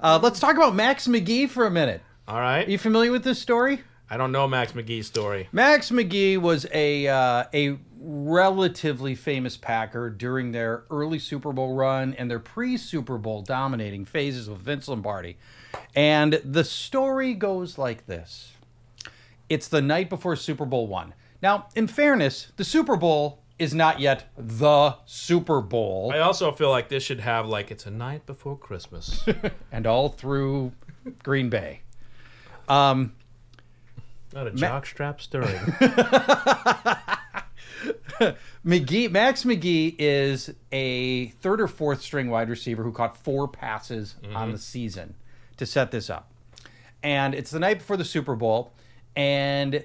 Uh, 0.00 0.18
let's 0.22 0.40
talk 0.40 0.56
about 0.56 0.74
Max 0.74 1.06
McGee 1.06 1.48
for 1.48 1.66
a 1.66 1.70
minute. 1.70 2.02
All 2.26 2.40
right, 2.40 2.66
Are 2.66 2.70
you 2.70 2.78
familiar 2.78 3.12
with 3.12 3.24
this 3.24 3.38
story? 3.38 3.82
I 4.08 4.16
don't 4.16 4.32
know 4.32 4.48
Max 4.48 4.72
McGee's 4.72 5.06
story. 5.06 5.48
Max 5.52 5.90
McGee 5.90 6.38
was 6.38 6.66
a 6.72 7.08
uh, 7.08 7.44
a 7.52 7.78
relatively 7.98 9.14
famous 9.14 9.56
Packer 9.56 10.10
during 10.10 10.52
their 10.52 10.84
early 10.90 11.18
Super 11.18 11.52
Bowl 11.52 11.74
run 11.74 12.14
and 12.14 12.30
their 12.30 12.38
pre 12.38 12.76
Super 12.76 13.18
Bowl 13.18 13.42
dominating 13.42 14.04
phases 14.04 14.48
with 14.48 14.60
Vince 14.60 14.88
Lombardi. 14.88 15.36
And 15.94 16.40
the 16.44 16.64
story 16.64 17.34
goes 17.34 17.78
like 17.78 18.06
this 18.06 18.52
It's 19.48 19.68
the 19.68 19.82
night 19.82 20.08
before 20.08 20.36
Super 20.36 20.64
Bowl 20.64 20.86
one. 20.86 21.14
Now, 21.44 21.68
in 21.74 21.86
fairness, 21.88 22.52
the 22.56 22.64
Super 22.64 22.96
Bowl 22.96 23.42
is 23.58 23.74
not 23.74 24.00
yet 24.00 24.30
the 24.34 24.96
Super 25.04 25.60
Bowl. 25.60 26.10
I 26.14 26.20
also 26.20 26.50
feel 26.52 26.70
like 26.70 26.88
this 26.88 27.02
should 27.02 27.20
have 27.20 27.46
like 27.46 27.70
it's 27.70 27.84
a 27.84 27.90
night 27.90 28.24
before 28.24 28.56
Christmas. 28.56 29.22
and 29.70 29.86
all 29.86 30.08
through 30.08 30.72
Green 31.22 31.50
Bay. 31.50 31.82
Um, 32.66 33.12
Not 34.32 34.46
a 34.46 34.52
jockstrap 34.52 35.20
story. 35.20 35.48
McGee, 38.64 39.10
Max 39.10 39.44
McGee 39.44 39.96
is 39.98 40.50
a 40.72 41.26
third 41.26 41.60
or 41.60 41.68
fourth 41.68 42.00
string 42.00 42.30
wide 42.30 42.48
receiver 42.48 42.82
who 42.82 42.90
caught 42.90 43.18
four 43.18 43.48
passes 43.48 44.14
on 44.34 44.50
the 44.50 44.58
season 44.58 45.14
to 45.58 45.66
set 45.66 45.90
this 45.90 46.08
up. 46.08 46.32
And 47.02 47.34
it's 47.34 47.50
the 47.50 47.60
night 47.60 47.80
before 47.80 47.98
the 47.98 48.04
Super 48.06 48.34
Bowl, 48.34 48.72
and 49.14 49.84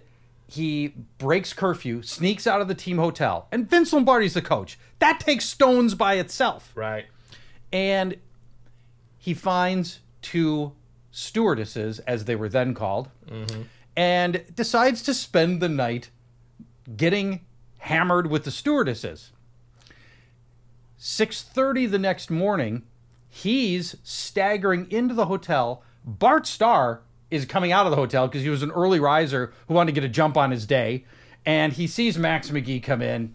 he 0.50 0.96
breaks 1.20 1.54
curfew, 1.54 2.02
sneaks 2.02 2.48
out 2.48 2.60
of 2.60 2.68
the 2.68 2.74
team 2.74 2.98
hotel, 2.98 3.48
and 3.52 3.70
Vince 3.70 3.94
Lombardi's 3.94 4.34
the 4.34 4.42
coach. 4.42 4.80
That 4.98 5.20
takes 5.20 5.46
stones 5.46 5.94
by 5.94 6.16
itself. 6.16 6.72
right. 6.76 7.06
And 7.72 8.18
he 9.20 9.36
finds 9.36 10.00
two 10.24 10.72
stewardesses, 11.12 12.00
as 12.00 12.26
they 12.26 12.36
were 12.36 12.50
then 12.50 12.74
called, 12.74 13.10
mm-hmm. 13.30 13.64
and 13.96 14.44
decides 14.56 15.04
to 15.04 15.14
spend 15.14 15.62
the 15.62 15.70
night 15.70 16.10
getting 16.98 17.42
hammered 17.80 18.28
with 18.28 18.44
the 18.44 18.52
stewardesses. 18.52 19.32
6:30 21.00 21.92
the 21.92 22.00
next 22.00 22.32
morning, 22.32 22.84
he's 23.30 23.98
staggering 24.04 24.90
into 24.92 25.14
the 25.14 25.28
hotel. 25.28 25.84
Bart 26.04 26.48
Starr 26.48 27.02
is 27.32 27.46
coming 27.46 27.72
out 27.72 27.86
of 27.86 27.92
the 27.92 27.96
hotel 27.96 28.28
because 28.28 28.42
he 28.42 28.50
was 28.50 28.64
an 28.64 28.72
early 28.72 29.00
riser 29.00 29.54
who 29.68 29.74
wanted 29.74 29.94
to 29.94 30.02
get 30.02 30.04
a 30.04 30.12
jump 30.12 30.38
on 30.38 30.52
his 30.52 30.66
day, 30.66 31.06
and 31.46 31.74
he 31.74 31.88
sees 31.88 32.18
Max 32.18 32.50
McGee 32.50 32.82
come 32.82 33.02
in 33.02 33.34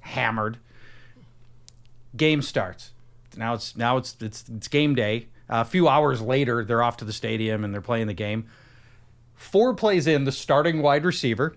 hammered. 0.00 0.58
Game 2.16 2.42
starts. 2.42 2.92
Now 3.36 3.54
it's 3.54 3.76
now 3.76 3.96
it's 3.96 4.16
it's, 4.20 4.44
it's 4.48 4.68
game 4.68 4.94
day. 4.94 5.28
a 5.48 5.64
few 5.64 5.88
hours 5.88 6.20
later, 6.20 6.64
they're 6.64 6.82
off 6.82 6.96
to 6.98 7.04
the 7.04 7.12
stadium 7.12 7.64
and 7.64 7.72
they're 7.72 7.80
playing 7.80 8.06
the 8.06 8.14
game. 8.14 8.46
Four 9.34 9.74
plays 9.74 10.06
in, 10.08 10.24
the 10.24 10.32
starting 10.32 10.82
wide 10.82 11.04
receiver, 11.04 11.56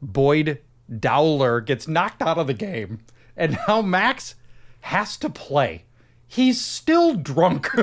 Boyd 0.00 0.60
Dowler, 1.00 1.60
gets 1.60 1.88
knocked 1.88 2.22
out 2.22 2.38
of 2.38 2.46
the 2.46 2.54
game. 2.54 3.00
And 3.36 3.58
now 3.66 3.82
Max 3.82 4.36
has 4.82 5.16
to 5.18 5.28
play. 5.28 5.84
He's 6.26 6.60
still 6.60 7.14
drunk. 7.14 7.68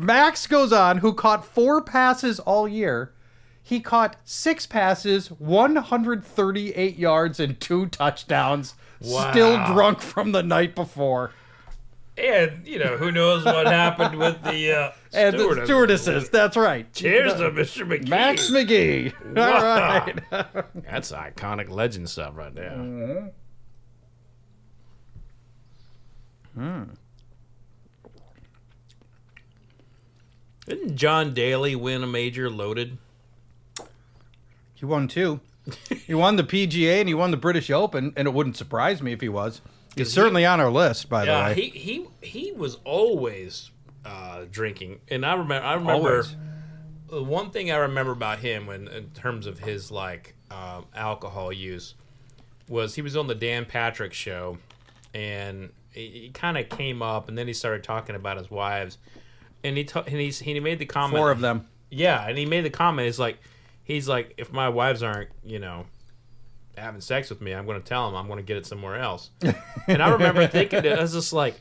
Max 0.00 0.46
goes 0.46 0.72
on, 0.72 0.98
who 0.98 1.12
caught 1.12 1.44
four 1.44 1.82
passes 1.82 2.40
all 2.40 2.66
year. 2.66 3.12
He 3.62 3.80
caught 3.80 4.16
six 4.24 4.66
passes, 4.66 5.28
138 5.30 6.96
yards, 6.96 7.38
and 7.38 7.60
two 7.60 7.86
touchdowns. 7.86 8.74
Still 9.00 9.64
drunk 9.66 10.00
from 10.00 10.32
the 10.32 10.42
night 10.42 10.74
before. 10.74 11.32
And 12.18 12.66
you 12.66 12.78
know 12.78 12.96
who 12.98 13.10
knows 13.12 13.44
what 13.44 13.66
happened 13.66 14.18
with 14.18 14.42
the 14.42 14.72
uh, 14.72 14.90
And 15.14 15.34
the 15.34 15.38
stewardess. 15.38 15.64
stewardesses, 15.66 16.28
that's 16.30 16.56
right. 16.56 16.92
Cheers 16.92 17.34
to 17.34 17.50
Mr. 17.50 17.86
McGee. 17.86 18.08
Max 18.08 18.50
McGee. 18.50 19.14
All 19.28 19.32
Wow. 19.34 20.04
right. 20.06 20.74
That's 20.84 21.12
iconic 21.12 21.70
legend 21.70 22.10
stuff 22.10 22.36
right 22.36 22.54
there. 22.54 23.30
Didn't 30.70 30.94
John 30.94 31.34
Daly 31.34 31.74
win 31.74 32.04
a 32.04 32.06
major 32.06 32.48
loaded? 32.48 32.96
He 34.74 34.86
won 34.86 35.08
two. 35.08 35.40
He 36.06 36.14
won 36.14 36.36
the 36.36 36.44
PGA 36.44 37.00
and 37.00 37.08
he 37.08 37.14
won 37.14 37.32
the 37.32 37.36
British 37.36 37.70
Open, 37.70 38.12
and 38.16 38.28
it 38.28 38.32
wouldn't 38.32 38.56
surprise 38.56 39.02
me 39.02 39.12
if 39.12 39.20
he 39.20 39.28
was. 39.28 39.60
He's 39.96 40.12
certainly 40.12 40.46
on 40.46 40.60
our 40.60 40.70
list, 40.70 41.08
by 41.08 41.24
the 41.24 41.30
Yeah, 41.32 41.46
way. 41.48 41.54
he 41.54 41.68
he 41.70 42.06
he 42.22 42.52
was 42.52 42.78
always 42.84 43.72
uh, 44.04 44.44
drinking, 44.50 45.00
and 45.08 45.26
I 45.26 45.32
remember 45.34 45.66
I 45.66 45.74
remember 45.74 46.08
Always. 46.10 46.36
the 47.10 47.22
one 47.24 47.50
thing 47.50 47.72
I 47.72 47.76
remember 47.76 48.12
about 48.12 48.38
him, 48.38 48.66
when 48.66 48.86
in 48.86 49.10
terms 49.10 49.46
of 49.46 49.58
his 49.58 49.90
like 49.90 50.34
um, 50.52 50.86
alcohol 50.94 51.52
use, 51.52 51.94
was 52.68 52.94
he 52.94 53.02
was 53.02 53.16
on 53.16 53.26
the 53.26 53.34
Dan 53.34 53.64
Patrick 53.66 54.12
show, 54.12 54.58
and 55.12 55.70
he, 55.92 56.06
he 56.08 56.28
kind 56.30 56.56
of 56.56 56.68
came 56.68 57.02
up, 57.02 57.28
and 57.28 57.36
then 57.36 57.48
he 57.48 57.52
started 57.52 57.82
talking 57.82 58.14
about 58.14 58.38
his 58.38 58.50
wives, 58.50 58.98
and 59.64 59.76
he 59.76 59.84
ta- 59.84 60.04
and 60.06 60.16
he's, 60.20 60.38
he 60.40 60.58
made 60.60 60.78
the 60.78 60.86
comment 60.86 61.18
Four 61.18 61.30
of 61.30 61.40
them. 61.40 61.68
yeah, 61.90 62.26
and 62.26 62.36
he 62.38 62.46
made 62.46 62.62
the 62.64 62.70
comment. 62.70 63.06
He's 63.06 63.18
like, 63.18 63.38
he's 63.82 64.08
like, 64.08 64.34
if 64.36 64.52
my 64.52 64.68
wives 64.68 65.02
aren't, 65.02 65.30
you 65.44 65.58
know, 65.58 65.86
having 66.76 67.00
sex 67.00 67.30
with 67.30 67.40
me, 67.40 67.52
I'm 67.52 67.66
going 67.66 67.80
to 67.80 67.86
tell 67.86 68.06
them 68.08 68.16
I'm 68.16 68.26
going 68.26 68.38
to 68.38 68.44
get 68.44 68.56
it 68.56 68.66
somewhere 68.66 68.96
else. 68.96 69.30
and 69.86 70.02
I 70.02 70.10
remember 70.10 70.46
thinking, 70.46 70.86
I 70.86 71.00
was 71.00 71.12
just 71.12 71.32
like, 71.32 71.60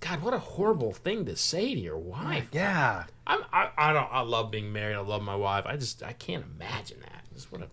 God, 0.00 0.22
what 0.22 0.34
a 0.34 0.38
horrible 0.38 0.92
thing 0.92 1.24
to 1.26 1.36
say 1.36 1.74
to 1.74 1.80
your 1.80 1.98
wife. 1.98 2.48
Yeah. 2.52 3.04
I'm, 3.26 3.40
I, 3.52 3.70
I 3.78 3.92
don't, 3.92 4.08
I 4.10 4.20
love 4.22 4.50
being 4.50 4.72
married. 4.72 4.96
I 4.96 5.00
love 5.00 5.22
my 5.22 5.36
wife. 5.36 5.64
I 5.66 5.76
just, 5.76 6.02
I 6.02 6.12
can't 6.12 6.44
imagine 6.56 7.00
that. 7.00 7.24
Just 7.32 7.52
what 7.52 7.62
a, 7.62 7.68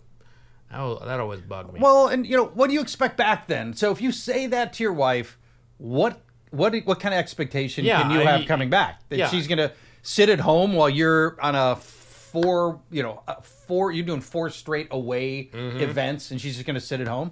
that, 0.72 1.06
that 1.06 1.20
always 1.20 1.42
bugged 1.42 1.74
me. 1.74 1.80
Well, 1.80 2.08
and 2.08 2.26
you 2.26 2.38
know, 2.38 2.46
what 2.46 2.68
do 2.68 2.74
you 2.74 2.82
expect 2.82 3.18
back 3.18 3.48
then? 3.48 3.74
So 3.74 3.92
if 3.92 4.02
you 4.02 4.12
say 4.12 4.46
that 4.48 4.74
to 4.74 4.84
your 4.84 4.94
wife, 4.94 5.38
what 5.78 6.22
what 6.52 6.74
what 6.86 7.00
kind 7.00 7.14
of 7.14 7.20
expectation 7.20 7.86
Yeah, 7.86 8.02
can 8.02 8.12
you 8.12 8.22
I- 8.22 8.38
have 8.38 8.48
coming 8.48 8.70
back? 8.70 9.02
That 9.10 9.18
yeah. 9.20 9.28
she's 9.30 9.48
gonna 9.48 9.72
sit 10.02 10.30
at 10.30 10.40
home 10.40 10.74
while 10.74 10.90
you're 10.90 11.38
on 11.42 11.56
a 11.56 11.76
four, 11.76 12.80
you 12.92 13.04
know, 13.04 13.22
four. 13.44 13.92
You're 13.92 14.06
doing 14.06 14.22
four 14.22 14.50
straight 14.50 14.88
away 14.92 15.50
Mm-hmm. 15.54 15.80
events, 15.80 16.32
and 16.32 16.40
she's 16.40 16.56
just 16.56 16.66
gonna 16.66 16.80
sit 16.80 17.00
at 17.02 17.08
home. 17.08 17.32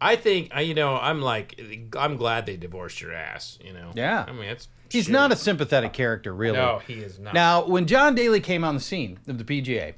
I 0.00 0.16
think, 0.16 0.50
I, 0.54 0.60
you 0.62 0.74
know, 0.74 0.96
I'm 0.96 1.22
like, 1.22 1.58
I'm 1.96 2.16
glad 2.16 2.44
they 2.46 2.56
divorced 2.56 3.00
your 3.00 3.12
ass. 3.12 3.58
You 3.64 3.72
know. 3.72 3.92
Yeah. 3.94 4.24
I 4.28 4.32
mean, 4.32 4.44
it's 4.44 4.68
He's 4.90 5.06
shoot. 5.06 5.12
not 5.12 5.32
a 5.32 5.36
sympathetic 5.36 5.92
character, 5.92 6.34
really. 6.34 6.58
No, 6.58 6.80
he 6.86 6.94
is 6.94 7.18
not. 7.18 7.32
Now, 7.32 7.64
when 7.66 7.86
John 7.86 8.14
Daly 8.14 8.40
came 8.40 8.64
on 8.64 8.74
the 8.74 8.80
scene 8.80 9.18
of 9.26 9.38
the 9.38 9.44
PGA, 9.44 9.94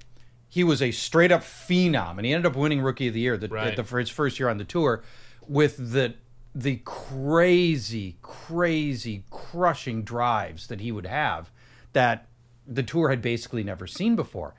he 0.49 0.63
was 0.65 0.81
a 0.81 0.91
straight 0.93 1.33
up 1.33 1.43
phenom, 1.43 2.17
and 2.19 2.25
he 2.25 2.33
ended 2.33 2.51
up 2.51 2.57
winning 2.57 2.81
Rookie 2.81 3.09
of 3.09 3.15
the 3.15 3.21
Year 3.21 3.37
the, 3.37 3.49
Right. 3.49 3.75
the, 3.77 3.85
for 3.85 3.99
his 3.99 4.09
first 4.09 4.39
year 4.39 4.49
on 4.49 4.59
the 4.59 4.65
tour 4.65 5.03
with 5.49 5.93
the 5.93 6.15
the 6.57 6.77
crazy, 6.87 8.17
crazy, 8.23 9.25
crushing 9.31 10.03
drives 10.03 10.69
that 10.69 10.81
he 10.81 10.91
would 10.91 11.05
have 11.05 11.51
that 11.93 12.29
the 12.67 12.83
tour 12.83 13.11
had 13.11 13.21
basically 13.21 13.63
never 13.63 13.87
seen 13.87 14.17
before. 14.17 14.55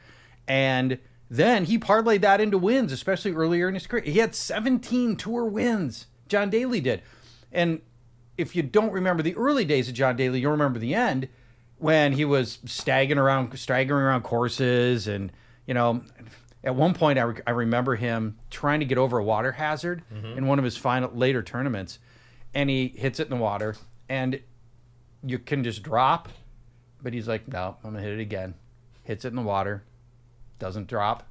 And 0.48 1.00
then 1.28 1.66
he 1.66 1.80
parlayed 1.80 2.22
that 2.22 2.40
into 2.40 2.60
wins, 2.60 2.92
especially 2.92 3.32
earlier 3.32 3.68
in 3.68 3.74
his 3.74 3.88
career. 3.88 4.04
He 4.04 4.20
had 4.20 4.36
17 4.36 5.16
tour 5.16 5.46
wins. 5.46 6.06
John 6.28 6.52
Daly 6.52 6.82
did. 6.82 7.02
And 7.52 7.82
if 8.38 8.56
you 8.56 8.62
don't 8.62 8.92
remember 8.92 9.24
the 9.24 9.36
early 9.36 9.66
days 9.66 9.90
of 9.90 9.96
John 9.96 10.16
Daly, 10.16 10.40
you'll 10.40 10.52
remember 10.52 10.78
the 10.78 10.94
end 10.94 11.28
when 11.80 12.14
he 12.14 12.26
was 12.26 12.60
staggering 12.66 13.18
around, 13.18 13.58
staggering 13.58 14.04
around 14.04 14.22
courses, 14.22 15.08
and 15.08 15.32
you 15.66 15.74
know, 15.74 16.04
at 16.64 16.76
one 16.76 16.94
point 16.94 17.20
I, 17.20 17.24
re- 17.24 17.42
I 17.46 17.52
remember 17.52 17.96
him 17.96 18.38
trying 18.50 18.80
to 18.80 18.86
get 18.86 18.98
over 18.98 19.18
a 19.18 19.24
water 19.24 19.54
hazard 19.54 20.04
mm-hmm. 20.14 20.38
in 20.38 20.48
one 20.48 20.60
of 20.60 20.66
his 20.66 20.78
final 20.78 21.12
later 21.14 21.44
tournaments, 21.44 22.00
and 22.54 22.70
he 22.70 22.90
hits 22.90 23.20
it 23.20 23.24
in 23.24 23.38
the 23.38 23.44
water, 23.44 23.76
and 24.10 24.40
you 25.24 25.40
can 25.40 25.64
just 25.64 25.84
drop, 25.84 26.30
but 27.02 27.14
he's 27.14 27.28
like, 27.28 27.48
no, 27.48 27.78
I'm 27.84 27.92
gonna 27.92 28.04
hit 28.04 28.14
it 28.14 28.22
again, 28.22 28.56
hits 29.04 29.26
it 29.26 29.30
in 29.30 29.36
the 29.36 29.42
water, 29.42 29.84
doesn't 30.60 30.88
drop, 30.88 31.24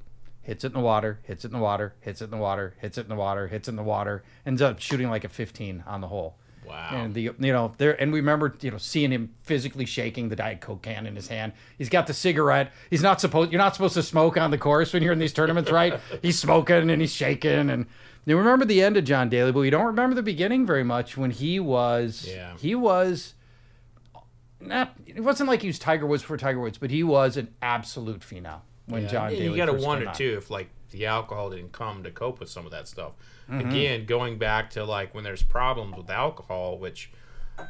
hits 0.43 0.65
it 0.65 0.69
in 0.69 0.75
the 0.75 0.81
water, 0.81 1.19
hits 1.25 1.45
it 1.45 1.49
in 1.49 1.55
the 1.55 1.63
water, 1.63 1.95
hits 2.01 2.21
it 2.21 2.27
in 2.27 2.31
the 2.31 2.37
water, 2.37 2.75
hits 2.79 2.99
it 2.99 3.03
in 3.03 3.09
the 3.09 3.17
water, 3.17 3.49
hits 3.49 3.69
it 3.69 3.73
in 3.73 3.77
the 3.77 3.83
water, 3.83 4.23
ends 4.45 4.63
up 4.63 4.81
shooting 4.81 5.11
like 5.11 5.25
a 5.25 5.29
15 5.29 5.83
on 5.87 6.01
the 6.01 6.09
hole. 6.09 6.37
Wow. 6.67 6.91
And 6.93 7.15
the 7.15 7.23
you 7.23 7.35
know 7.39 7.73
there 7.79 8.01
and 8.01 8.13
we 8.13 8.19
remember 8.21 8.57
you 8.61 8.71
know 8.71 8.79
seeing 8.79 9.11
him 9.13 9.35
physically 9.43 9.87
shaking 9.87 10.29
the 10.29 10.37
diet 10.37 10.61
coke 10.61 10.83
can 10.83 11.07
in 11.07 11.15
his 11.17 11.29
hand. 11.29 11.53
He's 11.79 11.89
got 11.89 12.07
the 12.07 12.15
cigarette. 12.15 12.73
He's 12.91 13.03
not 13.03 13.21
supposed 13.21 13.53
you're 13.53 13.59
not 13.61 13.75
supposed 13.75 13.95
to 13.95 14.03
smoke 14.03 14.37
on 14.37 14.51
the 14.51 14.59
course 14.59 14.93
when 14.93 15.03
you're 15.03 15.13
in 15.13 15.19
these 15.19 15.33
tournaments, 15.33 15.71
right? 15.71 16.01
he's 16.23 16.39
smoking 16.39 16.91
and 16.91 17.01
he's 17.01 17.15
shaking 17.15 17.71
and 17.71 17.87
you 18.25 18.37
remember 18.37 18.65
the 18.65 18.83
end 18.83 18.97
of 18.97 19.05
John 19.05 19.29
Daly, 19.29 19.53
but 19.53 19.61
we 19.61 19.71
don't 19.71 19.87
remember 19.87 20.17
the 20.17 20.23
beginning 20.23 20.67
very 20.67 20.83
much 20.83 21.17
when 21.17 21.31
he 21.31 21.61
was 21.61 22.27
Yeah. 22.29 22.57
he 22.59 22.75
was 22.75 23.35
not 24.61 24.97
it 25.07 25.21
wasn't 25.21 25.49
like 25.49 25.61
he 25.63 25.69
was 25.69 25.79
Tiger 25.79 26.07
Woods 26.07 26.23
for 26.23 26.37
Tiger 26.37 26.59
Woods, 26.61 26.79
but 26.79 26.91
he 26.91 27.03
was 27.03 27.37
an 27.37 27.55
absolute 27.63 28.21
phenom 28.21 28.61
when 28.87 29.07
John 29.09 29.31
Daly 29.31 29.45
you 29.45 29.57
got 29.57 29.67
to 29.67 29.73
wonder 29.75 30.09
on. 30.09 30.15
too 30.15 30.35
if 30.39 30.51
like 30.51 30.69
the 30.91 31.07
alcohol 31.07 31.51
didn't 31.51 31.73
come 31.73 32.03
to 32.05 32.11
cope 32.11 32.41
with 32.41 32.49
some 32.49 32.65
of 32.65 32.73
that 32.73 32.89
stuff. 32.89 33.13
Mm-hmm. 33.51 33.69
Again, 33.71 34.07
going 34.07 34.39
back 34.39 34.71
to 34.71 34.85
like 34.85 35.15
when 35.15 35.25
there's 35.25 35.43
problems 35.43 35.97
with 35.97 36.11
alcohol, 36.11 36.79
which 36.79 37.11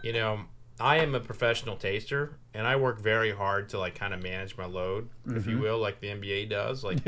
you 0.02 0.12
know 0.12 0.40
I 0.80 0.98
am 0.98 1.14
a 1.14 1.20
professional 1.20 1.76
taster 1.76 2.36
and 2.52 2.66
I 2.66 2.76
work 2.76 3.00
very 3.00 3.30
hard 3.32 3.68
to 3.70 3.78
like 3.78 3.94
kind 3.94 4.12
of 4.14 4.22
manage 4.22 4.56
my 4.58 4.66
load, 4.66 5.08
if 5.26 5.32
Mm-hmm. 5.32 5.50
you 5.50 5.58
will, 5.58 5.78
like 5.78 6.00
the 6.00 6.08
NBA 6.08 6.48
does. 6.50 6.82
Like, 6.84 6.98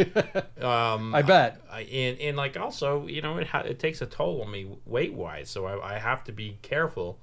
um, 0.62 1.14
I 1.14 1.22
bet. 1.22 1.60
I, 1.70 1.82
and 1.82 2.18
and 2.20 2.36
like 2.36 2.56
also, 2.58 3.06
you 3.06 3.20
know, 3.22 3.36
it 3.38 3.46
ha- 3.46 3.60
it 3.66 3.78
takes 3.78 4.00
a 4.02 4.06
toll 4.06 4.42
on 4.42 4.50
me 4.50 4.66
weight 4.86 5.12
wise, 5.14 5.48
so 5.50 5.66
I, 5.66 5.94
I 5.96 5.98
have 5.98 6.24
to 6.24 6.32
be 6.32 6.58
careful 6.62 7.18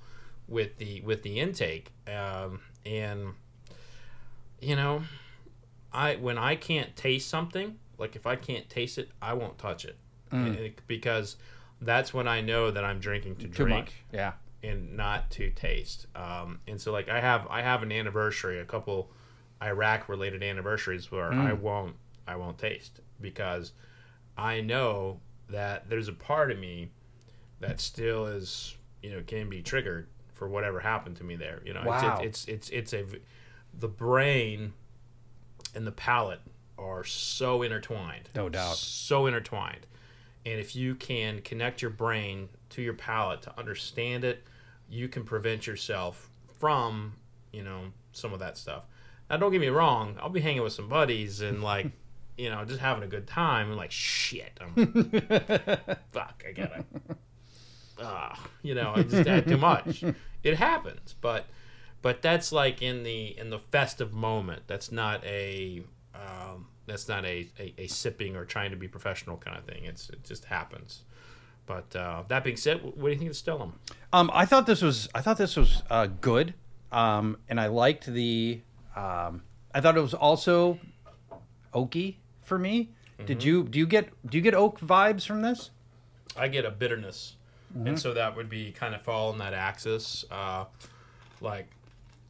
with 0.48 0.78
the 0.78 1.02
with 1.02 1.24
the 1.24 1.40
intake. 1.40 1.92
Um, 2.08 2.62
and 2.86 3.34
you 4.62 4.76
know, 4.76 5.04
I 5.94 6.16
when 6.16 6.38
I 6.38 6.56
can't 6.56 6.96
taste 6.96 7.28
something, 7.30 7.78
like 7.98 8.16
if 8.16 8.26
I 8.26 8.36
can't 8.36 8.70
taste 8.70 8.98
it, 8.98 9.10
I 9.22 9.34
won't 9.34 9.58
touch 9.58 9.86
it, 9.86 9.98
And 10.32 10.56
it- 10.56 10.82
because 10.88 11.38
that's 11.82 12.14
when 12.14 12.28
I 12.28 12.42
know 12.42 12.72
that 12.72 12.84
I'm 12.84 13.00
drinking 13.00 13.36
to 13.38 13.48
Too 13.48 13.66
drink 13.66 13.86
much. 13.86 13.94
Yeah. 14.14 14.34
and 14.64 14.96
not 14.98 15.30
to 15.32 15.50
taste. 15.52 16.08
Um, 16.16 16.60
and 16.68 16.80
so 16.80 16.92
like 16.92 17.10
I 17.10 17.20
have 17.20 17.48
I 17.50 17.62
have 17.62 17.84
an 17.84 17.92
anniversary, 17.92 18.60
a 18.60 18.66
couple 18.66 19.12
Iraq 19.62 20.10
related 20.10 20.42
anniversaries 20.44 21.12
where 21.12 21.32
I 21.34 21.54
won't 21.54 21.96
I 22.28 22.36
won't 22.36 22.58
taste 22.58 23.00
because 23.22 23.72
I 24.38 24.62
know 24.62 25.20
that 25.50 25.90
there's 25.90 26.08
a 26.08 26.14
part 26.14 26.52
of 26.52 26.58
me 26.60 26.90
that 27.60 27.80
still 27.80 28.26
is 28.26 28.76
you 29.04 29.12
know 29.12 29.22
can 29.26 29.50
be 29.50 29.62
triggered 29.62 30.08
for 30.34 30.50
whatever 30.50 30.80
happened 30.82 31.16
to 31.18 31.24
me 31.24 31.36
there. 31.36 31.62
You 31.66 31.74
know, 31.74 31.84
Wow. 31.86 32.20
it's, 32.22 32.46
it's 32.48 32.70
it's 32.72 32.94
it's 32.94 33.14
a 33.14 33.20
the 33.78 33.88
brain 33.88 34.74
and 35.74 35.86
the 35.86 35.92
palate 35.92 36.42
are 36.78 37.04
so 37.04 37.62
intertwined. 37.62 38.30
No 38.36 38.50
doubt. 38.50 38.78
So 38.78 39.28
intertwined. 39.28 39.86
And 40.46 40.60
if 40.60 40.76
you 40.76 40.96
can 40.96 41.42
connect 41.42 41.82
your 41.82 41.92
brain 41.92 42.50
to 42.72 42.82
your 42.82 42.94
palate 42.94 43.42
to 43.44 43.60
understand 43.60 44.24
it, 44.24 44.44
you 44.90 45.08
can 45.08 45.24
prevent 45.24 45.66
yourself 45.66 46.30
from, 46.60 47.14
you 47.52 47.64
know, 47.64 47.86
some 48.12 48.34
of 48.34 48.40
that 48.40 48.58
stuff. 48.58 48.84
Now, 49.30 49.38
don't 49.38 49.52
get 49.52 49.62
me 49.62 49.70
wrong. 49.70 50.18
I'll 50.22 50.30
be 50.30 50.42
hanging 50.42 50.62
with 50.62 50.74
some 50.74 50.88
buddies 50.88 51.42
and 51.42 51.64
like, 51.74 51.88
you 52.38 52.50
know, 52.50 52.64
just 52.66 52.80
having 52.80 53.04
a 53.04 53.08
good 53.08 53.28
time 53.28 53.70
and 53.70 53.78
like, 53.78 53.92
shit, 53.92 54.60
I'm, 54.62 54.74
fuck, 56.12 56.44
I 56.48 56.52
gotta, 56.54 56.86
ah, 58.00 58.48
you 58.62 58.76
know, 58.76 58.94
I 58.96 59.04
just 59.04 59.28
had 59.28 59.48
too 59.48 59.58
much. 59.58 60.04
It 60.44 60.58
happens, 60.58 61.16
but, 61.22 61.48
but 62.04 62.22
that's 62.22 62.52
like 62.52 62.80
in 62.80 63.02
the 63.02 63.36
in 63.36 63.50
the 63.50 63.58
festive 63.58 64.14
moment. 64.14 64.62
That's 64.68 64.92
not 64.92 65.26
a, 65.26 65.82
um, 66.16 66.68
that's 66.86 67.08
not 67.08 67.26
a, 67.26 67.48
a, 67.60 67.74
a 67.80 67.88
sipping 67.88 68.36
or 68.36 68.46
trying 68.46 68.72
to 68.72 68.78
be 68.78 68.88
professional 68.88 69.38
kind 69.38 69.58
of 69.58 69.66
thing. 69.66 69.86
It's 69.86 70.10
it 70.10 70.24
just 70.24 70.46
happens. 70.46 71.04
But 71.66 71.96
uh, 71.96 72.24
that 72.28 72.44
being 72.44 72.58
said, 72.58 72.84
what 72.84 72.96
do 73.06 73.10
you 73.10 73.18
think 73.18 73.32
of 73.32 73.36
Stellum? 73.36 73.72
Um, 74.14 74.30
I 74.34 74.46
thought 74.46 74.68
this 74.68 74.82
was 74.82 75.10
I 75.16 75.22
thought 75.22 75.38
this 75.38 75.56
was 75.56 75.82
uh, 75.90 76.08
good, 76.22 76.54
um, 76.92 77.38
and 77.50 77.60
I 77.60 77.68
liked 77.68 78.06
the. 78.06 78.62
Um, 78.96 79.42
I 79.74 79.82
thought 79.82 79.98
it 79.98 80.02
was 80.02 80.14
also 80.14 80.80
oaky 81.74 82.16
for 82.44 82.58
me. 82.58 82.92
Did 83.26 83.44
you 83.44 83.64
do 83.64 83.80
you 83.80 83.88
get 83.88 84.10
do 84.30 84.38
you 84.38 84.42
get 84.44 84.54
oak 84.54 84.80
vibes 84.80 85.26
from 85.26 85.42
this? 85.42 85.72
I 86.38 86.48
get 86.50 86.66
a 86.66 86.72
bitterness, 86.72 87.36
Mm-hmm. 87.76 87.88
and 87.88 88.00
so 88.00 88.14
that 88.14 88.36
would 88.38 88.48
be 88.50 88.72
kind 88.72 88.94
of 88.96 89.02
fall 89.02 89.34
in 89.34 89.40
that 89.40 89.54
axis, 89.54 90.24
uh, 90.32 90.66
like 91.42 91.68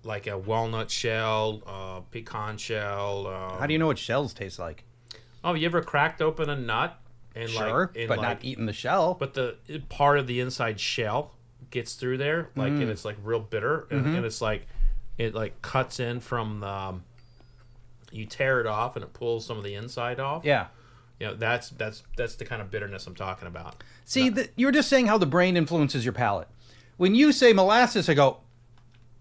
like 0.05 0.27
a 0.27 0.37
walnut 0.37 0.89
shell, 0.91 1.61
uh, 1.65 1.99
pecan 2.11 2.57
shell. 2.57 3.27
Uh, 3.27 3.57
How 3.59 3.65
do 3.65 3.73
you 3.73 3.79
know 3.79 3.87
what 3.87 3.97
shells 3.97 4.33
taste 4.33 4.59
like? 4.59 4.83
oh, 5.43 5.53
you 5.53 5.65
ever 5.67 5.81
cracked 5.81 6.21
open 6.23 6.49
a 6.49 6.55
nut 6.55 6.99
and 7.35 7.47
Sure, 7.49 7.87
like, 7.93 7.97
and 7.99 8.07
but 8.07 8.17
like, 8.17 8.27
not 8.27 8.45
eating 8.45 8.65
the 8.65 8.73
shell. 8.73 9.13
but 9.13 9.33
the 9.35 9.57
part 9.89 10.17
of 10.17 10.25
the 10.27 10.39
inside 10.39 10.79
shell 10.79 11.33
gets 11.69 11.93
through 11.95 12.17
there, 12.17 12.49
like 12.55 12.73
Mm. 12.73 12.81
and 12.83 12.89
it's 12.89 13.05
like 13.05 13.17
real 13.23 13.39
bitter, 13.39 13.87
and, 13.91 14.05
Mm-hmm. 14.05 14.15
and 14.15 14.25
it's 14.25 14.41
like 14.41 14.65
it 15.17 15.33
like 15.35 15.61
cuts 15.61 15.99
in 15.99 16.19
from 16.19 16.61
the. 16.61 16.67
Um, 16.67 17.03
you 18.11 18.25
tear 18.25 18.61
it 18.61 18.67
off 18.67 18.95
and 18.95 19.03
it 19.03 19.11
pulls 19.13 19.45
some 19.45 19.57
of 19.57 19.63
the 19.63 19.75
inside 19.75 20.19
off. 20.19 20.45
yeah. 20.45 20.67
you 21.19 21.27
know 21.27 21.33
that's 21.35 21.69
that's 21.71 22.03
that's 22.17 22.35
the 22.35 22.45
kind 22.45 22.61
of 22.61 22.71
bitterness 22.71 23.05
I'm 23.07 23.15
talking 23.15 23.47
about. 23.47 23.83
See, 24.05 24.29
the, 24.29 24.49
you 24.55 24.65
were 24.67 24.71
just 24.71 24.89
saying 24.89 25.07
how 25.07 25.17
the 25.17 25.25
brain 25.25 25.57
influences 25.57 26.05
your 26.05 26.13
palate. 26.13 26.47
When 26.97 27.13
you 27.15 27.31
say 27.33 27.51
molasses, 27.53 28.07
I 28.07 28.13
go, 28.13 28.37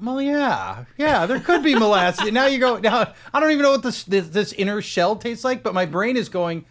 well, 0.03 0.21
yeah, 0.21 0.85
yeah, 0.97 1.27
there 1.27 1.41
could 1.41 1.63
be 1.63 1.75
molasses. 1.75 2.31
now 2.33 2.47
you 2.47 2.59
go, 2.59 2.79
now 2.79 3.13
I 3.33 3.41
don't 3.41 3.51
even 3.51 3.63
know 3.63 3.71
what 3.73 3.83
this, 3.83 4.05
this 4.05 4.29
this 4.29 4.53
inner 4.53 4.81
shell 4.83 5.17
tastes 5.17 5.45
like, 5.45 5.63
but 5.63 5.75
my 5.75 5.87
brain 5.87 6.17
is 6.17 6.29
going, 6.29 6.65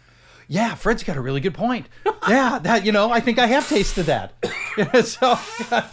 yeah, 0.48 0.74
Fred's 0.74 1.02
got 1.02 1.16
a 1.16 1.20
really 1.20 1.40
good 1.40 1.54
point. 1.54 1.86
Yeah, 2.28 2.58
that 2.60 2.84
you 2.84 2.92
know, 2.92 3.10
I 3.10 3.20
think 3.20 3.38
I 3.38 3.46
have 3.46 3.68
tasted 3.68 4.04
that. 4.06 4.34
so 5.04 5.38
yeah, 5.70 5.88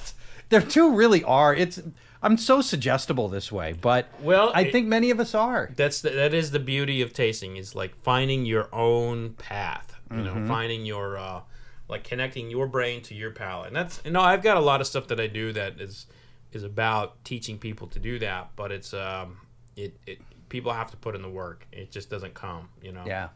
there 0.50 0.62
two 0.62 0.96
really 0.96 1.24
are. 1.24 1.54
It's 1.56 1.82
I'm 2.24 2.38
so 2.38 2.62
suggestible 2.62 3.30
this 3.30 3.52
way, 3.52 3.74
but 3.74 4.08
Well, 4.22 4.52
I 4.54 4.62
it- 4.62 4.72
think 4.72 4.88
many 4.88 5.10
of 5.10 5.20
us 5.20 5.34
are. 5.34 5.72
that's 5.76 6.02
the, 6.02 6.12
that 6.12 6.34
is 6.36 6.52
the 6.52 6.60
beauty 6.60 7.02
of 7.02 7.14
tasting 7.14 7.58
is 7.58 7.74
like 7.74 7.96
finding 8.04 8.46
your 8.46 8.74
own 8.74 9.34
path 9.34 9.88
you 10.12 10.18
Mm-hmm. 10.18 10.42
know 10.42 10.48
finding 10.48 10.86
your 10.86 11.18
uh 11.18 11.40
like 11.88 12.04
connecting 12.04 12.50
your 12.52 12.68
brain 12.68 13.02
to 13.04 13.16
your 13.16 13.32
palate 13.32 13.68
and 13.68 13.76
that's 13.78 14.02
you 14.04 14.12
know 14.12 14.20
i've 14.22 14.42
got 14.44 14.58
a 14.58 14.60
lot 14.60 14.82
of 14.82 14.88
stuff 14.88 15.08
that 15.08 15.20
i 15.22 15.28
do 15.28 15.54
that 15.54 15.80
is 15.80 16.06
is 16.54 16.64
about 16.64 17.24
teaching 17.24 17.58
people 17.58 17.88
to 17.88 18.00
do 18.00 18.20
that 18.20 18.50
but 18.56 18.72
it's 18.72 18.94
um 18.94 19.38
it, 19.76 19.98
it 20.06 20.20
people 20.50 20.74
have 20.74 20.92
to 20.92 20.98
put 20.98 21.16
in 21.16 21.22
the 21.22 21.30
work. 21.30 21.66
It 21.72 21.92
just 21.92 22.10
doesn't 22.10 22.34
come 22.34 22.70
you 22.82 22.92
know? 22.92 23.04
Yeah. 23.06 23.30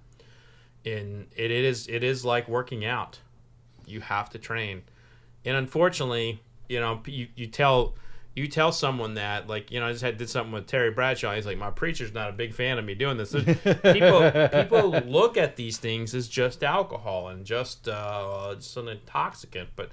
and 0.85 1.27
it 1.35 1.51
is 1.51 1.87
it 1.87 2.03
is 2.03 2.25
like 2.25 2.47
working 2.47 2.85
out. 2.85 3.19
You 3.85 4.01
have 4.01 4.29
to 4.31 4.39
train. 4.39 4.83
And 5.45 5.55
unfortunately 5.55 6.41
you 6.67 6.79
know 6.79 7.01
you, 7.05 7.27
you 7.35 7.47
tell 7.47 7.95
you 8.35 8.47
tell 8.47 8.71
someone 8.71 9.13
that 9.13 9.47
like 9.47 9.71
you 9.71 9.79
know 9.79 9.87
i 9.87 9.91
just 9.91 10.03
had 10.03 10.17
did 10.17 10.29
something 10.29 10.51
with 10.51 10.67
terry 10.67 10.91
bradshaw. 10.91 11.33
He's 11.35 11.45
like 11.45 11.57
my 11.57 11.71
preacher's 11.71 12.13
not 12.13 12.29
a 12.29 12.33
big 12.33 12.53
fan 12.53 12.77
of 12.77 12.85
me 12.85 12.95
doing 12.95 13.17
this 13.17 13.31
people 13.31 14.31
people 14.63 14.89
look 15.05 15.37
at 15.37 15.55
these 15.55 15.77
things 15.77 16.13
as 16.13 16.27
just 16.27 16.63
alcohol 16.63 17.29
and 17.29 17.45
just 17.45 17.87
uh 17.87 18.53
just 18.55 18.75
an 18.77 18.89
intoxicant 18.89 19.69
but 19.75 19.91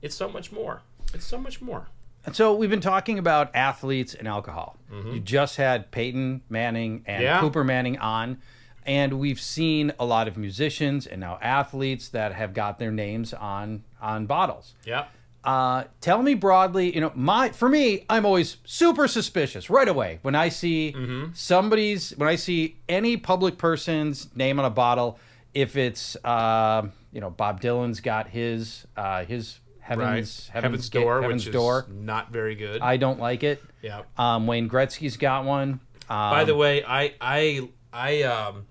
it's 0.00 0.16
so 0.16 0.28
much 0.28 0.50
more. 0.50 0.82
It's 1.14 1.26
so 1.26 1.38
much 1.38 1.60
more 1.60 1.86
And 2.24 2.36
so 2.36 2.54
we've 2.54 2.70
been 2.70 2.80
talking 2.80 3.18
about 3.18 3.50
athletes 3.54 4.14
and 4.14 4.28
alcohol. 4.28 4.76
You 4.90 5.20
just 5.20 5.56
had 5.56 5.90
Peyton 5.90 6.42
Manning 6.48 7.02
and 7.06 7.16
Mm-hmm. 7.16 7.22
Yeah. 7.24 7.40
Cooper 7.40 7.64
Manning 7.64 7.98
on, 7.98 8.38
and 8.84 9.14
we've 9.18 9.40
seen 9.40 9.92
a 9.98 10.04
lot 10.04 10.28
of 10.28 10.36
musicians 10.36 11.06
and 11.06 11.20
now 11.20 11.38
athletes 11.40 12.08
that 12.08 12.34
have 12.34 12.52
got 12.54 12.78
their 12.78 12.90
names 12.92 13.32
on 13.34 13.84
on 14.00 14.26
bottles. 14.26 14.74
yeah 14.84 15.04
Uh, 15.44 15.84
tell 16.00 16.22
me 16.22 16.34
broadly, 16.34 16.94
you 16.94 17.00
know, 17.00 17.10
my 17.16 17.48
for 17.50 17.68
me, 17.68 18.04
I'm 18.08 18.24
always 18.26 18.58
super 18.64 19.08
suspicious 19.08 19.68
right 19.70 19.88
away 19.88 20.18
when 20.22 20.34
I 20.36 20.48
see 20.50 20.94
somebody's 21.34 22.10
when 22.16 22.28
I 22.28 22.36
see 22.36 22.76
any 22.88 23.16
public 23.16 23.58
person's 23.58 24.28
name 24.36 24.58
on 24.60 24.64
a 24.64 24.70
bottle. 24.70 25.18
If 25.54 25.76
it's 25.76 26.16
uh, 26.24 26.86
you 27.12 27.20
know 27.20 27.30
Bob 27.30 27.60
Dylan's 27.60 28.00
got 28.00 28.28
his 28.28 28.86
uh, 28.96 29.24
his 29.24 29.58
Right. 29.88 29.98
heavens 30.06 30.48
Heaven's, 30.48 30.88
Ga- 30.88 31.00
Door, 31.00 31.22
heaven's 31.22 31.44
which 31.46 31.52
door. 31.52 31.86
is 31.88 31.94
not 31.94 32.30
very 32.32 32.54
good. 32.54 32.80
I 32.80 32.96
don't 32.96 33.18
like 33.18 33.42
it. 33.42 33.62
yeah. 33.82 34.02
Um, 34.16 34.46
Wayne 34.46 34.68
Gretzky's 34.68 35.16
got 35.16 35.44
one. 35.44 35.80
Um, 36.08 36.30
By 36.30 36.44
the 36.44 36.54
way, 36.54 36.84
I 36.84 37.14
I 37.20 37.68
I 37.92 38.22
um 38.22 38.66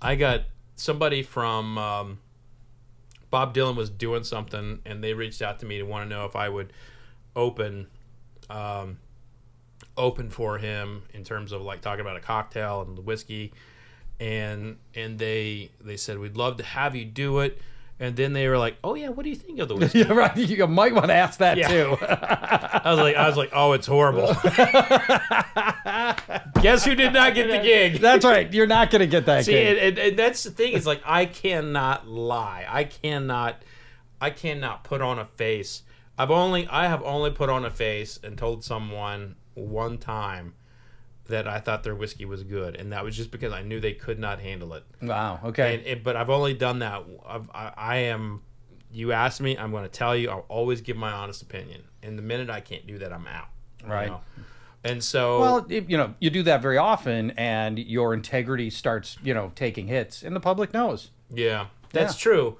I 0.00 0.16
got 0.16 0.42
somebody 0.76 1.22
from 1.22 1.78
um, 1.78 2.18
Bob 3.30 3.54
Dylan 3.54 3.76
was 3.76 3.90
doing 3.90 4.24
something, 4.24 4.80
and 4.84 5.02
they 5.02 5.14
reached 5.14 5.40
out 5.42 5.60
to 5.60 5.66
me 5.66 5.78
to 5.78 5.84
want 5.84 6.08
to 6.08 6.14
know 6.14 6.24
if 6.24 6.34
I 6.36 6.48
would 6.48 6.72
open 7.36 7.86
um, 8.50 8.98
open 9.96 10.30
for 10.30 10.58
him 10.58 11.02
in 11.14 11.22
terms 11.24 11.52
of 11.52 11.62
like 11.62 11.80
talking 11.80 12.00
about 12.00 12.16
a 12.16 12.20
cocktail 12.20 12.82
and 12.82 12.96
the 12.96 13.02
whiskey, 13.02 13.52
and 14.20 14.76
and 14.94 15.18
they 15.18 15.70
they 15.80 15.96
said 15.96 16.18
we'd 16.18 16.36
love 16.36 16.56
to 16.56 16.64
have 16.64 16.96
you 16.96 17.04
do 17.04 17.38
it. 17.40 17.60
And 18.00 18.16
then 18.16 18.32
they 18.32 18.48
were 18.48 18.58
like, 18.58 18.76
"Oh 18.82 18.94
yeah, 18.94 19.10
what 19.10 19.22
do 19.22 19.30
you 19.30 19.36
think 19.36 19.60
of 19.60 19.68
the 19.68 19.76
whiskey?" 19.76 20.00
yeah, 20.00 20.12
right. 20.12 20.36
You 20.36 20.66
might 20.66 20.92
want 20.94 21.06
to 21.06 21.14
ask 21.14 21.38
that 21.38 21.56
Yeah. 21.56 21.68
too. 21.68 21.96
I 22.02 22.82
was 22.90 22.98
like, 22.98 23.16
"I 23.16 23.28
was 23.28 23.36
like, 23.36 23.50
oh, 23.52 23.72
it's 23.72 23.86
horrible." 23.86 24.28
Guess 26.62 26.84
who 26.84 26.94
did 26.94 27.12
not 27.12 27.34
get 27.34 27.48
the 27.48 27.58
gig? 27.62 28.00
That's 28.00 28.24
right. 28.24 28.52
You're 28.52 28.66
not 28.66 28.90
going 28.90 29.00
to 29.00 29.06
get 29.06 29.26
that. 29.26 29.44
See, 29.44 29.52
gig. 29.52 29.66
and, 29.68 29.78
and, 29.78 29.98
and 29.98 30.18
that's 30.18 30.42
the 30.44 30.50
thing 30.50 30.72
is 30.72 30.86
like 30.86 31.02
I 31.04 31.26
cannot 31.26 32.06
lie. 32.08 32.66
I 32.68 32.84
cannot, 32.84 33.62
I 34.20 34.30
cannot 34.30 34.84
put 34.84 35.00
on 35.00 35.18
a 35.18 35.24
face. 35.24 35.82
I've 36.18 36.30
only, 36.30 36.66
I 36.68 36.86
have 36.86 37.02
only 37.02 37.30
put 37.30 37.48
on 37.48 37.64
a 37.64 37.70
face 37.70 38.18
and 38.22 38.36
told 38.38 38.64
someone 38.64 39.36
one 39.54 39.98
time 39.98 40.54
that 41.28 41.46
I 41.46 41.60
thought 41.60 41.82
their 41.84 41.94
whiskey 41.94 42.24
was 42.24 42.42
good, 42.42 42.74
and 42.76 42.92
that 42.92 43.04
was 43.04 43.16
just 43.16 43.30
because 43.30 43.52
I 43.52 43.62
knew 43.62 43.80
they 43.80 43.92
could 43.92 44.18
not 44.18 44.40
handle 44.40 44.74
it. 44.74 44.84
wow. 45.00 45.38
Okay. 45.44 45.76
And 45.76 45.86
it, 45.86 46.04
but 46.04 46.16
I've 46.16 46.30
only 46.30 46.54
done 46.54 46.80
that. 46.80 47.02
I've, 47.26 47.48
I, 47.54 47.72
I 47.76 47.96
am. 47.98 48.42
You 48.92 49.12
ask 49.12 49.40
me, 49.40 49.56
I'm 49.56 49.70
going 49.70 49.84
to 49.84 49.88
tell 49.88 50.14
you. 50.16 50.28
I'll 50.30 50.44
always 50.48 50.80
give 50.82 50.96
my 50.96 51.12
honest 51.12 51.40
opinion. 51.42 51.82
And 52.02 52.18
the 52.18 52.22
minute 52.22 52.50
I 52.50 52.60
can't 52.60 52.86
do 52.86 52.98
that, 52.98 53.12
I'm 53.12 53.26
out. 53.26 53.46
you 53.82 53.88
Right. 53.90 54.08
know? 54.08 54.20
And 54.84 55.02
so, 55.02 55.38
Well, 55.38 55.66
you 55.70 55.96
know, 55.96 56.14
you 56.18 56.28
do 56.28 56.42
that 56.42 56.60
very 56.60 56.76
often, 56.76 57.30
and 57.32 57.78
your 57.78 58.12
integrity 58.14 58.68
starts, 58.68 59.16
you 59.22 59.32
know, 59.32 59.52
taking 59.54 59.86
hits, 59.86 60.22
and 60.24 60.34
the 60.34 60.40
public 60.40 60.74
knows. 60.74 61.10
Yeah, 61.30 61.66
that's 61.92 62.14
Yeah. 62.16 62.20
true. 62.32 62.58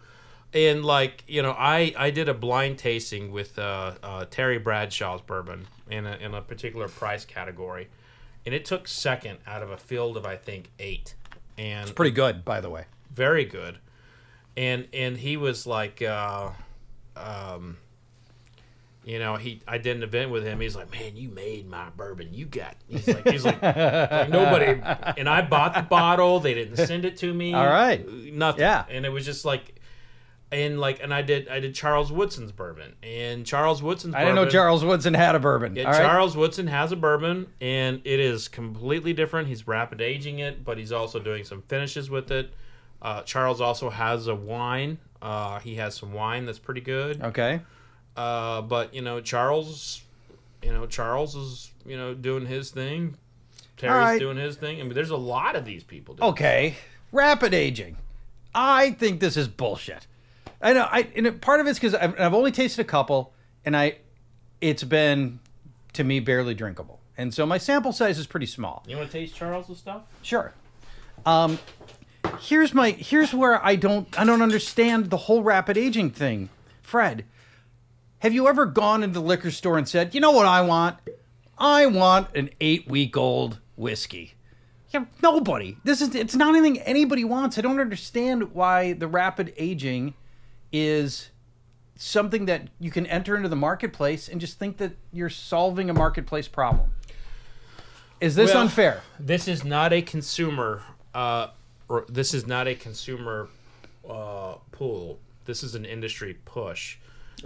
And 0.55 0.84
like 0.84 1.24
you 1.26 1.43
know, 1.43 1.51
I 1.59 1.93
I 1.97 2.10
did 2.10 2.28
a 2.28 2.34
blind 2.34 2.78
tasting 2.78 3.32
with 3.32 3.59
uh, 3.59 3.94
uh, 4.02 4.24
Terry 4.30 4.59
Bradshaw's 4.59 5.20
bourbon 5.22 5.66
in 5.90 6.06
a 6.06 6.16
in 6.16 6.32
a 6.34 6.43
particular 6.43 6.89
price 6.89 7.24
category, 7.24 7.89
and 8.44 8.55
it 8.55 8.64
took 8.64 8.89
second 8.89 9.39
out 9.47 9.62
of 9.62 9.70
a 9.70 9.77
field 9.77 10.16
of 10.16 10.24
I 10.27 10.36
think 10.36 10.70
eight, 10.78 11.14
and 11.59 11.94
Pretty 11.94 12.10
good, 12.12 12.44
by 12.44 12.60
the 12.60 12.70
way. 12.70 12.85
very 13.14 13.44
good. 13.44 13.78
And 14.56 14.86
and 14.93 15.16
he 15.16 15.36
was 15.36 15.66
like, 15.66 16.02
uh, 16.02 16.51
um, 17.16 17.78
you 19.05 19.19
know, 19.19 19.36
he 19.36 19.60
I 19.66 19.78
did 19.78 19.97
an 19.97 20.02
event 20.02 20.31
with 20.31 20.44
him. 20.44 20.60
He's 20.60 20.77
like, 20.77 20.90
man, 20.93 21.16
you 21.16 21.28
made 21.31 21.69
my 21.69 21.89
bourbon. 21.97 22.28
You 22.32 22.44
got. 22.47 22.77
He's 22.89 23.09
like, 23.09 23.28
he's 23.28 23.44
like, 23.44 23.62
like 23.62 24.28
nobody. 24.28 24.81
And 25.16 25.28
I 25.28 25.43
bought 25.43 25.74
the 25.74 25.82
bottle. 25.82 26.39
They 26.40 26.55
didn't 26.55 26.77
send 26.86 27.05
it 27.05 27.16
to 27.19 27.32
me. 27.32 27.55
All 27.55 27.66
right. 27.66 28.06
nothing. 28.32 28.60
Yeah. 28.60 28.85
And 28.89 29.05
it 29.06 29.10
was 29.10 29.24
just 29.24 29.44
like. 29.44 29.74
And 30.52 30.78
like, 30.78 31.02
and 31.02 31.14
I 31.14 31.22
did, 31.22 31.48
I 31.48 31.60
did 31.60 31.74
Charles 31.74 32.12
Woodson's 32.12 32.52
bourbon, 32.52 32.94
and 33.02 33.46
Charles 33.46 33.82
Woodson's. 33.82 34.14
I 34.14 34.20
didn't 34.20 34.34
know 34.34 34.48
Charles 34.48 34.84
Woodson 34.84 35.14
had 35.14 35.34
a 35.34 35.40
bourbon. 35.40 35.74
yeah, 35.74 35.84
All 35.84 35.92
right. 35.92 36.02
Charles 36.02 36.36
Woodson 36.36 36.66
has 36.66 36.92
a 36.92 36.96
bourbon, 36.96 37.46
and 37.60 38.02
it 38.04 38.20
is 38.20 38.48
completely 38.48 39.14
different. 39.14 39.48
He's 39.48 39.66
rapid 39.66 40.02
aging 40.02 40.40
it, 40.40 40.62
but 40.62 40.76
he's 40.76 40.92
also 40.92 41.18
doing 41.18 41.44
some 41.44 41.62
finishes 41.62 42.10
with 42.10 42.30
it. 42.30 42.52
Uh, 43.00 43.22
Charles 43.22 43.62
also 43.62 43.88
has 43.88 44.26
a 44.26 44.34
wine. 44.34 44.98
Uh, 45.22 45.58
he 45.60 45.76
has 45.76 45.94
some 45.94 46.12
wine 46.12 46.44
that's 46.44 46.58
pretty 46.58 46.82
good. 46.82 47.22
Okay. 47.22 47.60
Uh, 48.16 48.60
but 48.60 48.92
you 48.94 49.00
know, 49.00 49.20
Charles, 49.20 50.02
you 50.62 50.72
know, 50.72 50.86
Charles 50.86 51.34
is 51.34 51.70
you 51.86 51.96
know 51.96 52.12
doing 52.12 52.44
his 52.44 52.70
thing. 52.70 53.16
Terry's 53.76 53.94
right. 53.94 54.20
doing 54.20 54.36
his 54.36 54.56
thing. 54.56 54.80
I 54.80 54.82
mean, 54.84 54.94
there's 54.94 55.10
a 55.10 55.16
lot 55.16 55.56
of 55.56 55.64
these 55.64 55.82
people. 55.82 56.14
Doing 56.14 56.30
Okay. 56.30 56.74
Rapid 57.10 57.54
aging. 57.54 57.96
I 58.54 58.90
think 58.90 59.20
this 59.20 59.36
is 59.36 59.48
bullshit. 59.48 60.06
I 60.62 60.72
know. 60.72 60.86
I 60.90 61.09
and 61.16 61.26
it- 61.26 61.40
part 61.40 61.60
of 61.60 61.66
it's 61.66 61.78
because 61.78 61.94
I've, 61.94 62.18
I've 62.20 62.34
only 62.34 62.52
tasted 62.52 62.80
a 62.82 62.84
couple, 62.84 63.34
and 63.64 63.76
I, 63.76 63.97
it's 64.60 64.84
been, 64.84 65.40
to 65.94 66.05
me, 66.05 66.20
barely 66.20 66.55
drinkable, 66.55 67.01
and 67.16 67.34
so 67.34 67.44
my 67.47 67.59
sample 67.59 67.93
size 67.93 68.18
is 68.18 68.26
pretty 68.26 68.47
small. 68.47 68.84
You 68.86 68.97
want 68.97 69.10
to 69.10 69.18
taste 69.18 69.34
Charles's 69.34 69.78
stuff? 69.78 70.02
Sure. 70.22 70.52
Um, 71.26 71.59
here's 72.40 72.72
my 72.74 72.90
here's 72.90 73.34
where 73.34 73.64
I 73.64 73.76
don't 73.76 74.18
I 74.18 74.24
don't 74.24 74.43
understand 74.43 75.10
the 75.10 75.16
whole 75.16 75.43
rapid 75.43 75.76
aging 75.76 76.10
thing. 76.10 76.48
Fred, 76.80 77.24
have 78.20 78.32
you 78.32 78.47
ever 78.48 78.66
gone 78.66 79.02
into 79.02 79.14
the 79.14 79.20
liquor 79.26 79.51
store 79.51 79.78
and 79.78 79.89
said, 79.89 80.14
"You 80.14 80.20
know 80.20 80.30
what 80.32 80.47
I 80.47 80.60
want? 80.62 80.98
I 81.59 81.86
want 81.86 82.34
an 82.36 82.51
8-week-old 82.60 83.59
whiskey." 83.76 84.34
Yeah, 84.90 85.05
nobody. 85.22 85.76
This 85.84 86.01
is 86.02 86.14
it's 86.14 86.34
not 86.34 86.55
anything 86.55 86.78
anybody 86.80 87.24
wants. 87.24 87.56
I 87.59 87.62
don't 87.62 87.80
understand 87.80 88.52
why 88.52 88.93
the 88.93 89.06
rapid 89.09 89.52
aging 89.56 90.14
is 90.73 91.31
something 91.97 92.47
that 92.47 92.69
you 92.81 92.90
can 92.90 93.07
enter 93.07 93.36
into 93.36 93.49
the 93.49 93.57
marketplace 93.57 94.28
and 94.28 94.40
just 94.40 94.59
think 94.59 94.78
that 94.78 94.93
you're 95.12 95.28
solving 95.31 95.89
a 95.90 95.94
marketplace 95.94 96.49
problem. 96.49 96.90
Is 98.20 98.35
this 98.35 98.53
Well, 98.55 98.62
unfair? 98.62 99.03
This 99.20 99.49
is 99.49 99.65
not 99.65 99.93
a 99.93 100.03
consumer. 100.03 100.82
Uh, 101.15 101.49
or 101.89 102.05
this 102.09 102.32
is 102.35 102.47
not 102.47 102.66
a 102.66 102.74
consumer 102.74 103.49
uh, 104.09 104.55
pool. 104.70 105.19
This 105.44 105.62
is 105.62 105.74
an 105.74 105.85
industry 105.85 106.35
push. 106.44 106.97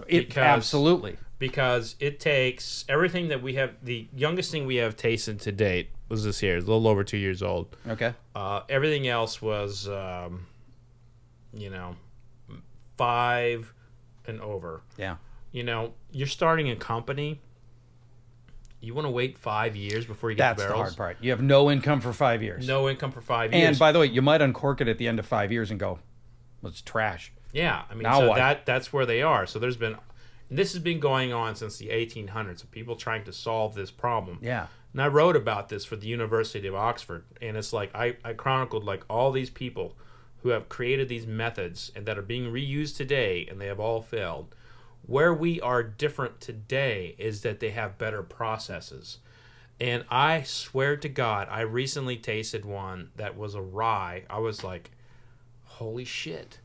It, 0.06 0.28
because- 0.28 0.36
absolutely. 0.36 1.16
because 1.38 1.96
it 2.00 2.20
takes 2.20 2.84
everything 2.88 3.28
that 3.28 3.42
we 3.42 3.54
have. 3.54 3.72
The 3.82 4.08
youngest 4.14 4.50
thing 4.50 4.66
we 4.66 4.76
have 4.76 4.96
tasted 4.96 5.40
to 5.40 5.52
date 5.52 5.88
was 6.08 6.24
this 6.24 6.38
here. 6.40 6.56
It's 6.56 6.66
a 6.66 6.70
little 6.70 6.86
over 6.86 7.02
two 7.02 7.16
years 7.16 7.42
old. 7.42 7.74
Okay. 7.88 8.12
Uh, 8.34 8.60
everything 8.68 9.08
else 9.08 9.40
was, 9.42 9.88
um, 9.88 10.46
you 11.54 11.70
know, 11.70 11.96
five 12.96 13.72
and 14.26 14.40
over. 14.40 14.82
Yeah. 14.96 15.16
You 15.52 15.62
know, 15.62 15.94
you're 16.12 16.26
starting 16.26 16.70
a 16.70 16.76
company. 16.76 17.40
You 18.80 18.94
want 18.94 19.06
to 19.06 19.10
wait 19.10 19.38
five 19.38 19.74
years 19.74 20.04
before 20.04 20.30
you 20.30 20.36
get 20.36 20.56
That's 20.56 20.62
the 20.62 20.68
barrels. 20.68 20.82
hard 20.88 20.96
part. 20.96 21.16
You 21.20 21.30
have 21.30 21.42
no 21.42 21.70
income 21.70 22.00
for 22.00 22.12
five 22.12 22.42
years. 22.42 22.66
No 22.68 22.88
income 22.88 23.10
for 23.10 23.20
five 23.20 23.52
years. 23.52 23.66
And 23.66 23.78
by 23.78 23.90
the 23.90 23.98
way, 23.98 24.06
you 24.06 24.22
might 24.22 24.42
uncork 24.42 24.80
it 24.80 24.88
at 24.88 24.98
the 24.98 25.08
end 25.08 25.18
of 25.18 25.26
five 25.26 25.50
years 25.50 25.70
and 25.70 25.80
go, 25.80 25.98
well, 26.60 26.70
it's 26.70 26.82
trash. 26.82 27.32
Yeah, 27.52 27.82
I 27.90 27.94
mean, 27.94 28.02
Now 28.02 28.20
so 28.20 28.28
what? 28.28 28.36
that 28.36 28.66
that's 28.66 28.92
where 28.92 29.06
they 29.06 29.22
are. 29.22 29.46
So 29.46 29.58
there's 29.58 29.78
been, 29.78 29.96
this 30.50 30.74
has 30.74 30.82
been 30.82 31.00
going 31.00 31.32
on 31.32 31.56
since 31.56 31.78
the 31.78 31.88
1800s 31.88 32.62
of 32.62 32.70
people 32.70 32.96
trying 32.96 33.24
to 33.24 33.32
solve 33.32 33.74
this 33.74 33.90
problem. 33.90 34.38
Yeah. 34.42 34.66
And 34.92 35.00
I 35.02 35.08
wrote 35.08 35.36
about 35.36 35.68
this 35.68 35.84
for 35.84 35.96
the 35.96 36.06
University 36.06 36.66
of 36.68 36.74
Oxford, 36.74 37.24
and 37.40 37.56
it's 37.56 37.72
like 37.72 37.94
I, 37.94 38.16
I 38.24 38.34
chronicled 38.34 38.84
like 38.84 39.04
all 39.08 39.32
these 39.32 39.50
people 39.50 39.96
who 40.46 40.52
have 40.52 40.68
created 40.68 41.08
these 41.08 41.26
methods 41.26 41.90
and 41.96 42.06
that 42.06 42.16
are 42.16 42.22
being 42.22 42.52
reused 42.52 42.96
today, 42.96 43.44
and 43.50 43.60
they 43.60 43.66
have 43.66 43.80
all 43.80 44.00
failed. 44.00 44.54
Where 45.04 45.34
we 45.34 45.60
are 45.60 45.82
different 45.82 46.40
today 46.40 47.16
is 47.18 47.42
that 47.42 47.58
they 47.58 47.70
have 47.70 47.98
better 47.98 48.22
processes. 48.22 49.18
And 49.80 50.04
I 50.08 50.42
swear 50.42 50.96
to 50.98 51.08
God, 51.08 51.48
I 51.50 51.62
recently 51.62 52.16
tasted 52.16 52.64
one 52.64 53.10
that 53.16 53.36
was 53.36 53.56
a 53.56 53.60
rye. 53.60 54.22
I 54.30 54.38
was 54.38 54.62
like, 54.62 54.92
holy 55.64 56.04
shit. 56.04 56.60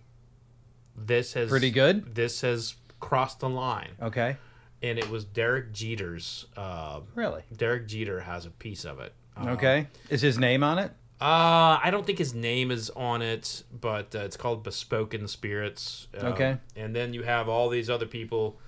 This 0.95 1.33
has 1.33 1.49
Pretty 1.49 1.71
good? 1.71 2.13
This 2.13 2.41
has 2.41 2.75
crossed 2.99 3.39
the 3.39 3.49
line. 3.49 3.93
Okay. 3.99 4.37
And 4.83 4.99
it 4.99 5.09
was 5.09 5.25
Derek 5.25 5.73
Jeter's 5.73 6.45
uh, 6.55 6.99
Really? 7.15 7.41
Derek 7.55 7.87
Jeter 7.87 8.19
has 8.19 8.45
a 8.45 8.51
piece 8.51 8.85
of 8.85 8.99
it. 8.99 9.13
Uh, 9.35 9.49
Okay. 9.49 9.87
Is 10.11 10.21
his 10.21 10.37
name 10.37 10.63
on 10.63 10.77
it? 10.77 10.91
Uh, 11.21 11.79
I 11.83 11.89
don't 11.91 12.03
think 12.05 12.17
his 12.17 12.33
name 12.33 12.71
is 12.71 12.89
on 12.91 13.21
it, 13.21 13.63
but 13.71 14.15
uh, 14.15 14.19
it's 14.19 14.35
called 14.37 14.63
Bespoken 14.63 15.27
Spirits. 15.27 16.07
Um, 16.17 16.33
Okay. 16.33 16.57
And 16.75 16.95
then 16.95 17.13
you 17.13 17.21
have 17.21 17.47
all 17.47 17.69
these 17.69 17.91
other 17.91 18.07
people 18.07 18.59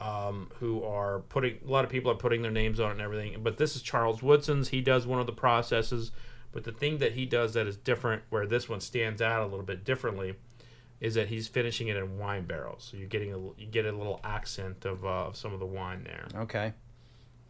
um, 0.00 0.50
who 0.58 0.82
are 0.84 1.20
putting, 1.28 1.58
a 1.66 1.70
lot 1.70 1.84
of 1.84 1.90
people 1.90 2.10
are 2.10 2.16
putting 2.16 2.40
their 2.40 2.50
names 2.50 2.80
on 2.80 2.88
it 2.88 2.92
and 2.92 3.00
everything. 3.02 3.36
But 3.42 3.58
this 3.58 3.76
is 3.76 3.82
Charles 3.82 4.22
Woodson's. 4.22 4.68
He 4.68 4.80
does 4.80 5.06
one 5.06 5.20
of 5.20 5.26
the 5.26 5.32
processes. 5.32 6.10
But 6.50 6.64
the 6.64 6.72
thing 6.72 6.96
that 6.98 7.12
he 7.12 7.26
does 7.26 7.52
that 7.52 7.66
is 7.66 7.76
different, 7.76 8.22
where 8.30 8.46
this 8.46 8.70
one 8.70 8.80
stands 8.80 9.20
out 9.20 9.42
a 9.42 9.46
little 9.46 9.66
bit 9.66 9.84
differently, 9.84 10.34
is 11.00 11.14
that 11.14 11.28
he's 11.28 11.46
finishing 11.46 11.88
it 11.88 11.96
in 11.96 12.16
wine 12.16 12.46
barrels. 12.46 12.88
So 12.90 12.96
you're 12.96 13.06
getting 13.06 13.34
a, 13.34 13.38
you 13.60 13.66
get 13.70 13.84
a 13.84 13.92
little 13.92 14.18
accent 14.24 14.86
of, 14.86 15.04
uh, 15.04 15.26
of 15.26 15.36
some 15.36 15.52
of 15.52 15.60
the 15.60 15.66
wine 15.66 16.04
there. 16.04 16.26
Okay. 16.42 16.72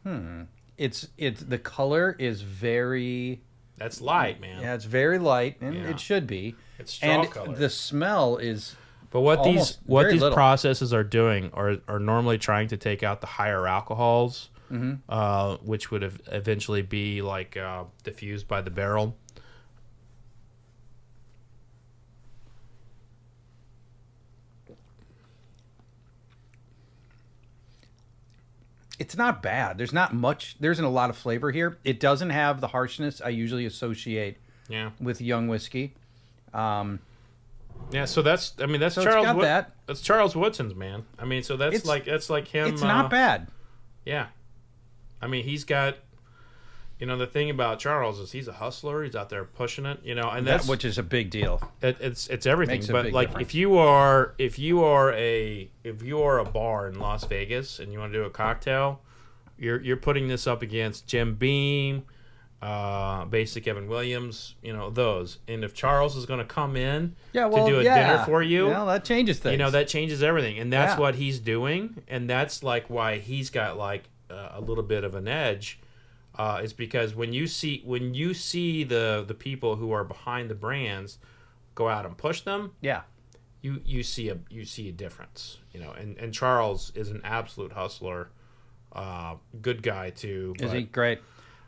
Hmm. 0.03 0.43
It's 0.77 1.09
it's 1.17 1.43
the 1.43 1.59
color 1.59 2.15
is 2.19 2.43
very 2.43 3.43
That's 3.79 4.01
light, 4.01 4.41
man. 4.41 4.61
yeah, 4.63 4.75
it's 4.75 4.85
very 4.85 5.19
light 5.19 5.57
and 5.61 5.75
Yeah. 5.75 5.91
it 5.91 6.01
should 6.01 6.27
be. 6.27 6.55
It's 6.79 6.93
straw 6.95 7.09
and 7.23 7.31
color. 7.31 7.55
the 7.57 7.71
smell 7.71 8.37
is 8.37 8.77
But 9.11 9.21
what 9.21 9.43
these 9.45 9.79
what 9.87 10.11
these 10.11 10.21
little. 10.21 10.35
processes 10.37 10.93
are 10.93 11.05
doing 11.05 11.51
are 11.55 11.77
are 11.89 11.99
normally 11.99 12.39
trying 12.39 12.69
to 12.69 12.77
take 12.77 13.03
out 13.03 13.21
the 13.21 13.27
higher 13.27 13.67
alcohols, 13.67 14.51
Mm-hmm. 14.71 14.95
uh, 15.09 15.57
which 15.63 15.91
would 15.91 16.05
ev- 16.05 16.21
eventually 16.27 16.83
be 16.83 17.23
like 17.23 17.57
uh, 17.57 17.85
diffused 18.05 18.47
by 18.49 18.61
the 18.61 18.71
barrel. 18.71 19.17
It's 28.99 29.17
not 29.17 29.43
bad. 29.43 29.79
There's 29.79 29.93
not 29.93 30.13
much. 30.15 30.57
There 30.59 30.71
isn't 30.73 30.85
a 30.85 30.89
lot 30.91 31.09
of 31.11 31.17
flavor 31.17 31.51
here. 31.53 31.79
It 31.85 32.01
doesn't 32.01 32.31
have 32.31 32.61
the 32.61 32.67
harshness 32.69 33.21
I 33.25 33.29
usually 33.29 33.65
associate 33.67 34.39
Yeah, 34.69 34.91
with 35.01 35.21
young 35.21 35.47
whiskey. 35.49 35.95
Um, 36.53 36.99
yeah. 37.93 38.07
So 38.07 38.23
that's 38.23 38.55
I 38.61 38.67
mean 38.67 38.81
that's 38.81 38.97
So 38.97 39.05
Charles. 39.05 39.25
got 39.27 39.41
that. 39.41 39.73
That's 39.87 40.01
Charles 40.01 40.35
Woodson's 40.35 40.75
man. 40.75 41.05
I 41.19 41.25
mean, 41.27 41.43
so 41.43 41.57
that's 41.57 41.75
It's- 41.77 41.87
like 41.87 42.05
that's 42.07 42.29
like 42.29 42.49
him. 42.49 42.67
it's 42.69 42.83
uh, 42.83 42.87
not 42.89 43.09
bad. 43.11 43.49
Yeah, 44.05 44.27
I 45.23 45.27
mean 45.29 45.45
he's 45.45 45.65
got. 45.65 45.97
You 46.99 47.07
know 47.07 47.17
the 47.17 47.27
thing 47.29 47.49
about 47.51 47.79
Charles 47.79 48.19
is 48.19 48.33
he's 48.33 48.49
a 48.49 48.53
hustler. 48.55 49.05
He's 49.05 49.15
out 49.15 49.29
there 49.31 49.45
pushing 49.45 49.87
it. 49.87 50.01
You 50.03 50.15
know, 50.17 50.29
and 50.31 50.47
That, 50.47 50.59
that's 50.59 50.69
which 50.69 50.85
is 50.85 50.99
a 50.99 51.03
big 51.03 51.31
deal. 51.31 51.63
It, 51.81 51.97
it's 52.01 52.27
it's 52.29 52.45
everything. 52.47 52.83
But 52.91 53.13
like 53.13 53.29
difference. 53.29 53.49
if 53.49 53.55
you 53.55 53.79
are 53.79 54.35
if 54.39 54.59
you 54.59 54.83
are 54.83 55.13
a 55.13 55.71
if 55.85 56.03
you 56.03 56.21
are 56.23 56.39
a 56.39 56.45
bar 56.45 56.89
in 56.89 56.99
Las 56.99 57.25
Vegas 57.25 57.79
and 57.79 57.93
you 57.93 57.99
want 58.01 58.13
to 58.13 58.19
do 58.19 58.25
a 58.25 58.31
cocktail, 58.31 59.01
you're 59.59 59.81
you're 59.81 59.97
putting 59.97 60.27
this 60.29 60.47
up 60.49 60.61
against 60.61 61.07
Jim 61.07 61.37
Beam, 61.37 62.03
uh, 62.61 63.25
Basic 63.27 63.69
Evan 63.69 63.87
Williams, 63.87 64.57
you 64.63 64.73
know 64.73 64.91
those. 64.91 65.39
And 65.47 65.63
if 65.63 65.75
Charles 65.75 66.17
is 66.17 66.27
going 66.27 66.41
to 66.41 66.45
come 66.45 66.75
in 66.77 67.15
Yeah, 67.33 67.47
well, 67.47 67.67
to 67.67 67.73
do 67.75 67.79
a 67.79 67.85
yeah. 67.85 68.11
dinner 68.13 68.25
for 68.25 68.43
you, 68.43 68.67
Well, 68.67 68.87
that 68.87 69.05
changes 69.05 69.39
things. 69.39 69.53
you 69.53 69.59
know 69.59 69.71
that 69.71 69.87
changes 69.87 70.23
everything, 70.23 70.59
and 70.59 70.73
that's 70.73 70.95
Yeah. 70.95 71.01
what 71.01 71.15
he's 71.15 71.39
doing, 71.39 72.03
and 72.09 72.29
that's 72.29 72.65
like 72.65 72.91
why 72.91 73.19
he's 73.19 73.51
got 73.51 73.79
like 73.79 74.05
uh, 74.29 74.49
a 74.55 74.61
little 74.61 74.83
bit 74.83 75.05
of 75.05 75.15
an 75.15 75.29
edge. 75.29 75.79
Uh, 76.39 76.61
is 76.63 76.73
because 76.73 77.17
when 77.17 77.33
you 77.33 77.49
see 77.49 77.83
when 77.85 78.15
you 78.15 78.33
see 78.33 78.85
the 78.85 79.25
the 79.27 79.35
people 79.35 79.75
who 79.77 79.91
are 79.91 80.05
behind 80.05 80.49
the 80.49 80.55
brands 80.55 81.19
go 81.75 81.89
out 81.89 82.07
and 82.07 82.17
push 82.17 82.43
them, 82.43 82.73
Yeah. 82.81 83.03
you 83.61 83.83
you 83.85 84.05
see 84.05 84.29
a 84.29 84.39
you 84.49 84.65
see 84.65 84.89
a 84.89 84.93
difference, 84.93 85.59
you 85.73 85.81
know. 85.81 85.91
And 85.91 86.17
and 86.17 86.33
Charles 86.33 86.93
is 86.95 87.11
an 87.11 87.21
absolute 87.25 87.73
hustler, 87.73 88.29
uh, 88.93 89.35
good 89.61 89.83
guy 89.83 90.11
too. 90.11 90.55
Is 90.61 90.71
he 90.71 90.83
great? 90.85 91.19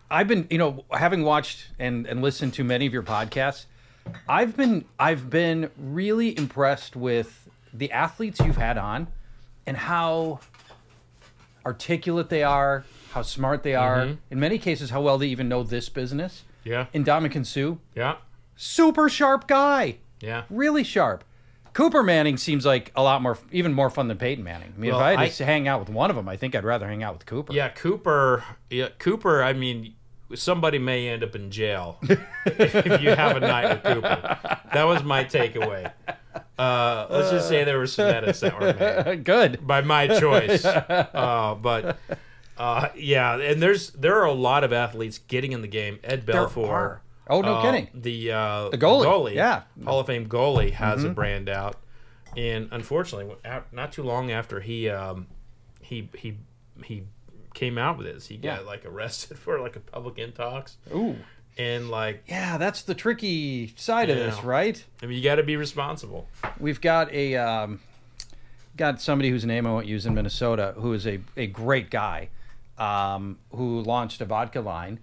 I've 0.09 0.27
been, 0.29 0.47
you 0.51 0.59
know, 0.59 0.85
having 0.93 1.23
watched 1.23 1.69
and, 1.79 2.05
and 2.07 2.21
listened 2.23 2.55
to 2.55 2.65
many 2.65 2.85
of 2.87 2.93
your 2.93 3.03
podcasts, 3.05 3.67
I've 4.29 4.57
been 4.57 4.85
I've 5.01 5.29
been 5.31 5.71
really 5.77 6.37
impressed 6.39 6.95
with 6.95 7.49
the 7.73 7.91
athletes 7.93 8.39
you've 8.41 8.57
had 8.57 8.79
on 8.79 9.09
and 9.67 9.77
how 9.77 10.41
articulate 11.67 12.29
they 12.29 12.43
are, 12.43 12.85
how 13.11 13.23
smart 13.23 13.63
they 13.63 13.75
are. 13.75 14.17
In 14.31 14.41
many 14.41 14.59
cases, 14.59 14.91
how 14.91 15.01
well 15.01 15.19
they 15.19 15.27
even 15.29 15.49
know 15.49 15.63
this 15.63 15.89
business. 15.89 16.45
Yeah, 16.65 16.87
Ndamukong 16.95 17.47
Suh, 17.47 17.77
yeah, 17.95 18.17
super 18.57 19.09
sharp 19.09 19.47
guy, 19.47 19.97
yeah. 20.21 20.45
really 20.51 20.85
sharp. 20.85 21.25
Cooper 21.73 22.03
Manning 22.03 22.37
seems 22.37 22.67
like 22.67 22.91
a 22.97 23.03
lot 23.03 23.23
more, 23.23 23.39
even 23.53 23.73
more 23.73 23.89
fun 23.91 24.09
than 24.09 24.19
Peyton 24.19 24.43
Manning. 24.45 24.75
I 24.77 24.81
mean, 24.81 24.91
Well, 24.91 25.01
if 25.01 25.07
I 25.07 25.11
had 25.13 25.19
I- 25.21 25.29
to 25.29 25.45
hang 25.45 25.69
out 25.69 25.81
with 25.81 25.89
one 25.89 26.11
of 26.11 26.17
them, 26.17 26.29
I 26.29 26.37
think 26.37 26.55
I'd 26.55 26.65
rather 26.65 26.87
hang 26.89 27.03
out 27.03 27.15
with 27.15 27.27
Cooper. 27.27 27.53
Yeah, 27.53 27.69
Cooper. 27.69 28.45
Yeah, 28.69 28.89
Cooper. 28.99 29.43
I 29.43 29.53
mean, 29.53 29.95
somebody 30.35 30.79
may 30.79 31.09
end 31.09 31.23
up 31.25 31.35
in 31.37 31.51
jail 31.51 31.99
if 32.45 33.01
you 33.01 33.11
have 33.11 33.37
a 33.37 33.41
night 33.41 33.69
with 33.71 33.83
Cooper. 33.95 34.39
That 34.75 34.85
was 34.85 35.03
my 35.05 35.25
takeaway. 35.25 35.93
Uh, 36.59 37.07
let's 37.09 37.31
just 37.31 37.49
say 37.49 37.65
there 37.65 37.79
were 37.79 37.87
some 37.87 38.07
edits 38.09 38.41
that 38.41 38.61
were 38.61 38.75
made 38.75 39.25
Good. 39.25 39.67
by 39.67 39.81
my 39.81 40.07
choice. 40.09 40.65
Uh, 40.67 41.55
but 41.55 41.99
uh, 42.61 42.91
yeah, 42.95 43.37
and 43.39 43.63
there's 43.63 43.91
there 43.93 44.21
are 44.21 44.27
a 44.27 44.33
lot 44.35 44.65
of 44.65 44.73
athletes 44.73 45.19
getting 45.19 45.53
in 45.53 45.63
the 45.63 45.69
game. 45.69 45.99
Ed 46.05 46.27
Belfour. 46.27 46.99
Oh, 47.27 47.41
no 47.41 47.55
uh, 47.55 47.63
kidding. 47.63 47.89
The 47.95 48.33
uh, 48.33 48.69
The 48.69 48.77
goalie, 48.79 49.35
yeah. 49.35 49.63
Mm-hmm. 49.79 49.87
Hall 49.87 50.01
of 50.01 50.07
Fame 50.07 50.29
goalie 50.29 50.73
has 50.73 51.05
a 51.05 51.09
brand 51.11 51.49
out, 51.49 51.77
and 52.37 52.69
unfortunately, 52.71 53.35
not 53.73 53.93
too 53.93 54.03
long 54.03 54.31
after 54.31 54.61
he 54.61 54.91
um, 54.91 55.27
he 55.81 56.11
he 56.15 56.37
he 56.85 57.05
came 57.55 57.79
out 57.79 57.97
with 57.97 58.07
this, 58.07 58.27
he 58.27 58.37
got 58.37 58.61
Yeah. 58.61 58.67
like 58.67 58.85
arrested 58.85 59.39
for 59.45 59.59
like 59.59 59.77
a 59.77 59.81
public 59.81 60.17
intox, 60.17 60.75
Ooh. 60.95 61.17
and 61.57 61.89
like 61.89 62.25
Yeah, 62.29 62.59
that's 62.59 62.83
the 62.83 62.95
tricky 62.95 63.73
side 63.77 64.11
of 64.11 64.17
this, 64.19 64.43
right? 64.45 64.85
I 65.03 65.07
mean, 65.07 65.17
you 65.17 65.25
got 65.25 65.37
to 65.37 65.43
be 65.43 65.57
responsible. 65.57 66.29
We've 66.59 66.81
got 66.81 67.11
a 67.13 67.37
um, 67.37 67.81
got 68.77 69.01
somebody 69.01 69.31
whose 69.31 69.47
name 69.47 69.67
I 69.67 69.71
won't 69.71 69.87
use 69.87 70.05
in 70.05 70.15
Minnesota, 70.15 70.75
who 70.77 70.93
is 70.93 71.07
a, 71.07 71.21
a 71.37 71.47
great 71.47 71.91
guy, 71.91 72.29
um, 72.81 73.39
who 73.55 73.81
launched 73.83 74.21
a 74.21 74.25
vodka 74.25 74.61
line, 74.61 74.99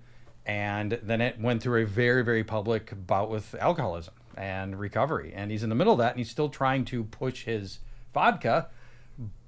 and 0.46 1.00
then 1.04 1.22
it 1.22 1.40
went 1.40 1.62
through 1.64 1.84
a 1.84 1.86
very 1.86 2.24
very 2.24 2.44
public 2.44 2.92
bout 3.08 3.30
with 3.30 3.56
alcoholism 3.56 4.14
and 4.36 4.78
recovery, 4.80 5.32
and 5.36 5.52
he's 5.52 5.64
in 5.64 5.70
the 5.70 5.76
middle 5.76 5.94
of 5.94 6.00
that, 6.00 6.12
and 6.12 6.18
he's 6.20 6.30
still 6.30 6.50
trying 6.50 6.84
to 6.86 7.04
push 7.06 7.46
his 7.46 7.80
vodka. 8.14 8.68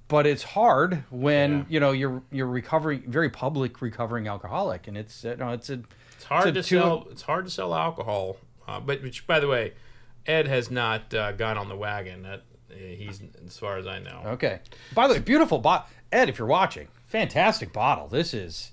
But 0.08 0.26
it's 0.26 0.42
hard 0.42 1.04
when 1.12 1.52
Yeah. 1.60 1.64
you 1.70 1.80
know 1.80 1.92
you're 1.92 2.24
you're 2.32 2.48
recovering 2.48 3.04
very 3.08 3.30
public 3.30 3.82
recovering 3.82 4.28
alcoholic, 4.28 4.88
and 4.88 4.98
it's 4.98 5.24
you 5.24 5.36
know 5.36 5.50
it's 5.52 5.70
a 5.70 5.82
It's 6.16 6.24
hard 6.26 6.44
So 6.46 6.52
to 6.52 6.64
two- 6.64 6.80
sell. 6.80 7.08
It's 7.12 7.22
hard 7.24 7.46
to 7.46 7.52
sell 7.52 7.74
alcohol, 7.76 8.38
uh, 8.68 8.80
but 8.80 9.02
which, 9.04 9.26
by 9.28 9.40
the 9.40 9.48
way, 9.48 9.74
Ed 10.26 10.48
has 10.48 10.70
not 10.72 11.14
uh, 11.14 11.32
got 11.34 11.58
on 11.58 11.70
the 11.70 11.76
wagon. 11.78 12.24
That 12.24 12.42
uh, 12.72 12.76
he's 12.76 13.22
as 13.46 13.58
far 13.58 13.78
as 13.78 13.86
I 13.88 14.00
know. 14.00 14.22
Okay. 14.26 14.60
By 14.96 15.08
the 15.08 15.14
way, 15.16 15.20
beautiful. 15.20 15.64
Ed, 16.12 16.28
if 16.28 16.40
you're 16.40 16.48
watching, 16.48 16.88
fantastic 17.10 17.73
bottle. 17.73 18.07
This 18.07 18.34
is 18.34 18.72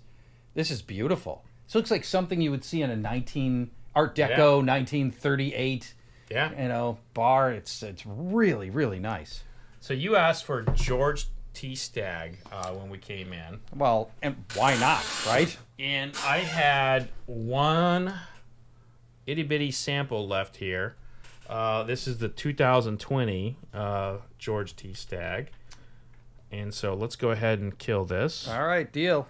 this 0.55 0.71
is 0.71 0.83
beautiful. 0.83 1.45
This 1.67 1.75
looks 1.75 1.91
like 1.91 2.05
something 2.05 2.41
you 2.41 2.51
would 2.51 2.65
see 2.65 2.83
in 2.83 2.91
a 2.91 2.97
19 2.97 3.71
Art 3.95 4.15
Deco 4.15 4.65
1938, 4.65 5.95
Yeah. 6.31 6.51
you 6.63 6.69
know, 6.69 6.99
bar. 7.15 7.51
It's 7.53 7.83
it's 7.83 8.05
really 8.07 8.71
really 8.71 8.99
nice. 9.01 9.43
So 9.81 9.95
you 9.95 10.17
asked 10.17 10.45
for 10.45 10.63
George 10.75 11.27
T. 11.55 11.75
Stagg 11.75 12.39
uh, 12.53 12.71
when 12.73 12.91
we 12.91 12.99
came 12.99 13.33
in, 13.33 13.61
Well, 13.75 14.11
and 14.21 14.37
why 14.55 14.77
not, 14.79 15.03
right? 15.27 15.57
and 15.79 16.13
I 16.27 16.39
had 16.39 17.09
one 17.27 18.13
itty 19.27 19.43
bitty 19.43 19.71
sample 19.71 20.27
left 20.29 20.57
here. 20.57 20.97
Uh, 21.49 21.85
this 21.85 22.07
is 22.09 22.19
the 22.19 22.29
2020 22.29 23.57
uh, 23.73 24.17
George 24.39 24.75
T. 24.77 24.93
Stagg. 24.93 25.49
And 26.59 26.73
so 26.73 26.95
let's 26.95 27.17
go 27.17 27.31
ahead 27.31 27.59
and 27.61 27.77
kill 27.79 28.05
this. 28.05 28.49
All 28.49 28.67
right, 28.67 28.91
deal. 28.91 29.29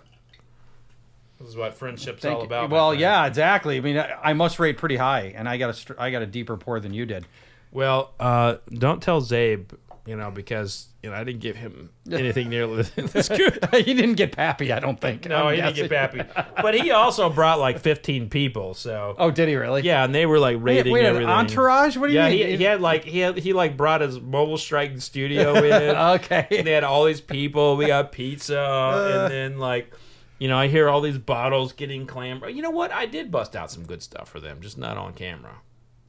This 1.38 1.48
is 1.48 1.56
what 1.56 1.74
friendship's 1.74 2.22
Thank 2.22 2.34
all 2.34 2.40
you. 2.40 2.46
about. 2.46 2.70
Well, 2.70 2.94
yeah, 2.94 3.26
exactly. 3.26 3.76
I 3.76 3.80
mean, 3.80 3.98
I, 3.98 4.16
I 4.22 4.32
must 4.32 4.58
rate 4.58 4.78
pretty 4.78 4.96
high, 4.96 5.34
and 5.36 5.48
I 5.48 5.58
got 5.58 5.90
a 5.90 6.10
got 6.10 6.22
a 6.22 6.26
deeper 6.26 6.56
pour 6.56 6.80
than 6.80 6.94
you 6.94 7.04
did. 7.04 7.26
Well, 7.72 8.14
uh, 8.18 8.56
don't 8.72 9.02
tell 9.02 9.20
Zabe, 9.20 9.66
you 10.06 10.16
know, 10.16 10.30
because 10.30 10.86
you 11.02 11.10
know 11.10 11.16
I 11.16 11.24
didn't 11.24 11.40
give 11.40 11.56
him 11.56 11.90
anything 12.12 12.48
nearly 12.48 12.82
this 12.82 13.28
good. 13.28 13.58
he 13.72 13.92
didn't 13.94 14.14
get 14.14 14.32
pappy, 14.32 14.72
I 14.72 14.80
don't 14.80 15.00
think. 15.00 15.26
No, 15.28 15.48
I'm 15.48 15.54
he 15.56 15.60
didn't 15.60 15.74
get 15.76 15.90
pappy. 15.90 16.22
But 16.62 16.74
he 16.74 16.90
also 16.92 17.28
brought 17.28 17.58
like 17.58 17.78
15 17.80 18.28
people, 18.30 18.74
so 18.74 19.14
Oh, 19.18 19.30
did 19.30 19.48
he 19.48 19.56
really? 19.56 19.82
yeah, 19.82 20.04
and 20.04 20.14
they 20.14 20.26
were 20.26 20.38
like 20.38 20.56
Wait, 20.56 20.76
rating 20.78 20.92
wait 20.92 21.00
an 21.00 21.06
everything. 21.06 21.28
entourage? 21.28 21.96
What 21.96 22.06
do 22.08 22.12
you 22.12 22.18
Yeah, 22.20 22.28
mean? 22.30 22.46
he, 22.48 22.56
he 22.58 22.64
had 22.64 22.80
like 22.80 23.04
he 23.04 23.18
had 23.18 23.36
he 23.38 23.52
like 23.52 23.76
brought 23.76 24.00
his 24.00 24.20
mobile 24.20 24.58
strike 24.58 25.00
studio 25.00 25.54
in. 25.64 25.96
okay. 25.96 26.46
And 26.50 26.66
they 26.66 26.72
had 26.72 26.84
all 26.84 27.04
these 27.04 27.20
people. 27.20 27.76
We 27.76 27.86
got 27.86 28.12
pizza, 28.12 28.60
Uh. 28.60 29.18
and 29.24 29.32
then 29.32 29.58
like, 29.58 29.92
you 30.38 30.48
know, 30.48 30.58
I 30.58 30.68
hear 30.68 30.88
all 30.88 31.00
these 31.00 31.18
bottles 31.18 31.72
getting 31.72 32.06
clambered. 32.06 32.54
You 32.54 32.62
know 32.62 32.70
what? 32.70 32.92
I 32.92 33.06
did 33.06 33.30
bust 33.30 33.56
out 33.56 33.70
some 33.70 33.84
good 33.86 34.02
stuff 34.02 34.28
for 34.28 34.38
them, 34.40 34.60
just 34.60 34.76
not 34.78 34.96
on 34.98 35.14
camera. 35.14 35.56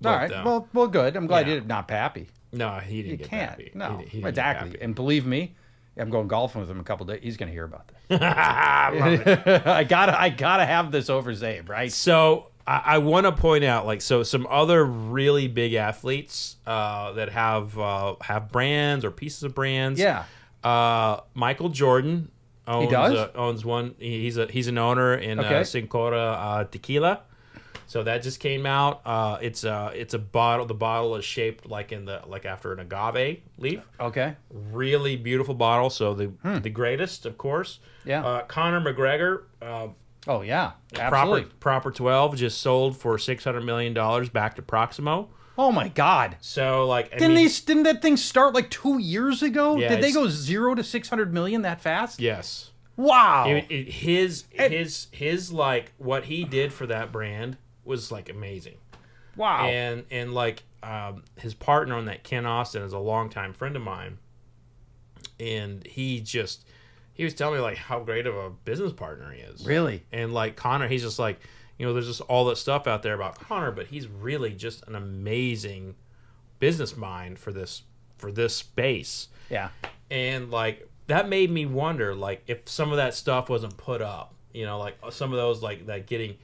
All 0.06 0.12
But, 0.12 0.18
right. 0.18 0.32
uh, 0.32 0.42
well, 0.46 0.68
well, 0.74 0.88
good. 0.88 1.16
I'm 1.16 1.28
glad 1.28 1.48
yeah. 1.48 1.54
you 1.56 1.60
did 1.62 1.68
not 1.68 1.88
pappy. 1.88 2.28
no, 2.52 2.72
he 2.80 2.98
didn't 3.02 3.12
You 3.12 3.18
get 3.18 3.30
can't. 3.30 3.50
happy. 3.52 3.72
No, 3.74 3.98
he, 3.98 4.20
he 4.22 4.28
exactly. 4.28 4.78
And 4.82 4.94
believe 4.96 5.26
me, 5.26 5.56
I'm 5.98 6.10
going 6.10 6.28
golfing 6.28 6.62
with 6.62 6.70
him 6.70 6.80
a 6.80 6.84
couple 6.84 7.06
days. 7.08 7.20
He's 7.24 7.38
going 7.38 7.48
to 7.48 7.54
hear 7.54 7.64
about 7.66 7.92
I 8.12 8.92
love 8.94 9.14
it. 9.28 9.46
that. 9.46 9.68
I 9.68 9.84
gotta, 9.84 10.20
I 10.20 10.30
gotta 10.30 10.66
have 10.66 10.92
this 10.92 11.10
over 11.10 11.34
Zabe, 11.34 11.68
right? 11.68 11.92
So 11.92 12.48
I, 12.68 12.82
I 12.86 12.98
want 13.00 13.26
to 13.26 13.32
point 13.32 13.64
out, 13.64 13.86
like, 13.86 14.02
so 14.02 14.22
some 14.24 14.46
other 14.50 14.86
really 14.86 15.48
big 15.48 15.74
athletes 15.74 16.58
uh, 16.68 17.14
that 17.14 17.30
have 17.30 17.78
uh, 17.80 18.16
have 18.22 18.52
brands 18.52 19.04
or 19.04 19.12
pieces 19.12 19.44
of 19.44 19.56
brands. 19.56 20.00
Yeah. 20.00 20.26
Uh, 20.64 21.22
Michael 21.34 21.70
Jordan 21.70 22.30
owns 22.68 22.94
owns 23.36 23.64
one. 23.66 23.96
He's 24.00 24.38
a 24.38 24.46
he's 24.48 24.68
an 24.68 24.78
owner 24.78 25.14
in 25.16 25.40
Okay. 25.40 25.60
uh, 25.60 25.62
Cincoro 25.62 26.34
uh, 26.38 26.64
Tequila. 26.66 27.22
So 27.88 28.04
that 28.04 28.22
just 28.22 28.40
came 28.40 28.66
out. 28.66 29.02
Uh, 29.06 29.38
it's 29.42 29.64
a 29.64 29.92
it's 29.96 30.14
a 30.14 30.20
bottle. 30.20 30.66
The 30.66 30.74
bottle 30.74 31.16
is 31.16 31.26
shaped 31.26 31.66
like 31.66 31.92
in 31.92 32.06
the 32.06 32.22
like 32.28 32.46
after 32.46 32.74
an 32.74 32.80
agave 32.80 33.40
leaf. 33.58 33.82
Okay. 34.00 34.36
Really 34.52 35.16
beautiful 35.16 35.56
bottle. 35.56 35.90
So 35.90 36.14
the 36.14 36.32
the 36.62 36.70
greatest, 36.70 37.26
of 37.26 37.38
course. 37.38 37.80
Hmm. 38.04 38.10
Yeah. 38.10 38.26
Uh, 38.26 38.42
Conor 38.44 38.82
McGregor. 38.82 39.44
Uh, 39.62 39.88
Oh 40.30 40.42
yeah. 40.42 40.74
Absolutely. 41.00 41.44
Proper 41.44 41.90
Proper 41.90 41.92
12 41.92 42.36
just 42.36 42.60
sold 42.60 42.98
for 42.98 43.18
600 43.18 43.62
million 43.62 43.94
dollars 43.94 44.28
back 44.30 44.56
to 44.58 44.62
Proximo. 44.62 45.30
Oh 45.60 45.72
my 45.72 45.88
God! 45.88 46.36
So 46.40 46.86
like, 46.86 47.08
I 47.08 47.18
Didn't 47.18 47.30
mean, 47.30 47.38
these? 47.38 47.62
Didn't 47.62 47.84
that 47.84 48.02
thing 48.02 48.16
start 48.16 48.54
like 48.54 48.70
two 48.70 49.00
years 49.00 49.42
ago? 49.42 49.76
Yeah, 49.78 49.88
Did 49.90 50.04
they 50.04 50.12
go 50.12 50.28
zero 50.28 50.76
to 50.76 50.84
six 50.84 51.10
hundred 51.10 51.34
million 51.34 51.64
that 51.64 51.82
fast? 51.82 52.20
Yes. 52.20 52.72
Wow. 52.96 53.48
It- 53.50 53.66
it- 53.70 53.90
his 53.90 54.44
his 54.52 55.08
his 55.12 55.52
like 55.52 55.94
what 55.98 56.26
he 56.26 56.44
did 56.44 56.74
for 56.74 56.86
that 56.88 57.12
brand 57.12 57.58
was 57.88 58.12
like 58.12 58.30
amazing. 58.30 58.78
wow. 59.36 59.66
And 59.68 60.06
and 60.12 60.34
like 60.34 60.64
um, 60.84 61.24
his 61.38 61.54
partner 61.54 61.96
on 61.96 62.06
that, 62.06 62.24
Ken 62.24 62.46
Austin, 62.46 62.84
is 62.84 62.94
a 62.94 63.00
longtime 63.00 63.54
friend 63.54 63.76
of 63.76 63.82
mine, 63.82 64.20
and 65.40 65.86
he 65.86 66.20
just 66.22 66.66
he 67.14 67.24
was 67.24 67.34
telling 67.34 67.56
me 67.56 67.62
like 67.62 67.78
how 67.78 68.00
great 68.00 68.28
of 68.28 68.36
a 68.36 68.50
business 68.50 68.94
partner 68.94 69.32
he 69.32 69.42
is. 69.42 69.66
really? 69.66 70.04
And 70.12 70.34
like 70.34 70.56
Conor, 70.56 70.88
he's 70.88 71.02
just 71.04 71.20
like 71.20 71.40
you 71.78 71.86
know, 71.86 71.94
there's 71.94 72.08
just 72.08 72.22
all 72.22 72.46
that 72.46 72.58
stuff 72.58 72.88
out 72.88 73.04
there 73.04 73.14
about 73.14 73.40
Conor, 73.40 73.72
but 73.72 73.88
he's 73.88 74.08
really 74.08 74.52
just 74.52 74.88
an 74.88 74.96
amazing 74.96 75.94
business 76.60 76.98
mind 76.98 77.38
for 77.38 77.52
this 77.54 77.84
for 78.18 78.32
this 78.32 78.56
space 78.56 79.28
Yeah. 79.52 79.70
and 80.10 80.50
like 80.50 80.90
that 81.06 81.30
made 81.30 81.52
me 81.52 81.68
wonder 81.68 82.16
like 82.16 82.42
if 82.48 82.68
some 82.68 82.90
of 82.90 82.98
that 82.98 83.14
stuff 83.14 83.48
wasn't 83.48 83.78
put 83.78 84.02
up 84.02 84.34
you 84.54 84.66
know 84.66 84.80
like 84.80 84.98
some 85.12 85.32
of 85.32 85.38
those 85.38 85.62
like 85.62 85.86
that 85.86 86.08
getting 86.08 86.36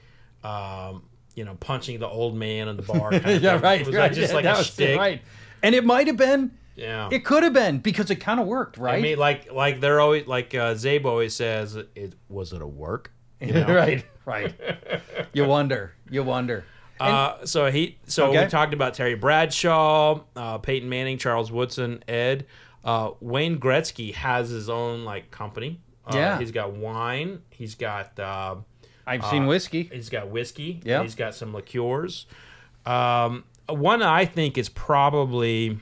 um 0.44 1.02
you 1.34 1.44
know 1.44 1.54
punching 1.60 1.98
the 2.00 2.08
old 2.08 2.36
man 2.36 2.68
in 2.68 2.76
the 2.76 2.82
bar 2.82 3.10
kind 3.12 3.26
of 3.26 3.42
Yeah. 3.42 3.54
thing. 3.54 3.62
Right. 3.62 3.86
was 3.86 3.94
right. 3.94 4.08
that 4.10 4.14
just 4.14 4.30
yeah, 4.30 4.34
like 4.36 4.44
that 4.44 4.60
a 4.60 4.64
shtick? 4.64 4.98
right. 4.98 5.22
And 5.62 5.74
it 5.74 5.84
might 5.84 6.06
have 6.06 6.16
been. 6.16 6.52
yeah 6.76 7.08
It 7.12 7.24
could 7.24 7.42
have 7.42 7.52
been 7.52 7.78
because 7.78 8.10
it 8.10 8.16
kind 8.16 8.38
of 8.40 8.46
worked, 8.46 8.76
right? 8.78 8.96
i 8.96 9.00
mean 9.00 9.18
like 9.18 9.52
like 9.52 9.80
they're 9.80 10.00
always 10.00 10.26
like 10.26 10.54
uh 10.54 10.74
zabe 10.74 11.04
always 11.04 11.34
says 11.34 11.76
it 11.76 12.14
was 12.28 12.52
it 12.52 12.60
a 12.62 12.66
work 12.66 13.10
you 13.40 13.52
know? 13.52 13.74
right. 13.74 14.04
Right. 14.26 14.54
you 15.34 15.44
wonder. 15.44 15.94
You 16.10 16.22
wonder. 16.22 16.64
Uh, 16.98 17.44
so 17.44 17.70
he, 17.70 17.98
so 18.06 18.28
Okay. 18.28 18.44
we 18.44 18.48
talked 18.50 18.72
about 18.72 18.94
Terry 18.94 19.16
Bradshaw, 19.16 20.20
uh, 20.36 20.58
Peyton 20.58 20.88
Manning, 20.88 21.18
Charles 21.18 21.50
Woodson, 21.52 22.02
Ed, 22.08 22.46
uh, 22.84 23.10
Wayne 23.20 23.58
Gretzky 23.58 24.14
has 24.14 24.48
his 24.48 24.70
own 24.70 25.04
like 25.04 25.30
company. 25.30 25.80
Uh, 26.06 26.16
Yeah. 26.16 26.38
he's 26.38 26.52
got 26.52 26.72
wine. 26.72 27.42
He's 27.50 27.74
got 27.74 28.18
uh, 29.06 29.10
I've 29.10 29.24
seen 29.26 29.46
whiskey. 29.46 29.90
he's 29.92 30.08
got 30.08 30.28
whiskey. 30.28 30.80
Yeah. 30.84 31.02
he's 31.02 31.14
got 31.14 31.34
some 31.34 31.52
liqueurs. 31.54 32.26
Um, 32.86 33.44
one 33.68 34.02
I 34.02 34.24
think 34.26 34.58
is 34.58 34.68
probably 34.68 35.78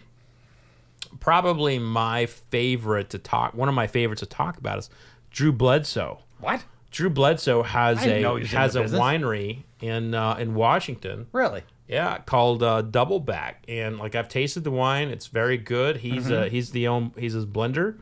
probably 1.21 1.79
my 1.79 2.27
favorite 2.27 3.11
to 3.11 3.19
talk. 3.19 3.55
One 3.55 3.69
of 3.69 3.75
my 3.75 3.87
favorites 3.87 4.21
to 4.21 4.27
talk 4.27 4.59
about 4.59 4.79
is 4.79 4.91
Drew 5.31 5.53
Bledsoe. 5.53 6.21
What? 6.41 6.65
Drew 6.91 7.11
Bledsoe 7.11 7.63
has 7.63 7.99
I 7.99 8.05
didn't 8.05 8.23
know 8.23 8.35
a 8.37 8.39
he 8.39 8.43
was 8.43 8.53
in 8.53 8.59
has 8.59 8.77
a 8.77 8.83
business. 8.83 9.01
winery 9.01 9.63
in 9.81 10.15
uh, 10.15 10.37
in 10.39 10.55
Washington. 10.55 11.27
Really? 11.33 11.63
Yeah, 11.89 12.19
called 12.19 12.63
uh, 12.63 12.83
Doubleback, 12.83 13.55
and 13.69 13.99
like 13.99 14.15
I've 14.15 14.29
tasted 14.29 14.65
the 14.65 14.71
wine, 14.71 15.09
it's 15.09 15.27
very 15.27 15.57
good. 15.59 15.99
He's 15.99 16.31
uh, 16.31 16.45
he's 16.45 16.71
the 16.71 16.89
own 16.89 17.13
he's 17.19 17.33
his 17.33 17.45
blender, 17.47 17.99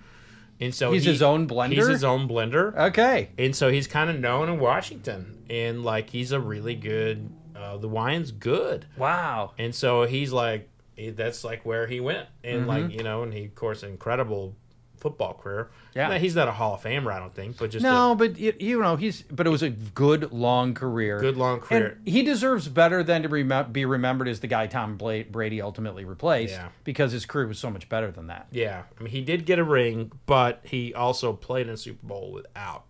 and 0.61 0.75
so 0.75 0.87
Mm-hmm. 0.87 0.95
He's 0.95 1.05
he- 1.05 1.11
his 1.13 1.23
own 1.23 1.49
blender? 1.49 1.73
He's 1.75 1.87
his 1.89 2.05
own 2.05 2.29
blender, 2.29 2.77
Okay. 2.77 3.31
and 3.39 3.55
so 3.57 3.71
he's 3.71 3.87
kind 3.87 4.11
of 4.11 4.19
known 4.19 4.49
in 4.49 4.59
Washington, 4.61 5.43
and 5.51 5.85
like 5.85 6.11
he's 6.11 6.33
a 6.33 6.41
really 6.41 6.75
good. 6.75 7.31
Uh, 7.57 7.77
the 7.77 7.89
wine's 7.89 8.31
good, 8.31 8.87
Wow. 8.97 9.53
and 9.59 9.75
so 9.75 10.05
he's 10.05 10.33
like 10.33 10.69
that's 11.15 11.45
like 11.45 11.65
where 11.67 11.87
he 11.87 12.01
went, 12.01 12.27
and 12.45 12.67
like 12.67 12.91
you 12.91 13.03
know, 13.03 13.23
and 13.23 13.33
he 13.35 13.45
of 13.47 13.55
course 13.55 13.83
incredible 13.83 14.55
football 15.01 15.35
career. 15.35 15.71
Yeah. 15.97 16.09
Now, 16.09 16.19
he's 16.19 16.37
not 16.37 16.47
a 16.47 16.53
Hall 16.53 16.75
of 16.75 16.83
Famer, 16.83 17.13
I 17.13 17.19
don't 17.19 17.35
think, 17.35 17.57
but 17.59 17.71
just 17.71 17.83
No, 17.83 18.13
a 18.13 18.15
but 18.15 18.39
you, 18.39 18.53
you 18.61 18.81
know 18.81 18.97
he's. 18.97 19.23
But 19.23 19.47
it 19.47 19.51
was 19.51 19.63
a 19.63 19.71
good 19.71 20.31
long 20.33 20.75
career. 20.75 21.19
good 21.19 21.37
long 21.37 21.59
career. 21.61 21.99
And 21.99 22.09
he 22.09 22.23
deserves 22.23 22.69
better 22.69 23.03
than 23.03 23.23
to 23.23 23.29
remem- 23.29 23.73
be 23.73 23.85
remembered 23.85 24.29
as 24.29 24.41
the 24.41 24.47
guy 24.47 24.67
Tom 24.67 24.97
Brady 24.97 25.61
ultimately 25.61 26.05
replaced 26.05 26.53
Yeah. 26.53 26.69
because 26.85 27.13
his 27.13 27.27
career 27.27 27.47
was 27.49 27.59
so 27.59 27.71
much 27.71 27.89
better 27.89 28.11
than 28.11 28.29
that. 28.29 28.47
Yeah, 28.53 28.83
I 28.99 29.03
mean, 29.03 29.11
he 29.11 29.23
did 29.23 29.47
get 29.47 29.59
a 29.59 29.65
ring, 29.65 30.13
but 30.27 30.61
he 30.65 30.95
also 30.95 31.33
played 31.33 31.67
in 31.67 31.73
a 31.73 31.77
Super 31.77 32.07
Bowl 32.07 32.31
without 32.33 32.85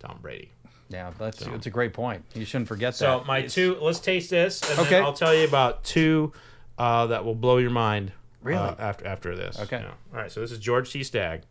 Tom 0.00 0.18
Brady. 0.20 0.50
Yeah, 0.88 1.10
that's 1.18 1.42
it's 1.42 1.66
a 1.66 1.70
great 1.70 1.92
point. 1.94 2.24
You 2.34 2.44
shouldn't 2.44 2.68
forget 2.68 2.94
So 2.94 3.06
that. 3.06 3.20
So 3.22 3.24
my 3.26 3.42
two, 3.42 3.76
let's 3.80 3.98
taste 3.98 4.30
this, 4.30 4.62
and 4.70 4.78
Okay. 4.80 4.90
then 4.90 5.02
I'll 5.04 5.12
tell 5.12 5.34
you 5.34 5.44
about 5.46 5.82
two 5.84 6.32
uh, 6.78 7.06
that 7.06 7.24
will 7.24 7.34
blow 7.34 7.56
your 7.56 7.70
mind. 7.70 8.12
Really? 8.42 8.58
uh, 8.58 8.74
after 8.78 9.06
after 9.06 9.36
this. 9.36 9.58
Okay. 9.58 9.78
Yeah. 9.78 9.92
All 10.12 10.20
right. 10.20 10.30
So 10.30 10.40
this 10.40 10.52
is 10.52 10.58
George 10.58 10.90
T. 10.92 11.02
Stagg, 11.02 11.42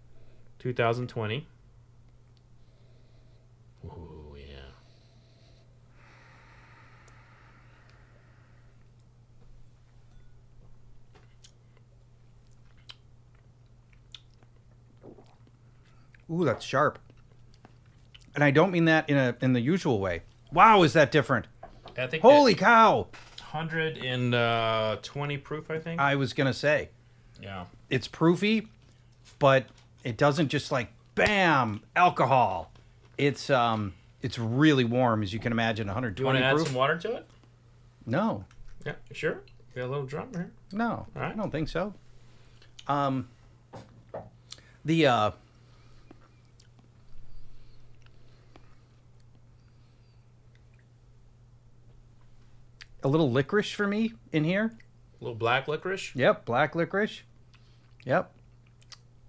2020. 0.60 1.48
Ooh 3.86 4.36
yeah. 4.38 4.56
Ooh, 16.32 16.46
that's 16.46 16.66
sharp. 16.66 17.00
And 18.34 18.44
I 18.44 18.52
don't 18.52 18.72
mean 18.72 18.86
that 18.86 19.10
in 19.10 19.18
a 19.18 19.36
in 19.42 19.54
the 19.54 19.62
usual 19.62 20.00
way. 20.00 20.24
Wow, 20.52 20.84
is 20.84 20.94
that 20.94 21.12
different? 21.12 21.48
I 21.98 22.08
think 22.08 22.22
Holy 22.22 22.56
cow! 22.56 23.08
Hundred 23.56 23.98
and 23.98 24.36
uh, 24.36 24.98
twenty 25.02 25.38
proof. 25.38 25.72
I 25.72 25.80
think. 25.80 26.00
I 26.02 26.16
was 26.16 26.34
gonna 26.34 26.54
say 26.54 26.90
yeah. 27.42 27.66
it's 27.90 28.08
proofy, 28.08 28.68
but 29.40 29.66
it 30.04 30.18
doesn't 30.18 30.50
just 30.50 30.72
like 30.72 30.92
bam 31.16 31.82
alcohol. 31.96 32.72
It's 33.18 33.50
um 33.50 33.94
it's 34.22 34.38
really 34.38 34.84
warm 34.84 35.24
as 35.24 35.34
you 35.34 35.40
can 35.40 35.52
imagine. 35.52 35.88
120 35.88 36.16
Do 36.16 36.22
you 36.22 36.26
want 36.26 36.38
to 36.40 36.44
add 36.44 36.56
proof. 36.56 36.68
some 36.68 36.76
water 36.76 36.98
to 36.98 37.16
it? 37.18 37.26
No, 38.06 38.44
Yeah. 38.86 38.94
you 39.10 39.16
Sure. 39.16 39.42
Got 39.76 39.86
a 39.86 39.88
little 39.88 40.06
drum 40.06 40.30
here. 40.34 40.52
no, 40.72 41.06
right. 41.16 41.32
I 41.32 41.36
don't 41.36 41.52
think 41.52 41.70
so. 41.70 41.94
Um, 42.88 43.28
the 44.84 45.08
uh. 45.08 45.32
A 53.06 53.08
little 53.08 53.32
licorice 53.32 53.72
for 53.72 53.86
me 53.86 54.14
in 54.32 54.44
here. 54.44 54.72
A 55.22 55.24
little 55.24 55.38
black 55.38 55.68
licorice. 55.68 56.16
Yep, 56.16 56.44
black 56.44 56.74
licorice. 56.74 57.22
Yep. 58.04 58.34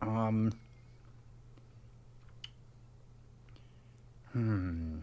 Um. 0.01 0.51
Hmm. 4.32 5.01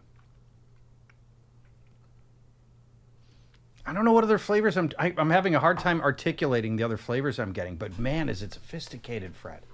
I 3.86 3.94
don't 3.94 4.06
know 4.06 4.12
what 4.12 4.24
other 4.24 4.40
flavors 4.40 4.76
I'm. 4.76 4.90
I, 4.98 5.14
I'm 5.20 5.30
having 5.30 5.54
a 5.54 5.60
hard 5.60 5.78
time 5.78 6.02
articulating 6.02 6.76
the 6.76 6.84
other 6.84 6.98
flavors 6.98 7.38
I'm 7.38 7.54
getting, 7.54 7.76
but 7.76 8.00
man, 8.00 8.28
is 8.28 8.41
it 8.41 8.54
sophisticated, 8.54 9.36
Fred. 9.36 9.68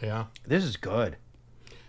Yeah. 0.00 0.26
This 0.46 0.64
is 0.64 0.78
good. 0.78 1.18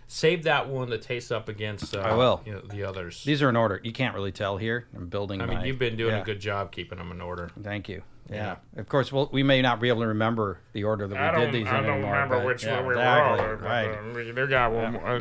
Save 0.08 0.44
that 0.44 0.68
one 0.68 0.88
to 0.90 0.98
taste 0.98 1.32
up 1.32 1.48
against. 1.48 1.94
Uh, 1.96 2.00
I 2.00 2.14
will. 2.14 2.40
You 2.46 2.52
know, 2.52 2.60
the 2.60 2.84
others. 2.84 3.24
These 3.24 3.42
are 3.42 3.48
in 3.48 3.56
order. 3.56 3.80
You 3.82 3.92
can't 3.92 4.14
really 4.14 4.30
tell 4.32 4.56
here. 4.56 4.86
I'm 4.94 5.08
building. 5.08 5.40
I 5.40 5.46
mean, 5.46 5.58
my- 5.58 5.64
you've 5.64 5.78
been 5.80 5.96
doing 5.96 6.14
yeah. 6.14 6.22
a 6.22 6.24
good 6.24 6.40
job 6.40 6.70
keeping 6.70 6.98
them 6.98 7.10
in 7.10 7.20
order. 7.20 7.50
Thank 7.60 7.88
you. 7.88 8.02
Yeah. 8.30 8.56
Of 8.76 8.88
course, 8.88 9.12
well, 9.12 9.28
we 9.32 9.42
may 9.44 9.62
not 9.62 9.80
be 9.80 9.88
able 9.88 10.00
to 10.02 10.08
remember 10.08 10.58
the 10.72 10.82
order 10.84 11.06
that 11.06 11.36
we 11.38 11.40
did 11.44 11.54
these 11.54 11.66
I 11.68 11.78
in 11.78 11.84
I 11.84 11.86
don't 11.86 11.90
anymore. 11.94 12.12
Remember 12.12 12.38
but- 12.38 12.46
which 12.46 12.64
yeah, 12.64 12.76
one 12.80 12.86
we 12.86 12.94
exactly, 12.94 13.46
were 13.46 13.56
on. 13.56 14.14
Right. 14.14 14.34
They 14.34 14.46
got 14.46 14.72
one 14.72 14.92
more. 14.94 15.18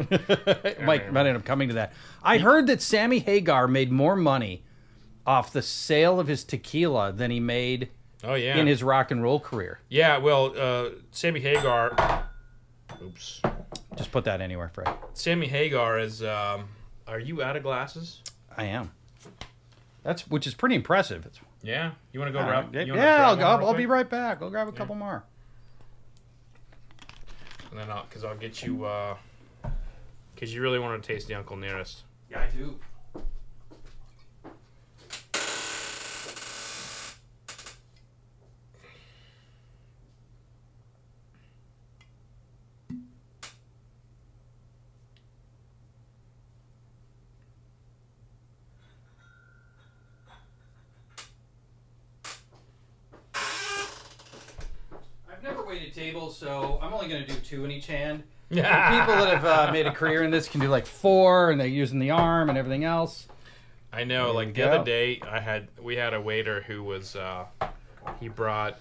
might, 0.86 1.12
might 1.14 1.26
end 1.28 1.38
up 1.38 1.46
coming 1.46 1.68
to 1.70 1.76
that. 1.76 1.94
I 2.24 2.40
heard 2.40 2.66
that 2.68 2.82
Sammy 2.82 3.20
Hagar 3.20 3.68
made 3.68 3.92
more 3.92 4.16
money 4.16 4.64
off 5.26 5.52
the 5.54 5.62
sale 5.62 6.20
of 6.20 6.28
his 6.28 6.44
tequila 6.44 7.12
than 7.12 7.30
he 7.32 7.40
made 7.40 7.90
Oh 8.24 8.34
yeah. 8.36 8.58
in 8.58 8.66
his 8.66 8.82
rock 8.84 9.12
and 9.12 9.22
roll 9.22 9.40
career. 9.40 9.80
yeah. 9.90 10.18
Well, 10.18 10.54
uh, 10.58 10.90
Sammy 11.12 11.42
Hagar. 11.42 12.28
Oops. 13.04 13.42
Just 13.96 14.12
put 14.12 14.24
that 14.26 14.42
anywhere, 14.42 14.70
Fred. 14.70 14.90
Sammy 15.14 15.48
Hagar 15.48 16.00
is. 16.00 16.22
Um, 16.24 16.68
are 17.08 17.20
you 17.20 17.42
out 17.44 17.56
of 17.56 17.64
glasses? 17.64 18.22
I 18.58 18.66
am. 18.66 18.92
That's 20.04 20.28
which 20.30 20.46
is 20.48 20.54
pretty 20.54 20.76
impressive. 20.76 21.26
It's, 21.26 21.40
Yeah. 21.64 21.92
You 22.12 22.20
want 22.20 22.30
to 22.30 22.34
go 22.34 22.40
yeah, 22.40 22.62
grab? 22.62 22.76
you 22.88 22.94
wanna 22.94 23.04
yeah, 23.04 23.28
I'll, 23.28 23.36
go, 23.36 23.66
I'll 23.66 23.74
be 23.74 23.86
right 23.86 24.10
back. 24.10 24.42
I'll 24.42 24.50
grab 24.50 24.68
a 24.68 24.72
couple 24.72 24.96
more. 24.96 25.24
And 27.72 27.80
then, 27.80 27.90
I'll, 27.90 28.06
cause 28.10 28.24
I'll 28.24 28.38
get 28.38 28.64
you. 28.64 28.88
Because 30.34 30.54
you 30.54 30.62
really 30.62 30.80
want 30.80 31.02
to 31.02 31.08
taste 31.08 31.28
the 31.28 31.34
Uncle 31.36 31.56
Nearest. 31.58 32.04
Yeah, 32.30 32.42
I 32.42 32.48
do. 32.56 32.80
I've 55.32 55.44
never 55.44 55.66
waited 55.66 55.94
tables, 55.94 56.38
so 56.38 56.80
I'm 56.82 56.94
only 56.94 57.08
going 57.08 57.26
to 57.26 57.28
do 57.28 57.40
two 57.56 57.66
in 57.66 57.72
each 57.72 57.88
hand. 57.88 58.24
Yeah. 58.50 59.00
people 59.00 59.16
that 59.16 59.34
have 59.34 59.46
uh, 59.46 59.72
made 59.72 59.88
a 59.88 59.92
career 59.92 60.24
in 60.24 60.32
this 60.32 60.48
can 60.48 60.62
do 60.62 60.68
like 60.68 60.86
four, 60.86 61.52
and 61.52 61.60
they're 61.60 61.68
using 61.68 62.00
the 62.00 62.12
arm 62.12 62.50
and 62.50 62.58
everything 62.58 62.84
else. 62.84 63.28
I 63.92 64.04
know. 64.04 64.26
There 64.26 64.34
like 64.34 64.48
the 64.50 64.62
go. 64.62 64.72
other 64.72 64.84
day, 64.84 65.22
I 65.28 65.40
had 65.40 65.68
we 65.82 65.96
had 65.96 66.14
a 66.14 66.22
waiter 66.22 66.62
who 66.62 66.84
was 66.84 67.16
uh, 67.16 67.46
he 68.20 68.28
brought 68.28 68.78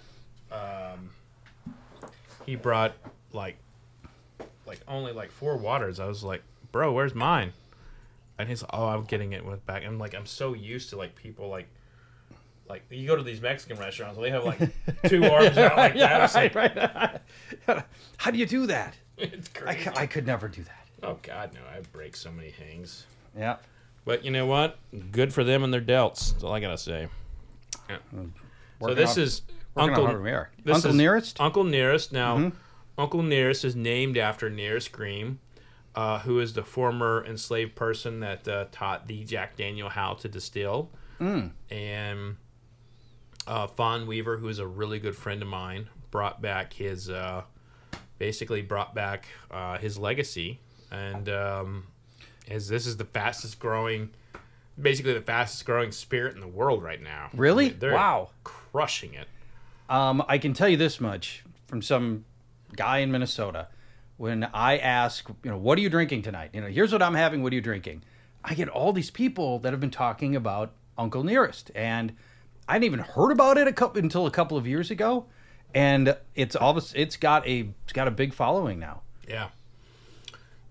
um, 0.52 1.10
he 2.44 2.56
brought 2.56 2.94
like 3.32 3.56
like 4.66 4.80
only 4.86 5.12
like 5.12 5.30
four 5.30 5.56
waters. 5.56 5.98
I 5.98 6.06
was 6.06 6.22
like, 6.22 6.42
bro, 6.72 6.92
where's 6.92 7.14
mine? 7.14 7.52
And 8.38 8.48
he's 8.48 8.62
like, 8.62 8.70
oh, 8.74 8.88
I'm 8.88 9.04
getting 9.04 9.32
it 9.32 9.46
with 9.46 9.64
back. 9.64 9.84
I'm 9.84 9.98
like, 9.98 10.14
I'm 10.14 10.26
so 10.26 10.52
used 10.52 10.90
to 10.90 10.96
like 10.96 11.14
people 11.14 11.48
like. 11.48 11.68
Like 12.68 12.84
you 12.90 13.06
go 13.06 13.14
to 13.16 13.22
these 13.22 13.40
Mexican 13.40 13.78
restaurants, 13.78 14.16
and 14.16 14.24
they 14.24 14.30
have 14.30 14.44
like 14.44 14.58
two 15.06 15.24
arms 15.24 15.56
out 15.58 15.76
like 15.76 15.94
that. 15.96 16.22
It's 16.24 16.34
like, 16.34 16.54
right. 16.54 17.20
How 18.16 18.30
do 18.30 18.38
you 18.38 18.46
do 18.46 18.66
that? 18.66 18.94
it's 19.18 19.50
I, 19.56 19.58
crazy. 19.74 19.84
c- 19.84 19.90
I 19.96 20.06
could 20.06 20.26
never 20.26 20.48
do 20.48 20.62
that. 20.62 20.86
oh 21.02 21.18
God, 21.22 21.50
no! 21.54 21.60
I 21.70 21.80
break 21.92 22.16
so 22.16 22.30
many 22.32 22.50
things. 22.50 23.04
Yeah. 23.36 23.56
But 24.06 24.24
you 24.24 24.30
know 24.30 24.46
what? 24.46 24.78
Good 25.12 25.32
for 25.32 25.44
them 25.44 25.62
and 25.64 25.72
their 25.72 25.80
delts. 25.80 26.32
That's 26.32 26.44
all 26.44 26.52
I 26.52 26.60
gotta 26.60 26.78
say. 26.78 27.08
Yeah. 27.88 27.96
So 28.80 28.94
this 28.94 29.16
on- 29.16 29.22
is 29.22 29.42
Uncle 29.76 30.06
this 30.06 30.74
Uncle 30.76 30.90
is 30.90 30.96
Nearest? 30.96 31.34
Mm-hmm. 31.36 31.44
Uncle 31.44 31.64
Nearest. 31.64 32.12
Now, 32.12 32.52
Uncle 32.98 33.22
Nearest 33.22 33.64
is 33.64 33.74
named 33.76 34.16
after 34.18 34.48
Nearest 34.50 34.92
Green, 34.92 35.38
uh, 35.94 36.20
who 36.20 36.38
is 36.38 36.52
the 36.54 36.62
former 36.62 37.24
enslaved 37.26 37.74
person 37.74 38.20
that 38.20 38.46
uh, 38.48 38.66
taught 38.72 39.06
the 39.06 39.24
Jack 39.24 39.56
Daniel 39.56 39.88
how 39.88 40.14
to 40.14 40.28
distill, 40.28 40.90
Mm. 41.20 41.50
and 41.70 42.36
uh, 43.46 43.66
Fawn 43.66 44.06
Weaver, 44.06 44.36
who 44.38 44.48
is 44.48 44.58
a 44.58 44.66
really 44.66 44.98
good 44.98 45.16
friend 45.16 45.42
of 45.42 45.48
mine, 45.48 45.88
brought 46.10 46.40
back 46.40 46.72
his 46.72 47.10
uh, 47.10 47.42
basically 48.18 48.62
brought 48.62 48.94
back 48.94 49.26
uh, 49.50 49.78
his 49.78 49.98
legacy, 49.98 50.60
and 50.90 51.28
um, 51.28 51.86
as 52.50 52.68
this 52.68 52.86
is 52.86 52.96
the 52.96 53.04
fastest 53.04 53.58
growing, 53.58 54.10
basically 54.80 55.12
the 55.14 55.20
fastest 55.20 55.64
growing 55.66 55.92
spirit 55.92 56.34
in 56.34 56.40
the 56.40 56.48
world 56.48 56.82
right 56.82 57.02
now. 57.02 57.30
Really? 57.34 57.70
They're 57.70 57.92
Wow. 57.94 58.30
crushing 58.44 59.14
it. 59.14 59.28
Um, 59.88 60.22
I 60.28 60.38
can 60.38 60.54
tell 60.54 60.68
you 60.68 60.76
this 60.76 61.00
much 61.00 61.44
from 61.66 61.82
some 61.82 62.24
guy 62.76 62.98
in 62.98 63.10
Minnesota. 63.12 63.68
When 64.16 64.44
I 64.54 64.78
ask, 64.78 65.28
you 65.42 65.50
know, 65.50 65.58
what 65.58 65.76
are 65.76 65.80
you 65.80 65.90
drinking 65.90 66.22
tonight? 66.22 66.50
You 66.52 66.60
know, 66.60 66.68
here's 66.68 66.92
what 66.92 67.02
I'm 67.02 67.14
having. 67.14 67.42
What 67.42 67.52
are 67.52 67.56
you 67.56 67.60
drinking? 67.60 68.04
I 68.44 68.54
get 68.54 68.68
all 68.68 68.92
these 68.92 69.10
people 69.10 69.58
that 69.60 69.72
have 69.72 69.80
been 69.80 69.90
talking 69.90 70.36
about 70.36 70.72
Uncle 70.96 71.24
Nearest, 71.24 71.70
and 71.74 72.14
I 72.68 72.74
hadn't 72.74 72.86
even 72.86 73.00
heard 73.00 73.30
about 73.30 73.58
it 73.58 73.68
a 73.68 73.72
couple 73.72 74.02
until 74.02 74.26
a 74.26 74.30
couple 74.30 74.56
of 74.56 74.66
years 74.66 74.90
ago, 74.90 75.26
and 75.74 76.16
it's 76.34 76.56
all 76.56 76.72
this. 76.72 76.92
It's 76.94 77.16
got 77.16 77.46
a 77.46 77.68
it's 77.84 77.92
got 77.92 78.08
a 78.08 78.10
big 78.10 78.32
following 78.32 78.78
now. 78.78 79.02
Yeah. 79.28 79.48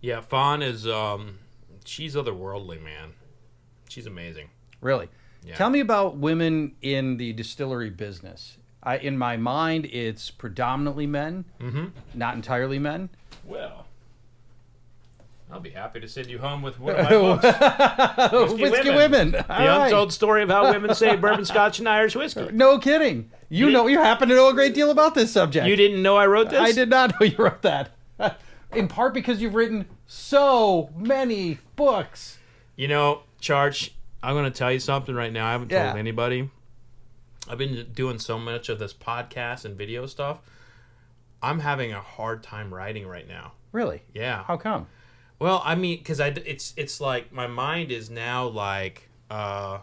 Yeah, 0.01 0.21
Fawn 0.21 0.61
is 0.61 0.87
um 0.87 1.39
she's 1.85 2.15
otherworldly, 2.15 2.81
man. 2.81 3.13
She's 3.89 4.05
amazing. 4.05 4.49
Really. 4.81 5.09
Yeah. 5.45 5.55
Tell 5.55 5.69
me 5.69 5.79
about 5.79 6.17
women 6.17 6.75
in 6.81 7.17
the 7.17 7.33
distillery 7.33 7.89
business. 7.89 8.57
I, 8.81 8.97
in 8.97 9.17
my 9.17 9.37
mind, 9.37 9.85
it's 9.85 10.29
predominantly 10.29 11.07
men, 11.07 11.45
mm-hmm. 11.59 11.85
not 12.13 12.35
entirely 12.35 12.79
men. 12.79 13.09
Well, 13.45 13.85
I'll 15.53 15.59
be 15.59 15.69
happy 15.69 15.99
to 15.99 16.07
send 16.07 16.27
you 16.31 16.39
home 16.39 16.63
with 16.63 16.79
one 16.79 16.95
of 16.95 17.03
my 17.05 17.09
books. 18.31 18.53
Whiskey, 18.53 18.89
women. 18.89 19.33
The 19.33 19.45
All 19.53 19.67
right. 19.67 19.85
untold 19.85 20.11
story 20.11 20.41
of 20.41 20.49
how 20.49 20.71
women 20.71 20.95
say 20.95 21.15
bourbon, 21.15 21.45
scotch, 21.45 21.77
and 21.77 21.87
Irish 21.87 22.15
whiskey. 22.15 22.49
No 22.51 22.79
kidding. 22.79 23.29
You 23.49 23.69
know, 23.69 23.85
you 23.85 23.99
happen 23.99 24.29
to 24.29 24.35
know 24.35 24.49
a 24.49 24.53
great 24.55 24.73
deal 24.73 24.89
about 24.89 25.13
this 25.13 25.31
subject. 25.31 25.67
You 25.67 25.75
didn't 25.75 26.01
know 26.01 26.17
I 26.17 26.25
wrote 26.25 26.49
this? 26.49 26.59
I 26.59 26.71
did 26.71 26.89
not 26.89 27.11
know 27.19 27.27
you 27.27 27.37
wrote 27.37 27.61
that. 27.61 27.91
In 28.73 28.87
part 28.87 29.13
because 29.13 29.43
you've 29.43 29.53
written 29.53 29.85
so 30.07 30.89
many 30.97 31.59
books. 31.75 32.39
You 32.75 32.87
know, 32.87 33.21
Charge, 33.39 33.93
I'm 34.23 34.33
going 34.33 34.45
to 34.51 34.57
tell 34.57 34.71
you 34.71 34.79
something 34.79 35.13
right 35.13 35.31
now. 35.31 35.45
I 35.45 35.51
haven't 35.51 35.71
Yeah. 35.71 35.85
told 35.85 35.99
anybody. 35.99 36.49
I've 37.47 37.59
been 37.59 37.89
doing 37.93 38.17
so 38.17 38.39
much 38.39 38.69
of 38.69 38.79
this 38.79 38.91
podcast 38.93 39.65
and 39.65 39.77
video 39.77 40.07
stuff. 40.07 40.39
I'm 41.43 41.59
having 41.59 41.91
a 41.93 42.01
hard 42.01 42.41
time 42.41 42.73
writing 42.73 43.05
right 43.05 43.27
now. 43.27 43.51
Really? 43.71 44.01
Yeah. 44.15 44.43
How 44.45 44.57
come? 44.57 44.87
Well, 45.43 45.61
I 45.65 45.75
mean, 45.75 45.97
because 45.97 46.21
I 46.21 46.27
it's 46.27 46.73
it's 46.77 47.01
like 47.01 47.33
my 47.33 47.47
mind 47.47 47.91
is 47.91 48.09
now 48.09 48.47
like 48.47 49.09
uh, 49.29 49.79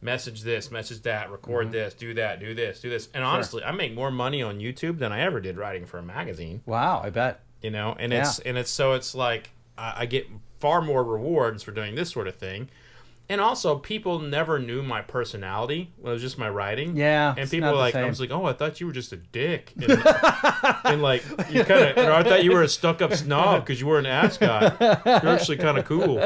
message 0.00 0.42
this, 0.42 0.70
message 0.70 1.02
that, 1.02 1.28
record 1.32 1.64
Mm-hmm. 1.66 1.72
this, 1.72 1.94
do 1.94 2.14
that, 2.14 2.38
do 2.38 2.54
this, 2.54 2.80
do 2.80 2.88
this. 2.88 3.08
And 3.12 3.24
honestly, 3.24 3.64
I 3.64 3.72
make 3.72 3.94
more 3.94 4.12
money 4.12 4.42
on 4.42 4.60
YouTube 4.60 4.98
than 4.98 5.10
I 5.10 5.22
ever 5.22 5.40
did 5.40 5.56
writing 5.56 5.86
for 5.86 5.98
a 5.98 6.04
magazine. 6.04 6.62
Wow, 6.66 7.00
I 7.02 7.10
bet. 7.10 7.40
You 7.62 7.72
know, 7.72 7.96
and 7.98 8.12
it's 8.12 8.38
and 8.38 8.56
it's 8.56 8.70
so 8.70 8.92
it's 8.92 9.12
like 9.12 9.50
I, 9.76 10.02
I 10.02 10.06
get 10.06 10.28
far 10.60 10.80
more 10.80 11.02
rewards 11.02 11.64
for 11.64 11.72
doing 11.72 11.96
this 11.96 12.10
sort 12.10 12.28
of 12.28 12.36
thing. 12.36 12.68
And 13.28 13.40
also, 13.40 13.76
people 13.78 14.18
never 14.18 14.58
knew 14.58 14.82
my 14.82 15.00
personality. 15.00 15.90
When 15.98 16.10
it 16.10 16.14
was 16.14 16.22
just 16.22 16.36
my 16.38 16.50
writing. 16.50 16.96
Yeah, 16.96 17.34
And 17.38 17.48
people 17.50 17.68
were 17.70 17.76
the 17.76 17.80
like, 17.80 17.94
I 17.94 18.06
was 18.06 18.20
like, 18.20 18.30
oh, 18.30 18.44
I 18.44 18.52
thought 18.52 18.80
you 18.80 18.86
were 18.86 18.92
just 18.92 19.12
a 19.12 19.16
dick. 19.16 19.72
And, 19.80 19.92
and 20.84 21.02
like, 21.02 21.24
you 21.50 21.64
kind 21.64 21.86
of, 21.96 21.96
or 21.98 22.12
I 22.12 22.22
thought 22.22 22.44
you 22.44 22.52
were 22.52 22.62
a 22.62 22.68
stuck 22.68 23.00
up 23.00 23.14
snob 23.14 23.64
because 23.64 23.80
you 23.80 23.86
were 23.86 23.98
an 23.98 24.06
ascot. 24.06 24.76
You're 24.80 25.28
actually 25.28 25.56
kind 25.56 25.78
of 25.78 25.84
cool. 25.86 26.18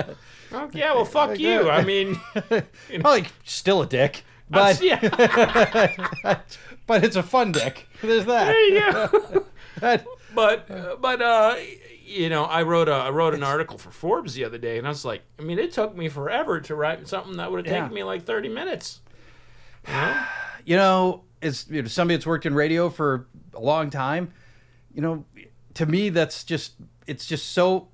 Oh, 0.53 0.71
yeah, 0.73 0.95
well, 0.95 1.05
fuck 1.05 1.39
you. 1.39 1.69
I 1.71 1.85
mean, 1.85 2.17
Probably 3.01 3.27
still 3.45 3.83
a 3.83 3.87
dick, 3.87 4.25
but 4.51 4.81
yeah, 4.83 5.01
but 6.87 7.05
it's 7.05 7.17
a 7.17 7.23
fun 7.23 7.53
dick. 7.53 7.89
There's 8.03 8.25
that. 8.27 8.47
there 8.47 8.69
you 8.69 8.81
go. 8.81 9.47
That- 9.81 10.07
but 10.35 10.71
uh, 10.71 10.97
but 11.01 11.23
uh 11.23 11.57
you 12.07 12.29
know 12.29 12.45
i 12.45 12.63
wrote 12.63 12.89
a 12.89 12.93
i 12.95 13.11
wrote 13.11 13.35
an 13.35 13.43
article 13.43 13.77
for 13.79 13.91
forbes 13.91 14.35
the 14.35 14.45
other 14.45 14.59
day 14.59 14.79
and 14.79 14.87
i 14.87 14.91
was 14.91 15.05
like 15.05 15.23
i 15.39 15.43
mean 15.43 15.59
it 15.59 15.73
took 15.73 15.97
me 15.97 16.09
forever 16.09 16.61
to 16.61 16.75
write 16.75 17.07
something 17.09 17.37
that 17.37 17.51
would 17.51 17.67
have 17.67 17.73
taken 17.75 17.91
Yeah. 17.91 17.95
me 17.97 18.05
like 18.05 18.25
30 18.25 18.49
minutes 18.49 19.01
you 20.65 20.77
know, 20.77 21.23
as 21.43 21.67
you 21.71 21.83
know, 21.83 21.89
somebody 21.89 22.17
that's 22.17 22.27
worked 22.27 22.47
in 22.47 22.55
radio 22.55 22.89
for 22.91 23.27
a 23.55 23.61
long 23.61 23.91
time, 23.91 24.33
you 24.93 25.01
know, 25.01 25.25
to 25.75 25.87
me 25.87 26.09
that's 26.09 26.43
just 26.45 26.73
it's 27.07 27.27
just 27.27 27.53
so 27.53 27.89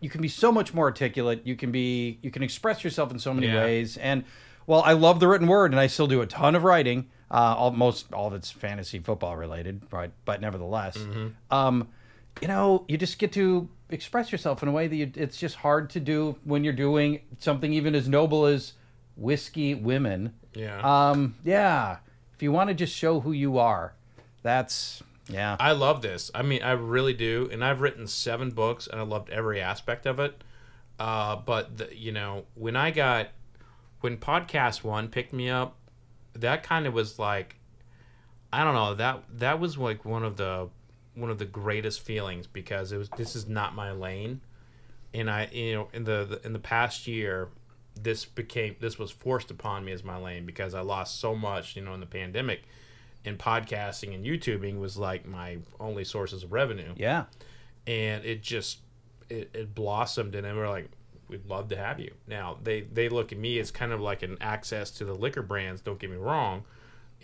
you 0.00 0.10
can 0.10 0.20
be 0.20 0.28
so 0.28 0.52
much 0.52 0.74
more 0.74 0.84
articulate. 0.86 1.42
You 1.44 1.56
can 1.56 1.72
be 1.72 2.18
you 2.22 2.30
can 2.30 2.42
express 2.42 2.84
yourself 2.84 3.10
in 3.10 3.18
so 3.18 3.32
many 3.32 3.46
Yeah. 3.46 3.62
ways. 3.62 3.96
And 3.96 4.24
well, 4.66 4.82
I 4.82 4.92
love 4.92 5.18
the 5.20 5.28
written 5.28 5.46
word, 5.48 5.72
and 5.72 5.80
I 5.80 5.86
still 5.86 6.06
do 6.06 6.20
a 6.20 6.26
ton 6.26 6.54
of 6.54 6.62
writing. 6.64 7.08
Uh, 7.30 7.54
almost 7.56 8.12
all 8.12 8.26
of 8.26 8.34
it's 8.34 8.50
fantasy 8.50 8.98
football 8.98 9.36
related, 9.36 9.82
right? 9.90 10.12
But 10.24 10.40
nevertheless, 10.40 10.98
um, 11.50 11.88
you 12.40 12.48
know, 12.48 12.84
you 12.88 12.96
just 12.96 13.18
get 13.18 13.32
to 13.32 13.68
express 13.88 14.32
yourself 14.32 14.62
in 14.62 14.68
a 14.68 14.72
way 14.72 14.86
that 14.86 14.96
you, 14.96 15.12
it's 15.14 15.36
just 15.36 15.56
hard 15.56 15.90
to 15.90 16.00
do 16.00 16.36
when 16.44 16.64
you're 16.64 16.72
doing 16.72 17.20
something 17.38 17.72
even 17.72 17.94
as 17.94 18.08
noble 18.08 18.46
as 18.46 18.74
whiskey 19.16 19.74
women. 19.74 20.34
yeah 20.54 20.80
Um, 21.10 21.34
yeah. 21.44 21.98
If 22.34 22.42
you 22.42 22.52
want 22.52 22.68
to 22.68 22.74
just 22.74 22.94
show 22.94 23.20
who 23.20 23.32
you 23.32 23.58
are, 23.58 23.94
that's 24.42 25.02
yeah. 25.28 25.56
i 25.60 25.70
love 25.72 26.02
this 26.02 26.30
i 26.34 26.42
mean 26.42 26.62
i 26.62 26.72
really 26.72 27.12
do 27.12 27.48
and 27.52 27.64
i've 27.64 27.80
written 27.80 28.06
seven 28.06 28.50
books 28.50 28.88
and 28.88 28.98
i 28.98 29.04
loved 29.04 29.30
every 29.30 29.60
aspect 29.60 30.06
of 30.06 30.18
it 30.18 30.42
uh 30.98 31.36
but 31.36 31.76
the, 31.76 31.96
you 31.96 32.10
know 32.10 32.44
when 32.54 32.74
i 32.74 32.90
got 32.90 33.28
when 34.00 34.16
PodcastOne 34.16 35.10
picked 35.10 35.32
me 35.32 35.48
up 35.48 35.76
that 36.34 36.62
kind 36.62 36.86
of 36.86 36.94
was 36.94 37.18
like 37.18 37.56
I 38.52 38.64
don't 38.64 38.74
know 38.74 38.94
that 38.94 39.22
that 39.34 39.60
was 39.60 39.78
like 39.78 40.04
one 40.04 40.24
of 40.24 40.36
the 40.36 40.68
one 41.20 41.30
of 41.30 41.38
the 41.38 41.44
greatest 41.44 42.00
feelings 42.00 42.46
because 42.46 42.92
it 42.92 42.96
was 42.98 43.08
this 43.10 43.36
is 43.36 43.46
not 43.48 43.74
my 43.74 43.92
lane, 43.92 44.40
and 45.12 45.30
I 45.30 45.48
you 45.52 45.74
know 45.74 45.88
in 45.92 46.04
the, 46.04 46.24
the 46.24 46.46
in 46.46 46.52
the 46.52 46.58
past 46.58 47.06
year 47.06 47.48
this 48.00 48.24
became 48.24 48.76
this 48.80 48.98
was 48.98 49.10
forced 49.10 49.50
upon 49.50 49.84
me 49.84 49.92
as 49.92 50.02
my 50.02 50.16
lane 50.16 50.46
because 50.46 50.74
I 50.74 50.80
lost 50.80 51.20
so 51.20 51.34
much 51.34 51.76
you 51.76 51.82
know 51.82 51.94
in 51.94 52.00
the 52.00 52.06
pandemic, 52.06 52.62
and 53.24 53.38
podcasting 53.38 54.14
and 54.14 54.24
YouTubing 54.24 54.78
was 54.78 54.96
like 54.96 55.26
my 55.26 55.58
only 55.78 56.04
sources 56.04 56.42
of 56.42 56.52
revenue. 56.52 56.94
Yeah. 56.96 57.24
and 57.86 58.24
it 58.24 58.42
just 58.42 58.78
it, 59.28 59.50
it 59.54 59.74
blossomed 59.74 60.34
and 60.34 60.44
then 60.44 60.56
we're 60.56 60.68
like 60.68 60.88
we'd 61.28 61.46
love 61.46 61.68
to 61.68 61.76
have 61.76 62.00
you. 62.00 62.12
Now 62.26 62.58
they 62.62 62.80
they 62.82 63.08
look 63.08 63.32
at 63.32 63.38
me 63.38 63.58
as 63.60 63.70
kind 63.70 63.92
of 63.92 64.00
like 64.00 64.22
an 64.22 64.36
access 64.40 64.90
to 64.92 65.04
the 65.04 65.14
liquor 65.14 65.42
brands 65.42 65.80
don't 65.80 65.98
get 65.98 66.10
me 66.10 66.16
wrong 66.16 66.64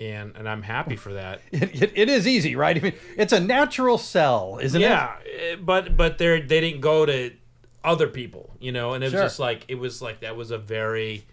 and 0.00 0.36
and 0.36 0.48
i'm 0.48 0.62
happy 0.62 0.96
for 0.96 1.12
that 1.14 1.40
It, 1.52 1.82
it, 1.82 1.92
it 1.94 2.08
is 2.08 2.26
easy, 2.26 2.54
right? 2.56 2.76
I 2.76 2.80
mean, 2.80 2.92
it's 3.16 3.32
a 3.32 3.40
natural 3.40 3.98
sell, 3.98 4.58
isn't 4.62 4.80
it? 4.80 4.84
yeah 4.84 5.16
eh, 5.24 5.56
but 5.56 5.96
but 5.96 6.18
they're 6.18 6.40
they 6.40 6.60
didn't 6.60 6.80
go 6.80 7.06
to 7.06 7.32
other 7.84 8.08
people 8.08 8.50
you 8.60 8.72
know 8.72 8.94
and 8.94 9.02
it 9.04 9.10
Sure. 9.10 9.22
was 9.22 9.32
just 9.32 9.40
like 9.40 9.64
it 9.68 9.76
was 9.76 10.02
like 10.02 10.20
that 10.20 10.36
was 10.36 10.50
a 10.50 10.58
very 10.58 11.24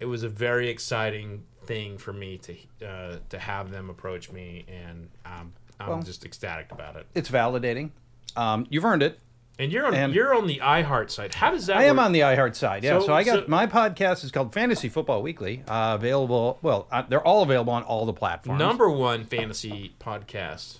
it 0.00 0.06
was 0.06 0.22
a 0.24 0.28
very 0.28 0.68
exciting 0.68 1.44
thing 1.64 1.96
for 1.98 2.12
me 2.12 2.36
to 2.38 2.54
uh, 2.86 3.16
to 3.30 3.38
have 3.38 3.70
them 3.70 3.88
approach 3.88 4.30
me 4.30 4.64
and 4.68 5.08
um, 5.24 5.52
i'm 5.80 5.88
Well- 5.88 6.02
just 6.02 6.24
ecstatic 6.24 6.70
about 6.72 6.96
it 6.96 7.06
It's 7.14 7.30
validating. 7.30 7.90
Um, 8.36 8.66
you've 8.68 8.84
earned 8.84 9.02
it. 9.04 9.18
And 9.58 9.70
you're 9.72 9.86
on 9.86 9.94
And- 9.94 10.14
you're 10.14 10.34
on 10.34 10.46
the 10.46 10.60
iheart 10.62 11.10
side 11.10 11.34
how 11.34 11.50
does 11.50 11.66
that 11.66 11.76
I 11.76 11.84
am 11.84 11.98
on 11.98 12.12
the 12.12 12.20
iHeart 12.20 12.54
side. 12.56 12.82
Yeah. 12.84 12.98
So, 13.00 13.06
So- 13.06 13.14
I 13.14 13.22
got 13.24 13.34
so- 13.40 13.44
my 13.48 13.66
podcast 13.66 14.24
is 14.24 14.30
called 14.32 14.52
Fantasy 14.52 14.88
Football 14.88 15.22
Weekly. 15.22 15.62
Uh, 15.68 15.92
available. 15.98 16.58
Well, 16.62 16.86
uh, 16.90 17.02
they're 17.08 17.24
all 17.26 17.42
available 17.42 17.72
on 17.72 17.82
all 17.84 18.04
the 18.06 18.12
platforms. 18.12 18.58
number 18.58 18.88
one 18.90 19.24
fantasy 19.24 19.94
podcast 20.00 20.78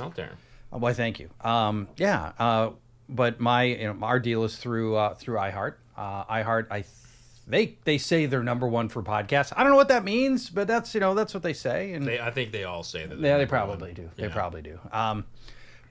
out 0.00 0.14
there. 0.16 0.32
Oh, 0.72 0.78
why, 0.78 0.92
thank 0.92 1.20
you. 1.20 1.30
Um, 1.42 1.86
yeah, 1.96 2.32
uh, 2.38 2.70
but 3.08 3.38
my 3.40 3.62
you 3.64 3.92
know 3.92 3.96
our 4.02 4.18
deal 4.18 4.42
is 4.44 4.56
through 4.56 4.96
uh, 4.96 5.14
through 5.14 5.36
iHeart. 5.38 5.74
Uh, 5.96 6.24
iHeart, 6.24 6.66
I 6.70 6.84
they 7.46 7.76
they 7.84 7.98
say 7.98 8.26
they're 8.26 8.42
number 8.42 8.66
one 8.66 8.88
for 8.88 9.02
podcasts. 9.02 9.52
I 9.54 9.62
don't 9.62 9.70
know 9.70 9.76
what 9.76 9.88
that 9.88 10.02
means, 10.02 10.48
but 10.50 10.66
that's 10.66 10.94
you 10.94 11.00
know 11.00 11.14
that's 11.14 11.32
what 11.34 11.42
they 11.42 11.52
say. 11.52 11.92
And 11.92 12.06
They, 12.06 12.18
I 12.18 12.30
think 12.30 12.50
they 12.52 12.64
all 12.64 12.82
say 12.82 13.06
that. 13.06 13.18
yeah, 13.18 13.36
they 13.36 13.44
number 13.44 13.56
one. 13.56 13.66
probably 13.66 13.92
do. 13.92 14.10
They 14.16 14.24
Yeah. 14.28 14.32
probably 14.32 14.62
do. 14.62 14.78
Um, 14.90 15.26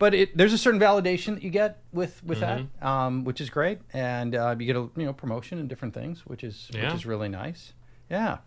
but 0.04 0.14
it, 0.14 0.36
there's 0.38 0.52
a 0.52 0.58
certain 0.58 0.82
validation 0.82 1.36
that 1.36 1.44
you 1.44 1.50
get 1.50 1.72
with 1.94 2.22
with 2.26 2.42
Mm-hmm. 2.42 2.66
that, 2.82 2.86
um, 2.86 3.24
which 3.24 3.40
is 3.40 3.50
great, 3.50 3.80
and 3.94 4.36
uh, 4.36 4.54
you 4.60 4.66
get 4.66 4.76
a 4.76 4.90
you 4.98 5.06
know 5.06 5.14
promotion 5.14 5.60
and 5.60 5.70
different 5.70 5.94
things, 5.94 6.26
which 6.26 6.44
is 6.44 6.70
Yeah. 6.74 6.84
which 6.88 6.94
is 6.96 7.06
really 7.06 7.30
nice. 7.30 7.72
Yeah, 8.10 8.40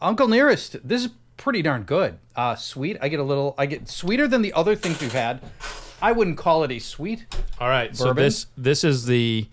Uncle 0.00 0.26
Nearest, 0.26 0.76
this 0.82 1.04
is 1.04 1.10
pretty 1.36 1.60
darn 1.60 1.82
good. 1.82 2.18
Uh, 2.34 2.54
sweet. 2.54 2.96
I 3.02 3.08
get 3.08 3.20
a 3.20 3.24
little. 3.24 3.54
I 3.58 3.66
get 3.66 3.88
sweeter 3.88 4.26
than 4.26 4.40
the 4.40 4.54
other 4.54 4.74
things 4.74 5.00
we've 5.02 5.12
had. 5.12 5.40
I 6.00 6.12
wouldn't 6.12 6.38
call 6.38 6.64
it 6.64 6.70
a 6.72 6.78
sweet. 6.78 7.26
All 7.60 7.68
right, 7.68 7.94
so 7.94 8.14
this 8.14 8.46
this 8.56 8.82
is 8.84 9.04
the 9.04 9.46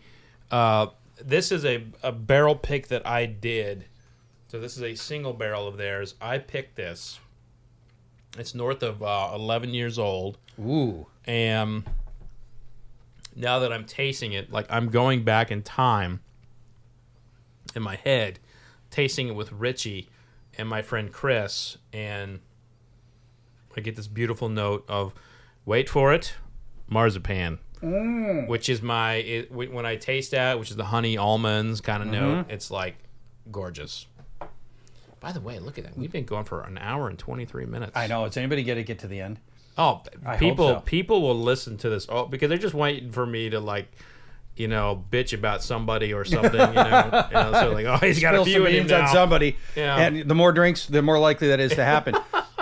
uh, 0.51 0.87
this 1.21 1.51
is 1.51 1.65
a, 1.65 1.83
a 2.01 2.13
barrel 2.13 2.55
pick 2.55 2.87
that 2.87 3.05
I 3.05 3.25
did. 3.25 3.85
So 4.47 4.59
this 4.61 4.77
is 4.77 4.83
a 4.83 4.95
single 4.95 5.33
barrel 5.33 5.67
of 5.67 5.75
theirs. 5.77 6.15
I 6.21 6.37
picked 6.37 6.75
this. 6.77 7.19
It's 8.37 8.55
north 8.55 8.81
of 8.83 9.01
uh, 9.03 9.31
11 9.33 9.73
years 9.73 9.97
old, 9.97 10.37
Ooh, 10.59 11.07
and 11.29 11.83
now 13.35 13.59
that 13.59 13.71
I'm 13.71 13.85
tasting 13.85 14.33
it, 14.33 14.51
like 14.51 14.65
I'm 14.69 14.89
going 14.89 15.23
back 15.23 15.51
in 15.51 15.61
time 15.61 16.21
in 17.75 17.83
my 17.83 17.95
head, 17.95 18.39
tasting 18.89 19.27
it 19.27 19.35
with 19.35 19.51
Richie 19.51 20.09
and 20.57 20.67
my 20.67 20.81
friend 20.81 21.11
Chris, 21.11 21.77
and 21.93 22.39
I 23.77 23.81
get 23.81 23.95
this 23.95 24.07
beautiful 24.07 24.49
note 24.49 24.83
of, 24.89 25.13
wait 25.65 25.87
for 25.87 26.11
it, 26.13 26.33
marzipan 26.87 27.59
mm. 27.81 28.47
which 28.47 28.67
is 28.67 28.81
my 28.81 29.15
it, 29.15 29.51
when 29.51 29.85
I 29.85 29.95
taste 29.95 30.31
that, 30.31 30.59
which 30.59 30.71
is 30.71 30.75
the 30.75 30.85
honey 30.85 31.15
almonds 31.15 31.81
kind 31.81 32.01
of 32.01 32.09
mm-hmm. 32.09 32.25
note. 32.25 32.45
It's 32.49 32.71
like 32.71 32.97
gorgeous. 33.51 34.07
By 35.19 35.31
the 35.31 35.41
way, 35.41 35.59
look 35.59 35.77
at 35.77 35.83
that. 35.83 35.97
We've 35.97 36.11
been 36.11 36.25
going 36.25 36.45
for 36.45 36.61
an 36.61 36.77
hour 36.77 37.07
and 37.07 37.19
twenty 37.19 37.45
three 37.45 37.65
minutes. 37.65 37.91
I 37.95 38.07
know. 38.07 38.25
Does 38.25 38.37
anybody 38.37 38.63
get 38.63 38.75
to 38.75 38.83
get 38.83 38.99
to 38.99 39.07
the 39.07 39.21
end? 39.21 39.39
Oh, 39.79 40.03
I 40.25 40.37
people 40.37 40.67
so. 40.67 40.79
people 40.81 41.21
will 41.21 41.39
listen 41.39 41.77
to 41.77 41.89
this 41.89 42.05
oh 42.09 42.25
because 42.25 42.49
they're 42.49 42.57
just 42.57 42.75
waiting 42.75 43.11
for 43.11 43.25
me 43.25 43.49
to 43.49 43.59
like. 43.59 43.87
You 44.55 44.67
know, 44.67 45.05
bitch 45.09 45.31
about 45.31 45.63
somebody 45.63 46.11
or 46.11 46.25
something. 46.35 46.51
You 46.51 46.57
know, 46.57 47.27
you 47.29 47.33
know 47.33 47.51
so 47.53 47.71
like, 47.71 47.85
oh, 47.85 47.95
he's 48.05 48.19
got 48.19 48.35
a 48.35 48.43
few 48.43 48.55
some 48.55 48.67
in 48.67 48.73
him 48.73 48.87
beans 48.87 48.91
on 48.91 49.07
somebody. 49.07 49.55
Yeah. 49.73 49.95
And 49.97 50.29
the 50.29 50.35
more 50.35 50.51
drinks, 50.51 50.85
the 50.85 51.01
more 51.01 51.17
likely 51.17 51.47
that 51.47 51.61
is 51.61 51.71
to 51.75 51.85
happen. 51.95 52.17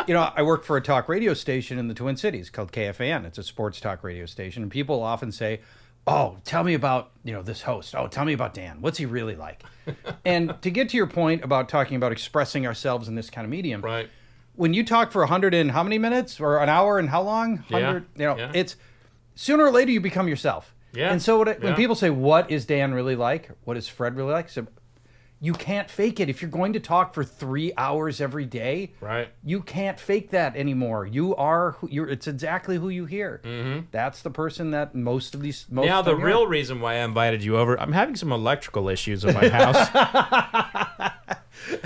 you 0.07 0.13
know, 0.13 0.31
I 0.35 0.43
work 0.43 0.63
for 0.63 0.77
a 0.77 0.81
talk 0.81 1.09
radio 1.09 1.33
station 1.33 1.79
in 1.79 1.87
the 1.87 1.95
Twin 1.95 2.15
Cities 2.15 2.51
called 2.51 2.71
KFAN. 2.71 3.25
It's 3.25 3.39
a 3.39 3.43
sports 3.43 3.81
talk 3.81 4.03
radio 4.03 4.27
station, 4.27 4.61
and 4.61 4.71
people 4.71 5.01
often 5.01 5.31
say, 5.31 5.61
"Oh, 6.05 6.37
tell 6.45 6.63
me 6.63 6.75
about 6.75 7.09
you 7.23 7.33
know 7.33 7.41
this 7.41 7.63
host. 7.63 7.95
Oh, 7.95 8.05
tell 8.07 8.25
me 8.25 8.33
about 8.33 8.53
Dan. 8.53 8.77
What's 8.79 8.99
he 8.99 9.07
really 9.07 9.35
like?" 9.35 9.63
and 10.25 10.53
to 10.61 10.69
get 10.69 10.89
to 10.89 10.97
your 10.97 11.07
point 11.07 11.43
about 11.43 11.67
talking 11.67 11.97
about 11.97 12.11
expressing 12.11 12.67
ourselves 12.67 13.07
in 13.07 13.15
this 13.15 13.31
kind 13.31 13.43
of 13.43 13.49
medium, 13.49 13.81
Right. 13.81 14.07
When 14.57 14.73
you 14.73 14.83
talk 14.83 15.11
for 15.11 15.21
100 15.21 15.53
and 15.53 15.71
how 15.71 15.83
many 15.83 15.97
minutes 15.97 16.39
or 16.39 16.57
an 16.61 16.67
hour 16.67 16.99
and 16.99 17.09
how 17.09 17.21
long 17.21 17.63
100 17.69 18.05
you 18.15 18.25
know 18.25 18.37
yeah. 18.37 18.51
it's 18.53 18.75
sooner 19.35 19.63
or 19.65 19.71
later 19.71 19.91
you 19.91 20.01
become 20.01 20.27
yourself 20.27 20.73
Yeah, 20.93 21.11
and 21.11 21.21
so 21.21 21.37
what, 21.37 21.47
when 21.61 21.71
yeah. 21.71 21.75
people 21.75 21.95
say 21.95 22.09
what 22.09 22.51
is 22.51 22.65
dan 22.65 22.93
really 22.93 23.15
like 23.15 23.51
what 23.63 23.77
is 23.77 23.87
fred 23.87 24.15
really 24.17 24.33
like 24.33 24.49
so 24.49 24.67
you 25.39 25.53
can't 25.53 25.89
fake 25.89 26.19
it 26.19 26.29
if 26.29 26.41
you're 26.41 26.49
going 26.51 26.73
to 26.73 26.79
talk 26.79 27.13
for 27.13 27.23
three 27.23 27.71
hours 27.77 28.19
every 28.19 28.45
day 28.45 28.93
Right. 28.99 29.29
you 29.43 29.61
can't 29.61 29.99
fake 29.99 30.31
that 30.31 30.55
anymore 30.55 31.05
you 31.05 31.35
are 31.35 31.71
who 31.73 31.87
you're 31.89 32.09
it's 32.09 32.27
exactly 32.27 32.77
who 32.77 32.89
you 32.89 33.05
hear 33.05 33.41
mm-hmm. 33.43 33.85
that's 33.91 34.21
the 34.21 34.31
person 34.31 34.71
that 34.71 34.95
most 34.95 35.35
of 35.35 35.41
these 35.41 35.65
most 35.69 35.85
Now 35.87 36.01
the 36.01 36.15
real 36.15 36.47
reason 36.47 36.81
why 36.81 36.93
I 36.95 37.03
invited 37.03 37.43
you 37.43 37.57
over, 37.57 37.79
I'm 37.79 37.93
having 37.93 38.15
some 38.15 38.31
electrical 38.31 38.89
issues 38.89 39.23
in 39.23 39.33
my 39.33 39.47
house. 39.49 41.13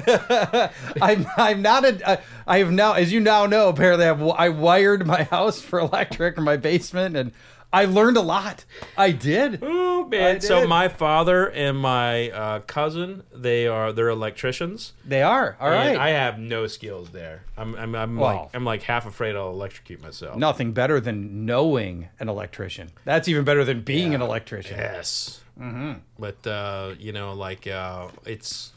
I'm 1.01 1.25
I'm 1.37 1.61
not 1.61 1.85
a 1.85 2.09
I- 2.09 2.19
I 2.47 2.57
have 2.59 2.71
now 2.71 2.93
as 2.93 3.11
you 3.11 3.19
now 3.19 3.45
know 3.45 3.69
apparently 3.69 4.05
I've, 4.05 4.21
I 4.21 4.49
wired 4.49 5.05
my 5.05 5.23
house 5.23 5.61
for 5.61 5.79
electric 5.79 6.37
in 6.37 6.43
my 6.43 6.57
basement 6.57 7.15
and 7.15 7.31
I 7.73 7.85
learned 7.85 8.17
a 8.17 8.21
lot. 8.21 8.65
I 8.97 9.11
did. 9.11 9.59
Oh 9.61 10.05
man! 10.07 10.37
I 10.37 10.39
So 10.39 10.67
my 10.67 10.89
father 10.89 11.49
and 11.49 11.77
my 11.77 12.29
uh, 12.31 12.59
cousin, 12.61 13.23
they 13.33 13.67
are 13.67 13.93
they're 13.93 14.09
electricians. 14.09 14.93
They 15.05 15.21
are 15.21 15.55
all 15.59 15.69
right. 15.69 15.97
I 15.97 16.09
have 16.09 16.37
no 16.37 16.67
skills 16.67 17.11
there. 17.11 17.43
I'm 17.57 17.75
I'm, 17.75 17.95
I'm 17.95 18.19
like 18.19 18.49
I'm 18.53 18.65
like 18.65 18.83
half 18.83 19.05
afraid 19.05 19.35
I'll 19.35 19.51
electrocute 19.51 20.01
myself. 20.01 20.37
Nothing 20.37 20.73
better 20.73 20.99
than 20.99 21.45
knowing 21.45 22.09
an 22.19 22.27
electrician. 22.27 22.91
That's 23.05 23.27
even 23.27 23.45
better 23.45 23.63
than 23.63 23.81
being 23.81 24.13
an 24.15 24.21
electrician. 24.21 24.77
Yes. 24.77 25.41
Mm-hmm. 25.59 25.93
But 26.19 26.45
uh, 26.45 26.95
you 26.99 27.13
know, 27.13 27.33
like 27.33 27.67
uh, 27.67 28.09
it's 28.25 28.71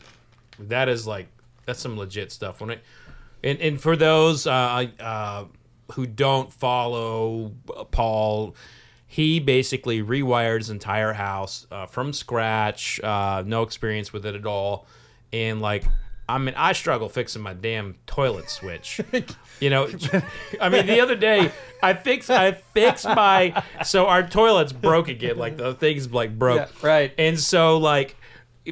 that 0.58 0.88
is 0.88 1.06
like 1.06 1.26
that's 1.66 1.80
some 1.80 1.96
legit 1.96 2.30
stuff. 2.30 2.60
When 2.60 2.70
it 2.70 2.82
and 3.42 3.58
and 3.60 3.80
for 3.80 3.96
those 3.96 4.46
uh, 4.46 4.86
uh, 5.00 5.44
who 5.92 6.06
don't 6.06 6.52
follow 6.52 7.52
Paul, 7.90 8.54
he 9.14 9.38
basically 9.38 10.02
rewired 10.02 10.58
his 10.58 10.70
entire 10.70 11.12
house 11.12 11.68
uh, 11.70 11.86
from 11.86 12.12
scratch. 12.12 12.98
Uh, 13.00 13.44
no 13.46 13.62
experience 13.62 14.12
with 14.12 14.26
it 14.26 14.34
at 14.34 14.44
all, 14.44 14.86
and 15.32 15.60
like. 15.62 15.84
I 16.26 16.38
mean, 16.38 16.54
I 16.56 16.72
struggle 16.72 17.10
fixing 17.10 17.42
my 17.42 17.52
damn 17.52 17.96
toilet 18.06 18.48
switch. 18.48 18.98
You 19.60 19.70
know, 19.70 19.88
I 20.60 20.68
mean, 20.68 20.86
the 20.86 21.00
other 21.00 21.14
day 21.14 21.52
I 21.80 21.94
fixed 21.94 22.28
I 22.28 22.52
fixed 22.52 23.04
my 23.04 23.62
so 23.84 24.06
our 24.06 24.26
toilet's 24.26 24.72
broke 24.72 25.06
again. 25.06 25.38
Like 25.38 25.56
the 25.56 25.74
thing's 25.74 26.10
like 26.10 26.36
broke. 26.36 26.68
Yeah, 26.82 26.86
right. 26.86 27.12
And 27.16 27.38
so 27.38 27.78
like 27.78 28.16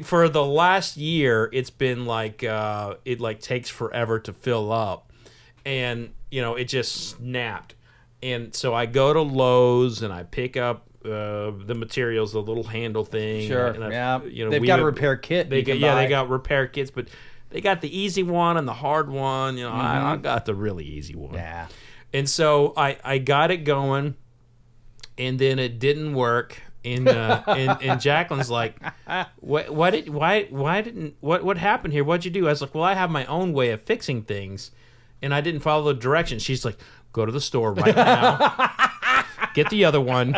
for 0.03 0.27
the 0.27 0.43
last 0.43 0.97
year, 0.97 1.49
it's 1.53 1.69
been 1.69 2.05
like 2.05 2.43
uh, 2.43 2.95
it 3.05 3.21
like 3.21 3.39
takes 3.39 3.69
forever 3.69 4.19
to 4.19 4.33
fill 4.33 4.73
up, 4.73 5.13
and 5.65 6.13
you 6.29 6.41
know 6.41 6.55
it 6.55 6.65
just 6.65 7.11
snapped. 7.11 7.75
And 8.23 8.55
so 8.55 8.73
I 8.73 8.85
go 8.85 9.11
to 9.13 9.21
Lowe's 9.21 10.01
and 10.01 10.13
I 10.13 10.23
pick 10.23 10.55
up 10.55 10.87
uh, 11.03 11.51
the 11.65 11.75
materials, 11.75 12.31
the 12.31 12.41
little 12.41 12.63
handle 12.63 13.03
thing. 13.03 13.47
Sure, 13.49 13.67
and 13.67 13.83
I- 13.83 13.91
yeah. 13.91 14.23
You 14.23 14.45
know, 14.45 14.51
They've 14.51 14.65
got 14.65 14.79
a 14.79 14.85
repair 14.85 15.17
kit 15.17 15.49
They 15.49 15.61
got, 15.61 15.77
yeah, 15.77 15.93
buy. 15.93 16.03
they 16.03 16.09
got 16.09 16.29
repair 16.29 16.65
kits, 16.67 16.89
but 16.89 17.09
they 17.49 17.59
got 17.59 17.81
the 17.81 17.95
easy 17.99 18.23
one 18.23 18.55
and 18.55 18.65
the 18.67 18.73
hard 18.73 19.09
one. 19.09 19.57
You 19.57 19.65
know, 19.65 19.71
I, 19.73 20.13
I 20.13 20.15
got 20.15 20.45
the 20.45 20.55
really 20.55 20.85
easy 20.85 21.15
one. 21.15 21.29
Mm-hmm. 21.31 21.35
Yeah. 21.35 21.67
And 22.13 22.29
so 22.29 22.73
I, 22.77 22.97
I 23.03 23.17
got 23.17 23.51
it 23.51 23.57
going, 23.65 24.15
and 25.17 25.37
then 25.37 25.59
it 25.59 25.79
didn't 25.79 26.13
work. 26.13 26.61
And 26.85 27.07
uh, 27.07 27.43
and, 27.47 27.77
and 27.81 27.99
Jacqueline's 28.01 28.49
like, 28.49 28.77
what 29.41 29.69
what 29.69 29.91
did 29.91 30.09
why 30.09 30.45
why 30.49 30.81
didn't 30.81 31.15
what 31.19 31.43
what 31.43 31.57
happened 31.57 31.93
here? 31.93 32.03
What'd 32.03 32.23
you 32.25 32.31
do? 32.31 32.47
I 32.47 32.51
was 32.51 32.61
like, 32.61 32.73
well, 32.73 32.83
I 32.83 32.93
have 32.93 33.09
my 33.09 33.25
own 33.25 33.51
way 33.53 33.71
of 33.71 33.81
fixing 33.81 34.21
things, 34.23 34.71
and 35.21 35.33
I 35.33 35.41
didn't 35.41 35.61
follow 35.61 35.93
the 35.93 35.99
directions. 35.99 36.41
She's 36.43 36.63
like, 36.65 36.77
go 37.13 37.25
to 37.25 37.31
the 37.31 37.39
store 37.39 37.73
right 37.73 37.95
now, 37.95 38.73
get 39.53 39.69
the 39.69 39.85
other 39.85 40.01
one, 40.01 40.35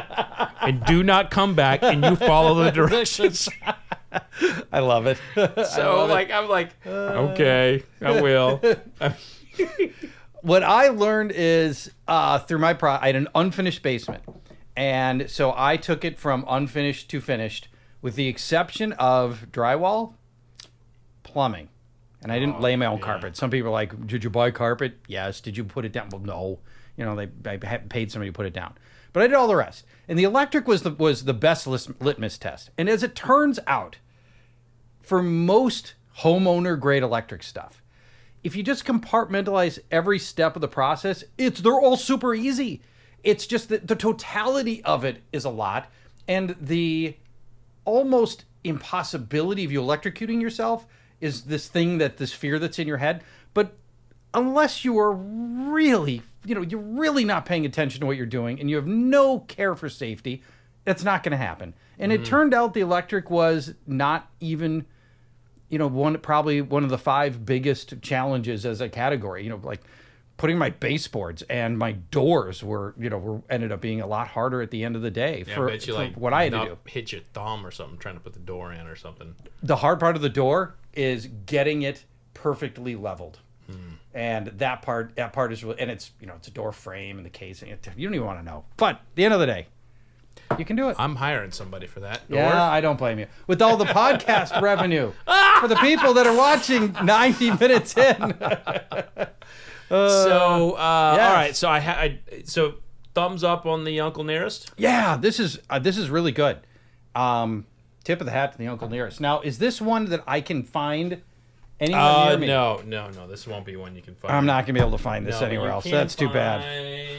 and 0.61 0.85
do 0.85 1.01
not 1.01 1.31
come 1.31 1.55
back. 1.55 1.81
And 1.81 2.03
you 2.03 2.15
follow 2.15 2.63
the 2.63 2.69
directions. 2.69 3.49
I 4.71 4.79
love 4.79 5.07
it. 5.07 5.17
So 5.35 6.05
like 6.09 6.31
I'm 6.31 6.47
like, 6.47 6.69
okay, 6.85 7.83
I 8.01 8.21
will. 8.21 8.61
what 10.41 10.63
I 10.63 10.89
learned 10.89 11.31
is 11.33 11.91
uh, 12.07 12.39
through 12.39 12.59
my 12.59 12.73
pro, 12.73 12.93
I 12.93 13.07
had 13.07 13.15
an 13.15 13.27
unfinished 13.33 13.81
basement, 13.81 14.23
and 14.75 15.29
so 15.29 15.53
I 15.55 15.77
took 15.77 16.05
it 16.05 16.19
from 16.19 16.45
unfinished 16.47 17.09
to 17.09 17.21
finished, 17.21 17.69
with 18.01 18.15
the 18.15 18.27
exception 18.27 18.93
of 18.93 19.47
drywall, 19.51 20.13
plumbing, 21.23 21.69
and 22.25 22.31
I 22.31 22.39
didn't 22.39 22.55
oh, 22.55 22.61
lay 22.61 22.75
my 22.75 22.87
own 22.87 22.97
carpet. 22.97 23.37
Some 23.37 23.51
people 23.51 23.67
are 23.67 23.71
like, 23.71 24.07
"Did 24.07 24.23
you 24.23 24.31
buy 24.31 24.49
carpet?" 24.49 24.97
Yes. 25.07 25.41
Did 25.41 25.55
you 25.55 25.63
put 25.63 25.85
it 25.85 25.91
down? 25.91 26.09
Well, 26.09 26.21
no. 26.21 26.59
You 26.97 27.05
know, 27.05 27.15
they 27.15 27.29
I 27.45 27.57
paid 27.57 28.11
somebody 28.11 28.31
to 28.31 28.35
put 28.35 28.47
it 28.47 28.53
down, 28.53 28.73
but 29.13 29.21
I 29.21 29.27
did 29.27 29.35
all 29.35 29.47
the 29.47 29.55
rest. 29.55 29.85
And 30.07 30.17
the 30.17 30.23
electric 30.23 30.67
was 30.67 30.81
the 30.81 30.89
was 30.89 31.25
the 31.25 31.35
best 31.35 31.67
litmus 31.67 32.39
test. 32.39 32.71
And 32.79 32.89
as 32.89 33.03
it 33.03 33.13
turns 33.13 33.59
out, 33.67 33.97
for 35.03 35.21
most 35.21 35.93
homeowner 36.21 36.79
grade 36.79 37.03
electric 37.03 37.43
stuff, 37.43 37.83
if 38.43 38.55
you 38.55 38.63
just 38.63 38.85
compartmentalize 38.85 39.77
every 39.91 40.17
step 40.17 40.55
of 40.55 40.63
the 40.63 40.67
process, 40.67 41.23
it's 41.37 41.61
they're 41.61 41.73
all 41.73 41.95
super 41.95 42.33
easy. 42.33 42.81
It's 43.23 43.45
just 43.45 43.69
that 43.69 43.87
the 43.87 43.95
totality 43.95 44.83
of 44.83 45.05
it 45.05 45.21
is 45.31 45.45
a 45.45 45.51
lot, 45.51 45.91
and 46.27 46.55
the 46.59 47.17
almost 47.83 48.45
impossibility 48.63 49.63
of 49.63 49.71
you 49.71 49.79
electrocuting 49.79 50.41
yourself 50.41 50.87
is 51.21 51.43
this 51.43 51.67
thing 51.67 51.97
that 51.99 52.17
this 52.17 52.33
fear 52.33 52.59
that's 52.59 52.79
in 52.79 52.87
your 52.87 52.97
head. 52.97 53.23
But 53.53 53.75
unless 54.33 54.83
you 54.83 54.97
are 54.99 55.13
really, 55.13 56.21
you 56.45 56.55
know, 56.55 56.61
you're 56.61 56.79
really 56.79 57.25
not 57.25 57.45
paying 57.45 57.65
attention 57.65 58.01
to 58.01 58.05
what 58.05 58.17
you're 58.17 58.25
doing 58.25 58.59
and 58.59 58.69
you 58.69 58.75
have 58.75 58.87
no 58.87 59.39
care 59.39 59.75
for 59.75 59.89
safety, 59.89 60.43
it's 60.85 61.03
not 61.03 61.23
going 61.23 61.31
to 61.31 61.37
happen. 61.37 61.73
And 61.97 62.11
it 62.11 62.21
mm. 62.21 62.25
turned 62.25 62.53
out 62.53 62.73
the 62.73 62.81
electric 62.81 63.29
was 63.29 63.73
not 63.87 64.29
even 64.39 64.85
you 65.69 65.79
know 65.79 65.87
one 65.87 66.17
probably 66.19 66.61
one 66.61 66.83
of 66.83 66.89
the 66.89 66.97
five 66.97 67.45
biggest 67.45 68.01
challenges 68.01 68.65
as 68.65 68.81
a 68.81 68.87
category 68.87 69.43
you 69.43 69.49
know 69.49 69.59
like 69.63 69.81
putting 70.37 70.57
my 70.57 70.69
baseboards 70.69 71.41
and 71.43 71.77
my 71.77 71.93
doors 71.93 72.63
were 72.63 72.93
you 72.97 73.09
know 73.09 73.17
were 73.17 73.41
ended 73.49 73.71
up 73.71 73.81
being 73.81 74.01
a 74.01 74.07
lot 74.07 74.27
harder 74.27 74.61
at 74.61 74.71
the 74.71 74.83
end 74.83 74.95
of 74.95 75.01
the 75.01 75.11
day 75.11 75.43
Yeah, 75.47 75.55
for, 75.55 75.69
I 75.69 75.73
bet 75.73 75.87
you 75.87 75.93
for 75.93 75.99
like 75.99 76.15
what 76.17 76.33
I 76.33 76.43
had 76.43 76.53
to 76.53 76.65
do. 76.65 76.77
hit 76.85 77.11
your 77.11 77.21
thumb 77.33 77.65
or 77.65 77.71
something 77.71 77.97
trying 77.97 78.15
to 78.15 78.21
put 78.21 78.33
the 78.33 78.39
door 78.39 78.73
in 78.73 78.87
or 78.87 78.95
something. 78.95 79.35
The 79.63 79.77
hard 79.77 79.99
part 79.99 80.15
of 80.15 80.21
the 80.21 80.29
door 80.29 80.75
is 80.93 81.27
getting 81.45 81.81
it 81.83 82.05
perfectly 82.33 82.95
leveled. 82.95 83.39
Hmm. 83.67 83.95
And 84.13 84.47
that 84.47 84.81
part, 84.81 85.15
that 85.15 85.33
part 85.33 85.51
is, 85.51 85.63
really, 85.63 85.79
and 85.79 85.89
it's 85.91 86.11
you 86.21 86.27
know 86.27 86.35
it's 86.35 86.47
a 86.47 86.51
door 86.51 86.71
frame 86.71 87.17
and 87.17 87.25
the 87.25 87.29
casing. 87.29 87.69
It, 87.69 87.87
you 87.97 88.07
don't 88.07 88.15
even 88.15 88.27
want 88.27 88.39
to 88.39 88.45
know. 88.45 88.63
But 88.77 88.95
at 88.95 89.01
the 89.15 89.25
end 89.25 89.33
of 89.33 89.39
the 89.39 89.45
day, 89.47 89.67
you 90.59 90.63
can 90.65 90.75
do 90.75 90.89
it. 90.89 90.95
I'm 90.99 91.15
hiring 91.15 91.51
somebody 91.51 91.87
for 91.87 92.01
that. 92.01 92.29
Door. 92.29 92.39
Yeah, 92.39 92.63
I 92.63 92.79
don't 92.81 92.97
blame 92.97 93.19
you. 93.19 93.27
With 93.47 93.61
all 93.61 93.77
the 93.77 93.85
podcast 93.85 94.61
revenue 94.61 95.11
for 95.59 95.67
the 95.67 95.75
people 95.77 96.13
that 96.13 96.27
are 96.27 96.35
watching 96.35 96.95
90 97.03 97.51
minutes 97.57 97.97
in. 97.97 98.35
So 100.09 100.71
uh, 100.77 101.13
yes. 101.17 101.27
all 101.29 101.33
right, 101.35 101.55
so 101.55 101.69
I 101.69 101.79
had 101.79 102.19
so 102.47 102.75
thumbs 103.13 103.43
up 103.43 103.65
on 103.65 103.83
the 103.83 103.99
Uncle 104.01 104.23
Nearest. 104.23 104.71
Yeah, 104.77 105.17
this 105.17 105.39
is 105.39 105.59
uh, 105.69 105.79
this 105.79 105.97
is 105.97 106.09
really 106.09 106.31
good. 106.31 106.59
Um, 107.15 107.65
tip 108.03 108.19
of 108.19 108.25
the 108.25 108.31
hat 108.31 108.51
to 108.53 108.57
the 108.57 108.67
Uncle 108.67 108.89
Nearest. 108.89 109.21
Now, 109.21 109.41
is 109.41 109.57
this 109.57 109.79
one 109.81 110.05
that 110.09 110.21
I 110.27 110.41
can 110.41 110.63
find 110.63 111.21
anywhere 111.79 112.01
Uh, 112.01 112.29
near 112.29 112.37
me? 112.39 112.47
no, 112.47 112.81
no, 112.85 113.09
no. 113.11 113.27
This 113.27 113.47
won't 113.47 113.65
be 113.65 113.75
one 113.75 113.95
you 113.95 114.01
can 114.01 114.15
find. 114.15 114.33
I'm 114.35 114.45
not 114.45 114.65
gonna 114.65 114.73
be 114.73 114.79
able 114.81 114.91
to 114.97 115.03
find 115.03 115.25
this 115.25 115.39
No, 115.41 115.47
anywhere 115.47 115.69
else. 115.71 115.85
That's 115.85 116.15
too 116.15 116.29
bad. 116.29 116.61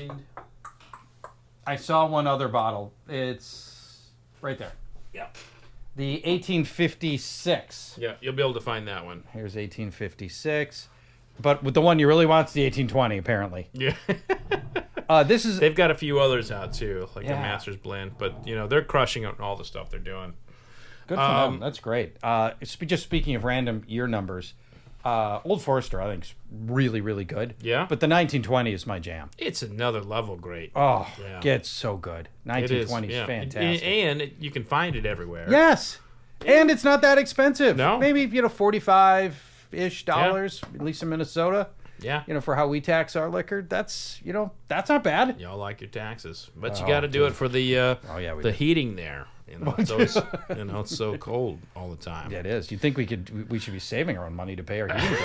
find- 0.07 0.23
I 1.67 1.77
saw 1.77 2.07
one 2.07 2.27
other 2.29 2.47
bottle. 2.49 2.93
It's 3.09 4.03
right 4.41 4.57
there. 4.59 4.73
Yeah, 5.13 5.27
The 5.97 6.21
1856. 6.25 7.97
yeah, 7.99 8.15
you'll 8.21 8.35
be 8.35 8.43
able 8.43 8.55
to 8.55 8.61
find 8.61 8.87
that 8.87 9.05
one. 9.05 9.25
Here's 9.33 9.57
1856. 9.57 10.89
But 11.41 11.63
with 11.63 11.75
the 11.75 11.81
one 11.83 11.99
you 11.99 12.07
really 12.09 12.27
want 12.27 12.49
is 12.49 12.55
the 12.55 12.63
1820, 12.65 13.19
apparently. 13.19 13.69
Yeah, 13.73 13.95
Uh, 15.09 15.23
this 15.23 15.45
is 15.45 15.61
they've 15.61 15.75
got 15.77 15.93
a 15.93 15.95
few 15.95 16.19
others 16.19 16.51
out 16.51 16.73
too, 16.73 17.09
like 17.15 17.25
the 17.27 17.33
Yeah. 17.33 17.41
Masters 17.41 17.77
Blend. 17.77 18.19
But 18.19 18.45
you 18.47 18.57
know 18.57 18.67
they're 18.67 18.83
crushing 18.83 19.25
on 19.25 19.37
all 19.39 19.55
the 19.55 19.65
stuff 19.65 19.89
they're 19.89 20.01
doing. 20.01 20.35
Good 21.07 21.15
for 21.19 21.21
Um, 21.23 21.53
them. 21.53 21.61
That's 21.61 21.79
great. 21.79 22.17
Uh, 22.25 22.51
sp- 22.67 22.87
just 22.91 23.05
speaking 23.05 23.37
of 23.37 23.45
random 23.45 23.85
year 23.87 24.09
numbers, 24.09 24.55
uh, 25.05 25.39
Old 25.45 25.63
Forester 25.63 26.03
I 26.03 26.11
think 26.11 26.25
is 26.25 26.35
really 26.51 27.01
really 27.01 27.25
good. 27.25 27.55
Yeah? 27.61 27.83
But 27.83 28.01
the 28.01 28.09
1920 28.09 28.73
is 28.73 28.85
my 28.85 28.99
jam. 28.99 29.31
It's 29.39 29.63
another 29.63 30.01
level 30.01 30.35
great. 30.35 30.73
Oh, 30.75 31.07
Yeah. 31.23 31.39
gets 31.41 31.69
so 31.69 31.97
good. 31.97 32.29
it 32.45 32.69
is 32.73 32.91
1920 32.91 33.07
is 33.07 33.15
yeah. 33.15 33.27
fantastic. 33.27 33.85
and, 33.87 34.21
and 34.23 34.33
you 34.41 34.51
can 34.51 34.65
find 34.65 34.97
it 34.97 35.07
everywhere. 35.07 35.47
yes, 35.49 36.01
and 36.45 36.69
it's 36.69 36.83
not 36.83 37.01
that 37.03 37.17
expensive. 37.17 37.77
No. 37.77 37.97
maybe 38.01 38.23
you 38.23 38.43
know 38.43 38.49
45 38.49 39.41
ish 39.73 40.05
dollars 40.05 40.63
at 40.75 40.83
least 40.83 41.03
in 41.03 41.09
Minnesota. 41.09 41.69
yeah. 42.01 42.23
You 42.27 42.35
know 42.35 42.41
for 42.41 42.55
how 42.57 42.67
we 42.69 42.81
tax 42.81 43.17
our 43.17 43.29
liquor, 43.29 43.63
that's 43.69 44.21
you 44.25 44.33
know 44.33 44.53
that's 44.69 44.89
not 44.89 45.03
bad. 45.05 45.41
Y'all 45.41 45.59
like 45.59 45.81
your 45.81 45.91
taxes, 45.91 46.51
but 46.57 46.79
you 46.79 46.85
Oh, 46.85 46.89
got 46.89 47.01
to 47.01 47.09
do 47.09 47.27
it 47.27 47.33
for 47.35 47.49
the 47.49 47.79
uh, 47.79 47.95
Oh, 48.11 48.19
yeah, 48.19 48.35
we 48.35 48.43
the 48.43 48.51
do. 48.53 48.57
heating 48.57 48.97
there. 48.97 49.27
You 49.51 49.59
know, 49.61 49.75
it's 49.79 49.91
always, 49.93 50.17
you 50.57 50.65
know, 50.65 50.81
it's 50.81 50.97
so 50.97 51.17
cold 51.19 51.61
all 51.77 51.89
the 51.89 51.97
time. 51.97 52.33
Yeah, 52.33 52.41
it 52.41 52.47
is. 52.47 52.71
You 52.73 52.79
think 52.79 52.97
we 52.97 53.07
could 53.07 53.31
we- 53.31 53.43
we 53.45 53.59
should 53.61 53.73
be 53.75 53.79
saving 53.79 54.19
our 54.19 54.27
own 54.27 54.35
money 54.35 54.57
to 54.57 54.63
pay 54.63 54.81
our 54.81 54.89
heating 54.89 55.17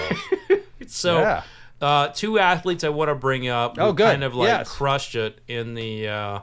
bills? 0.47 0.61
So, 0.87 1.19
Yeah. 1.19 1.43
uh, 1.79 2.07
two 2.09 2.39
athletes 2.39 2.83
I 2.83 2.89
want 2.89 3.09
to 3.09 3.15
bring 3.15 3.47
up. 3.47 3.75
Oh, 3.79 3.87
who 3.87 3.93
good. 3.93 4.05
Kind 4.11 4.23
of 4.23 4.33
like 4.35 4.47
Yes. 4.47 4.69
crushed 4.69 5.15
it 5.15 5.39
in 5.47 5.73
the 5.75 6.07
uh, 6.07 6.39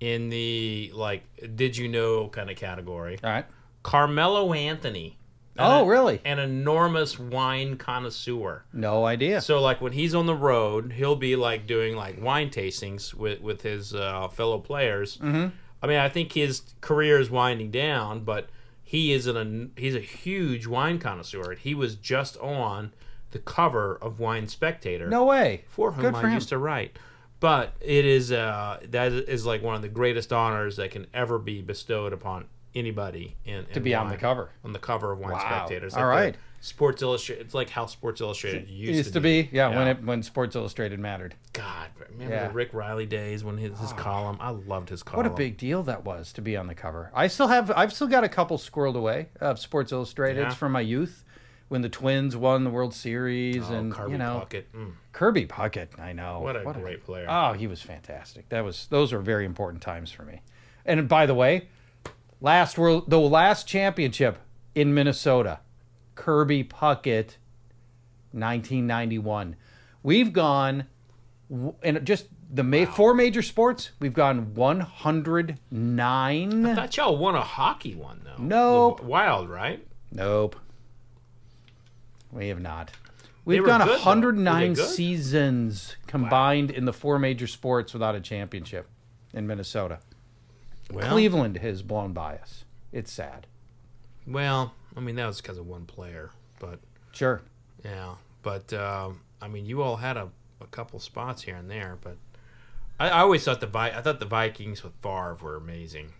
in 0.00 0.30
the 0.30 0.90
like, 0.94 1.22
did 1.56 1.76
you 1.76 1.86
know 1.88 2.28
kind 2.28 2.50
of 2.50 2.56
category. 2.56 3.18
All 3.22 3.30
right. 3.30 3.44
Carmelo 3.82 4.52
Anthony. 4.52 5.17
Oh, 5.58 5.82
An- 5.82 5.88
really? 5.88 6.20
An 6.24 6.38
enormous 6.38 7.18
wine 7.18 7.76
connoisseur. 7.76 8.64
No 8.72 9.04
idea. 9.04 9.40
So 9.40 9.60
like 9.60 9.80
when 9.80 9.92
he's 9.92 10.14
on 10.14 10.26
the 10.26 10.34
road, 10.34 10.92
he'll 10.92 11.16
be 11.16 11.36
like 11.36 11.66
doing 11.66 11.96
like 11.96 12.20
wine 12.22 12.50
tastings 12.50 13.12
with 13.14 13.40
with 13.40 13.62
his 13.62 13.94
uh, 13.94 14.28
fellow 14.28 14.58
players. 14.58 15.16
Mm-hmm. 15.18 15.48
I 15.82 15.86
mean, 15.86 15.98
I 15.98 16.08
think 16.08 16.32
his 16.32 16.62
career 16.80 17.20
is 17.20 17.30
winding 17.30 17.70
down, 17.70 18.24
but 18.24 18.48
he 18.82 19.12
is 19.12 19.26
an 19.26 19.72
he's 19.76 19.94
a 19.94 20.00
huge 20.00 20.66
wine 20.66 20.98
connoisseur. 20.98 21.54
He 21.54 21.74
was 21.74 21.94
just 21.96 22.36
on 22.38 22.92
the 23.30 23.38
cover 23.38 23.98
of 24.00 24.18
Wine 24.20 24.48
Spectator, 24.48 25.08
no 25.08 25.24
way. 25.24 25.64
for 25.68 25.92
whom 25.92 26.02
Good 26.02 26.14
I 26.14 26.20
for 26.22 26.26
him. 26.28 26.34
used 26.34 26.48
to 26.48 26.58
write. 26.58 26.98
But 27.40 27.74
it 27.80 28.04
is 28.04 28.32
uh, 28.32 28.80
that 28.90 29.12
is 29.12 29.44
like 29.46 29.62
one 29.62 29.76
of 29.76 29.82
the 29.82 29.88
greatest 29.88 30.32
honors 30.32 30.76
that 30.76 30.90
can 30.90 31.06
ever 31.14 31.38
be 31.38 31.60
bestowed 31.62 32.12
upon 32.12 32.46
anybody 32.74 33.36
in, 33.44 33.66
To 33.72 33.80
be 33.80 33.94
on 33.94 34.08
the 34.08 34.16
cover. 34.16 34.50
on 34.64 34.72
the 34.72 34.78
cover 34.78 35.12
of 35.12 35.18
Wine 35.18 35.32
Wow. 35.32 35.38
Spectator. 35.38 35.86
It's 35.86 35.94
like 35.94 36.02
the 36.02 36.06
right. 36.08 36.36
Sports 36.60 37.02
Illustrated. 37.02 37.44
It's 37.46 37.54
like 37.54 37.70
how 37.70 37.86
Sports 37.86 38.20
Illustrated 38.20 38.68
used, 38.68 38.96
used 38.96 39.12
to 39.12 39.20
be, 39.20 39.48
yeah, 39.52 39.68
when 39.68 39.86
it 39.86 40.02
when 40.04 40.22
Sports 40.24 40.56
Illustrated 40.56 40.98
mattered. 40.98 41.36
God, 41.52 41.88
remember 42.10 42.34
Yeah. 42.34 42.48
the 42.48 42.54
Rick 42.54 42.74
Reilly 42.74 43.06
days 43.06 43.44
when 43.44 43.58
his, 43.58 43.78
his 43.78 43.92
column? 43.92 44.38
I 44.40 44.50
loved 44.50 44.88
his 44.88 45.02
column. 45.04 45.24
What 45.24 45.32
a 45.32 45.36
big 45.36 45.56
deal 45.56 45.84
that 45.84 46.04
was 46.04 46.32
to 46.32 46.42
be 46.42 46.56
on 46.56 46.66
the 46.66 46.74
cover. 46.74 47.10
I 47.14 47.28
still 47.28 47.46
have 47.48 47.70
I've 47.76 47.92
still 47.92 48.08
got 48.08 48.24
a 48.24 48.28
couple 48.28 48.58
squirreled 48.58 48.96
away 48.96 49.28
of 49.40 49.58
Sports 49.60 49.92
Illustrated 49.92 50.40
Yeah. 50.40 50.50
from 50.54 50.72
my 50.72 50.80
youth 50.80 51.24
when 51.68 51.82
the 51.82 51.88
Twins 51.88 52.34
won 52.36 52.64
the 52.64 52.70
World 52.70 52.92
Series 52.94 53.70
oh, 53.70 53.74
and 53.74 53.92
Kirby 53.92 54.12
you 54.12 54.18
know 54.18 54.44
Puckett. 54.50 54.64
Mm, 54.74 54.92
Kirby 55.12 55.46
Puckett. 55.46 55.96
I 56.00 56.12
know 56.12 56.40
what 56.40 56.56
a 56.56 56.64
great 56.72 57.04
player. 57.04 57.26
Oh, 57.28 57.52
he 57.52 57.68
was 57.68 57.80
fantastic. 57.82 58.48
That 58.48 58.64
was 58.64 58.88
those 58.90 59.12
are 59.12 59.20
very 59.20 59.44
important 59.44 59.80
times 59.80 60.10
for 60.10 60.24
me. 60.24 60.40
And 60.84 61.06
by 61.08 61.26
the 61.26 61.34
way, 61.36 61.68
last 62.40 62.78
world 62.78 63.10
the 63.10 63.18
last 63.18 63.66
championship 63.66 64.38
in 64.74 64.94
Minnesota, 64.94 65.60
Kirby 66.14 66.64
Puckett, 66.64 67.36
1991. 68.32 69.56
We've 70.02 70.32
gone 70.32 70.86
and 71.82 72.04
just 72.04 72.26
the 72.50 72.62
ma- 72.62 72.86
four 72.86 73.14
major 73.14 73.42
sports. 73.42 73.90
We've 74.00 74.14
gone 74.14 74.54
109. 74.54 76.66
I 76.66 76.74
thought 76.74 76.96
y'all 76.96 77.18
won 77.18 77.34
a 77.34 77.42
hockey 77.42 77.94
one 77.94 78.20
though. 78.24 78.42
Nope. 78.42 79.02
Wild, 79.02 79.48
right? 79.48 79.86
Nope. 80.12 80.56
We 82.30 82.48
have 82.48 82.60
not. 82.60 82.90
We've 83.44 83.64
gone 83.64 83.80
good, 83.80 83.92
109 83.92 84.76
seasons 84.76 85.96
combined 86.06 86.70
in 86.70 86.84
the 86.84 86.92
four 86.92 87.18
major 87.18 87.46
sports 87.46 87.94
without 87.94 88.14
a 88.14 88.20
championship 88.20 88.86
in 89.32 89.46
Minnesota. 89.46 90.00
Well, 90.92 91.10
Cleveland 91.10 91.58
has 91.58 91.82
blown 91.82 92.12
by 92.12 92.36
us. 92.36 92.64
It's 92.92 93.12
sad. 93.12 93.46
well, 94.26 94.74
I 94.96 95.00
mean 95.00 95.16
that 95.16 95.26
was 95.26 95.40
because 95.40 95.58
of 95.58 95.66
one 95.66 95.84
player, 95.86 96.30
but 96.58 96.80
Sure. 97.12 97.42
yeah, 97.84 98.14
but 98.42 98.72
um, 98.72 99.20
I 99.40 99.48
mean 99.48 99.66
you 99.66 99.82
all 99.82 99.96
had 99.96 100.16
a, 100.16 100.28
a 100.60 100.66
couple 100.66 100.98
spots 100.98 101.42
here 101.42 101.56
and 101.56 101.70
there, 101.70 101.98
but 102.02 102.16
I, 102.98 103.08
I 103.10 103.20
always 103.20 103.44
thought 103.44 103.60
the 103.60 103.66
Vi- 103.66 103.90
I 103.96 104.00
thought 104.00 104.18
the 104.20 104.26
Vikings 104.26 104.82
with 104.82 104.94
Favre 105.02 105.36
were 105.42 105.56
amazing. 105.56 106.12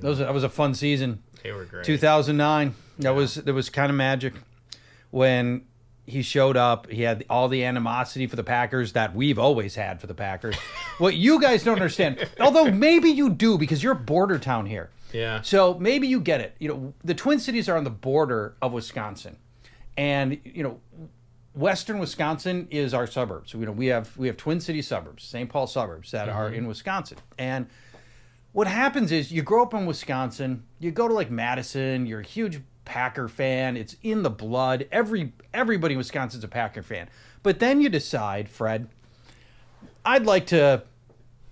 Those 0.00 0.18
that 0.18 0.32
was 0.34 0.44
a 0.44 0.48
fun 0.48 0.74
season. 0.74 1.22
They 1.42 1.50
were 1.52 1.64
great. 1.64 1.84
2009. 1.84 2.74
That 2.98 3.14
was 3.14 3.34
that 3.36 3.52
was 3.54 3.70
kind 3.70 3.90
of 3.90 3.96
magic 3.96 4.34
when 5.10 5.62
he 6.10 6.22
showed 6.22 6.56
up. 6.56 6.90
He 6.90 7.02
had 7.02 7.24
all 7.30 7.48
the 7.48 7.64
animosity 7.64 8.26
for 8.26 8.36
the 8.36 8.44
Packers 8.44 8.92
that 8.92 9.14
we've 9.14 9.38
always 9.38 9.74
had 9.74 10.00
for 10.00 10.06
the 10.06 10.14
Packers. 10.14 10.56
what 10.98 11.14
you 11.14 11.40
guys 11.40 11.64
don't 11.64 11.74
understand, 11.74 12.28
although 12.38 12.70
maybe 12.70 13.10
you 13.10 13.30
do 13.30 13.58
because 13.58 13.82
you're 13.82 13.92
a 13.92 13.96
border 13.96 14.38
town 14.38 14.66
here. 14.66 14.90
Yeah. 15.12 15.42
So 15.42 15.74
maybe 15.74 16.06
you 16.06 16.20
get 16.20 16.40
it. 16.40 16.54
You 16.58 16.68
know, 16.68 16.94
the 17.02 17.14
Twin 17.14 17.38
Cities 17.38 17.68
are 17.68 17.76
on 17.76 17.84
the 17.84 17.90
border 17.90 18.54
of 18.62 18.72
Wisconsin, 18.72 19.36
and 19.96 20.40
you 20.44 20.62
know, 20.62 20.80
Western 21.54 21.98
Wisconsin 21.98 22.68
is 22.70 22.94
our 22.94 23.06
suburbs. 23.06 23.54
You 23.54 23.66
know, 23.66 23.72
we 23.72 23.86
have 23.86 24.16
we 24.16 24.26
have 24.26 24.36
Twin 24.36 24.60
City 24.60 24.82
suburbs, 24.82 25.24
St. 25.24 25.48
Paul 25.48 25.66
suburbs 25.66 26.10
that 26.12 26.28
are 26.28 26.46
mm-hmm. 26.46 26.58
in 26.58 26.66
Wisconsin, 26.66 27.18
and 27.38 27.66
what 28.52 28.66
happens 28.66 29.12
is 29.12 29.30
you 29.30 29.42
grow 29.42 29.62
up 29.62 29.74
in 29.74 29.86
Wisconsin, 29.86 30.64
you 30.78 30.90
go 30.90 31.06
to 31.06 31.14
like 31.14 31.30
Madison, 31.30 32.06
you're 32.06 32.20
a 32.20 32.24
huge 32.24 32.60
Packer 32.84 33.28
fan, 33.28 33.76
it's 33.76 33.96
in 34.02 34.22
the 34.22 34.30
blood. 34.30 34.86
Every 34.90 35.32
everybody 35.52 35.94
in 35.94 35.98
Wisconsin's 35.98 36.44
a 36.44 36.48
Packer 36.48 36.82
fan. 36.82 37.08
But 37.42 37.58
then 37.58 37.80
you 37.80 37.88
decide, 37.88 38.48
Fred, 38.48 38.88
I'd 40.04 40.26
like 40.26 40.46
to 40.48 40.82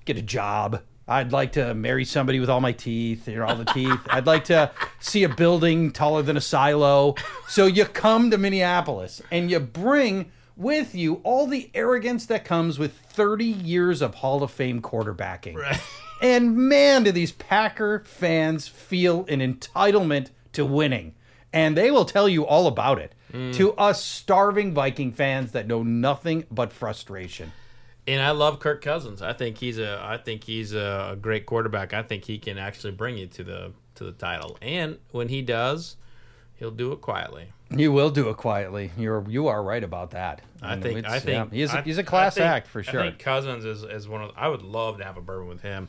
get 0.05 0.17
a 0.17 0.23
job. 0.23 0.83
I'd 1.07 1.33
like 1.33 1.53
to 1.53 1.75
marry 1.75 2.05
somebody 2.05 2.39
with 2.39 2.51
all 2.51 2.61
my 2.61 2.73
teeth, 2.73 3.29
you 3.29 3.37
know, 3.37 3.47
all 3.47 3.57
the 3.57 3.65
teeth. 3.65 3.99
I'd 4.11 4.27
like 4.27 4.45
to 4.45 4.71
see 5.01 5.25
a 5.25 5.29
building 5.29 5.91
taller 5.91 6.23
than 6.23 6.37
a 6.37 6.41
silo. 6.41 7.15
So 7.49 7.65
you 7.65 7.87
come 7.87 8.31
to 8.31 8.37
Minneapolis 8.37 9.23
and 9.31 9.51
you 9.51 9.59
bring 9.59 10.31
with 10.55 10.95
you 10.95 11.15
all 11.25 11.47
the 11.47 11.71
arrogance 11.73 12.27
that 12.27 12.45
comes 12.45 12.79
with 12.79 12.93
30 12.93 13.45
years 13.45 14.03
of 14.03 14.17
Hall 14.17 14.43
of 14.43 14.51
Fame 14.51 14.83
quarterbacking. 14.83 15.57
And 16.21 16.57
man, 16.57 17.05
do 17.05 17.13
these 17.13 17.33
Packer 17.33 18.03
fans 18.05 18.69
feel 18.69 19.25
an 19.29 19.41
entitlement 19.41 20.31
to 20.53 20.67
winning. 20.67 21.15
And 21.53 21.77
they 21.77 21.91
will 21.91 22.05
tell 22.05 22.29
you 22.29 22.45
all 22.47 22.67
about 22.67 22.99
it. 22.99 23.15
Mm. 23.33 23.55
To 23.55 23.73
us 23.75 24.03
starving 24.05 24.73
Viking 24.75 25.13
fans 25.13 25.53
that 25.53 25.67
know 25.67 25.83
nothing 25.83 26.45
but 26.51 26.73
frustration. 26.73 27.53
And 28.07 28.23
I 28.23 28.31
love 28.31 28.59
Kirk 28.59 28.83
Cousins. 28.83 29.21
I 29.21 29.35
think 29.35 29.59
he's 29.59 29.79
a 29.79 30.01
I 30.03 30.17
think 30.17 30.45
he's 30.45 30.73
a, 30.73 31.17
great 31.21 31.45
quarterback. 31.45 31.93
I 31.93 32.03
think 32.03 32.25
he 32.25 32.39
can 32.39 32.57
actually 32.57 32.93
bring 32.93 33.19
you 33.19 33.27
to 33.27 33.45
the 33.45 33.73
to 33.97 34.05
the 34.05 34.13
title. 34.13 34.57
And 34.63 34.99
when 35.11 35.29
he 35.29 35.43
does, 35.43 35.97
he'll 36.55 36.71
do 36.71 36.93
it 36.93 37.03
quietly. 37.03 37.53
You 37.71 37.93
will 37.93 38.09
do 38.09 38.31
it 38.31 38.39
quietly. 38.39 38.93
You're 38.97 39.29
you 39.29 39.49
are 39.49 39.63
right 39.63 39.85
about 39.85 40.13
that. 40.13 40.41
I 40.63 40.73
And 40.73 40.83
think. 40.83 41.07
I 41.07 41.19
think 41.21 41.53
yeah, 41.53 41.59
he's 41.59 41.75
a, 41.75 41.79
I- 41.79 41.83
he's 41.83 41.99
a 41.99 42.03
class 42.03 42.35
think- 42.37 42.47
act 42.47 42.67
for 42.69 42.83
sure. 42.83 43.01
I 43.01 43.09
think 43.09 43.19
Cousins 43.19 43.67
is, 43.67 43.83
is 43.83 44.09
one 44.09 44.23
of. 44.23 44.31
I 44.37 44.49
would 44.49 44.63
love 44.63 44.97
to 44.99 45.05
have 45.05 45.19
a 45.19 45.21
bourbon 45.21 45.49
with 45.49 45.61
him. 45.61 45.89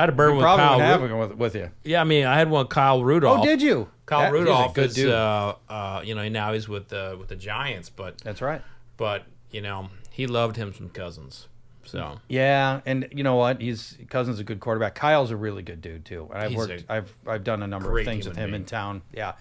I 0.00 0.04
had 0.04 0.08
a 0.08 0.12
bourbon 0.12 0.38
with 0.38 0.44
Probably 0.44 0.64
Kyle. 0.82 0.98
Ru- 0.98 1.18
with, 1.20 1.32
with 1.34 1.54
you. 1.54 1.70
yeah, 1.84 2.00
I 2.00 2.04
mean, 2.04 2.24
I 2.24 2.38
had 2.38 2.48
one. 2.48 2.66
Kyle 2.68 3.04
Rudolph. 3.04 3.40
Oh, 3.40 3.44
did 3.44 3.60
you? 3.60 3.88
Kyle 4.06 4.20
That- 4.20 4.32
Rudolph 4.32 4.72
good 4.74 4.88
is, 4.90 4.94
dude. 4.94 5.12
uh, 5.12 5.54
uh, 5.68 6.02
you 6.04 6.14
know, 6.14 6.26
now 6.28 6.52
he's 6.54 6.68
with 6.68 6.88
the 6.88 7.16
with 7.18 7.28
the 7.28 7.36
Giants, 7.36 7.90
but 7.90 8.18
That's 8.18 8.40
right. 8.40 8.62
but 8.96 9.24
you 9.50 9.60
know, 9.60 9.90
he 10.10 10.26
loved 10.26 10.56
him 10.56 10.72
some 10.72 10.88
Cousins. 10.88 11.48
So 11.84 12.18
Yeah, 12.28 12.80
and 12.86 13.08
you 13.12 13.22
know 13.24 13.34
what? 13.36 13.60
He's 13.60 13.98
Cousins 14.08 14.36
is 14.36 14.40
a 14.40 14.44
good 14.44 14.60
quarterback. 14.60 14.94
Kyle's 14.94 15.30
a 15.30 15.36
really 15.36 15.62
good 15.62 15.80
dude 15.82 16.04
too. 16.04 16.28
And 16.32 16.42
I've 16.42 16.48
He's 16.50 16.56
worked. 16.58 16.84
a 16.88 16.92
I've 16.92 17.14
I've 17.26 17.44
done 17.44 17.62
a 17.62 17.66
number 17.66 17.98
of 17.98 18.04
things 18.04 18.26
with 18.28 18.36
him 18.36 18.54
in 18.54 18.64
town. 18.64 19.02
Yeah, 19.12 19.32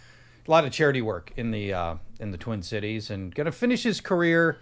a 0.48 0.52
lot 0.52 0.66
of 0.66 0.72
charity 0.74 1.02
work 1.02 1.32
in 1.38 1.52
the 1.52 1.74
uh, 1.74 1.96
in 2.20 2.32
the 2.32 2.38
Twin 2.38 2.64
Cities, 2.64 3.10
and 3.10 3.34
gonna 3.34 3.52
finish 3.52 3.84
his 3.84 4.02
career. 4.02 4.58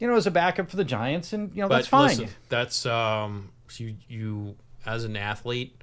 You 0.00 0.08
know, 0.08 0.16
as 0.16 0.26
a 0.26 0.30
backup 0.32 0.68
for 0.68 0.76
the 0.76 0.84
Giants, 0.84 1.32
and 1.32 1.54
you 1.54 1.62
know 1.62 1.68
but 1.68 1.76
that's 1.76 1.86
fine. 1.88 2.08
listen, 2.08 2.28
that's 2.48 2.84
um, 2.84 3.50
you 3.76 3.94
you 4.08 4.56
as 4.86 5.04
an 5.04 5.16
athlete, 5.16 5.80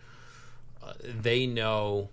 uh, 0.83 0.93
they 1.03 1.45
know, 1.47 2.09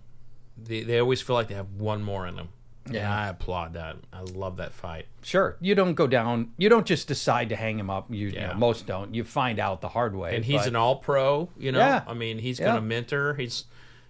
they 0.56 0.82
they 0.82 0.98
always 0.98 1.20
feel 1.20 1.34
like 1.36 1.48
they 1.48 1.54
have 1.54 1.72
one 1.72 2.02
more 2.02 2.26
in 2.26 2.36
them. 2.36 2.48
Yeah, 2.90 3.00
Yeah. 3.02 3.14
I 3.14 3.28
applaud 3.28 3.74
that. 3.74 3.96
I 4.14 4.22
love 4.22 4.56
that 4.56 4.72
fight. 4.72 5.06
Sure, 5.22 5.56
you 5.60 5.74
don't 5.74 5.92
go 5.94 6.06
down. 6.06 6.52
You 6.56 6.68
don't 6.70 6.86
just 6.86 7.06
decide 7.06 7.50
to 7.50 7.56
hang 7.56 7.78
him 7.78 7.90
up. 7.90 8.06
You, 8.10 8.28
you 8.28 8.32
Yeah. 8.34 8.48
know, 8.48 8.54
most 8.54 8.86
don't. 8.86 9.14
You 9.14 9.24
find 9.24 9.58
out 9.58 9.82
the 9.82 9.88
hard 9.90 10.16
way. 10.16 10.34
and 10.36 10.44
he's 10.44 10.60
but- 10.60 10.68
an 10.68 10.76
all 10.76 10.96
pro 10.96 11.50
you 11.58 11.70
know 11.72 11.78
Yeah. 11.80 12.02
i 12.06 12.14
mean 12.14 12.38
he's 12.38 12.58
Yeah. 12.58 12.66
gonna 12.66 12.80
mentor 12.80 13.34
he's 13.34 13.64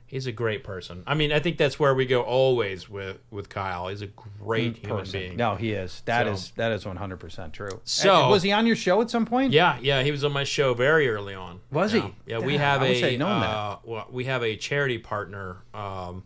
he's 0.09 0.27
a 0.27 0.33
great 0.33 0.65
person 0.65 1.03
i 1.07 1.15
mean 1.15 1.31
i 1.31 1.39
think 1.39 1.57
that's 1.59 1.79
where 1.79 1.95
we 1.95 2.05
go 2.07 2.23
always 2.23 2.89
with 2.89 3.19
with 3.31 3.49
kyle 3.49 3.87
he's 3.89 4.03
a 4.03 4.07
great 4.09 4.77
human 4.79 4.99
person. 4.99 5.21
being 5.21 5.37
No, 5.37 5.55
he 5.55 5.73
is. 5.73 6.03
That 6.07 6.27
So- 6.27 6.33
is 6.33 6.51
that 6.57 6.73
is 6.73 6.85
one 6.85 6.97
hundred 6.97 7.21
percent 7.21 7.53
true. 7.53 7.81
So- 7.85 8.23
And 8.23 8.31
was 8.31 8.43
he 8.43 8.51
on 8.51 8.67
your 8.67 8.75
show 8.77 9.01
at 9.03 9.11
some 9.11 9.27
point? 9.27 9.53
yeah 9.53 9.79
yeah 9.81 10.03
he 10.03 10.11
was 10.11 10.25
on 10.25 10.33
my 10.33 10.45
show 10.45 10.75
very 10.75 11.09
early 11.09 11.35
on 11.35 11.61
Was 11.71 11.95
yeah. 11.95 12.03
he? 12.03 12.15
yeah 12.27 12.39
we 12.41 12.57
have 12.57 12.83
a 12.83 13.19
uh, 13.21 13.79
well, 13.85 14.07
we 14.11 14.25
have 14.25 14.43
a 14.43 14.57
charity 14.57 14.99
partner 14.99 15.59
um 15.73 16.25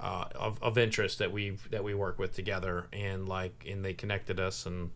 uh, 0.00 0.24
of, 0.34 0.60
of 0.62 0.78
interest 0.78 1.18
that 1.20 1.30
we 1.30 1.56
that 1.70 1.84
we 1.84 1.94
work 1.94 2.18
with 2.18 2.32
together 2.34 2.86
and 2.92 3.28
like 3.28 3.64
and 3.68 3.84
they 3.84 3.92
connected 3.92 4.40
us 4.40 4.66
and 4.66 4.90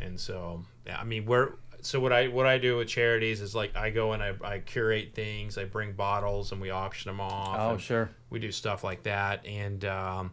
and 0.00 0.18
so 0.18 0.64
yeah, 0.86 0.98
I 0.98 1.04
mean 1.04 1.24
we're 1.26 1.52
so 1.84 2.00
what 2.00 2.12
I 2.12 2.28
what 2.28 2.46
I 2.46 2.58
do 2.58 2.76
with 2.78 2.88
charities 2.88 3.40
is 3.40 3.54
like 3.54 3.76
I 3.76 3.90
go 3.90 4.12
and 4.12 4.22
I, 4.22 4.32
I 4.42 4.58
curate 4.60 5.12
things 5.14 5.58
I 5.58 5.64
bring 5.64 5.92
bottles 5.92 6.50
and 6.52 6.60
we 6.60 6.70
auction 6.70 7.10
them 7.10 7.20
off 7.20 7.56
Oh, 7.60 7.76
sure. 7.78 8.10
we 8.30 8.38
do 8.38 8.50
stuff 8.50 8.82
like 8.82 9.02
that 9.04 9.44
and 9.46 9.84
um, 9.84 10.30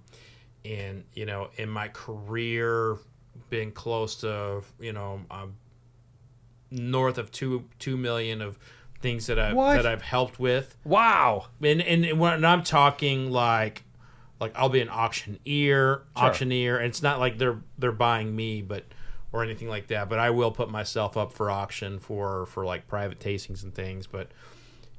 and 0.65 1.03
you 1.13 1.25
know 1.25 1.49
in 1.57 1.69
my 1.69 1.87
career 1.89 2.97
being 3.49 3.71
close 3.71 4.15
to 4.17 4.61
you 4.79 4.93
know 4.93 5.19
um, 5.29 5.53
north 6.71 7.17
of 7.17 7.31
two 7.31 7.65
two 7.79 7.97
million 7.97 8.41
of 8.41 8.57
things 9.01 9.25
that 9.27 9.39
I 9.39 9.53
What? 9.53 9.73
that 9.75 9.85
I've 9.85 10.01
helped 10.03 10.39
with 10.39 10.77
Wow. 10.85 11.47
and 11.61 11.81
and 11.81 12.19
when 12.19 12.45
I'm 12.45 12.63
talking 12.63 13.29
like 13.31 13.83
like 14.39 14.53
I'll 14.55 14.69
be 14.69 14.81
an 14.81 14.89
auctioneer 14.89 16.03
auctioneer 16.15 16.77
and 16.77 16.87
it's 16.87 17.01
not 17.01 17.19
like 17.19 17.37
they're 17.37 17.59
they're 17.77 17.91
buying 17.91 18.35
me 18.35 18.61
but 18.61 18.85
or 19.33 19.43
anything 19.43 19.67
like 19.69 19.87
that 19.87 20.09
but 20.09 20.19
I 20.19 20.29
will 20.29 20.51
put 20.51 20.69
myself 20.69 21.15
up 21.17 21.31
for 21.31 21.49
auction 21.49 21.99
for 21.99 22.45
for 22.47 22.65
like 22.65 22.87
private 22.87 23.19
tastings 23.19 23.63
and 23.63 23.73
things 23.73 24.07
but 24.07 24.29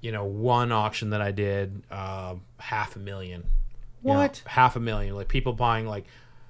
you 0.01 0.11
know 0.13 0.25
one 0.25 0.73
auction 0.73 1.11
that 1.11 1.21
I 1.23 1.31
did 1.33 1.83
uh, 1.91 2.35
half 2.59 2.97
a 2.97 2.99
million 2.99 3.45
you 4.05 4.11
know, 4.13 4.19
What? 4.19 4.43
half 4.47 4.75
a 4.77 4.81
million 4.81 5.15
like 5.15 5.29
people 5.29 5.53
buying 5.53 5.87
like 5.87 6.07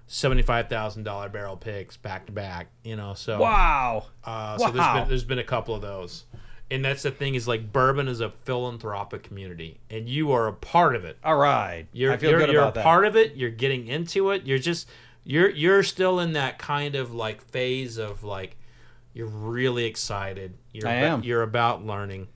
seventy 0.06 0.42
five 0.42 0.68
thousand 0.68 1.02
dollar 1.04 1.28
barrel 1.28 1.56
picks 1.56 1.96
back 1.96 2.26
to 2.26 2.32
back 2.32 2.68
you 2.82 2.96
know 2.96 3.14
so 3.14 3.40
Wow. 3.40 4.06
uh, 4.24 4.56
so 4.58 4.64
there's 4.66 4.76
Wow. 4.76 5.00
been 5.00 5.08
there's 5.08 5.24
been 5.24 5.38
a 5.38 5.44
couple 5.44 5.74
of 5.74 5.82
those, 5.82 6.24
and 6.70 6.84
that's 6.84 7.02
the 7.02 7.10
thing 7.10 7.34
is 7.34 7.46
like 7.48 7.72
bourbon 7.72 8.08
is 8.08 8.20
a 8.20 8.30
philanthropic 8.44 9.22
community, 9.22 9.80
and 9.90 10.08
you 10.08 10.32
are 10.32 10.48
a 10.48 10.52
part 10.52 10.96
of 10.96 11.04
it. 11.04 11.18
All 11.24 11.36
right. 11.36 11.86
You're 11.92 12.12
I 12.12 12.16
feel 12.16 12.30
you're, 12.30 12.38
good 12.40 12.50
you're 12.50 12.62
about 12.62 12.72
a 12.72 12.74
that. 12.76 12.84
part 12.84 13.04
of 13.04 13.16
it. 13.16 13.36
You're 13.36 13.50
getting 13.50 13.86
into 13.88 14.30
it. 14.30 14.44
You're 14.46 14.58
just 14.58 14.88
you're 15.24 15.50
you're 15.50 15.82
still 15.82 16.18
in 16.20 16.32
that 16.32 16.58
kind 16.58 16.94
of 16.94 17.14
like 17.14 17.42
phase 17.50 17.96
of 17.98 18.24
like 18.24 18.56
you're 19.14 19.26
really 19.26 19.84
excited. 19.84 20.54
You're 20.72 20.88
I 20.88 20.94
about, 20.94 21.12
am. 21.12 21.22
You're 21.24 21.42
about 21.42 21.84
learning. 21.84 22.28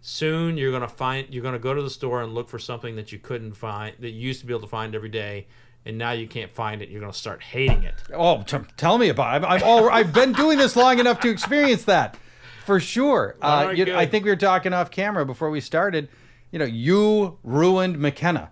Soon 0.00 0.56
you're 0.56 0.72
gonna 0.72 0.88
find 0.88 1.32
you're 1.32 1.42
gonna 1.42 1.58
go 1.58 1.74
to 1.74 1.82
the 1.82 1.90
store 1.90 2.22
and 2.22 2.34
look 2.34 2.48
for 2.48 2.58
something 2.58 2.96
that 2.96 3.12
you 3.12 3.18
couldn't 3.18 3.52
find 3.54 3.94
that 4.00 4.10
you 4.10 4.20
used 4.28 4.40
to 4.40 4.46
be 4.46 4.52
able 4.52 4.62
to 4.62 4.66
find 4.66 4.94
every 4.96 5.08
day, 5.08 5.46
and 5.86 5.96
now 5.96 6.10
you 6.10 6.26
can't 6.26 6.50
find 6.50 6.82
it. 6.82 6.88
You're 6.88 7.00
gonna 7.00 7.12
start 7.12 7.40
hating 7.42 7.84
it. 7.84 7.94
Oh, 8.12 8.42
t- 8.42 8.58
tell 8.76 8.98
me 8.98 9.10
about 9.10 9.34
it. 9.42 9.44
I've, 9.44 9.44
I've, 9.44 9.62
all, 9.62 9.88
I've 9.88 10.12
been 10.12 10.32
doing 10.32 10.58
this 10.58 10.74
long 10.74 10.98
enough 10.98 11.20
to 11.20 11.30
experience 11.30 11.84
that, 11.84 12.16
for 12.64 12.80
sure. 12.80 13.36
Uh, 13.40 13.66
right, 13.68 13.76
you- 13.76 13.94
I 13.94 14.06
think 14.06 14.24
we 14.24 14.30
were 14.32 14.36
talking 14.36 14.72
off 14.72 14.90
camera 14.90 15.24
before 15.24 15.50
we 15.50 15.60
started. 15.60 16.08
You 16.50 16.58
know, 16.58 16.64
you 16.64 17.38
ruined 17.44 17.98
McKenna, 18.00 18.50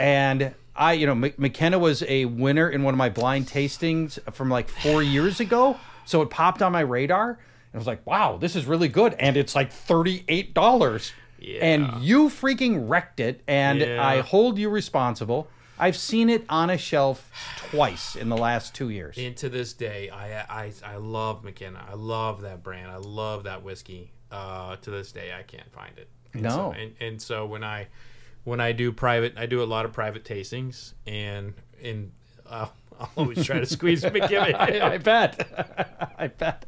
and 0.00 0.54
I, 0.76 0.92
you 0.92 1.06
know, 1.06 1.12
M- 1.12 1.32
McKenna 1.36 1.78
was 1.78 2.02
a 2.06 2.24
winner 2.26 2.68
in 2.68 2.82
one 2.82 2.94
of 2.94 2.98
my 2.98 3.08
blind 3.08 3.46
tastings 3.46 4.18
from 4.32 4.48
like 4.50 4.68
four 4.68 5.02
years 5.02 5.40
ago. 5.40 5.78
So 6.04 6.22
it 6.22 6.30
popped 6.30 6.62
on 6.62 6.72
my 6.72 6.80
radar, 6.80 7.30
and 7.30 7.38
I 7.74 7.78
was 7.78 7.86
like, 7.86 8.06
"Wow, 8.06 8.36
this 8.36 8.54
is 8.54 8.64
really 8.66 8.88
good," 8.88 9.14
and 9.18 9.36
it's 9.36 9.54
like 9.54 9.72
thirty-eight 9.72 10.54
dollars. 10.54 11.12
And 11.60 12.02
you 12.02 12.28
freaking 12.28 12.88
wrecked 12.88 13.20
it, 13.20 13.42
and 13.46 13.80
Yeah. 13.80 14.04
I 14.04 14.20
hold 14.20 14.58
you 14.58 14.68
responsible. 14.68 15.48
I've 15.78 15.96
seen 15.96 16.30
it 16.30 16.44
on 16.48 16.70
a 16.70 16.78
shelf 16.78 17.30
twice 17.58 18.16
in 18.16 18.30
the 18.30 18.36
last 18.36 18.74
two 18.74 18.88
years. 18.88 19.18
And 19.18 19.36
to 19.36 19.48
this 19.50 19.74
day, 19.74 20.08
I, 20.10 20.40
I 20.64 20.72
I 20.84 20.96
love 20.96 21.44
McKenna. 21.44 21.84
I 21.88 21.94
love 21.94 22.40
that 22.42 22.62
brand. 22.62 22.90
I 22.90 22.96
love 22.96 23.44
that 23.44 23.62
whiskey. 23.62 24.12
Uh, 24.32 24.76
to 24.76 24.90
this 24.90 25.12
day, 25.12 25.32
I 25.38 25.42
can't 25.42 25.70
find 25.72 25.96
it. 25.98 26.08
And 26.32 26.42
No. 26.42 26.50
So, 26.50 26.72
and, 26.72 26.94
and 27.00 27.22
so 27.22 27.46
when 27.46 27.62
I 27.62 27.88
when 28.46 28.60
I 28.60 28.72
do 28.72 28.92
private, 28.92 29.34
I 29.36 29.44
do 29.46 29.62
a 29.62 29.64
lot 29.66 29.84
of 29.84 29.92
private 29.92 30.24
tastings, 30.24 30.94
and 31.06 31.52
and 31.82 32.12
uh, 32.48 32.68
I'll 32.98 33.10
always 33.16 33.44
try 33.44 33.58
to 33.60 33.66
squeeze 33.66 34.02
McKenna. 34.10 34.66
in. 34.70 34.82
I 34.82 34.98
bet. 34.98 36.14
I 36.18 36.28
bet. 36.28 36.64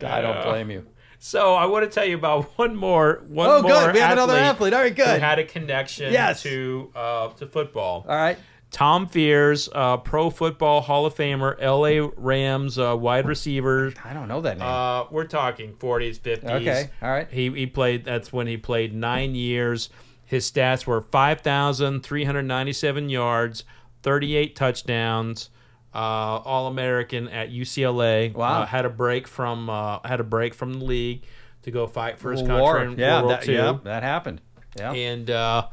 I 0.00 0.20
don't 0.20 0.42
blame 0.44 0.70
you. 0.70 0.86
So 1.18 1.54
I 1.54 1.64
want 1.66 1.84
to 1.84 1.90
tell 1.90 2.04
you 2.06 2.16
about 2.16 2.44
one 2.58 2.76
more 2.76 3.24
one 3.26 3.48
Oh, 3.48 3.62
more 3.62 3.70
good. 3.72 3.94
We 3.94 4.00
have 4.00 4.12
another 4.12 4.36
athlete. 4.36 4.74
All 4.74 4.80
right, 4.82 4.90
who 4.96 5.02
good. 5.04 5.20
had 5.20 5.38
a 5.38 5.44
connection 5.44 6.12
Yes. 6.12 6.42
to 6.42 6.92
uh, 6.94 7.28
to 7.30 7.46
football. 7.46 8.04
All 8.08 8.14
right. 8.16 8.38
Tom 8.72 9.06
Fears, 9.06 9.68
uh, 9.72 9.96
Pro 9.96 10.28
Football 10.28 10.82
Hall 10.82 11.06
of 11.06 11.14
Famer, 11.14 11.56
L.A. 11.60 12.00
Rams 12.00 12.78
uh, 12.78 12.94
wide 12.98 13.26
receiver. 13.26 13.92
I 14.04 14.12
don't 14.12 14.28
know 14.28 14.40
that 14.42 14.58
name. 14.58 14.66
Uh, 14.66 15.04
we're 15.10 15.24
talking 15.24 15.72
40s, 15.74 16.18
50s. 16.18 16.44
Okay, 16.50 16.90
all 17.00 17.08
right. 17.10 17.28
He 17.30 17.48
he 17.50 17.66
played. 17.66 18.04
That's 18.04 18.32
when 18.32 18.46
he 18.46 18.56
played 18.58 18.92
nine 18.94 19.34
years. 19.34 19.88
His 20.26 20.50
stats 20.50 20.86
were 20.86 21.00
5,397 21.00 23.08
yards, 23.08 23.64
38 24.02 24.56
touchdowns, 24.56 25.50
uh, 25.94 25.98
All 25.98 26.66
American 26.66 27.28
at 27.28 27.50
UCLA. 27.50 28.34
Wow. 28.34 28.62
Uh, 28.62 28.66
had 28.66 28.84
a 28.84 28.90
break 28.90 29.26
from 29.28 29.70
uh, 29.70 30.00
had 30.04 30.20
a 30.20 30.24
break 30.24 30.54
from 30.54 30.74
the 30.74 30.84
league 30.84 31.22
to 31.62 31.70
go 31.70 31.86
fight 31.86 32.18
for 32.18 32.32
his 32.32 32.42
War. 32.42 32.74
country 32.76 32.92
in 32.94 32.98
Yeah, 32.98 33.14
World 33.22 33.26
War 33.26 33.34
that, 33.36 33.48
II. 33.48 33.54
yeah, 33.54 33.78
that 33.84 34.02
happened. 34.02 34.40
Yeah. 34.76 34.92
And 34.92 35.30
uh, 35.30 35.68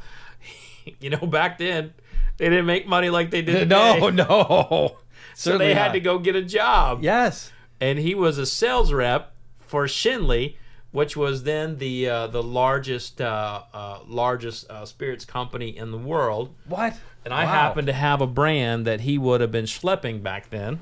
you 1.00 1.10
know, 1.10 1.26
back 1.26 1.58
then 1.58 1.94
they 2.38 2.50
didn't 2.50 2.66
make 2.66 2.88
money 2.88 3.10
like 3.10 3.32
they 3.32 3.42
did 3.42 3.70
no, 3.70 4.10
today. 4.12 4.24
no. 4.28 4.98
so 5.36 5.52
Certainly 5.52 5.68
they 5.68 5.74
had 5.74 5.88
not. 5.88 5.94
to 5.94 6.00
go 6.00 6.20
get 6.20 6.36
a 6.36 6.42
job 6.44 7.04
Yes. 7.04 7.52
and 7.82 8.00
he 8.00 8.16
was 8.16 8.38
a 8.38 8.46
sales 8.46 8.94
rep 8.94 9.34
for 9.60 9.86
Schenley, 9.86 10.56
which 10.94 11.18
was 11.18 11.44
then 11.44 11.78
the 11.80 12.08
uh, 12.08 12.28
the 12.28 12.42
largest 12.42 13.20
uh, 13.20 13.64
uh, 13.74 14.00
largest 14.08 14.70
uh, 14.70 14.86
spirits 14.86 15.26
company 15.26 15.76
in 15.76 15.92
the 15.92 15.98
world. 15.98 16.56
What? 16.68 16.96
And 17.26 17.34
I 17.34 17.44
Wow. 17.44 17.52
happen 17.52 17.86
to 17.88 17.94
have 17.94 18.22
a 18.22 18.28
brand 18.28 18.86
that 18.88 19.02
he 19.02 19.18
would 19.18 19.42
have 19.42 19.52
been 19.52 19.66
schlepping 19.66 20.24
back 20.24 20.50
then. 20.50 20.80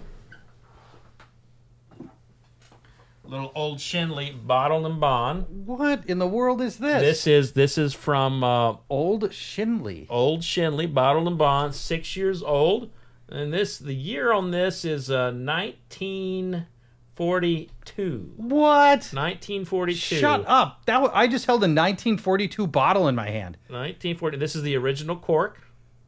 Little 3.24 3.52
old 3.56 3.78
Schenley 3.78 4.32
bottle 4.46 4.86
and 4.86 5.00
bond. 5.00 5.46
What 5.66 6.04
in 6.08 6.20
the 6.20 6.28
world 6.28 6.62
is 6.62 6.78
this? 6.78 7.02
This 7.02 7.28
is 7.28 7.52
this 7.54 7.78
is 7.78 7.94
from 7.94 8.44
uh, 8.44 8.76
old 8.90 9.30
Schenley. 9.32 10.06
old 10.10 10.42
Schenley 10.42 10.94
bottle 10.94 11.28
and 11.28 11.38
bond, 11.38 11.74
six 11.74 12.18
years 12.18 12.44
old, 12.44 12.90
and 13.30 13.54
this 13.54 13.78
the 13.78 13.94
year 13.94 14.34
on 14.34 14.52
this 14.52 14.84
is 14.84 15.10
uh, 15.10 15.32
1942. 17.18 18.34
What? 18.38 19.10
1942. 19.14 19.96
Shut 20.16 20.44
up. 20.48 20.86
That 20.86 21.02
was, 21.02 21.12
I 21.14 21.28
just 21.28 21.46
held 21.46 21.62
a 21.62 21.68
1942 21.68 22.68
bottle 22.68 23.08
in 23.08 23.16
my 23.16 23.30
hand. 23.30 23.58
1940. 23.68 24.38
This 24.38 24.56
is 24.56 24.64
the 24.64 24.76
original 24.76 25.16
cork. 25.16 25.60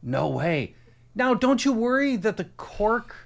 No 0.02 0.28
way. 0.28 0.74
Now, 1.14 1.34
don't 1.34 1.64
you 1.64 1.72
worry 1.72 2.16
that 2.16 2.36
the 2.36 2.44
cork 2.56 3.16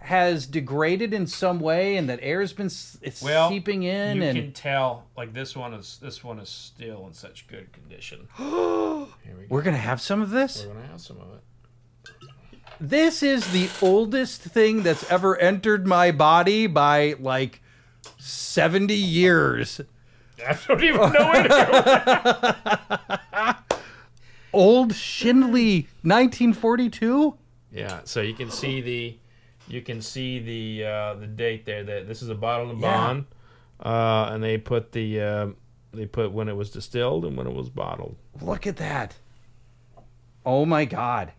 has 0.00 0.46
degraded 0.46 1.12
in 1.12 1.26
some 1.26 1.60
way 1.60 1.96
and 1.96 2.08
that 2.08 2.18
air's 2.22 2.52
been 2.54 2.66
s- 2.66 2.98
it's 3.02 3.20
seeping 3.20 3.82
in 3.82 4.16
you 4.16 4.22
and 4.22 4.38
can 4.38 4.52
tell 4.52 5.04
like 5.14 5.34
this 5.34 5.54
one 5.54 5.74
is 5.74 5.98
this 6.00 6.24
one 6.24 6.38
is 6.38 6.48
still 6.48 7.06
in 7.06 7.12
such 7.12 7.46
good 7.46 7.70
condition. 7.72 8.26
Here 8.36 8.46
we 8.48 9.42
go. 9.42 9.46
we're 9.50 9.62
gonna 9.62 9.76
have 9.76 10.00
some 10.00 10.22
of 10.22 10.30
this. 10.30 10.64
We're 10.66 10.72
gonna 10.74 10.86
have 10.86 11.00
some 11.02 11.18
of 11.20 11.28
it. 11.34 11.42
This 12.80 13.22
is 13.22 13.52
the 13.52 13.68
oldest 13.86 14.40
thing 14.40 14.82
that's 14.82 15.08
ever 15.10 15.36
entered 15.36 15.86
my 15.86 16.10
body 16.12 16.66
by 16.66 17.14
like 17.20 17.60
70 18.18 18.94
years. 18.94 19.80
I 20.46 20.56
don't 20.66 20.82
even 20.82 21.12
know 21.12 21.30
where 21.30 21.42
to 21.42 22.58
go. 23.44 23.54
Old 24.52 24.92
Schenley 24.94 25.84
1942? 26.02 27.36
Yeah, 27.72 28.00
so 28.04 28.20
you 28.22 28.34
can 28.34 28.50
see 28.50 28.80
the 28.80 29.16
you 29.68 29.82
can 29.82 30.00
see 30.02 30.40
the 30.40 30.84
uh, 30.88 31.14
the 31.14 31.26
date 31.28 31.64
there. 31.66 31.84
That 31.84 32.08
this 32.08 32.22
is 32.22 32.30
a 32.30 32.34
bottle 32.34 32.70
of 32.70 32.78
Yeah. 32.80 32.90
bond, 32.96 33.26
uh, 33.78 34.30
and 34.32 34.42
they 34.42 34.58
put 34.58 34.90
the 34.90 35.20
uh, 35.20 35.46
they 35.92 36.06
put 36.06 36.32
when 36.32 36.48
it 36.48 36.56
was 36.56 36.70
distilled 36.70 37.24
and 37.24 37.36
when 37.36 37.46
it 37.46 37.54
was 37.54 37.68
bottled. 37.68 38.16
Look 38.40 38.66
at 38.66 38.76
that. 38.78 39.14
Oh 40.44 40.64
my 40.66 40.84
god. 40.84 41.32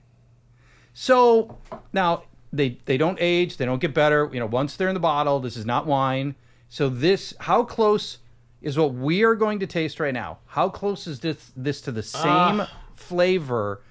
So 0.94 1.58
now 1.94 2.24
they 2.54 2.80
they 2.86 2.98
don't 2.98 3.18
age, 3.22 3.58
they 3.58 3.66
don't 3.66 3.80
get 3.80 3.94
better. 3.94 4.30
You 4.32 4.40
know, 4.40 4.46
once 4.46 4.76
they're 4.76 4.90
in 4.90 4.94
the 4.94 5.00
bottle, 5.00 5.40
this 5.40 5.56
is 5.58 5.66
not 5.66 5.86
wine. 5.88 6.36
So 6.70 6.90
this 6.90 7.34
how 7.40 7.64
close 7.64 8.20
is 8.62 8.78
what 8.78 8.94
we 8.94 9.24
are 9.24 9.36
going 9.36 9.60
to 9.60 9.68
taste 9.68 10.00
right 10.00 10.14
now? 10.14 10.40
How 10.48 10.70
close 10.70 11.08
is 11.08 11.20
this 11.22 11.52
this 11.56 11.82
to 11.82 11.92
the 11.92 12.04
same 12.04 12.64
flavor 12.96 13.82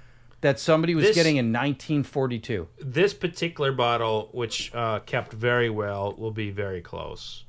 that 0.42 0.58
somebody 0.60 0.94
was 0.94 1.06
This- 1.06 1.16
getting 1.16 1.36
in 1.36 1.52
1942? 1.52 2.68
This 2.80 3.12
particular 3.12 3.72
bottle, 3.72 4.28
which 4.32 4.74
uh, 4.74 5.00
kept 5.00 5.32
very 5.32 5.68
well, 5.70 6.14
will 6.16 6.30
be 6.30 6.50
very 6.50 6.80
close, 6.80 7.44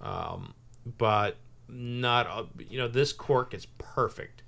um, 0.00 0.54
but 0.98 1.36
not. 1.68 2.26
uh, 2.26 2.44
You 2.68 2.78
know, 2.78 2.88
this 2.88 3.12
cork 3.12 3.52
is 3.54 3.66
perfect. 3.78 4.42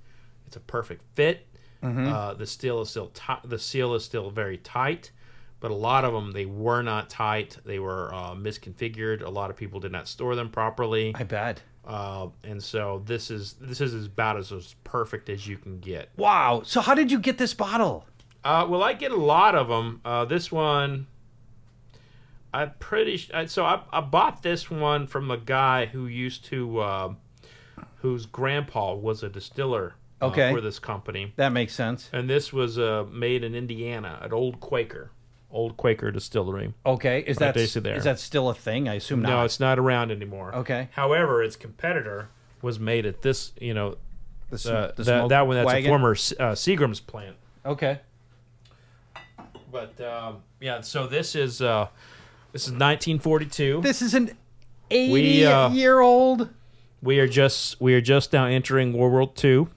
It's 0.47 0.55
a 0.55 0.59
perfect 0.61 1.03
fit. 1.15 1.45
Uh, 1.83 2.33
the 2.33 2.45
seal 2.47 2.81
is 2.81 2.89
still 2.89 3.07
ti- 3.07 3.43
the 3.43 3.59
seal 3.59 3.93
is 3.93 4.05
still 4.05 4.29
very 4.29 4.57
tight, 4.57 5.11
but 5.59 5.69
a 5.69 5.75
lot 5.75 6.05
of 6.05 6.13
them 6.13 6.31
they 6.31 6.45
were 6.45 6.81
not 6.81 7.09
tight. 7.09 7.57
They 7.65 7.79
were 7.79 8.13
uh, 8.13 8.33
misconfigured. 8.35 9.21
A 9.21 9.29
lot 9.29 9.49
of 9.49 9.55
people 9.57 9.79
did 9.79 9.91
not 9.91 10.07
store 10.07 10.35
them 10.35 10.49
properly, 10.49 11.13
I 11.15 11.23
bet. 11.23 11.61
uh, 11.85 12.27
and 12.43 12.63
so 12.63 13.03
this 13.05 13.29
is 13.29 13.53
this 13.59 13.81
is 13.81 14.05
about 14.05 14.37
as, 14.37 14.51
as 14.51 14.75
perfect 14.85 15.29
as 15.29 15.45
you 15.47 15.57
can 15.57 15.79
get. 15.79 16.09
Wow. 16.15 16.61
So 16.65 16.79
how 16.81 16.95
did 16.95 17.11
you 17.11 17.19
get 17.19 17.37
this 17.37 17.53
bottle? 17.53 18.05
Uh, 18.45 18.65
well, 18.69 18.83
I 18.83 18.93
get 18.93 19.11
a 19.11 19.17
lot 19.17 19.55
of 19.55 19.67
them. 19.67 19.99
Uh, 20.05 20.25
this 20.25 20.51
one, 20.51 21.07
I'm 22.53 22.71
pretty. 22.79 23.17
sh- 23.17 23.31
So 23.47 23.65
I, 23.65 23.81
I 23.91 24.01
bought 24.01 24.43
this 24.43 24.69
one 24.69 25.07
from 25.07 25.31
a 25.31 25.37
guy 25.37 25.85
who 25.87 26.07
used 26.07 26.45
to, 26.45 26.79
uh, 26.79 27.13
whose 27.97 28.25
grandpa 28.25 28.93
was 28.95 29.23
a 29.23 29.29
distiller 29.29 29.95
Okay. 30.23 30.51
for 30.53 30.61
this 30.61 30.79
company, 30.79 31.33
That 31.35 31.49
makes 31.49 31.73
sense. 31.73 32.09
and 32.13 32.29
this 32.29 32.51
was 32.53 32.77
uh, 32.79 33.05
made 33.11 33.43
in 33.43 33.53
Indiana 33.55 34.19
at 34.23 34.31
Old 34.33 34.59
Quaker, 34.59 35.11
Old 35.51 35.77
Quaker 35.77 36.11
Distillery. 36.11 36.73
Okay, 36.85 37.23
is 37.27 37.37
that 37.37 37.53
there. 37.53 37.95
is 37.95 38.03
that 38.03 38.19
still 38.19 38.49
a 38.49 38.55
thing? 38.55 38.89
I 38.89 38.95
assume 38.95 39.21
not. 39.21 39.29
No, 39.29 39.43
it's 39.45 39.59
not 39.59 39.77
around 39.79 40.11
anymore. 40.11 40.53
Okay. 40.55 40.89
However, 40.93 41.43
its 41.43 41.55
competitor 41.55 42.29
was 42.61 42.79
made 42.79 43.05
at 43.05 43.21
this. 43.21 43.51
You 43.59 43.73
know, 43.73 43.97
the, 44.49 44.57
sm- 44.57 44.69
uh, 44.73 44.87
the 44.95 45.03
that, 45.03 45.29
that 45.29 45.47
one. 45.47 45.55
That's 45.57 45.67
wagon? 45.67 45.85
a 45.85 45.91
former 45.91 46.11
uh, 46.11 46.55
Seagram's 46.55 46.99
plant. 46.99 47.35
Okay. 47.65 47.99
But 49.71 49.99
um, 50.01 50.37
yeah, 50.59 50.81
so 50.81 51.07
this 51.07 51.35
is 51.35 51.61
uh, 51.61 51.87
this 52.51 52.63
is 52.63 52.71
1942. 52.71 53.81
This 53.81 54.01
is 54.01 54.13
an 54.13 54.31
80 54.91 55.11
We, 55.13 55.45
uh, 55.45 55.69
year 55.69 55.99
old. 55.99 56.49
we 57.01 57.19
are 57.19 57.27
just 57.27 57.81
we 57.81 57.93
are 57.95 58.01
just 58.01 58.33
now 58.33 58.45
entering 58.45 58.93
World 58.93 59.11
War 59.13 59.31
II. 59.43 59.67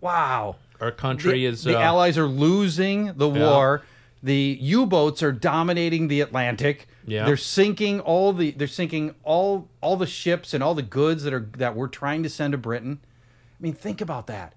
Wow. 0.00 0.56
Our 0.80 0.90
country 0.92 1.40
the, 1.40 1.46
is 1.46 1.64
the 1.64 1.76
uh, 1.76 1.82
Allies 1.82 2.16
are 2.18 2.26
losing 2.26 3.12
the 3.16 3.28
war. 3.28 3.82
The 4.22 4.58
U-boats 4.60 5.22
are 5.22 5.32
dominating 5.32 6.08
the 6.08 6.20
Atlantic. 6.20 6.88
Yeah. 7.06 7.24
They're 7.24 7.36
sinking 7.36 8.00
all 8.00 8.32
the 8.32 8.50
they're 8.52 8.66
sinking 8.68 9.14
all 9.24 9.68
all 9.80 9.96
the 9.96 10.06
ships 10.06 10.52
and 10.54 10.62
all 10.62 10.74
the 10.74 10.82
goods 10.82 11.22
that 11.24 11.32
are 11.32 11.48
that 11.56 11.74
we're 11.74 11.88
trying 11.88 12.22
to 12.24 12.28
send 12.28 12.52
to 12.52 12.58
Britain. 12.58 13.00
I 13.02 13.62
mean, 13.62 13.72
think 13.72 14.00
about 14.00 14.26
that. 14.28 14.54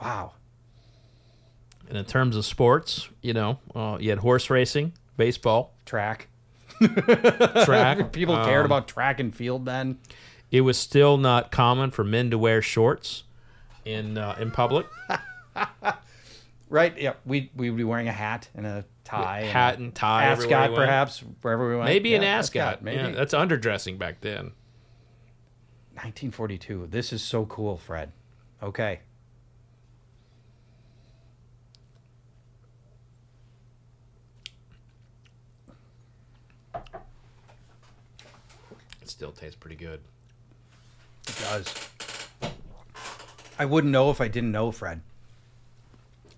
Wow. 0.00 0.32
and 1.88 1.96
in 1.96 2.04
terms 2.04 2.36
of 2.36 2.44
sports, 2.44 3.08
you 3.22 3.32
know, 3.32 3.58
uh, 3.74 3.96
you 4.00 4.10
had 4.10 4.18
horse 4.18 4.50
racing, 4.50 4.92
baseball, 5.16 5.72
Track. 5.86 6.28
track. 7.64 8.12
People 8.12 8.36
cared 8.44 8.60
Um, 8.60 8.66
about 8.66 8.88
track 8.88 9.20
and 9.20 9.34
field 9.34 9.64
then. 9.64 9.98
It 10.50 10.62
was 10.62 10.76
still 10.76 11.16
not 11.16 11.50
common 11.50 11.90
for 11.90 12.04
men 12.04 12.30
to 12.30 12.38
wear 12.38 12.60
shorts 12.62 13.24
in 13.84 14.18
uh, 14.18 14.36
in 14.40 14.50
public. 14.50 14.86
Right? 16.70 16.98
Yeah. 16.98 17.12
We 17.24 17.52
we 17.54 17.70
would 17.70 17.76
be 17.76 17.84
wearing 17.84 18.08
a 18.08 18.12
hat 18.12 18.48
and 18.54 18.66
a 18.66 18.84
tie. 19.04 19.40
and 19.42 19.50
Hat 19.50 19.78
and 19.78 19.94
tie. 19.94 20.24
ascot 20.24 20.70
we 20.70 20.76
perhaps 20.76 21.20
wherever 21.42 21.68
we 21.68 21.76
went. 21.76 21.84
Maybe 21.86 22.14
an 22.16 22.22
Yeah, 22.22 22.38
ascot. 22.38 22.82
Maybe. 22.82 22.96
Yeah, 22.96 23.10
that's 23.10 23.32
underdressing 23.34 23.96
back 23.96 24.20
then. 24.22 24.52
1942. 25.92 26.88
This 26.90 27.12
is 27.12 27.22
so 27.22 27.44
cool, 27.46 27.76
Fred. 27.76 28.10
Okay. 28.60 29.00
It 39.02 39.08
still 39.08 39.32
tastes 39.32 39.56
pretty 39.56 39.76
good. 39.76 40.00
It 41.28 41.36
does. 41.40 41.74
I 43.58 43.64
wouldn't 43.64 43.92
know 43.92 44.10
if 44.10 44.20
I 44.20 44.28
didn't 44.28 44.52
know, 44.52 44.70
Fred. 44.70 45.00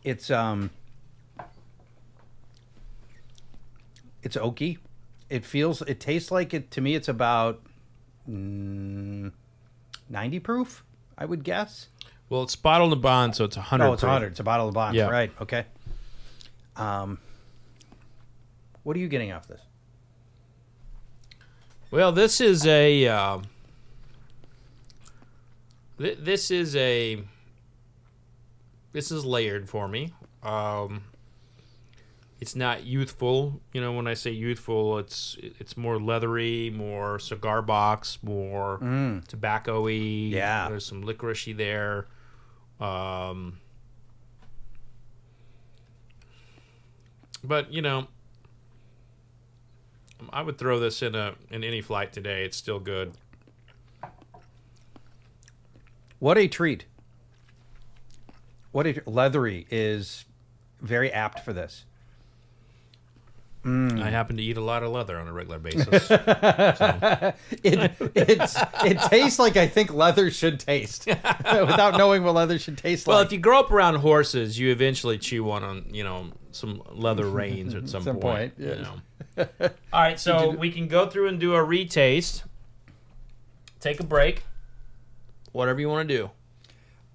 It's 0.04 0.30
um 0.30 0.70
It's 4.22 4.36
oaky. 4.36 4.78
It 5.30 5.44
feels 5.44 5.82
it 5.82 6.00
tastes 6.00 6.30
like 6.30 6.52
it 6.54 6.70
to 6.72 6.80
me 6.80 6.94
it's 6.94 7.08
about 7.08 7.62
mm, 8.28 9.32
90 10.08 10.40
proof, 10.40 10.84
I 11.16 11.24
would 11.24 11.44
guess. 11.44 11.88
Well, 12.28 12.42
it's 12.42 12.56
bottled 12.56 12.92
in 12.92 12.98
the 12.98 13.02
bond, 13.02 13.36
so 13.36 13.44
it's 13.44 13.56
100. 13.56 13.84
Oh, 13.84 13.92
it's 13.92 14.00
proof. 14.00 14.08
100. 14.10 14.32
It's 14.32 14.40
a 14.40 14.44
bottle 14.44 14.68
of 14.68 14.74
bond. 14.74 14.96
Yeah. 14.96 15.08
Right. 15.08 15.32
Okay. 15.40 15.64
Um 16.76 17.18
What 18.82 18.96
are 18.96 19.00
you 19.00 19.08
getting 19.08 19.32
off 19.32 19.46
this? 19.48 19.60
Well, 21.90 22.10
this 22.12 22.40
is 22.40 22.66
a. 22.66 23.06
Uh, 23.06 23.38
th- 25.98 26.18
this 26.20 26.50
is 26.50 26.74
a. 26.76 27.22
This 28.92 29.10
is 29.10 29.24
layered 29.24 29.68
for 29.68 29.88
me. 29.88 30.14
Um, 30.42 31.02
it's 32.40 32.56
not 32.56 32.84
youthful. 32.84 33.60
You 33.72 33.80
know, 33.80 33.92
when 33.92 34.06
I 34.06 34.14
say 34.14 34.30
youthful, 34.30 34.98
it's 34.98 35.36
it's 35.40 35.76
more 35.76 36.00
leathery, 36.00 36.70
more 36.74 37.18
cigar 37.18 37.62
box, 37.62 38.18
more 38.22 38.78
tobacco-y. 39.28 39.90
Yeah. 39.90 40.68
there's 40.68 40.86
some 40.86 41.04
licoricey 41.04 41.56
there. 41.56 42.06
Um, 42.80 43.58
but 47.42 47.72
you 47.72 47.82
know, 47.82 48.08
I 50.30 50.42
would 50.42 50.58
throw 50.58 50.78
this 50.78 51.02
in 51.02 51.14
a 51.14 51.34
in 51.50 51.64
any 51.64 51.80
flight 51.80 52.12
today. 52.12 52.44
It's 52.44 52.56
still 52.56 52.80
good. 52.80 53.12
What 56.18 56.38
a 56.38 56.48
treat. 56.48 56.86
What 58.72 58.86
a 58.86 59.02
leathery 59.06 59.66
is 59.70 60.24
very 60.80 61.12
apt 61.12 61.40
for 61.44 61.52
this. 61.52 61.84
Mm. 63.64 64.00
I 64.00 64.10
happen 64.10 64.36
to 64.36 64.42
eat 64.42 64.56
a 64.56 64.60
lot 64.60 64.84
of 64.84 64.92
leather 64.92 65.18
on 65.18 65.26
a 65.26 65.32
regular 65.32 65.58
basis. 65.58 66.08
It 67.64 67.92
it's 68.14 68.56
it 68.84 68.98
tastes 69.10 69.38
like 69.40 69.56
I 69.56 69.66
think 69.66 69.92
leather 69.92 70.30
should 70.30 70.60
taste 70.60 71.06
without 71.06 71.98
knowing 71.98 72.22
what 72.22 72.34
leather 72.34 72.58
should 72.60 72.78
taste 72.78 73.06
well, 73.06 73.16
like. 73.16 73.22
Well, 73.22 73.26
if 73.26 73.32
you 73.32 73.38
grow 73.38 73.58
up 73.58 73.72
around 73.72 73.96
horses, 73.96 74.56
you 74.58 74.70
eventually 74.70 75.18
chew 75.18 75.42
one 75.42 75.64
on 75.64 75.86
you 75.90 76.04
know 76.04 76.30
some 76.52 76.80
leather 76.92 77.26
reins 77.28 77.74
at 77.74 77.88
some, 77.88 78.02
Some 78.04 78.18
point. 78.18 78.56
point, 78.56 78.68
you 78.68 78.82
know. 78.82 79.46
All 79.92 80.00
right, 80.00 80.18
so 80.20 80.50
we 80.50 80.70
can 80.70 80.86
go 80.86 81.08
through 81.08 81.28
and 81.28 81.40
do 81.40 81.54
a 81.54 81.58
retaste. 81.58 82.44
Take 83.80 83.98
a 83.98 84.04
break. 84.04 84.44
Whatever 85.56 85.80
you 85.80 85.88
want 85.88 86.06
to 86.08 86.16
do. 86.16 86.30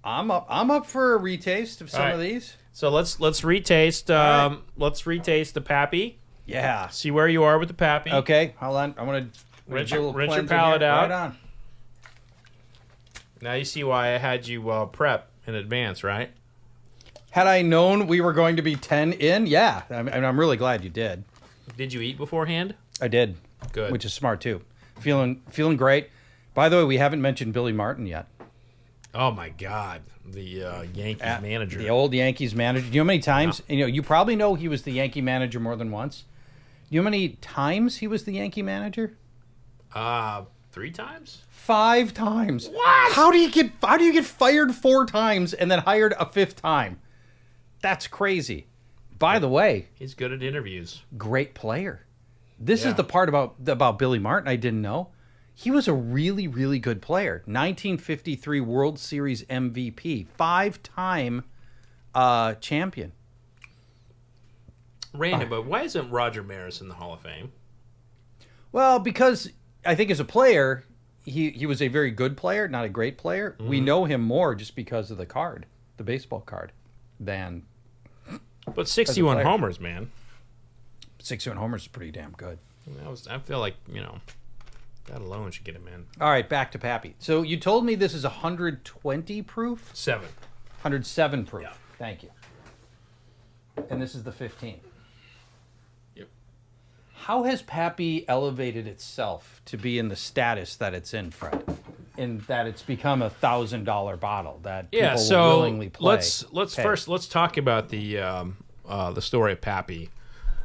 I'm 0.03 0.31
up 0.31 0.47
I'm 0.49 0.71
up 0.71 0.87
for 0.87 1.13
a 1.15 1.19
retaste 1.19 1.79
of 1.81 1.91
some 1.91 2.01
All 2.01 2.13
of 2.15 2.19
these. 2.19 2.55
So 2.73 2.89
let's 2.89 3.19
let's 3.19 3.41
retaste. 3.41 4.09
right. 4.09 4.45
Um, 4.45 4.63
Let's 4.75 5.05
retaste 5.05 5.53
the 5.53 5.61
pappy. 5.61 6.19
Yeah. 6.47 6.87
See 6.89 7.11
where 7.11 7.27
you 7.27 7.43
are 7.43 7.59
with 7.59 7.67
the 7.67 7.75
pappy. 7.75 8.11
Okay, 8.11 8.55
hold 8.57 8.77
on. 8.77 8.95
I 8.97 9.03
want 9.03 9.31
to 9.33 9.39
Rinse 9.67 9.91
your- 9.91 10.11
rinse 10.11 10.33
your 10.35 10.43
palate 10.45 10.81
out. 10.81 11.09
Right 11.09 11.11
on. 11.11 11.37
Now 13.41 13.53
you 13.53 13.63
see 13.63 13.83
why 13.83 14.13
I 14.15 14.17
had 14.17 14.47
you 14.47 14.69
uh, 14.69 14.85
prep 14.87 15.29
in 15.45 15.53
advance, 15.55 16.03
right? 16.03 16.31
Had 17.31 17.47
I 17.47 17.61
known 17.61 18.07
we 18.07 18.21
were 18.21 18.33
going 18.33 18.55
to 18.57 18.61
be 18.61 18.75
10 18.75 19.13
in, 19.13 19.47
yeah. 19.47 19.83
I'm, 19.89 20.09
I'm 20.09 20.39
really 20.39 20.57
glad 20.57 20.83
you 20.83 20.89
did. 20.89 21.23
Did 21.77 21.93
you 21.93 22.01
eat 22.01 22.17
beforehand? 22.17 22.75
I 22.99 23.07
did. 23.07 23.37
Good. 23.71 23.91
Which 23.91 24.03
is 24.03 24.13
smart 24.13 24.41
too. 24.41 24.61
Feeling 24.99 25.41
feeling 25.49 25.77
great. 25.77 26.09
By 26.53 26.69
the 26.69 26.77
way, 26.77 26.83
we 26.83 26.97
haven't 26.97 27.21
mentioned 27.21 27.53
Billy 27.53 27.73
Martin 27.73 28.05
yet. 28.05 28.27
Oh 29.13 29.31
my 29.31 29.49
God, 29.49 30.01
the 30.25 30.63
uh, 30.63 30.81
Yankees 30.93 31.21
At- 31.21 31.41
manager. 31.41 31.77
The 31.79 31.89
old 31.89 32.13
Yankees 32.13 32.55
manager. 32.55 32.87
Do 32.87 32.93
you 32.93 32.99
know 33.01 33.03
how 33.03 33.07
many 33.07 33.19
times? 33.19 33.61
You 33.67 33.79
know, 33.81 33.85
you 33.85 34.01
probably 34.01 34.35
know 34.35 34.55
he 34.55 34.67
was 34.67 34.83
the 34.83 34.91
Yankee 34.91 35.21
manager 35.21 35.59
more 35.59 35.75
than 35.75 35.91
once. 35.91 36.23
Do 36.89 36.95
you 36.95 37.01
know 37.01 37.05
how 37.05 37.09
many 37.11 37.29
times 37.41 37.97
he 37.97 38.07
was 38.07 38.23
the 38.23 38.33
Yankee 38.33 38.61
manager? 38.61 39.17
uh, 39.93 40.43
three 40.71 40.91
times. 40.91 41.41
Five 41.49 42.13
times. 42.13 42.69
What? 42.69 43.11
How 43.13 43.31
do 43.31 43.37
you 43.37 43.51
get? 43.51 43.71
How 43.83 43.97
do 43.97 44.03
you 44.05 44.13
get 44.13 44.25
fired 44.25 44.73
four 44.73 45.05
times 45.05 45.53
and 45.53 45.69
then 45.69 45.79
hired 45.79 46.13
a 46.17 46.25
fifth 46.25 46.55
time? 46.61 46.99
That's 47.81 48.07
crazy. 48.07 48.67
By 49.19 49.39
the 49.39 49.49
way, 49.49 49.89
He's 49.93 50.13
good 50.13 50.31
at 50.31 50.41
interviews. 50.41 51.01
great 51.17 51.53
player. 51.53 52.05
This 52.59 52.83
Yeah. 52.83 52.89
is 52.91 52.95
the 52.95 53.03
part 53.03 53.27
about 53.29 53.55
about 53.67 53.99
Billy 53.99 54.19
Martin 54.19 54.47
I 54.47 54.55
didn't 54.55 54.81
know. 54.81 55.09
He 55.61 55.69
was 55.69 55.87
a 55.87 55.93
really 55.93 56.47
really 56.47 56.79
good 56.79 57.01
player. 57.01 57.43
1953 57.45 58.61
World 58.61 58.97
Series 58.97 59.43
MVP, 59.43 60.25
five-time 60.27 61.43
uh, 62.15 62.55
champion. 62.55 63.11
Random, 65.13 65.49
but 65.49 65.65
why 65.65 65.83
isn't 65.83 66.09
Roger 66.09 66.41
Maris 66.41 66.81
in 66.81 66.87
the 66.87 66.95
Hall 66.95 67.13
of 67.13 67.19
Fame? 67.19 67.51
Well, 68.71 68.97
because 68.97 69.51
I 69.85 69.93
think 69.93 70.09
as 70.09 70.19
a 70.19 70.25
player, 70.25 70.83
he 71.25 71.51
he 71.51 71.67
was 71.67 71.79
a 71.79 71.89
very 71.89 72.09
good 72.09 72.37
player, 72.37 72.67
not 72.67 72.85
a 72.85 72.89
great 72.89 73.19
player. 73.19 73.55
We 73.59 73.81
know 73.81 74.05
him 74.05 74.21
more 74.21 74.55
just 74.55 74.75
because 74.75 75.11
of 75.11 75.17
the 75.17 75.27
card, 75.27 75.67
the 75.97 76.03
baseball 76.03 76.41
card, 76.41 76.71
than 77.19 77.63
But 78.73 78.87
61 78.87 79.43
homers, 79.43 79.79
man. 79.79 80.11
61 81.19 81.57
homers 81.57 81.83
is 81.83 81.87
pretty 81.87 82.11
damn 82.11 82.31
good. 82.31 82.57
That 82.87 83.07
was. 83.07 83.27
I 83.27 83.37
feel 83.37 83.59
like 83.59 83.75
you 83.91 84.01
know, 84.01 84.21
that 85.05 85.21
alone 85.21 85.51
should 85.51 85.63
get 85.65 85.75
him 85.75 85.87
in. 85.87 86.05
All 86.19 86.29
right, 86.29 86.47
back 86.47 86.71
to 86.73 86.79
Pappy. 86.79 87.15
So 87.19 87.41
you 87.41 87.57
told 87.57 87.85
me 87.85 87.95
this 87.95 88.13
is 88.13 88.23
120 88.23 89.41
proof, 89.43 89.89
Seven. 89.93 90.27
107 90.81 91.45
proof. 91.45 91.63
Yeah. 91.63 91.73
Thank 91.97 92.23
you. 92.23 92.29
And 93.89 94.01
this 94.01 94.15
is 94.15 94.23
the 94.23 94.31
15. 94.31 94.79
Yep. 96.15 96.27
How 97.13 97.43
has 97.43 97.61
Pappy 97.61 98.27
elevated 98.27 98.87
itself 98.87 99.61
to 99.65 99.77
be 99.77 99.97
in 99.99 100.07
the 100.09 100.15
status 100.15 100.75
that 100.77 100.93
it's 100.93 101.13
in, 101.13 101.31
Fred? 101.31 101.63
In 102.17 102.39
that 102.47 102.67
it's 102.67 102.81
become 102.83 103.21
a 103.21 103.29
thousand 103.29 103.85
dollar 103.85 104.17
bottle 104.17 104.59
that 104.63 104.87
Yeah. 104.91 105.11
people 105.11 105.23
So 105.23 105.41
will 105.49 105.55
willingly 105.57 105.89
play. 105.89 106.09
let's 106.13 106.45
let's 106.51 106.75
pay. 106.75 106.83
first 106.83 107.07
let's 107.07 107.27
talk 107.27 107.57
about 107.57 107.89
the 107.89 108.19
um, 108.19 108.57
uh, 108.87 109.11
the 109.11 109.21
story 109.21 109.53
of 109.53 109.61
Pappy. 109.61 110.09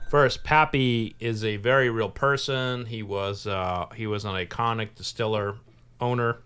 First, 0.08 0.44
Pappy 0.44 1.16
is 1.18 1.44
a 1.44 1.56
very 1.56 1.90
real 1.90 2.10
person. 2.10 2.86
He 2.86 3.02
was 3.02 3.46
uh, 3.46 3.86
he 3.94 4.06
was 4.06 4.24
an 4.24 4.34
iconic 4.34 4.94
distiller 4.94 5.56
owner 6.00 6.38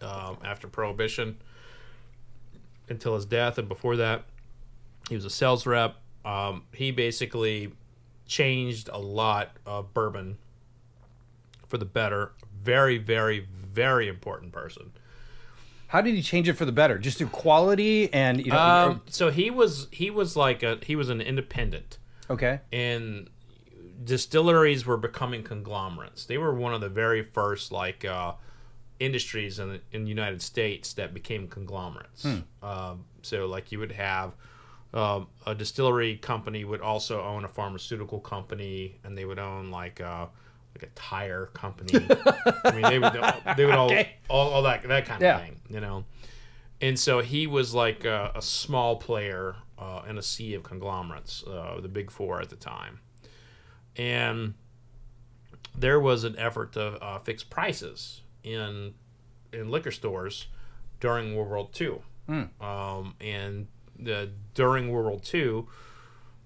um, 0.00 0.38
after 0.42 0.68
Prohibition 0.68 1.36
until 2.88 3.14
his 3.14 3.26
death, 3.26 3.58
and 3.58 3.68
before 3.68 3.96
that, 3.96 4.24
he 5.08 5.14
was 5.14 5.24
a 5.24 5.30
sales 5.30 5.66
rep. 5.66 5.96
Um, 6.24 6.64
he 6.72 6.90
basically 6.90 7.72
changed 8.26 8.88
a 8.92 8.98
lot 8.98 9.56
of 9.66 9.92
bourbon 9.92 10.38
for 11.68 11.78
the 11.78 11.84
better. 11.84 12.32
Very, 12.62 12.98
very, 12.98 13.46
very 13.72 14.08
important 14.08 14.52
person. 14.52 14.92
How 15.88 16.02
did 16.02 16.14
he 16.14 16.22
change 16.22 16.48
it 16.48 16.54
for 16.54 16.66
the 16.66 16.72
better? 16.72 16.98
Just 16.98 17.18
through 17.18 17.28
quality 17.28 18.12
and 18.12 18.44
you 18.44 18.52
know. 18.52 18.58
Um, 18.58 19.02
so 19.08 19.30
he 19.30 19.50
was 19.50 19.88
he 19.90 20.10
was 20.10 20.36
like 20.36 20.62
a 20.62 20.78
he 20.82 20.94
was 20.96 21.08
an 21.08 21.20
independent, 21.20 21.97
okay. 22.30 22.60
and 22.72 23.28
distilleries 24.04 24.86
were 24.86 24.96
becoming 24.96 25.42
conglomerates. 25.42 26.24
They 26.24 26.38
were 26.38 26.54
one 26.54 26.74
of 26.74 26.80
the 26.80 26.88
very 26.88 27.22
first 27.22 27.72
like 27.72 28.04
uh, 28.04 28.34
industries 29.00 29.58
in 29.58 29.68
the, 29.68 29.80
in 29.92 30.04
the 30.04 30.08
United 30.08 30.42
States 30.42 30.92
that 30.94 31.14
became 31.14 31.48
conglomerates. 31.48 32.24
Um, 32.62 33.04
so 33.22 33.46
like 33.46 33.72
you 33.72 33.78
would 33.78 33.92
have 33.92 34.34
um, 34.94 35.28
a 35.46 35.54
distillery 35.54 36.16
company 36.16 36.64
would 36.64 36.80
also 36.80 37.22
own 37.22 37.44
a 37.44 37.48
pharmaceutical 37.48 38.20
company, 38.20 38.98
and 39.04 39.18
they 39.18 39.24
would 39.24 39.38
own 39.38 39.70
like 39.70 40.00
a 40.00 40.28
like 40.74 40.82
a 40.82 40.94
tire 40.94 41.46
company. 41.46 41.92
I 42.64 42.70
mean, 42.72 42.82
they 42.82 42.98
would 42.98 43.12
they 43.56 43.66
would 43.66 43.74
all 43.74 43.92
all, 44.30 44.50
all 44.50 44.62
that 44.62 44.82
that 44.88 45.04
kind 45.04 45.22
of 45.22 45.40
thing, 45.42 45.60
you 45.68 45.80
know. 45.80 46.04
And 46.80 46.98
so 46.98 47.20
he 47.20 47.46
was 47.46 47.74
like 47.74 48.04
a, 48.04 48.32
a 48.36 48.42
small 48.42 48.96
player 48.96 49.56
uh, 49.78 50.02
in 50.08 50.18
a 50.18 50.22
sea 50.22 50.54
of 50.54 50.62
conglomerates, 50.62 51.44
uh, 51.44 51.78
the 51.80 51.88
big 51.88 52.10
four 52.10 52.40
at 52.40 52.50
the 52.50 52.56
time. 52.56 53.00
And 53.96 54.54
there 55.76 56.00
was 56.00 56.24
an 56.24 56.36
effort 56.38 56.72
to 56.72 57.02
uh, 57.02 57.18
fix 57.20 57.42
prices 57.42 58.22
in 58.42 58.94
in 59.52 59.70
liquor 59.70 59.90
stores 59.90 60.46
during 61.00 61.34
World 61.34 61.50
War 61.50 61.68
II. 61.80 62.00
Um, 62.60 63.14
and 63.20 63.68
the, 63.98 64.30
during 64.54 64.90
World 64.90 65.06
War 65.06 65.20
II, 65.32 65.64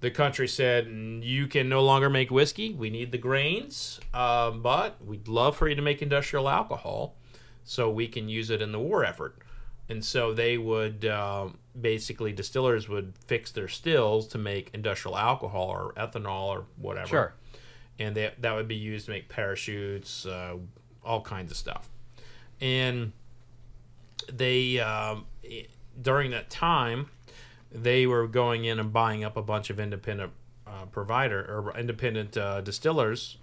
the 0.00 0.10
country 0.10 0.46
said, 0.48 0.86
You 0.86 1.46
can 1.46 1.68
no 1.68 1.82
longer 1.82 2.08
make 2.10 2.30
whiskey. 2.30 2.72
We 2.74 2.90
need 2.90 3.12
the 3.12 3.18
grains, 3.18 4.00
uh, 4.12 4.50
but 4.50 5.04
we'd 5.04 5.28
love 5.28 5.56
for 5.56 5.68
you 5.68 5.74
to 5.74 5.82
make 5.82 6.02
industrial 6.02 6.48
alcohol 6.48 7.16
so 7.64 7.90
we 7.90 8.08
can 8.08 8.28
use 8.28 8.50
it 8.50 8.60
in 8.60 8.72
the 8.72 8.80
war 8.80 9.04
effort. 9.04 9.38
And 9.92 10.04
so 10.04 10.32
they 10.32 10.56
would 10.58 11.04
um 11.04 11.58
basically, 11.80 12.32
distillers 12.32 12.88
would 12.88 13.14
fix 13.26 13.50
their 13.52 13.68
stills 13.68 14.26
to 14.28 14.38
make 14.38 14.70
industrial 14.74 15.16
alcohol 15.16 15.68
or 15.68 15.92
ethanol 15.96 16.48
or 16.48 16.64
whatever 16.76 17.08
Sure. 17.08 17.32
and 17.98 18.14
that 18.16 18.42
that 18.42 18.54
would 18.54 18.68
be 18.68 18.74
used 18.74 19.06
to 19.06 19.10
make 19.12 19.28
parachutes, 19.28 20.26
uh, 20.26 20.56
all 21.04 21.20
kinds 21.22 21.50
of 21.50 21.56
stuff. 21.56 21.88
And 22.60 23.12
they 24.32 24.78
um, 24.80 25.26
during 26.00 26.30
that 26.32 26.50
time, 26.50 27.06
they 27.70 28.06
were 28.06 28.26
going 28.26 28.64
in 28.64 28.78
and 28.78 28.92
buying 28.92 29.24
up 29.24 29.36
a 29.36 29.42
bunch 29.42 29.70
of 29.70 29.80
independent 29.80 30.32
uh, 30.66 30.84
provider 30.86 31.40
or 31.40 31.76
independent 31.78 32.36
uh, 32.36 32.60
distillers, 32.60 33.38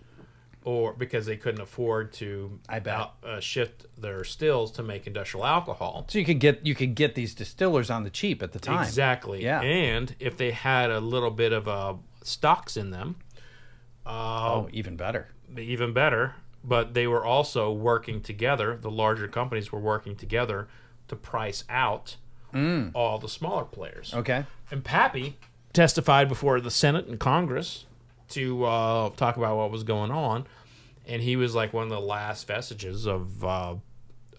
or 0.65 0.93
because 0.93 1.25
they 1.25 1.37
couldn't 1.37 1.61
afford 1.61 2.11
to 2.13 2.59
I 2.67 2.79
bet. 2.79 2.93
out- 2.93 3.13
uh, 3.23 3.39
shift 3.39 3.85
their 3.97 4.23
stills 4.23 4.71
to 4.73 4.83
make 4.83 5.07
industrial 5.07 5.45
alcohol. 5.45 6.05
So 6.09 6.19
you 6.19 6.25
could 6.25 6.39
get 6.39 6.65
you 6.65 6.75
could 6.75 6.95
get 6.95 7.15
these 7.15 7.33
distillers 7.33 7.89
on 7.89 8.03
the 8.03 8.09
cheap 8.09 8.43
at 8.43 8.51
the 8.51 8.59
time. 8.59 8.83
Exactly. 8.83 9.43
Yeah. 9.43 9.61
And 9.61 10.15
if 10.19 10.35
they 10.37 10.51
had 10.51 10.91
a 10.91 10.99
little 10.99 11.31
bit 11.31 11.53
of 11.53 11.67
uh, 11.67 11.93
stocks 12.23 12.75
in 12.77 12.91
them, 12.91 13.15
Oh, 14.05 14.67
even 14.71 14.95
better. 14.95 15.27
even 15.57 15.93
better. 15.93 16.35
But 16.63 16.93
they 16.93 17.07
were 17.07 17.23
also 17.23 17.71
working 17.71 18.21
together. 18.21 18.75
The 18.75 18.91
larger 18.91 19.27
companies 19.27 19.71
were 19.71 19.79
working 19.79 20.15
together 20.15 20.67
to 21.07 21.15
price 21.15 21.63
out 21.69 22.17
all 22.95 23.19
the 23.19 23.29
smaller 23.29 23.63
players. 23.63 24.13
Okay. 24.13 24.43
And 24.71 24.83
Pappy 24.83 25.37
testified 25.71 26.27
before 26.27 26.59
the 26.59 26.71
Senate 26.71 27.05
and 27.05 27.19
Congress 27.19 27.85
to 28.29 28.63
uh, 28.65 29.09
talk 29.11 29.37
about 29.37 29.57
what 29.57 29.71
was 29.71 29.83
going 29.83 30.11
on, 30.11 30.45
and 31.07 31.21
he 31.21 31.35
was 31.35 31.55
like 31.55 31.73
one 31.73 31.83
of 31.83 31.89
the 31.89 31.99
last 31.99 32.47
vestiges 32.47 33.05
of 33.05 33.43
uh, 33.43 33.75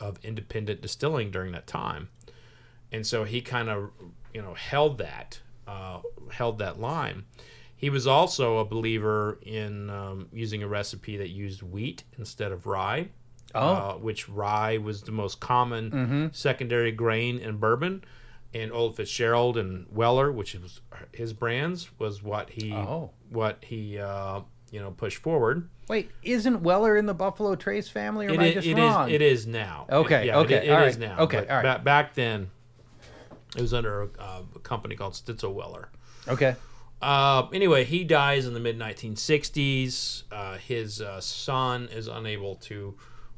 of 0.00 0.18
independent 0.22 0.80
distilling 0.80 1.30
during 1.30 1.52
that 1.52 1.66
time, 1.66 2.08
and 2.92 3.06
so 3.06 3.24
he 3.24 3.40
kind 3.40 3.68
of 3.68 3.90
you 4.34 4.40
know 4.42 4.54
held 4.54 4.98
that 4.98 5.40
uh, 5.66 6.00
held 6.30 6.58
that 6.58 6.80
line. 6.80 7.24
He 7.76 7.88
was 7.88 8.06
also 8.06 8.58
a 8.58 8.64
believer 8.64 9.38
in 9.42 9.88
um, 9.90 10.28
using 10.32 10.62
a 10.62 10.68
recipe 10.68 11.16
that 11.16 11.30
used 11.30 11.62
wheat 11.62 12.04
instead 12.18 12.52
of 12.52 12.66
rye, 12.66 13.08
uh, 13.54 13.94
which 13.94 14.28
rye 14.28 14.76
was 14.76 15.02
the 15.02 15.12
most 15.12 15.40
common 15.40 16.30
secondary 16.32 16.92
grain 16.92 17.38
in 17.38 17.56
bourbon. 17.56 18.04
And 18.52 18.72
Old 18.72 18.96
Fitzgerald 18.96 19.56
and 19.56 19.86
Weller, 19.92 20.30
which 20.32 20.54
was 20.56 20.80
his 21.12 21.32
brands, 21.32 21.88
was 22.00 22.20
what 22.22 22.50
he 22.50 22.72
Oh. 22.74 23.12
What 23.30 23.64
he 23.64 23.98
uh, 23.98 24.40
you 24.70 24.80
know 24.80 24.90
pushed 24.90 25.18
forward. 25.18 25.68
Wait, 25.88 26.10
isn't 26.22 26.62
Weller 26.62 26.96
in 26.96 27.06
the 27.06 27.14
Buffalo 27.14 27.56
Trace 27.56 27.88
family, 27.88 28.26
or 28.26 28.30
It 28.30 28.34
am 28.34 28.40
I 28.40 28.46
is, 28.46 28.54
just 28.54 28.66
it 28.68 28.70
is 28.72 28.76
wrong? 28.78 29.10
it 29.10 29.22
is 29.22 29.46
now. 29.46 29.86
Okay, 29.90 30.26
yeah, 30.26 30.38
okay, 30.38 30.54
it, 30.56 30.64
it 30.64 30.70
all 30.70 30.82
is 30.84 30.98
right, 30.98 31.08
now. 31.08 31.18
okay, 31.20 31.38
all 31.48 31.56
right. 31.62 31.78
ba- 31.78 31.82
back 31.84 32.14
then, 32.14 32.50
it 33.56 33.60
was 33.60 33.74
under 33.74 34.02
a, 34.02 34.08
uh, 34.18 34.42
a 34.54 34.58
company 34.60 34.94
called 34.94 35.14
Stitzel 35.14 35.52
Weller. 35.52 35.88
Okay. 36.28 36.54
Uh, 37.02 37.48
anyway, 37.54 37.82
he 37.84 38.04
dies 38.04 38.46
in 38.46 38.52
the 38.54 38.60
mid 38.60 38.78
1960s. 38.78 40.24
Uh, 40.30 40.58
his 40.58 41.00
uh, 41.00 41.20
son 41.20 41.88
is 41.92 42.06
unable 42.08 42.56
to 42.56 42.94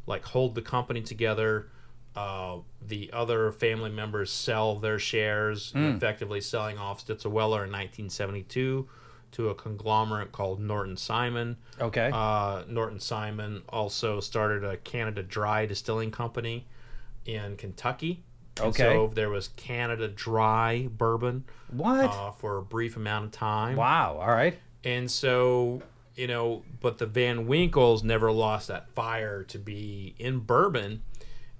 like 0.07 0.25
hold 0.25 0.55
the 0.55 0.63
company 0.63 1.01
together. 1.01 1.69
Uh, 2.15 2.59
the 2.87 3.09
other 3.13 3.53
family 3.53 3.89
members 3.91 4.31
sell 4.31 4.79
their 4.79 4.99
shares, 4.99 5.73
effectively 5.75 6.41
selling 6.43 6.77
off 6.77 7.07
Stitzel 7.07 7.31
Weller 7.31 7.65
in 7.65 7.71
1972 7.73 8.87
to 9.33 9.49
a 9.49 9.55
conglomerate 9.55 10.33
called 10.33 10.61
Norton 10.61 10.97
Simon. 10.97 11.57
Okay. 11.81 12.11
Uh, 12.13 12.63
Norton 12.69 13.01
Simon 13.01 13.63
also 13.69 14.21
started 14.21 14.65
a 14.65 14.77
Canada 14.79 15.23
Dry 15.23 15.67
distilling 15.67 16.11
company 16.11 16.67
in 17.25 17.57
Kentucky. 17.57 18.23
And 18.59 18.67
Okay. 18.69 18.83
So 18.83 19.11
there 19.15 19.31
was 19.31 19.49
Canada 19.49 20.09
Dry 20.09 20.89
bourbon 20.91 21.45
what? 21.71 22.11
uh, 22.11 22.31
for 22.33 22.59
a 22.59 22.63
brief 22.63 22.97
amount 22.97 23.27
of 23.27 23.33
time. 23.33 23.77
wow. 23.77 24.19
All 24.21 24.29
right. 24.29 24.59
And 24.85 25.11
so, 25.11 25.81
you 26.17 26.27
know, 26.27 26.63
but 26.81 26.99
the 26.99 27.07
Van 27.07 27.47
Winkles 27.47 28.03
never 28.03 28.31
lost 28.31 28.69
that 28.69 28.91
fire 28.91 29.43
to 29.45 29.59
be 29.59 30.15
in 30.19 30.41
bourbon. 30.41 31.03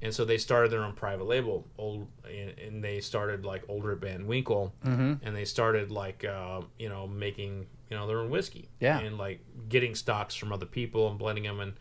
And 0.03 0.13
so 0.13 0.25
they 0.25 0.37
started 0.37 0.71
their 0.73 0.83
own 0.85 0.93
private 0.95 1.25
label, 1.27 1.65
old, 1.79 2.09
and, 2.29 2.83
they 2.85 3.01
started 3.01 3.45
like 3.47 3.63
Older 3.69 3.95
Van 3.95 4.27
Winkle, 4.27 4.75
Mm-hmm. 4.85 5.15
and 5.25 5.35
they 5.37 5.45
started 5.47 5.91
like 5.91 6.25
uh, 6.25 6.61
you 6.79 6.89
know 6.89 7.07
making 7.07 7.67
you 7.91 7.97
know 7.97 8.07
their 8.07 8.19
own 8.19 8.29
whiskey, 8.31 8.69
Yeah. 8.81 8.99
and 8.99 9.17
like 9.17 9.41
getting 9.69 9.95
stocks 9.95 10.35
from 10.35 10.53
other 10.53 10.67
people 10.67 11.09
and 11.09 11.19
blending 11.19 11.45
them. 11.45 11.61
And 11.61 11.75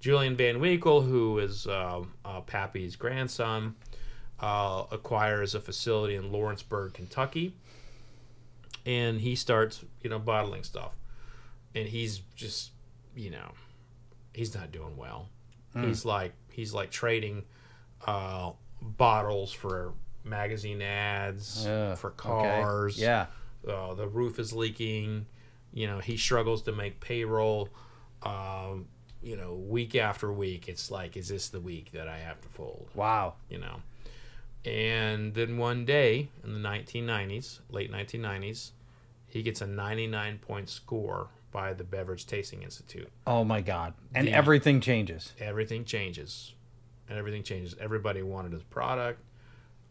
Julian 0.00 0.36
Van 0.36 0.58
Winkle, 0.60 1.02
who 1.02 1.38
is 1.38 1.66
uh, 1.66 2.02
uh, 2.24 2.40
Pappy's 2.42 2.96
grandson, 2.96 3.74
uh, 4.40 4.84
acquires 4.90 5.54
a 5.54 5.60
facility 5.60 6.14
in 6.14 6.30
Lawrenceburg, 6.32 6.94
Kentucky, 6.94 7.54
and 8.84 9.20
he 9.20 9.34
starts 9.34 9.84
you 10.02 10.10
know 10.10 10.18
bottling 10.18 10.62
stuff, 10.62 10.92
and 11.74 11.88
he's 11.88 12.20
just 12.34 12.70
you 13.14 13.30
know 13.30 13.52
he's 14.32 14.54
not 14.54 14.72
doing 14.72 14.96
well. 14.96 15.28
He's 15.78 16.06
like 16.06 16.32
he's 16.50 16.72
like 16.72 16.90
trading 16.90 17.42
uh, 18.06 18.52
bottles 18.80 19.52
for 19.52 19.92
magazine 20.24 20.82
ads 20.82 21.66
Ugh, 21.66 21.96
for 21.98 22.08
okay. 22.08 22.16
cars. 22.62 22.98
Yeah. 22.98 23.26
Uh, 23.68 23.94
the 23.94 24.06
roof 24.08 24.38
is 24.38 24.52
leaking. 24.52 25.26
You 25.72 25.86
know, 25.88 25.98
he 25.98 26.16
struggles 26.16 26.62
to 26.62 26.72
make 26.72 27.00
payroll. 27.00 27.68
Um, 28.22 28.86
you 29.22 29.36
know, 29.36 29.54
week 29.54 29.94
after 29.96 30.32
week, 30.32 30.68
it's 30.68 30.90
like, 30.90 31.16
is 31.16 31.28
this 31.28 31.48
the 31.48 31.60
week 31.60 31.90
that 31.92 32.08
I 32.08 32.18
have 32.18 32.40
to 32.42 32.48
fold? 32.48 32.88
Wow. 32.94 33.34
You 33.50 33.58
know, 33.58 33.76
and 34.64 35.34
then 35.34 35.58
one 35.58 35.84
day 35.84 36.28
in 36.44 36.52
the 36.62 36.68
1990s, 36.68 37.60
late 37.70 37.90
1990s, 37.92 38.70
he 39.28 39.42
gets 39.42 39.60
a 39.60 39.66
99 39.66 40.38
point 40.38 40.68
score 40.68 41.28
by 41.52 41.72
the 41.72 41.84
Beverage 41.84 42.26
Tasting 42.26 42.62
Institute. 42.62 43.10
Oh 43.26 43.44
my 43.44 43.60
God. 43.60 43.94
And 44.14 44.26
The- 44.28 44.32
everything 44.32 44.80
changes. 44.80 45.32
everything 45.38 45.84
changes 45.84 46.52
and 47.08 47.18
everything 47.18 47.42
changes 47.42 47.74
everybody 47.80 48.22
wanted 48.22 48.52
his 48.52 48.62
product 48.64 49.20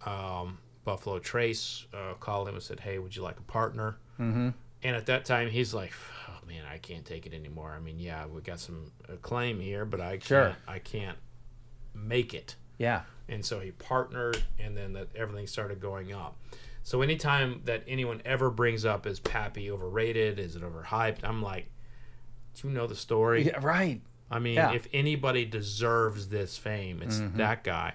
um, 0.06 0.58
buffalo 0.84 1.20
trace 1.20 1.86
uh, 1.94 2.14
called 2.20 2.48
him 2.48 2.54
and 2.56 2.64
said 2.64 2.80
hey 2.80 3.00
would 3.00 3.16
you 3.16 3.22
like 3.24 3.38
a 3.40 3.44
partner 3.44 3.98
mm-hmm. 4.20 4.50
and 4.84 4.96
at 4.96 5.06
that 5.08 5.26
time 5.26 5.50
he's 5.50 5.74
like 5.74 5.92
oh 6.30 6.48
man 6.48 6.64
i 6.72 6.78
can't 6.78 7.06
take 7.06 7.26
it 7.26 7.34
anymore 7.34 7.74
i 7.76 7.80
mean 7.80 8.00
yeah 8.00 8.26
we 8.26 8.40
got 8.42 8.60
some 8.60 8.92
acclaim 9.10 9.60
here 9.60 9.86
but 9.86 10.00
i 10.00 10.12
can't 10.12 10.24
Sure. 10.24 10.56
i 10.68 10.80
can't 10.80 11.18
make 11.94 12.34
it 12.34 12.56
Yeah. 12.78 13.02
and 13.30 13.44
so 13.44 13.60
he 13.60 13.72
partnered 13.72 14.44
and 14.60 14.76
then 14.78 14.94
that 14.94 15.08
everything 15.16 15.48
started 15.48 15.80
going 15.80 16.14
up 16.14 16.38
so 16.84 17.02
anytime 17.02 17.62
that 17.66 17.82
anyone 17.88 18.22
ever 18.26 18.52
brings 18.52 18.86
up 18.86 19.08
is 19.08 19.20
pappy 19.20 19.72
overrated 19.72 20.38
is 20.38 20.56
it 20.56 20.62
overhyped 20.62 21.20
i'm 21.24 21.42
like 21.42 21.68
do 22.54 22.68
you 22.68 22.74
know 22.74 22.86
the 22.86 22.96
story 22.96 23.44
Yeah. 23.48 23.60
Right. 23.62 24.02
I 24.30 24.40
mean, 24.40 24.56
Yeah. 24.56 24.74
if 24.74 24.88
anybody 24.94 25.46
deserves 25.46 26.30
this 26.30 26.58
fame, 26.58 27.02
it's 27.02 27.18
mm-hmm. 27.18 27.38
that 27.38 27.64
guy. 27.64 27.94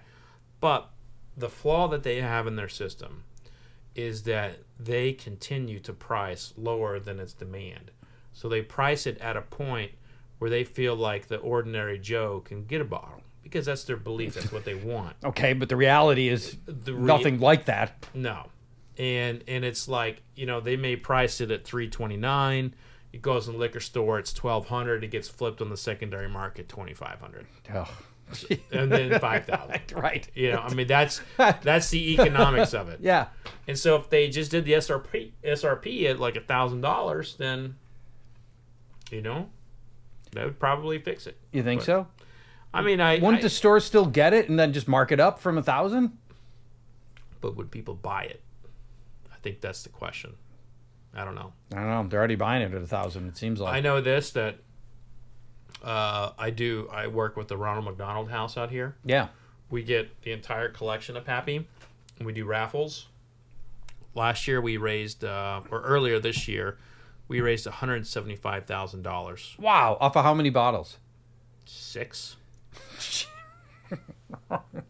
But 0.61 0.91
the 1.37 1.49
flaw 1.49 1.89
that 1.89 2.03
they 2.03 2.21
have 2.21 2.47
in 2.47 2.57
their 2.57 2.69
system 2.69 3.25
is 3.95 4.23
that 4.23 4.59
they 4.79 5.13
continue 5.13 5.81
to 5.81 5.93
price 5.93 6.53
lower 6.57 7.01
than 7.01 7.19
its 7.19 7.33
demand. 7.33 7.91
So 8.33 8.49
they 8.49 8.63
price 8.63 9.07
it 9.07 9.19
at 9.19 9.37
a 9.37 9.43
point 9.43 9.93
where 10.39 10.51
they 10.51 10.65
feel 10.65 10.95
like 10.95 11.27
the 11.27 11.37
ordinary 11.37 11.99
Joe 11.99 12.41
can 12.41 12.65
get 12.65 12.81
a 12.81 12.85
bottle 12.85 13.23
because 13.43 13.67
that's 13.67 13.85
their 13.85 13.97
belief. 13.97 14.35
That's 14.35 14.53
what 14.53 14.65
they 14.65 14.75
want. 14.75 15.17
Okay, 15.25 15.53
but 15.53 15.69
the 15.69 15.77
reality 15.77 16.29
is 16.29 16.57
The 16.67 16.95
rea- 16.95 17.05
nothing 17.05 17.41
like 17.41 17.67
that. 17.67 18.07
No. 18.15 18.47
And 18.97 19.43
and 19.49 19.65
it's 19.65 19.89
like, 19.89 20.23
you 20.37 20.47
know, 20.47 20.61
they 20.61 20.77
may 20.77 20.97
price 20.97 21.41
it 21.41 21.51
at 21.51 21.65
329 21.65 22.75
it 23.13 23.23
goes 23.23 23.47
in 23.49 23.55
the 23.55 23.59
liquor 23.59 23.81
store, 23.81 24.19
it's 24.19 24.33
1200 24.43 25.03
it 25.05 25.09
gets 25.09 25.29
flipped 25.29 25.61
on 25.61 25.69
the 25.71 25.77
secondary 25.77 26.29
market 26.29 26.69
2500 26.69 27.47
Oh. 27.75 27.89
and 28.71 28.93
then 28.93 29.19
5000 29.19 29.81
Right. 29.97 30.29
you 30.37 30.53
know 30.53 30.61
i 30.61 30.73
mean 30.73 30.87
that's 30.87 31.21
that's 31.37 31.91
the 31.91 32.13
economics 32.21 32.73
of 32.75 32.89
it 32.89 33.01
Yeah. 33.03 33.27
and 33.67 33.77
so 33.77 33.97
if 33.97 34.09
they 34.09 34.29
just 34.29 34.53
did 34.53 34.65
the 34.65 34.75
srp 34.75 35.33
srp 35.45 36.05
at 36.09 36.21
like 36.21 36.37
a 36.37 36.41
thousand 36.41 36.81
dollars 36.83 37.35
then 37.39 37.75
you 39.11 39.21
know 39.21 39.49
that 40.33 40.45
would 40.45 40.61
probably 40.61 41.01
fix 41.01 41.27
it 41.27 41.37
You 41.53 41.65
think 41.65 41.81
But- 41.81 41.87
so? 41.87 42.07
i 42.73 42.81
mean 42.83 43.01
i, 43.01 43.15
Wouldn't 43.15 43.39
I- 43.41 43.43
the 43.43 43.51
store 43.51 43.81
still 43.81 44.07
get 44.07 44.33
it 44.33 44.49
and 44.49 44.57
then 44.57 44.73
just 44.73 44.87
mark 44.87 45.11
it 45.11 45.19
up 45.19 45.41
from 45.41 45.59
a 45.59 45.63
thousand? 45.63 46.17
but 47.41 47.57
would 47.57 47.73
people 47.73 47.95
buy 47.95 48.23
it 48.25 48.43
i 49.33 49.37
think 49.43 49.61
that's 49.61 49.83
the 49.83 49.89
question 49.89 50.35
i 51.15 51.25
don't 51.25 51.35
know 51.35 51.53
I 51.73 51.77
don't 51.77 51.87
know. 51.89 52.07
They're 52.09 52.19
already 52.19 52.35
buying 52.37 52.63
it 52.63 52.75
at 52.75 52.83
a 52.83 52.87
thousand. 52.87 53.29
It 53.29 53.37
seems 53.37 53.61
like. 53.61 53.75
i 53.75 53.81
know 53.81 54.01
this 54.01 54.31
that 54.33 54.57
uh, 55.85 56.33
i 56.39 56.51
do 56.51 56.89
i 56.93 57.07
work 57.07 57.37
with 57.37 57.49
the 57.49 57.57
ronald 57.57 57.85
mcdonald 57.87 58.31
house 58.31 58.57
out 58.57 58.71
here 58.71 58.97
Yeah. 59.05 59.29
we 59.71 59.83
get 59.83 60.23
the 60.23 60.33
entire 60.33 60.69
collection 60.69 61.17
of 61.17 61.25
Pappy, 61.25 61.67
and 62.19 62.27
we 62.27 62.33
do 62.33 62.45
raffles. 62.45 63.07
Last 64.15 64.49
year 64.49 64.61
we 64.61 64.77
raised, 64.77 65.25
uh, 65.25 65.61
or 65.71 65.81
earlier 65.83 66.19
this 66.19 66.49
year, 66.49 66.77
we 67.29 67.41
raised 67.41 67.65
one 67.67 67.75
hundred 67.77 68.05
seventy-five 68.07 68.67
thousand 68.67 69.03
dollars. 69.03 69.55
Wow. 69.59 69.97
Off 70.01 70.17
of 70.17 70.25
how 70.25 70.35
many 70.35 70.51
bottles? 70.51 70.99
Six. 71.65 72.35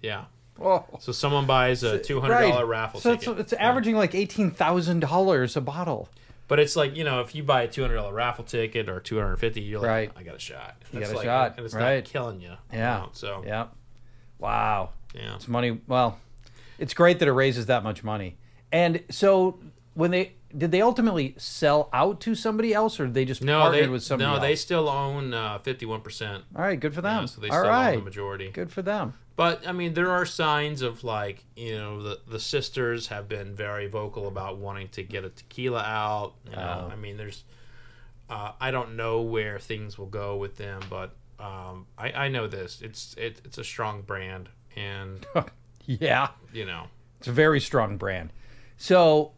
yeah. 0.03 0.25
Oh. 0.61 0.85
So 0.99 1.13
someone 1.13 1.47
buys 1.47 1.83
a 1.83 1.99
two 1.99 2.21
hundred 2.21 2.49
dollar 2.51 2.67
raffle 2.67 3.01
so 3.01 3.17
ticket, 3.17 3.29
it's, 3.39 3.41
it's 3.41 3.53
averaging 3.55 3.97
like 3.97 4.15
eighteen 4.15 4.51
thousand 4.51 5.01
dollars 5.01 5.57
a 5.57 5.61
bottle. 5.61 6.09
but 6.49 6.59
it's 6.61 6.77
like 6.77 6.97
you 6.97 7.05
know 7.05 7.21
if 7.21 7.35
you 7.35 7.43
buy 7.43 7.63
a 7.63 7.69
two 7.69 7.83
hundred 7.83 7.95
dollar 7.97 8.13
raffle 8.13 8.45
ticket 8.45 8.89
or 8.89 9.01
two 9.01 9.19
hundred 9.19 9.37
fifty, 9.39 9.61
you're 9.63 9.81
like, 9.81 9.89
Right. 9.89 10.11
I 10.17 10.23
got 10.23 10.37
a 10.37 10.39
shot. 10.39 10.77
You 10.93 11.01
got 11.01 11.11
a 11.11 11.15
like- 11.17 11.25
shot, 11.25 11.55
and 11.57 11.65
it's 11.67 11.75
right. 11.75 11.97
not 11.97 12.05
killing 12.05 12.41
you. 12.41 12.51
you 12.51 12.57
Yeah. 12.79 12.99
know, 12.99 13.09
so 13.13 13.43
Yeah. 13.47 13.67
Wow. 14.39 14.91
yeah. 15.15 15.35
It's 15.37 15.49
money. 15.49 15.81
Well, 15.87 16.19
it's 16.79 16.95
great 16.95 17.19
that 17.19 17.29
it 17.29 17.33
raises 17.33 17.67
that 17.67 17.83
much 17.83 18.03
money. 18.05 18.37
And 18.73 19.03
so 19.11 19.59
when 19.95 20.11
they 20.11 20.33
did 20.57 20.73
they 20.73 20.83
ultimately 20.83 21.35
sell 21.39 21.89
out 21.93 22.21
to 22.23 22.35
somebody 22.35 22.75
else, 22.75 22.99
or 22.99 23.05
did 23.07 23.15
they 23.15 23.25
just 23.25 23.43
No, 23.43 23.61
partnered 23.61 23.85
they 23.85 23.89
with 23.89 24.03
somebody 24.03 24.29
no, 24.29 24.35
else? 24.35 24.43
they 24.43 24.57
still 24.57 24.89
own 24.89 25.33
uh, 25.33 25.59
fifty-one 25.61 26.01
percent. 26.01 26.45
All 26.57 26.63
right, 26.63 26.79
good 26.79 26.93
for 26.95 27.03
them. 27.03 27.27
so 27.29 27.41
they 27.41 27.49
All 27.49 27.59
still 27.61 27.71
right, 27.71 27.93
own 27.93 27.99
the 28.01 28.05
majority. 28.05 28.51
good 28.51 28.73
for 28.73 28.83
them. 28.83 29.15
But 29.41 29.67
I 29.67 29.73
mean, 29.73 29.95
there 29.95 30.11
are 30.11 30.27
signs 30.27 30.83
of 30.83 31.03
like 31.03 31.45
you 31.57 31.79
know 31.79 32.03
the 32.03 32.21
the 32.29 32.39
sisters 32.39 33.07
have 33.07 33.27
been 33.27 33.55
very 33.55 33.87
vocal 33.87 34.29
about 34.29 34.59
wanting 34.59 34.89
to 34.91 35.03
get 35.03 35.25
a 35.25 35.31
tequila 35.31 35.81
out. 35.83 36.35
You 36.45 36.57
know, 36.57 36.89
Oh. 36.89 36.93
I 36.93 36.97
mean, 36.97 37.17
there's 37.17 37.45
uh, 38.29 38.53
I 38.61 38.71
don't 38.71 38.97
know 38.97 39.23
where 39.23 39.59
things 39.59 39.97
will 39.97 40.13
go 40.25 40.37
with 40.37 40.59
them, 40.59 40.83
but 40.91 41.17
um, 41.39 41.87
I 41.97 42.13
I 42.13 42.29
know 42.29 42.49
this. 42.49 42.83
It's 42.83 43.15
it, 43.17 43.41
it's 43.47 43.57
a 43.57 43.65
strong 43.65 44.03
brand, 44.03 44.51
and 44.77 45.27
Yeah, 45.87 46.29
you 46.53 46.67
know 46.67 46.89
it's 47.19 47.29
a 47.29 47.33
very 47.33 47.61
strong 47.61 47.97
brand. 47.97 48.35
So, 48.77 49.33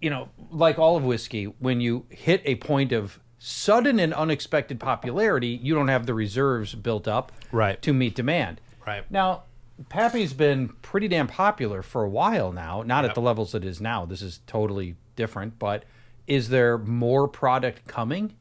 you 0.00 0.08
know, 0.10 0.28
like 0.52 0.78
all 0.78 0.96
of 0.96 1.02
whiskey, 1.02 1.46
when 1.58 1.80
you 1.80 2.06
hit 2.10 2.42
a 2.44 2.54
point 2.54 2.92
of 2.92 3.18
sudden 3.38 3.98
and 3.98 4.14
unexpected 4.14 4.78
popularity, 4.78 5.48
you 5.48 5.74
don't 5.74 5.88
have 5.88 6.06
the 6.06 6.14
reserves 6.14 6.76
built 6.76 7.08
up 7.08 7.32
Right. 7.50 7.82
to 7.82 7.92
meet 7.92 8.14
demand. 8.14 8.60
right. 8.86 9.02
Now, 9.10 9.42
Pappy's 9.88 10.32
been 10.32 10.68
pretty 10.82 11.08
damn 11.08 11.26
popular 11.28 11.82
for 11.82 12.04
a 12.04 12.08
while 12.08 12.52
now. 12.52 12.82
Not 12.82 13.04
at 13.04 13.14
the 13.14 13.20
levels 13.20 13.54
it 13.54 13.64
is 13.64 13.80
now. 13.80 14.04
This 14.04 14.22
is 14.22 14.40
totally 14.46 14.96
different. 15.16 15.58
But 15.58 15.84
is 16.26 16.48
there 16.48 16.78
more 16.78 17.28
product 17.28 17.86
coming? 17.86 18.34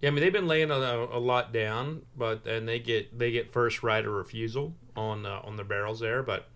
Yeah, 0.00 0.08
I 0.08 0.12
mean 0.12 0.22
they've 0.22 0.32
been 0.32 0.46
laying 0.46 0.70
a, 0.70 0.74
a 0.74 1.18
lot 1.18 1.52
down, 1.52 2.02
but 2.16 2.46
and 2.46 2.68
they 2.68 2.78
get 2.78 3.18
they 3.18 3.30
get 3.30 3.52
first 3.52 3.82
right 3.82 4.04
of 4.04 4.12
refusal 4.12 4.74
on 4.96 5.24
uh, 5.26 5.40
on 5.44 5.56
the 5.56 5.64
barrels 5.64 6.00
there, 6.00 6.22
but 6.22 6.48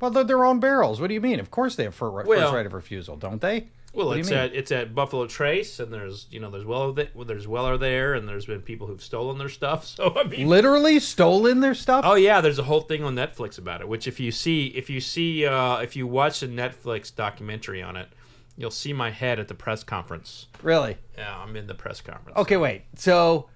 Well, 0.00 0.10
they're 0.10 0.24
their 0.24 0.44
own 0.44 0.60
barrels. 0.60 1.00
What 1.00 1.08
do 1.08 1.14
you 1.14 1.20
mean? 1.20 1.40
Of 1.40 1.50
course 1.50 1.76
they 1.76 1.84
have 1.84 1.94
first 1.94 2.26
Well- 2.26 2.54
right 2.54 2.66
of 2.66 2.72
refusal, 2.74 3.16
don't 3.16 3.40
they? 3.40 3.68
Well, 3.96 4.12
it's 4.12 4.30
at 4.30 4.54
it's 4.54 4.70
at 4.70 4.94
Buffalo 4.94 5.26
Trace, 5.26 5.80
and 5.80 5.92
there's 5.92 6.26
you 6.30 6.38
know 6.38 6.50
there's 6.50 6.64
Weller 6.66 6.94
th- 6.94 7.10
well, 7.14 7.24
there's 7.24 7.48
Weller 7.48 7.76
there, 7.78 8.14
and 8.14 8.28
there's 8.28 8.46
been 8.46 8.60
people 8.60 8.86
who've 8.86 9.02
stolen 9.02 9.38
their 9.38 9.48
stuff. 9.48 9.84
So 9.96 10.12
I 10.16 10.24
mean, 10.24 10.46
Literally 10.48 11.00
stolen 11.00 11.60
their 11.60 11.74
stuff. 11.74 12.04
oh 12.06 12.14
yeah, 12.14 12.40
there's 12.40 12.58
a 12.58 12.64
whole 12.64 12.82
thing 12.82 13.02
on 13.02 13.14
Netflix 13.14 13.56
about 13.58 13.80
it. 13.80 13.88
Which 13.88 14.06
if 14.06 14.20
you 14.20 14.30
see 14.30 14.66
if 14.68 14.90
you 14.90 15.00
see 15.00 15.46
uh, 15.46 15.78
if 15.78 15.96
you 15.96 16.06
watch 16.06 16.42
a 16.42 16.48
Netflix 16.48 17.14
documentary 17.14 17.82
on 17.82 17.96
it, 17.96 18.08
you'll 18.56 18.70
see 18.70 18.92
my 18.92 19.10
head 19.10 19.38
at 19.40 19.48
the 19.48 19.54
press 19.54 19.82
conference. 19.82 20.46
Really? 20.62 20.98
Yeah, 21.16 21.36
I'm 21.38 21.56
in 21.56 21.66
the 21.66 21.74
press 21.74 22.00
conference. 22.02 22.36
Okay, 22.38 22.56
wait. 22.58 22.82
So 22.96 23.48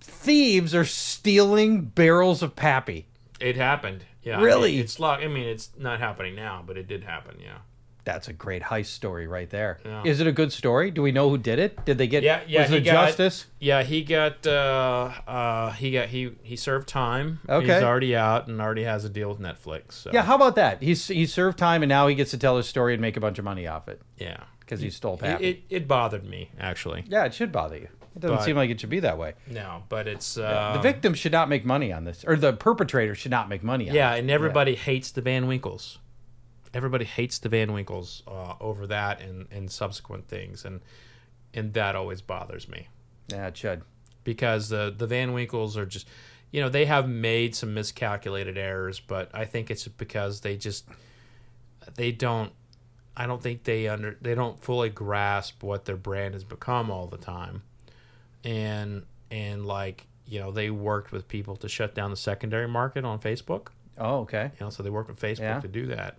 thieves 0.00 0.74
are 0.74 0.84
stealing 0.84 1.82
barrels 1.82 2.42
of 2.42 2.56
Pappy. 2.56 3.06
it 3.40 3.56
happened. 3.56 4.04
Yeah, 4.22 4.40
Really? 4.40 4.78
It, 4.78 4.82
it's 4.82 5.00
like 5.00 5.20
I 5.22 5.28
mean, 5.28 5.46
it's 5.48 5.70
not 5.78 5.98
happening 6.00 6.34
now, 6.34 6.62
but 6.66 6.76
it 6.76 6.86
did 6.88 7.04
happen. 7.04 7.36
Yeah. 7.40 7.58
That's 8.04 8.26
a 8.28 8.32
great 8.32 8.62
heist 8.62 8.86
story 8.86 9.26
right 9.28 9.48
there. 9.48 9.78
Yeah. 9.84 10.02
Is 10.04 10.18
it 10.20 10.26
a 10.26 10.32
good 10.32 10.52
story? 10.52 10.90
Do 10.90 11.02
we 11.02 11.12
know 11.12 11.30
who 11.30 11.38
did 11.38 11.58
it? 11.60 11.84
Did 11.84 11.98
they 11.98 12.06
get? 12.08 12.22
Yeah, 12.24 12.40
yeah, 12.48 12.62
Was 12.62 12.72
it 12.72 12.84
got- 12.84 13.06
justice? 13.08 13.46
Yeah, 13.60 13.82
he 13.84 14.02
got 14.02 14.44
uh 14.46 15.12
uh 15.26 15.70
he 15.72 15.92
got 15.92 16.08
he 16.08 16.32
he 16.42 16.56
served 16.56 16.88
time. 16.88 17.38
Okay. 17.48 17.74
He's 17.74 17.82
already 17.82 18.16
out 18.16 18.48
and 18.48 18.60
already 18.60 18.84
has 18.84 19.04
a 19.04 19.08
deal 19.08 19.28
with 19.28 19.38
Netflix. 19.40 19.92
So 19.92 20.10
Yeah. 20.12 20.22
How 20.22 20.34
about 20.34 20.56
that? 20.56 20.82
He's 20.82 21.06
he 21.06 21.26
served 21.26 21.58
time 21.58 21.82
and 21.82 21.88
now 21.88 22.06
he 22.08 22.14
gets 22.14 22.32
to 22.32 22.38
tell 22.38 22.56
his 22.56 22.66
story 22.66 22.92
and 22.94 23.00
make 23.00 23.16
a 23.16 23.20
bunch 23.20 23.38
of 23.38 23.44
money 23.44 23.66
off 23.68 23.88
it 23.88 24.00
yeah. 24.18 24.38
because 24.60 24.80
he 24.80 24.90
stole 24.90 25.14
It, 25.14 25.20
Pappy. 25.20 25.48
it, 25.48 25.62
it 25.70 25.88
bothered 25.88 26.24
me 26.24 26.50
actually. 26.58 27.04
yeah, 27.06 27.24
it 27.24 27.34
should 27.34 27.52
bother 27.52 27.76
you. 27.76 27.88
It 28.16 28.20
doesn't 28.20 28.36
but- 28.38 28.44
seem 28.44 28.56
like 28.56 28.68
it 28.68 28.80
should 28.80 28.90
be 28.90 29.00
that 29.00 29.16
way. 29.16 29.34
no, 29.46 29.84
but 29.88 30.06
it's 30.08 30.36
uh, 30.36 30.72
the 30.74 30.80
victim 30.82 31.14
should 31.14 31.32
not 31.32 31.48
make 31.48 31.64
money 31.64 31.92
on 31.92 32.04
this, 32.04 32.24
or 32.26 32.36
the 32.36 32.52
perpetrator 32.52 33.14
should 33.14 33.30
not 33.30 33.48
make 33.48 33.62
money 33.62 33.88
on 33.88 33.94
Yeah, 33.94 34.14
it. 34.14 34.18
and 34.18 34.30
everybody 34.30 34.74
hates 34.74 35.12
the 35.12 35.22
Van 35.22 35.46
Winkles. 35.46 35.98
Everybody 36.74 37.04
hates 37.04 37.38
the 37.38 37.48
Van 37.48 37.72
Winkles 37.72 38.22
uh, 38.26 38.54
over 38.60 38.86
that 38.86 39.20
and, 39.20 39.46
and 39.50 39.70
subsequent 39.70 40.28
things, 40.28 40.64
and 40.64 40.80
and 41.54 41.74
that 41.74 41.94
always 41.96 42.22
bothers 42.22 42.68
me 42.68 42.88
Yeah, 43.28 43.48
it 43.48 43.56
should. 43.56 43.82
because 44.24 44.68
the 44.70 44.94
the 44.96 45.06
Van 45.06 45.32
Winkles 45.34 45.76
are 45.76 45.84
just, 45.86 46.08
you 46.50 46.60
know, 46.62 46.68
they 46.70 46.86
have 46.86 47.08
made 47.08 47.54
some 47.54 47.74
miscalculated 47.74 48.56
errors, 48.56 49.00
but 49.00 49.30
I 49.34 49.44
think 49.44 49.70
it's 49.70 49.86
because 49.88 50.40
they 50.40 50.56
just 50.56 50.86
they 51.96 52.10
don't. 52.12 52.52
I 53.14 53.26
don't 53.26 53.42
think 53.42 53.64
they 53.64 53.88
under 53.88 54.16
they 54.22 54.34
don't 54.34 54.58
fully 54.58 54.88
grasp 54.88 55.62
what 55.62 55.84
their 55.84 55.98
brand 55.98 56.32
has 56.32 56.44
become 56.44 56.90
all 56.90 57.06
the 57.06 57.18
time, 57.18 57.60
and 58.44 59.04
and 59.30 59.66
like 59.66 60.06
you 60.26 60.40
know 60.40 60.50
they 60.50 60.70
worked 60.70 61.12
with 61.12 61.28
people 61.28 61.56
to 61.56 61.68
shut 61.68 61.94
down 61.94 62.10
the 62.10 62.16
secondary 62.16 62.68
market 62.68 63.04
on 63.04 63.18
Facebook. 63.18 63.68
Oh, 63.98 64.20
okay. 64.20 64.50
You 64.58 64.64
know, 64.66 64.70
so 64.70 64.82
they 64.82 64.88
worked 64.88 65.10
with 65.10 65.20
Facebook 65.20 65.40
Yeah. 65.40 65.60
to 65.60 65.68
do 65.68 65.86
that, 65.88 66.16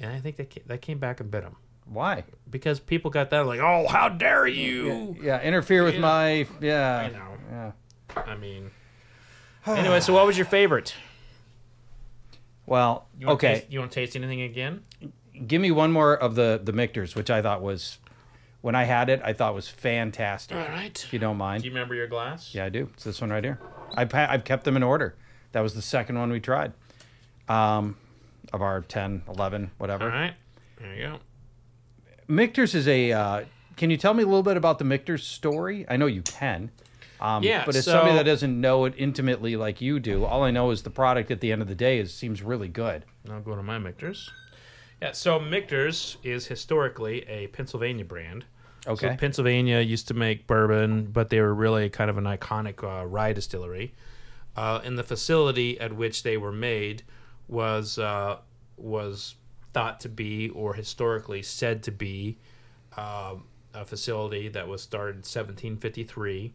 and 0.00 0.10
I 0.12 0.18
think 0.20 0.36
that 0.36 0.52
ca- 0.52 0.62
that 0.66 0.80
came 0.82 0.98
back 0.98 1.20
and 1.20 1.30
bit 1.30 1.42
them 1.42 1.56
Why? 1.86 2.24
because 2.50 2.80
people 2.80 3.10
got 3.10 3.30
that 3.30 3.46
like, 3.46 3.60
oh, 3.60 3.86
how 3.88 4.08
dare 4.08 4.46
you? 4.46 5.16
Yeah, 5.22 5.40
interfere 5.42 5.84
with 5.84 5.94
Yeah. 5.94 6.00
my. 6.00 6.46
Yeah. 6.60 6.98
I 6.98 7.10
know. 7.10 7.36
Yeah. 7.50 8.22
I 8.22 8.36
mean, 8.36 8.70
anyway, 9.66 10.00
so 10.00 10.12
what 10.14 10.26
was 10.26 10.36
your 10.36 10.46
favorite? 10.46 10.94
Well, 12.66 13.06
You 13.18 13.28
okay. 13.30 13.54
taste, 13.60 13.66
you 13.72 13.78
want 13.78 13.92
to 13.92 14.00
taste 14.00 14.14
anything 14.16 14.42
again? 14.42 14.82
Give 15.46 15.60
me 15.60 15.70
one 15.70 15.92
more 15.92 16.14
of 16.16 16.34
the 16.34 16.60
the 16.62 16.72
Michter's, 16.72 17.14
which 17.14 17.30
I 17.30 17.40
thought 17.40 17.62
was, 17.62 17.98
when 18.60 18.74
I 18.74 18.84
had 18.84 19.08
it, 19.08 19.20
I 19.24 19.32
thought 19.32 19.54
was 19.54 19.68
fantastic. 19.68 20.56
All 20.56 20.68
right. 20.68 21.02
If 21.02 21.12
you 21.12 21.18
don't 21.18 21.36
mind. 21.36 21.62
Do 21.62 21.68
you 21.68 21.74
remember 21.74 21.94
your 21.94 22.08
glass? 22.08 22.54
Yeah, 22.54 22.64
I 22.64 22.68
do. 22.68 22.90
It's 22.94 23.04
this 23.04 23.20
one 23.20 23.30
right 23.30 23.44
here. 23.44 23.58
I've, 23.96 24.12
I've 24.14 24.44
kept 24.44 24.64
them 24.64 24.76
in 24.76 24.82
order. 24.82 25.14
That 25.52 25.60
was 25.60 25.74
the 25.74 25.82
second 25.82 26.18
one 26.18 26.30
we 26.30 26.40
tried. 26.40 26.72
Um, 27.48 27.96
of 28.52 28.62
our 28.62 28.80
10, 28.82 29.22
11, 29.28 29.70
whatever. 29.78 30.04
All 30.04 30.10
right. 30.10 30.34
There 30.80 30.94
you 30.94 31.02
go. 31.02 31.18
Michter's 32.28 32.74
is 32.74 32.86
a. 32.88 33.12
Uh, 33.12 33.44
can 33.76 33.90
you 33.90 33.96
tell 33.96 34.14
me 34.14 34.22
a 34.22 34.26
little 34.26 34.42
bit 34.42 34.56
about 34.56 34.78
the 34.78 34.84
Michter's 34.84 35.24
story? 35.26 35.86
I 35.88 35.96
know 35.96 36.06
you 36.06 36.22
can. 36.22 36.70
Um, 37.20 37.42
Yeah, 37.42 37.64
But 37.64 37.74
as 37.76 37.84
so- 37.84 37.92
somebody 37.92 38.16
that 38.16 38.24
doesn't 38.24 38.60
know 38.60 38.84
it 38.84 38.94
intimately 38.96 39.56
like 39.56 39.80
you 39.80 39.98
do, 40.00 40.24
all 40.24 40.42
I 40.44 40.50
know 40.50 40.70
is 40.70 40.82
the 40.82 40.90
product 40.90 41.30
at 41.30 41.40
the 41.40 41.50
end 41.52 41.62
of 41.62 41.68
the 41.68 41.74
day 41.74 41.98
is 41.98 42.12
seems 42.14 42.42
really 42.42 42.68
good. 42.68 43.04
I'll 43.30 43.40
go 43.40 43.56
to 43.56 43.62
my 43.62 43.78
Michter's. 43.78 44.30
Yeah, 45.02 45.12
so 45.12 45.38
Michter's 45.38 46.16
is 46.22 46.46
historically 46.46 47.22
a 47.28 47.46
Pennsylvania 47.48 48.04
brand. 48.04 48.44
Okay. 48.86 49.10
So 49.10 49.16
Pennsylvania 49.16 49.80
used 49.80 50.08
to 50.08 50.14
make 50.14 50.46
bourbon, 50.46 51.06
but 51.12 51.28
they 51.30 51.40
were 51.40 51.54
really 51.54 51.88
kind 51.88 52.10
of 52.10 52.18
an 52.18 52.24
iconic 52.24 52.82
uh, 52.82 53.04
rye 53.06 53.32
distillery. 53.32 53.94
Uh, 54.56 54.80
and 54.84 54.98
the 54.98 55.04
facility 55.04 55.78
at 55.78 55.92
which 55.92 56.22
they 56.24 56.36
were 56.36 56.50
made 56.52 57.02
was 57.48 57.98
uh, 57.98 58.38
was 58.76 59.34
thought 59.72 60.00
to 60.00 60.08
be, 60.08 60.50
or 60.50 60.74
historically 60.74 61.42
said 61.42 61.82
to 61.84 61.90
be, 61.90 62.38
um 62.96 63.44
a 63.74 63.84
facility 63.84 64.48
that 64.48 64.66
was 64.66 64.82
started 64.82 65.10
in 65.10 65.18
1753 65.18 66.54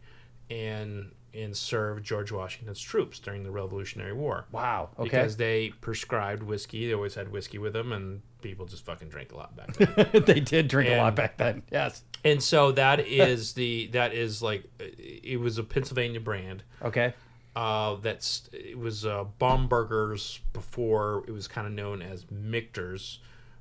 and 0.50 1.10
and 1.32 1.56
served 1.56 2.04
George 2.04 2.30
Washington's 2.30 2.80
troops 2.80 3.18
during 3.18 3.42
the 3.42 3.50
Revolutionary 3.50 4.12
War. 4.12 4.46
Wow. 4.52 4.90
Okay. 4.96 5.04
Because 5.04 5.36
they 5.36 5.70
prescribed 5.80 6.44
whiskey, 6.44 6.86
they 6.86 6.94
always 6.94 7.16
had 7.16 7.32
whiskey 7.32 7.58
with 7.58 7.72
them, 7.72 7.90
and 7.92 8.22
people 8.40 8.66
just 8.66 8.84
fucking 8.84 9.08
drank 9.08 9.32
a 9.32 9.36
lot 9.36 9.56
back 9.56 9.72
then. 9.74 10.22
they 10.26 10.38
did 10.38 10.68
drink 10.68 10.90
a 10.90 10.96
lot 10.98 11.16
back 11.16 11.36
then. 11.36 11.64
Yes. 11.72 12.04
and 12.24 12.40
so 12.40 12.70
that 12.72 13.00
is 13.00 13.54
the 13.54 13.88
that 13.88 14.14
is 14.14 14.42
like 14.42 14.64
it 14.78 15.40
was 15.40 15.58
a 15.58 15.64
Pennsylvania 15.64 16.20
brand. 16.20 16.62
Okay. 16.82 17.14
Uh, 17.56 17.96
that's 17.96 18.48
it 18.52 18.76
was 18.78 19.06
uh, 19.06 19.24
Bomberger's 19.40 20.40
before 20.52 21.24
it 21.28 21.30
was 21.32 21.46
kind 21.48 21.66
of 21.66 21.72
known 21.72 22.02
as 22.02 22.26
Michter's. 22.30 23.20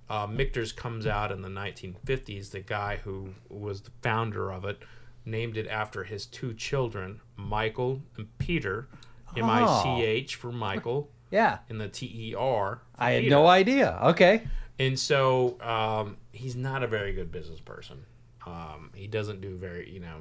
Uh, 0.09 0.27
Michter's 0.27 0.71
comes 0.71 1.05
out 1.07 1.31
in 1.31 1.41
the 1.41 1.47
1950s. 1.49 2.51
The 2.51 2.59
guy 2.59 2.97
who 3.03 3.29
was 3.49 3.81
the 3.81 3.91
founder 4.01 4.51
of 4.51 4.65
it 4.65 4.79
named 5.25 5.57
it 5.57 5.67
after 5.67 6.03
his 6.03 6.25
two 6.25 6.53
children, 6.53 7.21
Michael 7.35 8.01
and 8.17 8.35
Peter. 8.39 8.87
M 9.35 9.49
I 9.49 9.81
C 9.81 10.03
H 10.03 10.35
for 10.35 10.51
Michael, 10.51 11.09
Yeah. 11.31 11.59
and 11.67 11.81
the 11.81 11.87
T 11.87 12.05
E 12.29 12.35
R. 12.35 12.81
I 12.99 13.11
had 13.11 13.25
no 13.25 13.47
idea. 13.47 13.97
Okay. 14.03 14.43
And 14.77 14.99
so 14.99 15.59
um, 15.61 16.17
he's 16.31 16.55
not 16.55 16.83
a 16.83 16.87
very 16.87 17.13
good 17.13 17.31
business 17.31 17.59
person. 17.59 18.05
Um, 18.45 18.91
he 18.93 19.07
doesn't 19.07 19.41
do 19.41 19.55
very, 19.55 19.89
you 19.89 19.99
know, 20.01 20.17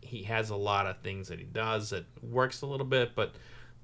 he 0.00 0.22
has 0.24 0.50
a 0.50 0.56
lot 0.56 0.86
of 0.86 0.98
things 1.00 1.28
that 1.28 1.38
he 1.38 1.44
does 1.44 1.90
that 1.90 2.04
works 2.22 2.62
a 2.62 2.66
little 2.66 2.86
bit, 2.86 3.14
but 3.14 3.34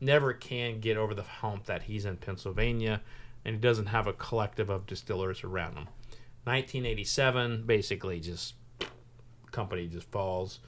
never 0.01 0.33
can 0.33 0.81
get 0.81 0.97
over 0.97 1.15
the 1.15 1.23
hump 1.23 1.67
that 1.67 1.83
he's 1.85 2.05
in 2.05 2.17
Pennsylvania 2.17 3.01
and 3.45 3.55
he 3.57 3.61
doesn't 3.61 3.87
have 3.87 4.07
a 4.07 4.13
collective 4.13 4.71
of 4.71 4.87
distillers 4.87 5.43
around 5.45 5.75
him. 5.77 5.89
1987, 6.45 7.65
basically, 7.67 8.21
just 8.21 8.55
company 9.51 9.87
just 9.87 10.11
falls. 10.11 10.61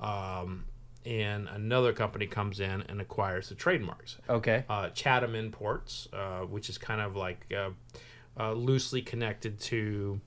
Um, 0.00 0.64
and 1.04 1.48
another 1.48 1.92
company 1.92 2.26
comes 2.26 2.60
in 2.60 2.82
and 2.82 3.00
acquires 3.00 3.48
the 3.48 3.54
trademarks 3.54 4.18
Okay. 4.28 4.64
uh, 4.68 4.90
Chatham 4.90 5.34
Imports, 5.34 6.08
uh, 6.12 6.40
which 6.40 6.68
is 6.68 6.76
kind 6.78 7.00
of 7.00 7.16
like 7.16 7.46
uh, 7.56 7.70
uh, 8.38 8.52
loosely 8.52 9.00
connected 9.02 9.58
to 9.60 10.20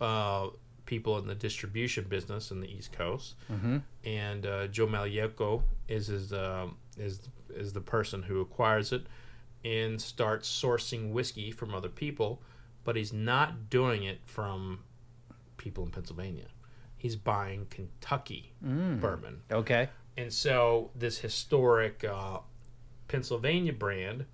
uh, 0.00 0.48
people 0.90 1.16
in 1.18 1.28
the 1.28 1.34
distribution 1.36 2.04
business 2.08 2.50
in 2.50 2.60
the 2.60 2.66
East 2.66 2.92
Coast. 2.92 3.36
Mm-hmm. 3.50 3.78
And 4.04 4.44
uh, 4.44 4.66
Joe 4.66 4.88
Magliocco 4.88 5.62
is 5.88 6.08
his, 6.08 6.32
uh, 6.32 6.66
is 6.98 7.28
is 7.54 7.72
the 7.72 7.80
person 7.80 8.24
who 8.24 8.40
acquires 8.40 8.92
it 8.92 9.06
and 9.64 10.00
starts 10.00 10.48
sourcing 10.48 11.12
whiskey 11.12 11.50
from 11.52 11.74
other 11.74 11.88
people, 11.88 12.42
but 12.84 12.96
he's 12.96 13.12
not 13.12 13.70
doing 13.70 14.02
it 14.02 14.18
from 14.24 14.80
people 15.56 15.84
in 15.84 15.90
Pennsylvania. 15.90 16.46
He's 16.96 17.16
buying 17.16 17.66
Kentucky 17.70 18.52
bourbon. 19.00 19.42
Okay. 19.50 19.88
And 20.16 20.32
so 20.32 20.90
this 20.94 21.18
historic 21.18 22.04
uh, 22.04 22.40
Pennsylvania 23.08 23.72
brand 23.72 24.26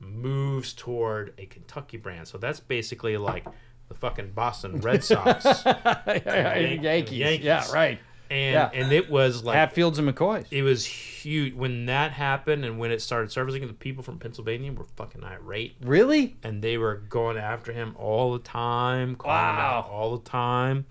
moves 0.00 0.72
toward 0.72 1.34
a 1.38 1.46
Kentucky 1.46 1.96
brand. 1.96 2.28
So 2.28 2.38
that's 2.38 2.60
basically 2.60 3.16
like 3.16 3.46
the 3.88 3.94
fucking 3.94 4.32
Boston 4.32 4.80
Red 4.80 5.04
Sox. 5.04 5.44
Yankees. 6.06 6.82
Yankees. 7.12 7.44
Yeah. 7.44 7.70
Right. 7.72 7.98
And 8.30 8.54
Yeah. 8.54 8.70
and 8.72 8.92
it 8.92 9.10
was 9.10 9.44
like 9.44 9.54
Hatfields 9.56 9.98
and 9.98 10.08
McCoys. 10.08 10.46
it 10.50 10.62
was 10.62 10.86
huge 10.86 11.54
when 11.54 11.86
that 11.86 12.12
happened 12.12 12.64
and 12.64 12.78
when 12.78 12.90
it 12.90 13.02
started 13.02 13.30
surfacing. 13.30 13.66
The 13.66 13.74
people 13.74 14.02
from 14.02 14.18
Pennsylvania 14.18 14.72
were 14.72 14.86
fucking 14.96 15.22
irate, 15.22 15.76
Really? 15.82 16.36
and 16.42 16.62
they 16.62 16.78
were 16.78 16.94
going 16.96 17.36
after 17.36 17.72
him 17.72 17.94
all 17.98 18.32
the 18.32 18.38
time, 18.38 19.14
calling 19.16 19.36
him 19.38 19.60
out 19.60 19.88
all 19.90 20.16
the 20.16 20.28
time, 20.28 20.86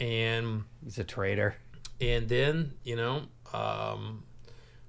and 0.00 0.64
He's 0.82 0.98
a 0.98 1.04
traitor. 1.04 1.54
and 2.00 2.28
then 2.28 2.72
you 2.82 2.96
know 2.96 3.22
um, 3.52 4.24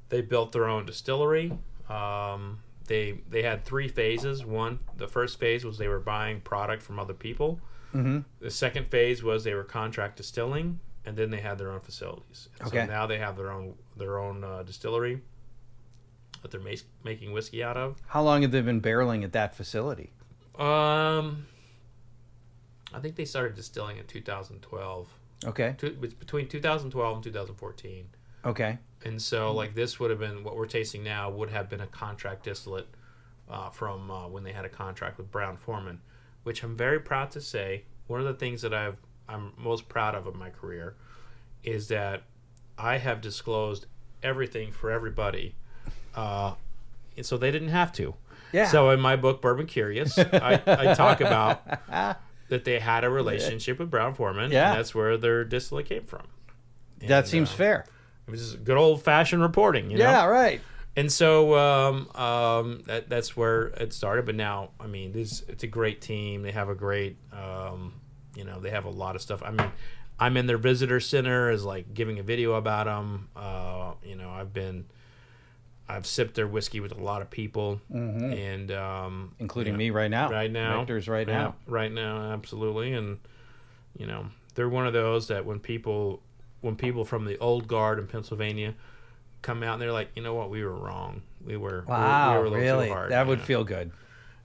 they 0.10 0.22
built 0.22 0.52
their 0.54 0.66
own 0.68 0.88
distillery 0.88 1.52
um, 1.88 2.60
they 2.88 3.20
they 3.30 3.42
had 3.44 3.64
three 3.66 3.88
phases 3.88 4.46
one 4.46 4.80
the 4.98 5.08
first 5.08 5.40
phase 5.40 5.64
was 5.66 5.78
they 5.78 5.88
were 5.88 6.00
buying 6.00 6.40
product 6.42 6.82
from 6.84 7.00
other 7.00 7.14
people 7.14 7.60
mm-hmm. 7.94 8.20
the 8.40 8.52
second 8.52 8.88
phase 8.88 9.24
was 9.24 9.44
they 9.44 9.54
were 9.54 9.64
contract 9.64 10.18
distilling 10.18 10.80
and 11.06 11.16
then 11.18 11.30
they 11.30 11.40
had 11.42 11.58
their 11.58 11.72
own 11.72 11.80
facilities 11.82 12.50
And 12.60 12.68
Okay. 12.68 12.80
so 12.80 12.86
now 12.86 13.06
they 13.06 13.18
have 13.20 13.38
their 13.38 13.52
own 13.52 13.76
their 13.96 14.18
own 14.20 14.44
uh, 14.44 14.64
distillery 14.64 15.22
that 16.42 16.52
they're 16.52 16.62
mas- 16.62 16.84
making 17.04 17.32
whiskey 17.32 17.64
out 17.64 17.78
of 17.78 17.98
How 18.08 18.22
long 18.24 18.42
have 18.44 18.52
they 18.52 18.62
been 18.62 18.82
barreling 18.82 19.24
at 19.24 19.32
that 19.34 19.56
facility? 19.56 20.12
um 20.60 21.46
i 22.94 23.00
think 23.00 23.16
they 23.16 23.26
started 23.26 23.56
distilling 23.56 23.98
in 23.98 24.06
2012 24.06 25.08
Okay. 25.46 25.76
It's 25.82 26.14
between 26.14 26.48
2012 26.48 27.16
and 27.18 27.24
2014 27.24 28.08
Okay. 28.46 28.78
And 29.04 29.22
so, 29.22 29.52
like 29.54 29.76
this 29.76 30.00
would 30.00 30.10
have 30.10 30.20
been 30.20 30.44
what 30.44 30.56
we're 30.56 30.66
tasting 30.66 31.04
now 31.04 31.30
would 31.30 31.50
have 31.50 31.70
been 31.70 31.82
a 31.82 31.88
contract 31.88 32.44
distillate 32.44 32.88
uh, 33.50 33.70
from 33.70 34.10
uh, 34.10 34.28
when 34.28 34.44
they 34.44 34.52
had 34.52 34.66
a 34.66 34.70
contract 34.70 35.18
with 35.18 35.32
Brown-Forman, 35.32 36.02
which 36.44 36.64
I'm 36.64 36.76
very 36.76 37.00
proud 37.00 37.32
to 37.32 37.42
say. 37.42 37.84
One 38.08 38.20
of 38.20 38.26
the 38.26 38.34
things 38.34 38.62
that 38.62 38.74
I've 38.74 38.98
I'm 39.28 39.54
most 39.58 39.90
proud 39.90 40.16
of 40.16 40.28
in 40.28 40.38
my 40.38 40.50
career 40.50 40.96
is 41.64 41.88
that 41.90 42.24
I 42.78 42.98
have 42.98 43.22
disclosed 43.22 43.86
everything 44.24 44.72
for 44.72 44.92
everybody, 44.92 45.56
uh, 46.16 46.54
and 47.18 47.26
so 47.26 47.38
they 47.38 47.52
didn't 47.52 47.70
have 47.70 47.92
to. 47.94 48.16
Yeah. 48.52 48.68
So 48.68 48.90
in 48.92 49.00
my 49.00 49.16
book, 49.16 49.42
Bourbon 49.42 49.66
Curious, 49.66 50.18
I, 50.18 50.62
I 50.66 50.94
talk 50.94 51.20
about 51.22 51.64
that 52.50 52.64
they 52.64 52.80
had 52.80 53.04
a 53.04 53.10
relationship 53.10 53.80
with 53.80 53.90
Brown-Forman, 53.90 54.52
Yeah. 54.52 54.70
and 54.72 54.80
that's 54.80 54.94
where 54.96 55.18
their 55.18 55.44
distillate 55.44 55.88
came 55.88 56.06
from. 56.06 56.24
that 57.02 57.28
seems 57.28 57.52
uh, 57.52 57.56
fair. 57.56 57.86
It 58.28 58.32
was 58.32 58.42
just 58.42 58.64
good 58.64 58.78
old 58.78 59.04
fashioned 59.04 59.42
reporting, 59.42 59.92
you 59.92 59.98
know. 59.98 60.04
Yeah. 60.10 60.26
Right. 60.26 60.62
And 60.98 61.12
so 61.12 61.56
um, 61.58 62.10
um, 62.16 62.82
that, 62.86 63.10
that's 63.10 63.36
where 63.36 63.68
it 63.68 63.94
started. 63.94 64.26
But 64.26 64.36
now, 64.36 64.70
I 64.80 64.88
mean, 64.88 65.12
this 65.12 65.44
it's 65.48 65.64
a 65.64 65.68
great 65.68 66.02
team. 66.02 66.42
They 66.42 66.52
have 66.52 66.70
a 66.70 66.76
great, 66.76 67.18
um, 67.34 67.94
you 68.36 68.46
know, 68.46 68.60
they 68.60 68.70
have 68.70 68.86
a 68.86 68.90
lot 68.90 69.16
of 69.16 69.22
stuff. 69.22 69.44
I 69.44 69.52
mean, 69.52 69.72
I'm 70.20 70.38
in 70.38 70.48
their 70.48 70.58
visitor 70.58 71.00
center 71.02 71.50
as 71.50 71.66
like 71.66 71.94
giving 71.94 72.20
a 72.20 72.24
video 72.24 72.54
about 72.54 72.86
them. 72.86 73.28
Uh, 73.36 73.92
you 74.04 74.16
know, 74.16 74.30
I've 74.30 74.54
been, 74.54 74.86
I've 75.88 76.06
sipped 76.08 76.36
their 76.36 76.48
whiskey 76.48 76.80
with 76.80 76.94
a 76.94 77.00
lot 77.04 77.22
of 77.22 77.30
people, 77.30 77.80
and 77.92 78.72
um, 78.72 79.36
including 79.38 79.74
yeah, 79.74 79.78
me 79.78 79.90
right 79.92 80.10
now. 80.10 80.32
right 80.32 80.50
now, 80.50 80.80
Michter's 80.80 81.08
right 81.08 81.28
Yeah, 81.28 81.34
now. 81.38 81.56
right 81.68 81.92
now, 81.92 82.32
absolutely, 82.32 82.94
and 82.94 83.20
you 83.98 84.08
know, 84.08 84.28
they're 84.56 84.70
one 84.70 84.88
of 84.88 84.94
those 84.94 85.28
that 85.28 85.46
when 85.46 85.60
people, 85.60 86.22
when 86.66 86.76
people 86.76 87.06
from 87.06 87.26
the 87.26 87.38
old 87.38 87.68
guard 87.68 88.00
in 88.00 88.08
Pennsylvania 88.08 88.74
come 89.42 89.62
out 89.64 89.74
and 89.74 89.82
they're 89.82 89.92
like, 89.94 90.10
you 90.16 90.24
know 90.24 90.34
what, 90.34 90.50
we 90.50 90.64
were 90.64 90.74
wrong. 90.76 91.22
We 91.46 91.56
were, 91.58 91.70
we 91.70 91.76
were- 91.78 91.84
Wow, 91.88 92.32
we 92.34 92.38
were 92.40 92.46
a 92.46 92.50
little 92.50 92.66
really? 92.66 92.88
too 92.88 92.94
hard. 92.94 93.12
that 93.12 93.28
would 93.28 93.40
yeah. 93.40 93.46
feel 93.46 93.64
good. 93.64 93.92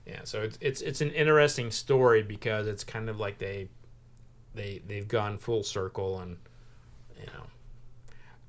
Yeah, 0.05 0.21
so 0.23 0.41
it's 0.41 0.57
it's 0.61 0.81
it's 0.81 1.01
an 1.01 1.11
interesting 1.11 1.69
story 1.71 2.23
because 2.23 2.67
it's 2.67 2.83
kind 2.83 3.07
of 3.09 3.19
like 3.19 3.37
they 3.37 3.69
they 4.55 4.81
they've 4.87 5.07
gone 5.07 5.37
full 5.37 5.63
circle 5.63 6.19
and 6.19 6.37
you 7.19 7.25
know. 7.27 7.43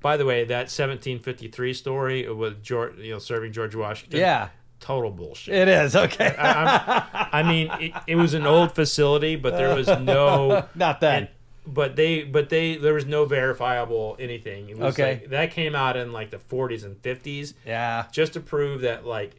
By 0.01 0.17
the 0.17 0.25
way, 0.25 0.43
that 0.45 0.63
1753 0.69 1.73
story 1.73 2.27
with 2.29 2.61
George, 2.63 2.97
you 2.97 3.13
know, 3.13 3.19
serving 3.19 3.53
George 3.53 3.73
Washington, 3.75 4.19
Yeah, 4.19 4.49
total 4.81 5.11
bullshit. 5.11 5.53
it 5.55 5.67
is. 5.69 5.95
Okay. 5.95 6.35
I 6.37 7.41
mean, 7.43 7.69
it, 7.79 7.93
it 8.07 8.15
was 8.17 8.33
an 8.33 8.45
old 8.45 8.75
facility, 8.75 9.35
but 9.37 9.55
there 9.55 9.73
was 9.75 9.87
no 10.01 10.65
Not 10.75 10.99
then. 10.99 11.29
But 11.65 11.95
they 11.95 12.23
but 12.23 12.49
they 12.49 12.75
there 12.75 12.93
was 12.93 13.05
no 13.05 13.25
verifiable 13.25 14.15
anything. 14.19 14.69
It 14.69 14.77
was 14.77 14.93
Okay. 14.95 15.19
like, 15.21 15.29
that 15.29 15.51
came 15.51 15.75
out 15.75 15.95
in 15.97 16.11
like 16.11 16.29
the 16.29 16.37
40s 16.37 16.83
and 16.83 17.01
50s 17.01 17.53
yeah. 17.65 18.05
just 18.11 18.33
to 18.33 18.39
prove 18.39 18.81
that 18.81 19.05
like 19.05 19.35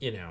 you 0.00 0.12
know 0.12 0.30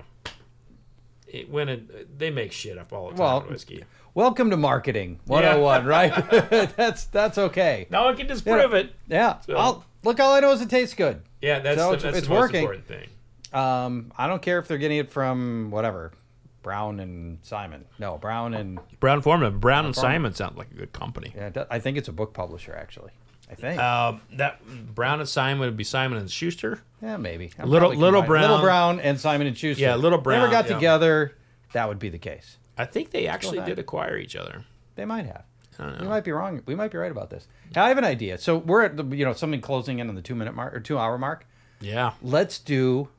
it, 1.28 1.50
when 1.50 1.70
it, 1.70 2.18
they 2.20 2.30
make 2.30 2.52
shit 2.52 2.78
up 2.78 2.94
all 2.94 3.06
the 3.10 3.16
time 3.16 3.20
Well, 3.20 3.42
whiskey 3.50 3.84
Welcome 4.14 4.50
to 4.52 4.58
marketing 4.58 5.20
101, 5.26 5.86
right? 5.86 6.14
that's 6.78 7.06
that's 7.06 7.38
okay. 7.38 7.88
no 7.90 8.06
one 8.06 8.16
can 8.16 8.28
disprove 8.28 8.72
Yeah. 8.72 8.78
it 8.78 8.94
Yeah. 9.08 9.40
So- 9.42 9.58
I'll, 9.58 9.86
look, 10.04 10.20
all 10.20 10.34
I 10.36 10.40
know 10.40 10.52
is 10.52 10.62
it 10.62 10.70
tastes 10.70 10.96
good. 10.96 11.22
yeah 11.42 11.60
that's 11.60 11.78
So 11.80 11.90
the, 11.90 11.94
it's- 11.98 12.04
that's 12.04 12.18
it's 12.20 12.28
the 12.28 12.34
most 12.34 12.40
working. 12.42 12.62
important 12.62 12.88
thing 12.88 13.10
Um, 13.54 14.12
I 14.18 14.28
don't 14.28 14.42
care 14.42 14.60
if 14.60 14.68
they're 14.68 14.78
getting 14.78 14.98
it 15.00 15.12
from 15.12 15.70
whatever, 15.72 16.12
Brown 16.66 17.00
and 17.00 17.38
Simon. 17.44 17.86
No, 18.00 18.18
Brown 18.18 18.56
and 18.56 18.80
Brown-Forman 19.00 19.60
brown 19.60 19.86
and 19.86 19.96
simon 19.96 20.34
sound 20.34 20.58
like 20.58 20.72
a 20.72 20.74
good 20.74 20.92
company 20.94 21.32
yeah, 21.36 21.52
I 21.70 21.78
think 21.78 21.96
it's 21.96 22.08
a 22.08 22.12
book 22.12 22.34
publisher 22.34 22.76
actually. 22.76 23.12
I 23.52 23.54
think. 23.54 23.80
uh, 23.80 24.14
that 24.34 24.60
brown 24.96 25.20
and 25.20 25.30
simon 25.30 25.60
would 25.60 25.78
be 25.78 25.84
simon 25.84 26.18
and 26.18 26.30
schuster 26.32 26.82
yeah, 27.04 27.18
maybe. 27.18 27.52
I'm 27.60 27.70
Little- 27.70 27.90
probably 27.90 27.98
Little 27.98 28.22
combining- 28.24 28.28
Brown- 28.42 28.50
Little 28.50 28.66
Brown, 28.66 29.00
and 29.00 29.20
Simon 29.20 29.46
and 29.46 29.56
Schuster. 29.56 29.84
Yeah, 29.84 29.94
Little 29.96 30.18
If 30.18 30.24
they 30.26 30.34
ever 30.36 30.48
Brown, 30.48 30.52
got 30.52 30.68
yeah. 30.70 30.74
together, 30.76 31.36
that 31.74 31.88
would 31.88 32.00
be 32.00 32.10
the 32.10 32.18
case. 32.18 32.58
i 32.80 32.86
think 32.86 33.12
they 33.12 33.28
actually 33.28 33.60
did 33.60 33.78
acquire 33.78 34.18
each 34.18 34.36
other 34.36 34.66
They 34.96 35.06
might 35.06 35.28
have. 35.28 35.44
I 35.78 35.84
don't 35.84 35.98
We 36.00 36.04
know. 36.06 36.10
might 36.10 36.24
be 36.24 36.32
wrong. 36.32 36.62
We 36.66 36.74
might 36.74 36.90
be 36.92 36.98
right 36.98 37.12
about 37.12 37.30
this. 37.30 37.48
I 37.76 37.90
have 37.90 38.00
an 38.00 38.06
idea. 38.06 38.40
So 38.40 38.58
we're 38.58 38.82
at 38.86 38.98
the 38.98 39.04
you 39.16 39.24
know 39.26 39.34
something 39.34 39.62
closing 39.62 40.00
in 40.00 40.10
on 40.10 40.16
the 40.16 40.22
two 40.24 40.34
minute 40.34 40.56
mark 40.56 40.74
or 40.74 40.80
two 40.80 40.98
hour 40.98 41.18
mark. 41.20 41.46
yeah 41.80 42.14
Let's 42.24 42.58
do 42.58 43.10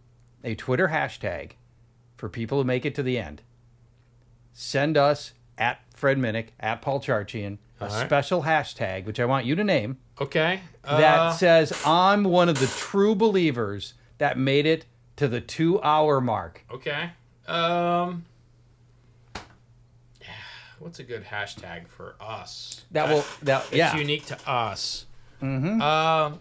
a 0.42 0.54
Twitter 0.56 0.88
hashtag 0.88 1.52
for 2.16 2.28
people 2.28 2.58
who 2.58 2.64
make 2.64 2.84
it 2.84 2.94
to 2.96 3.02
the 3.02 3.18
end. 3.18 3.42
Send 4.52 4.96
us 4.96 5.32
at 5.58 5.80
Fred 5.92 6.18
Minnick 6.18 6.48
at 6.58 6.82
Paul 6.82 7.00
Charchian 7.00 7.58
a 7.80 7.86
right. 7.86 8.06
special 8.06 8.42
hashtag, 8.44 9.04
which 9.04 9.20
I 9.20 9.26
want 9.26 9.44
you 9.44 9.54
to 9.54 9.62
name, 9.64 9.98
okay 10.20 10.60
that 10.82 11.18
uh, 11.18 11.32
says 11.32 11.78
I'm 11.84 12.24
one 12.24 12.48
of 12.48 12.58
the 12.58 12.66
true 12.68 13.14
believers 13.14 13.92
that 14.18 14.38
made 14.38 14.64
it 14.64 14.86
to 15.16 15.28
the 15.28 15.40
two 15.40 15.80
hour 15.82 16.20
mark. 16.20 16.64
okay 16.72 17.10
um 17.46 18.24
what's 20.78 20.98
a 21.00 21.02
good 21.02 21.24
hashtag 21.24 21.88
for 21.88 22.14
us 22.20 22.82
That 22.92 23.08
will 23.08 23.24
that 23.42 23.64
It's 23.66 23.76
yeah. 23.76 23.96
unique 23.96 24.26
to 24.26 24.38
us. 24.48 25.06
Mm-hmm. 25.42 25.80
Uh, 25.82 26.32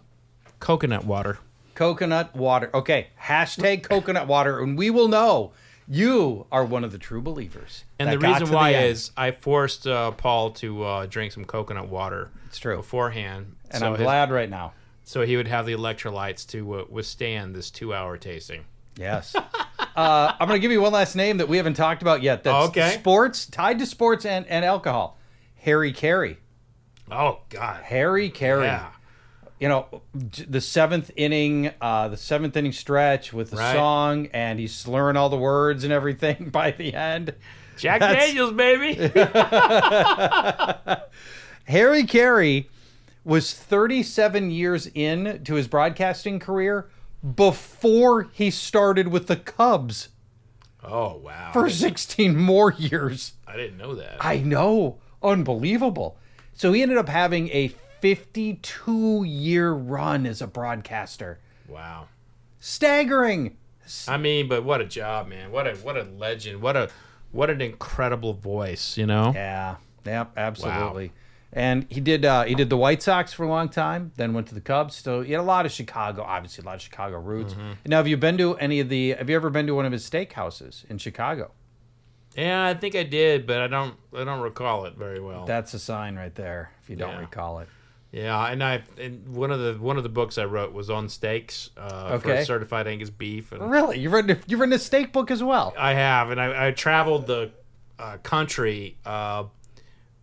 coconut 0.60 1.06
water. 1.06 1.39
Coconut 1.73 2.34
water. 2.35 2.69
Okay, 2.73 3.07
hashtag 3.22 3.84
coconut 3.84 4.27
water, 4.27 4.61
and 4.61 4.77
we 4.77 4.89
will 4.89 5.10
know 5.10 5.52
you 5.88 6.45
are 6.52 6.66
one 6.66 6.84
of 6.84 6.91
the 6.91 6.98
true 6.98 7.22
believers. 7.22 7.84
And 7.99 8.12
the 8.12 8.18
reason 8.20 8.49
why 8.52 8.74
end. 8.74 8.88
is 8.91 9.12
I 9.16 9.32
forced 9.32 9.86
uh, 9.88 10.12
Paul 10.12 10.52
to 10.52 10.84
uh, 10.84 11.06
drink 11.06 11.32
some 11.32 11.45
coconut 11.45 11.88
water. 11.88 12.30
It's 12.48 12.57
true. 12.60 12.78
beforehand, 12.78 13.56
and 13.72 13.80
so 13.80 13.88
I'm 13.88 13.94
his- 13.94 14.02
glad 14.02 14.32
right 14.32 14.49
now. 14.49 14.74
so 15.03 15.22
he 15.22 15.38
would 15.38 15.48
have 15.48 15.66
the 15.66 15.74
electrolytes 15.74 16.48
to 16.49 16.74
uh, 16.80 16.86
withstand 16.90 17.53
this 17.56 17.70
two-hour 17.72 18.18
tasting. 18.18 18.66
Yes. 18.98 19.36
uh, 19.95 20.34
I'm 20.40 20.48
going 20.48 20.57
to 20.57 20.62
give 20.62 20.72
you 20.72 20.82
one 20.82 20.94
last 20.94 21.16
name 21.16 21.38
that 21.38 21.49
we 21.49 21.57
haven't 21.57 21.74
talked 21.74 22.02
about 22.02 22.24
yet. 22.24 22.44
That's 22.44 22.70
Okay. 22.70 22.91
sports 22.91 23.45
tied 23.45 23.80
to 23.80 23.86
sports 23.86 24.26
and, 24.26 24.48
and 24.48 24.64
alcohol. 24.64 25.18
Harry 25.56 25.91
Caray. 25.91 26.38
Oh 27.12 27.41
God! 27.49 27.84
Harry 27.84 28.30
Caray. 28.30 28.66
Yeah, 28.68 28.88
You 29.60 29.69
know, 29.69 30.02
the 30.14 30.60
seventh 30.60 31.11
inning, 31.15 31.72
uh, 31.80 32.10
the 32.10 32.18
seventh 32.18 32.57
inning 32.57 32.73
stretch 32.73 33.32
with 33.32 33.52
the 33.52 33.57
Right. 33.57 33.73
song, 33.73 34.27
and 34.34 34.60
he's 34.60 34.76
slurring 34.76 35.15
all 35.15 35.30
the 35.30 35.38
words 35.38 35.86
and 35.86 35.94
everything 35.94 36.49
by 36.52 36.72
the 36.72 36.94
end. 36.94 37.34
Jack 37.77 38.02
That's- 38.02 38.27
Daniels, 38.27 38.52
baby. 38.53 38.95
Harry 41.65 42.03
Caray 42.03 42.68
was 43.23 43.53
37 43.53 44.52
years 44.52 44.88
in 44.94 45.44
to 45.44 45.56
his 45.56 45.68
broadcasting 45.68 46.40
career 46.40 46.88
before 47.36 48.27
he 48.34 48.52
started 48.52 49.07
with 49.07 49.27
the 49.27 49.36
Cubs 49.36 50.10
oh 50.84 51.18
wow! 51.18 51.49
for 51.53 51.69
16 51.69 52.36
more 52.38 52.72
years. 52.73 53.34
I 53.48 53.57
didn't 53.57 53.77
know 53.77 53.95
that. 53.95 54.18
I 54.19 54.38
know. 54.38 54.98
Unbelievable. 55.23 56.18
So 56.53 56.72
he 56.72 56.84
ended 56.84 56.99
up 56.99 57.10
having 57.10 57.49
a 57.49 57.73
52 58.14 59.23
year 59.23 59.72
run 59.72 60.27
as 60.27 60.40
a 60.41 60.45
broadcaster. 60.48 61.40
wow. 61.68 62.07
Staggering. 62.60 63.57
I 64.07 64.18
mean, 64.18 64.48
but 64.48 64.64
what 64.64 64.82
a 64.82 64.86
job, 64.86 65.27
man! 65.27 65.52
What 65.52 65.68
a 65.68 65.76
what 65.76 65.95
a 65.98 66.03
legend! 66.03 66.61
What 66.61 66.76
a 66.76 66.90
what 67.32 67.49
an 67.52 67.61
incredible 67.61 68.34
voice, 68.34 68.98
you 68.98 69.06
know? 69.06 69.32
Yeah. 69.36 69.76
Yep, 70.06 70.32
absolutely. 70.38 71.11
And 71.53 71.86
he 71.90 71.99
did 71.99 72.26
uh, 72.26 72.44
he 72.45 72.56
did 72.56 72.69
the 72.72 72.77
White 72.77 73.02
Sox 73.03 73.34
for 73.34 73.44
a 73.44 73.48
long 73.48 73.69
time, 73.69 74.11
then 74.18 74.34
went 74.34 74.48
to 74.48 74.56
the 74.56 74.61
Cubs. 74.61 74.95
So 74.95 75.22
he 75.22 75.32
had 75.34 75.41
a 75.41 75.44
lot 75.44 75.65
of 75.68 75.72
Chicago, 75.72 76.23
obviously 76.23 76.64
a 76.64 76.65
lot 76.65 76.76
of 76.76 76.82
Chicago 76.82 77.19
roots. 77.19 77.53
Mm-hmm. 77.53 77.72
Now, 77.88 77.98
have 77.98 78.07
you 78.07 78.18
been 78.18 78.38
to 78.40 78.56
any 78.57 78.80
of 78.80 78.90
the? 78.90 79.11
Have 79.11 79.30
you 79.30 79.36
ever 79.36 79.49
been 79.52 79.65
to 79.68 79.76
one 79.76 79.86
of 79.86 79.91
his 79.91 80.07
steakhouses 80.07 80.90
in 80.90 80.98
Chicago? 80.99 81.52
Yeah, 82.36 82.65
I 82.65 82.73
think 82.73 82.95
I 82.95 83.03
did, 83.03 83.45
but 83.45 83.61
I 83.61 83.68
don't 83.68 83.95
I 84.15 84.23
don't 84.23 84.41
recall 84.41 84.86
it 84.86 84.95
very 84.95 85.19
well. 85.19 85.45
That's 85.45 85.73
a 85.76 85.80
sign 85.80 86.15
right 86.15 86.34
there. 86.36 86.72
If 86.82 86.90
you 86.90 86.95
don't 86.95 87.11
Yeah. 87.11 87.19
recall 87.19 87.60
it. 87.60 87.69
Yeah, 88.15 88.47
and 88.47 88.63
I 88.63 88.81
and 88.97 89.27
one 89.35 89.51
of 89.51 89.59
the 89.59 89.73
one 89.73 89.97
of 89.97 90.03
the 90.03 90.09
books 90.09 90.37
I 90.37 90.45
wrote 90.45 90.71
was 90.71 90.89
on 90.89 91.09
steaks 91.09 91.69
uh, 91.75 92.17
for 92.19 92.45
certified 92.45 92.87
Angus 92.87 93.09
beef, 93.09 93.51
and 93.51 93.69
Really, 93.69 93.99
you've 93.99 94.13
written 94.13 94.39
you've 94.47 94.59
written 94.61 94.71
a 94.73 94.79
steak 94.79 95.11
book 95.11 95.29
as 95.31 95.43
well. 95.43 95.73
I 95.77 95.93
have, 95.95 96.29
and 96.31 96.39
I, 96.39 96.67
I 96.67 96.71
traveled 96.71 97.27
the 97.27 97.51
uh, 97.99 98.17
country 98.23 98.97
uh, 99.05 99.43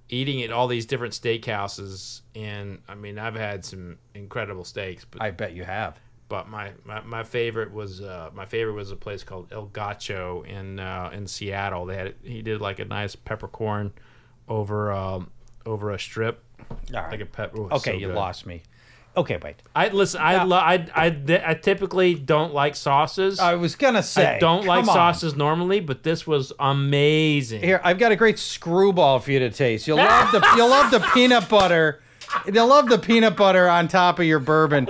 eating 0.08 0.42
at 0.42 0.50
all 0.50 0.68
these 0.68 0.86
different 0.86 1.12
steakhouses, 1.12 2.22
and 2.34 2.78
I 2.88 2.94
mean 2.94 3.18
I've 3.18 3.34
had 3.34 3.62
some 3.62 3.98
incredible 4.14 4.64
steaks, 4.64 5.04
but 5.04 5.20
I 5.20 5.30
bet 5.30 5.52
you 5.52 5.64
have. 5.64 6.00
but 6.30 6.48
my, 6.48 6.72
my, 6.84 7.02
my 7.02 7.22
favorite 7.22 7.72
was 7.74 8.00
uh, 8.00 8.30
my 8.32 8.46
favorite 8.46 8.72
was 8.72 8.90
a 8.90 8.96
place 8.96 9.22
called 9.22 9.52
El 9.52 9.66
Gaucho 9.66 10.44
in 10.44 10.80
uh, 10.80 11.10
in 11.12 11.26
Seattle. 11.26 11.84
They 11.84 11.96
had 11.96 12.14
he 12.22 12.40
did 12.40 12.62
like 12.62 12.78
a 12.78 12.86
nice 12.86 13.14
peppercorn 13.16 13.92
over 14.48 14.90
um, 14.92 15.30
over 15.66 15.90
a 15.90 15.98
strip, 15.98 16.42
All 16.70 16.76
right. 17.00 17.10
like 17.10 17.20
a 17.20 17.26
pepper. 17.26 17.72
okay, 17.74 17.96
you 17.96 18.08
lost 18.08 18.46
me. 18.46 18.62
Okay, 19.14 19.38
wait. 19.42 19.56
I 19.76 19.88
listen. 19.88 20.22
I, 20.22 20.42
lo- 20.42 20.56
I 20.56 20.86
I 20.94 21.40
I 21.44 21.54
typically 21.54 22.14
don't 22.14 22.54
like 22.54 22.74
sauces. 22.74 23.38
I 23.38 23.56
was 23.56 23.74
gonna 23.74 24.02
say 24.02 24.36
I 24.36 24.38
don't 24.38 24.64
like 24.64 24.80
come 24.80 24.88
on. 24.88 24.94
sauces 24.94 25.36
normally, 25.36 25.80
but 25.80 26.02
this 26.02 26.26
was 26.26 26.50
amazing. 26.58 27.62
Here, 27.62 27.80
I've 27.84 27.98
got 27.98 28.10
a 28.10 28.16
great 28.16 28.38
screwball 28.38 29.18
for 29.18 29.30
you 29.32 29.38
to 29.40 29.50
taste. 29.50 29.86
You'll 29.86 29.98
love 29.98 30.32
the 30.32 30.42
you'll 30.56 30.70
love 30.70 30.90
the 30.90 31.00
peanut 31.14 31.48
butter. 31.50 32.00
You'll 32.50 32.68
love 32.68 32.88
the 32.88 32.98
peanut 32.98 33.36
butter 33.36 33.68
on 33.68 33.88
top 33.88 34.18
of 34.18 34.24
your 34.24 34.38
bourbon. 34.38 34.86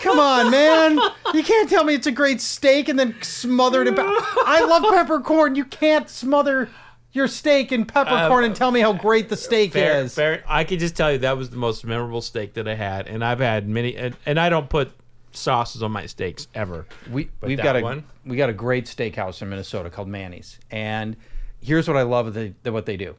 Come 0.00 0.20
on, 0.20 0.52
man. 0.52 1.00
You 1.32 1.42
can't 1.42 1.68
tell 1.68 1.82
me 1.82 1.94
it's 1.94 2.06
a 2.06 2.12
great 2.12 2.40
steak 2.40 2.88
and 2.88 2.96
then 2.96 3.16
smother 3.22 3.82
it 3.82 3.88
in. 3.88 3.94
I 3.98 4.64
love 4.68 4.84
peppercorn. 4.94 5.56
You 5.56 5.64
can't 5.64 6.08
smother 6.08 6.70
your 7.14 7.28
steak 7.28 7.72
and 7.72 7.88
peppercorn 7.88 8.44
um, 8.44 8.50
and 8.50 8.56
tell 8.56 8.70
me 8.70 8.80
how 8.80 8.92
great 8.92 9.28
the 9.28 9.36
steak 9.36 9.72
Fair, 9.72 10.02
is. 10.02 10.14
fair. 10.14 10.44
I 10.46 10.64
can 10.64 10.78
just 10.78 10.96
tell 10.96 11.12
you 11.12 11.18
that 11.18 11.38
was 11.38 11.48
the 11.50 11.56
most 11.56 11.84
memorable 11.86 12.20
steak 12.20 12.54
that 12.54 12.68
I 12.68 12.74
had, 12.74 13.06
and 13.06 13.24
I've 13.24 13.38
had 13.38 13.68
many. 13.68 13.96
And, 13.96 14.16
and 14.26 14.38
I 14.38 14.48
don't 14.48 14.68
put 14.68 14.90
sauces 15.32 15.82
on 15.82 15.92
my 15.92 16.06
steaks 16.06 16.48
ever. 16.54 16.86
We 17.10 17.30
But 17.40 17.48
we've 17.48 17.58
got 17.58 17.76
a 17.76 17.80
one? 17.80 18.04
we 18.26 18.36
got 18.36 18.50
a 18.50 18.54
great 18.54 18.86
steakhouse 18.86 19.40
in 19.40 19.48
Minnesota 19.48 19.90
called 19.90 20.08
Manny's, 20.08 20.58
and 20.70 21.16
here's 21.60 21.88
what 21.88 21.96
I 21.96 22.02
love 22.02 22.26
of 22.26 22.34
the, 22.34 22.52
the, 22.62 22.72
what 22.72 22.86
they 22.86 22.96
do. 22.96 23.16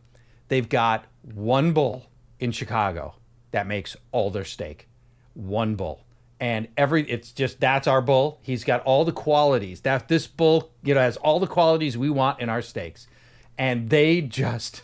They've 0.50 0.68
got 0.68 1.06
one 1.24 1.72
bull 1.74 2.06
in 2.40 2.52
Chicago 2.52 3.16
that 3.52 3.66
makes 3.66 3.96
all 4.12 4.30
their 4.30 4.46
steak, 4.46 4.88
one 5.34 5.76
bull, 5.76 6.04
and 6.40 6.68
every 6.78 7.10
it's 7.10 7.32
just 7.32 7.60
that's 7.62 7.88
our 7.88 8.02
bull. 8.02 8.40
He's 8.42 8.64
got 8.66 8.82
all 8.84 9.06
the 9.06 9.14
qualities 9.14 9.82
that 9.82 10.10
this 10.10 10.28
bull 10.28 10.72
you 10.84 10.94
know 10.94 11.00
has 11.00 11.16
all 11.18 11.40
the 11.40 11.48
qualities 11.48 11.98
we 11.98 12.10
want 12.10 12.40
in 12.42 12.50
our 12.50 12.62
steaks, 12.62 13.08
and 13.58 13.90
they 13.90 14.22
just 14.22 14.82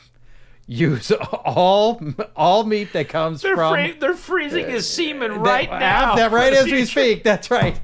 use 0.68 1.12
all 1.12 2.02
all 2.36 2.64
meat 2.64 2.94
that 2.94 3.10
comes 3.10 3.42
They're, 3.42 3.56
from 3.56 3.74
free- 3.74 3.92
they're 3.94 4.14
freezing 4.14 4.70
his 4.70 4.88
semen 4.90 5.32
that- 5.32 5.40
right 5.40 5.70
now. 5.70 6.16
That 6.16 6.32
right 6.32 6.54
as 6.54 6.66
we 6.66 6.86
speak. 6.86 7.24
That's 7.24 7.52
right. 7.52 7.80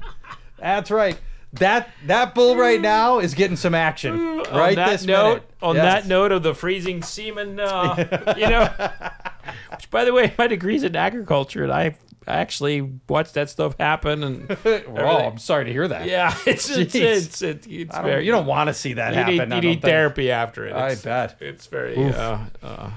That's 0.58 0.90
right. 0.90 1.18
That 1.54 1.88
that 2.06 2.34
bull 2.34 2.56
right 2.56 2.80
now 2.80 3.20
is 3.20 3.32
getting 3.34 3.56
some 3.56 3.74
action. 3.74 4.38
right 4.38 4.50
on 4.52 4.74
that 4.76 4.90
this 4.90 5.04
note, 5.06 5.28
minute. 5.28 5.50
on 5.62 5.76
Yes. 5.76 5.84
that 5.84 6.06
note 6.08 6.30
of 6.32 6.42
the 6.42 6.54
freezing 6.54 7.02
semen, 7.02 7.58
uh, 7.58 8.34
you 8.36 8.48
know, 8.48 8.68
which 9.70 9.90
by 9.90 10.04
the 10.04 10.12
way, 10.12 10.34
my 10.36 10.46
degree's 10.46 10.82
in 10.82 10.94
agriculture, 10.94 11.62
and 11.64 11.72
I 11.72 11.96
actually 12.28 13.00
watched 13.08 13.34
that 13.34 13.50
stuff 13.50 13.76
happen. 13.78 14.22
And 14.22 14.56
Oh, 14.88 15.18
I'm 15.18 15.38
sorry 15.38 15.64
to 15.66 15.72
hear 15.72 15.88
that. 15.88 16.06
yeah, 16.06 16.36
it's 16.46 16.68
it's 16.70 16.94
it's, 16.94 17.42
it's, 17.42 17.66
it's 17.66 17.94
I 17.94 17.98
don't- 18.02 18.10
very. 18.10 18.26
you 18.26 18.32
don't 18.32 18.46
want 18.46 18.68
to 18.68 18.74
see 18.74 18.92
that 18.94 19.10
you 19.14 19.18
happen. 19.36 19.48
need, 19.50 19.54
you 19.56 19.60
need 19.62 19.80
think. 19.80 19.84
therapy 19.84 20.30
after 20.30 20.66
it. 20.66 20.72
I 20.74 20.90
It's, 20.90 21.02
bet. 21.02 21.36
it's 21.40 21.66
very 21.66 21.96
uh, 21.96 22.38
uh, 22.62 22.90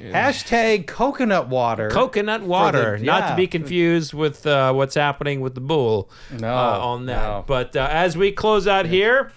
Hashtag 0.00 0.86
coconut 0.86 1.48
water. 1.48 1.88
coconut 1.90 2.42
water, 2.42 2.98
not 2.98 3.30
to 3.30 3.36
be 3.36 3.46
confused 3.46 4.12
with 4.12 4.46
uh, 4.46 4.72
what's 4.72 4.94
happening 4.94 5.40
with 5.40 5.54
the 5.54 5.60
bull. 5.62 6.10
No, 6.38 6.48
uh, 6.54 6.78
on 6.80 7.06
that. 7.06 7.22
no. 7.22 7.44
But 7.46 7.74
uh, 7.74 7.88
as 7.90 8.16
we 8.16 8.32
close 8.32 8.66
out 8.68 8.86
here, 8.86 9.32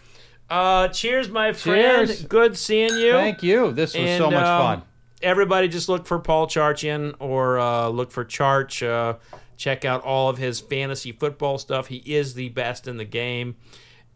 uh, 0.49 0.89
cheers, 0.89 1.29
my 1.29 1.53
friend. 1.53 2.07
Cheers. 2.09 2.23
Good 2.25 2.57
seeing 2.57 2.97
you. 2.97 3.13
Thank 3.13 3.43
you. 3.43 3.71
This 3.71 3.95
was 3.95 4.17
so 4.17 4.29
much 4.29 4.45
um, 4.45 4.61
fun. 4.61 4.81
Everybody 5.23 5.67
just 5.67 5.89
look 5.89 6.05
for 6.05 6.19
Paul 6.19 6.47
Charchian 6.47 7.15
or 7.19 7.57
uh, 7.59 7.87
look 7.87 8.11
for 8.11 8.23
Charch. 8.25 8.85
Uh, 8.87 9.17
check 9.57 9.85
out 9.85 10.03
all 10.03 10.29
of 10.29 10.37
his 10.37 10.59
fantasy 10.59 11.11
football 11.11 11.57
stuff. 11.57 11.87
He 11.87 11.97
is 11.97 12.33
the 12.33 12.49
best 12.49 12.87
in 12.87 12.97
the 12.97 13.05
game. 13.05 13.55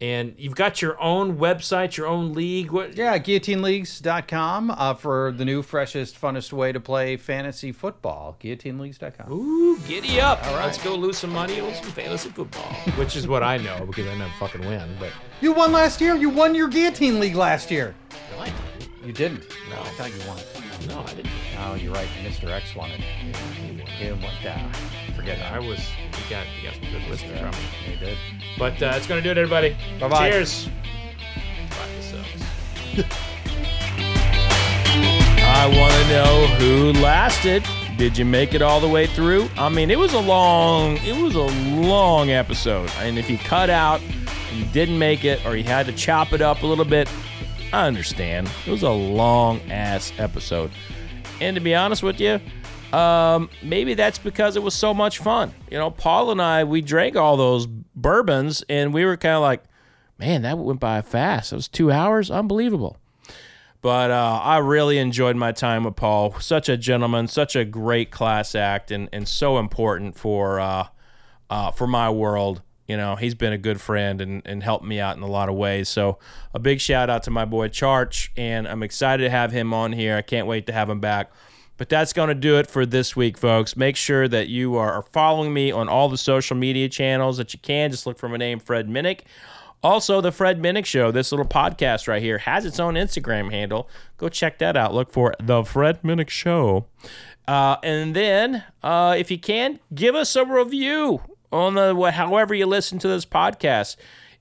And 0.00 0.34
you've 0.38 0.54
got 0.54 0.80
your 0.80 1.00
own 1.00 1.38
website, 1.38 1.96
your 1.96 2.06
own 2.06 2.32
league. 2.32 2.70
What? 2.70 2.94
Yeah, 2.96 3.18
guillotineleagues.com 3.18 4.70
uh, 4.70 4.94
for 4.94 5.32
the 5.32 5.44
new, 5.44 5.60
freshest, 5.62 6.20
funnest 6.20 6.52
way 6.52 6.70
to 6.70 6.78
play 6.78 7.16
fantasy 7.16 7.72
football. 7.72 8.36
Guillotineleagues.com. 8.40 9.32
Ooh, 9.32 9.76
giddy 9.88 10.20
up. 10.20 10.44
All 10.46 10.54
right. 10.54 10.66
Let's 10.66 10.78
go 10.82 10.94
lose 10.94 11.18
some 11.18 11.30
money 11.32 11.58
on 11.58 11.74
some 11.74 11.90
fantasy 11.90 12.28
football. 12.28 12.72
Which 12.96 13.16
is 13.16 13.26
what 13.26 13.42
I 13.42 13.56
know 13.56 13.86
because 13.86 14.06
I 14.06 14.16
never 14.16 14.32
fucking 14.38 14.60
win. 14.60 14.88
But 15.00 15.10
You 15.40 15.52
won 15.52 15.72
last 15.72 16.00
year. 16.00 16.14
You 16.14 16.30
won 16.30 16.54
your 16.54 16.68
guillotine 16.68 17.18
league 17.18 17.34
last 17.34 17.68
year. 17.70 17.94
no, 18.30 18.38
I 18.42 18.52
You 19.08 19.14
didn't. 19.14 19.48
No. 19.70 19.80
I 19.80 19.88
thought 19.92 20.10
you 20.12 20.28
won. 20.28 20.36
didn't. 20.36 20.94
No, 20.94 21.00
I 21.00 21.14
didn't. 21.14 21.30
Oh, 21.60 21.74
you're 21.76 21.94
right. 21.94 22.08
Mr. 22.22 22.50
X 22.50 22.76
won 22.76 22.90
it. 22.90 23.00
He 23.00 24.10
won. 24.10 24.20
Yeah. 24.42 24.70
Forget 25.16 25.40
I 25.50 25.58
was. 25.58 25.78
You 25.78 26.28
got, 26.28 26.44
you 26.54 26.68
got 26.68 26.74
some 26.74 26.92
good 26.92 27.08
whiskey 27.08 27.28
from 27.28 27.52
me. 27.52 27.56
He 27.86 27.96
did. 27.96 28.18
But 28.58 28.74
uh, 28.74 28.90
that's 28.90 29.06
going 29.06 29.22
to 29.22 29.26
do 29.26 29.30
it, 29.30 29.38
everybody. 29.38 29.74
Bye-bye. 29.98 30.28
Cheers. 30.28 30.68
Fuck, 31.70 31.88
this 31.96 32.10
sucks. 32.10 33.08
I 35.40 35.66
want 35.74 35.94
to 35.94 36.08
know 36.10 36.46
who 36.58 36.92
lasted. 37.00 37.64
Did 37.96 38.18
you 38.18 38.26
make 38.26 38.52
it 38.52 38.60
all 38.60 38.78
the 38.78 38.88
way 38.88 39.06
through? 39.06 39.48
I 39.56 39.70
mean, 39.70 39.90
it 39.90 39.98
was 39.98 40.12
a 40.12 40.20
long, 40.20 40.98
it 40.98 41.16
was 41.16 41.34
a 41.34 41.46
long 41.80 42.28
episode. 42.28 42.90
And 42.98 43.18
if 43.18 43.30
you 43.30 43.38
cut 43.38 43.70
out, 43.70 44.02
you 44.52 44.66
didn't 44.66 44.98
make 44.98 45.24
it, 45.24 45.46
or 45.46 45.56
you 45.56 45.64
had 45.64 45.86
to 45.86 45.92
chop 45.92 46.34
it 46.34 46.42
up 46.42 46.62
a 46.62 46.66
little 46.66 46.84
bit, 46.84 47.08
I 47.72 47.86
understand. 47.86 48.50
It 48.66 48.70
was 48.70 48.82
a 48.82 48.90
long 48.90 49.60
ass 49.70 50.12
episode. 50.18 50.70
And 51.40 51.54
to 51.54 51.60
be 51.60 51.74
honest 51.74 52.02
with 52.02 52.18
you, 52.20 52.40
um, 52.96 53.50
maybe 53.62 53.94
that's 53.94 54.18
because 54.18 54.56
it 54.56 54.62
was 54.62 54.74
so 54.74 54.94
much 54.94 55.18
fun. 55.18 55.54
You 55.70 55.78
know, 55.78 55.90
Paul 55.90 56.30
and 56.30 56.40
I, 56.40 56.64
we 56.64 56.80
drank 56.80 57.16
all 57.16 57.36
those 57.36 57.66
bourbons 57.66 58.64
and 58.68 58.94
we 58.94 59.04
were 59.04 59.16
kind 59.16 59.34
of 59.34 59.42
like, 59.42 59.62
man, 60.18 60.42
that 60.42 60.58
went 60.58 60.80
by 60.80 61.02
fast. 61.02 61.52
It 61.52 61.56
was 61.56 61.68
two 61.68 61.92
hours. 61.92 62.30
Unbelievable. 62.30 62.96
But 63.80 64.10
uh, 64.10 64.40
I 64.42 64.58
really 64.58 64.98
enjoyed 64.98 65.36
my 65.36 65.52
time 65.52 65.84
with 65.84 65.94
Paul. 65.94 66.40
Such 66.40 66.68
a 66.68 66.76
gentleman, 66.76 67.28
such 67.28 67.54
a 67.54 67.64
great 67.64 68.10
class 68.10 68.54
act, 68.54 68.90
and, 68.90 69.08
and 69.12 69.28
so 69.28 69.58
important 69.58 70.16
for 70.16 70.58
uh, 70.58 70.88
uh, 71.48 71.70
for 71.70 71.86
my 71.86 72.10
world. 72.10 72.62
You 72.88 72.96
know, 72.96 73.16
he's 73.16 73.34
been 73.34 73.52
a 73.52 73.58
good 73.58 73.80
friend 73.80 74.20
and, 74.22 74.42
and 74.46 74.62
helped 74.62 74.84
me 74.84 74.98
out 74.98 75.16
in 75.16 75.22
a 75.22 75.26
lot 75.28 75.50
of 75.50 75.54
ways. 75.54 75.90
So 75.90 76.18
a 76.54 76.58
big 76.58 76.80
shout 76.80 77.10
out 77.10 77.22
to 77.24 77.30
my 77.30 77.44
boy 77.44 77.68
Charch, 77.68 78.30
and 78.34 78.66
I'm 78.66 78.82
excited 78.82 79.22
to 79.24 79.30
have 79.30 79.52
him 79.52 79.74
on 79.74 79.92
here. 79.92 80.16
I 80.16 80.22
can't 80.22 80.46
wait 80.46 80.66
to 80.66 80.72
have 80.72 80.88
him 80.88 80.98
back. 80.98 81.30
But 81.76 81.88
that's 81.88 82.12
going 82.12 82.28
to 82.28 82.34
do 82.34 82.58
it 82.58 82.68
for 82.68 82.84
this 82.84 83.14
week, 83.14 83.38
folks. 83.38 83.76
Make 83.76 83.94
sure 83.94 84.26
that 84.26 84.48
you 84.48 84.74
are 84.76 85.02
following 85.12 85.52
me 85.52 85.70
on 85.70 85.88
all 85.88 86.08
the 86.08 86.18
social 86.18 86.56
media 86.56 86.88
channels 86.88 87.36
that 87.36 87.52
you 87.52 87.60
can. 87.60 87.92
Just 87.92 88.04
look 88.04 88.18
for 88.18 88.28
my 88.28 88.36
name, 88.36 88.58
Fred 88.58 88.88
Minnick. 88.88 89.20
Also, 89.80 90.20
the 90.20 90.32
Fred 90.32 90.60
Minnick 90.60 90.86
Show, 90.86 91.12
this 91.12 91.30
little 91.30 91.46
podcast 91.46 92.08
right 92.08 92.20
here, 92.20 92.38
has 92.38 92.64
its 92.64 92.80
own 92.80 92.94
Instagram 92.94 93.52
handle. 93.52 93.88
Go 94.16 94.28
check 94.28 94.58
that 94.58 94.76
out. 94.76 94.92
Look 94.92 95.12
for 95.12 95.34
the 95.38 95.62
Fred 95.62 96.02
Minnick 96.02 96.30
Show. 96.30 96.86
Uh, 97.46 97.76
and 97.84 98.16
then, 98.16 98.64
uh, 98.82 99.14
if 99.16 99.30
you 99.30 99.38
can, 99.38 99.78
give 99.94 100.16
us 100.16 100.34
a 100.34 100.44
review 100.44 101.20
on 101.52 101.74
the 101.74 102.10
however 102.10 102.54
you 102.54 102.66
listen 102.66 102.98
to 103.00 103.08
this 103.08 103.24
podcast. 103.24 103.96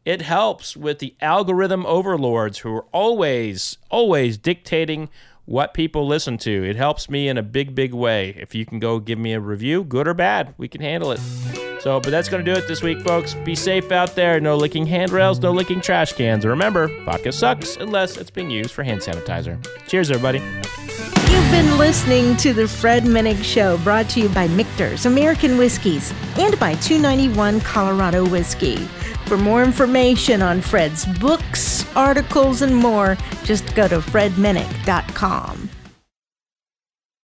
It 0.06 0.22
helps 0.22 0.78
with 0.78 1.00
the 1.00 1.16
algorithm 1.20 1.86
overlords 1.86 2.60
who 2.60 2.74
are 2.74 2.86
always, 2.94 3.78
always 3.90 4.38
dictating 4.38 5.10
what 5.44 5.74
people 5.74 6.08
listen 6.08 6.38
to. 6.38 6.64
It 6.64 6.76
helps 6.78 7.10
me 7.10 7.28
in 7.28 7.38
a 7.38 7.44
big, 7.44 7.76
big 7.76 7.94
way. 7.94 8.36
If 8.38 8.56
you 8.56 8.66
can 8.66 8.80
go 8.80 9.00
give 9.00 9.20
me 9.20 9.34
a 9.34 9.40
review, 9.40 9.84
good 9.84 10.08
or 10.08 10.14
bad, 10.14 10.54
we 10.58 10.68
can 10.68 10.82
handle 10.82 11.12
it. 11.12 11.20
So, 11.82 12.00
but 12.00 12.10
that's 12.10 12.30
going 12.30 12.44
to 12.44 12.54
do 12.54 12.58
it 12.58 12.68
this 12.68 12.82
week, 12.82 13.02
folks. 13.02 13.34
Be 13.34 13.56
safe 13.56 13.92
out 13.92 14.16
there. 14.16 14.40
No 14.40 14.56
licking 14.56 14.86
handrails, 14.86 15.40
no 15.40 15.52
licking 15.52 15.82
trash 15.82 16.14
cans. 16.14 16.46
Remember, 16.46 16.88
vodka 17.04 17.32
sucks 17.32 17.76
unless 17.78 18.18
it's 18.18 18.32
being 18.32 18.50
used 18.50 18.72
for 18.72 18.84
hand 18.84 19.02
sanitizer. 19.02 19.62
Cheers, 19.88 20.12
everybody. 20.12 20.42
You've 21.48 21.66
been 21.66 21.78
listening 21.78 22.36
to 22.38 22.52
the 22.52 22.68
Fred 22.68 23.04
Minnick 23.04 23.42
Show, 23.42 23.78
brought 23.78 24.10
to 24.10 24.20
you 24.20 24.28
by 24.28 24.50
Michter's 24.50 25.06
American 25.06 25.58
Whiskies 25.58 26.14
and 26.38 26.60
by 26.60 26.76
291 26.76 27.62
Colorado 27.62 28.28
Whiskey. 28.28 28.76
For 29.28 29.38
more 29.38 29.64
information 29.64 30.42
on 30.42 30.60
Fred's 30.60 31.06
books, 31.20 31.86
articles, 31.96 32.64
and 32.64 32.76
more, 32.76 33.18
just 33.46 33.74
go 33.76 33.88
to 33.88 34.00
fredminnick.com. 34.00 35.70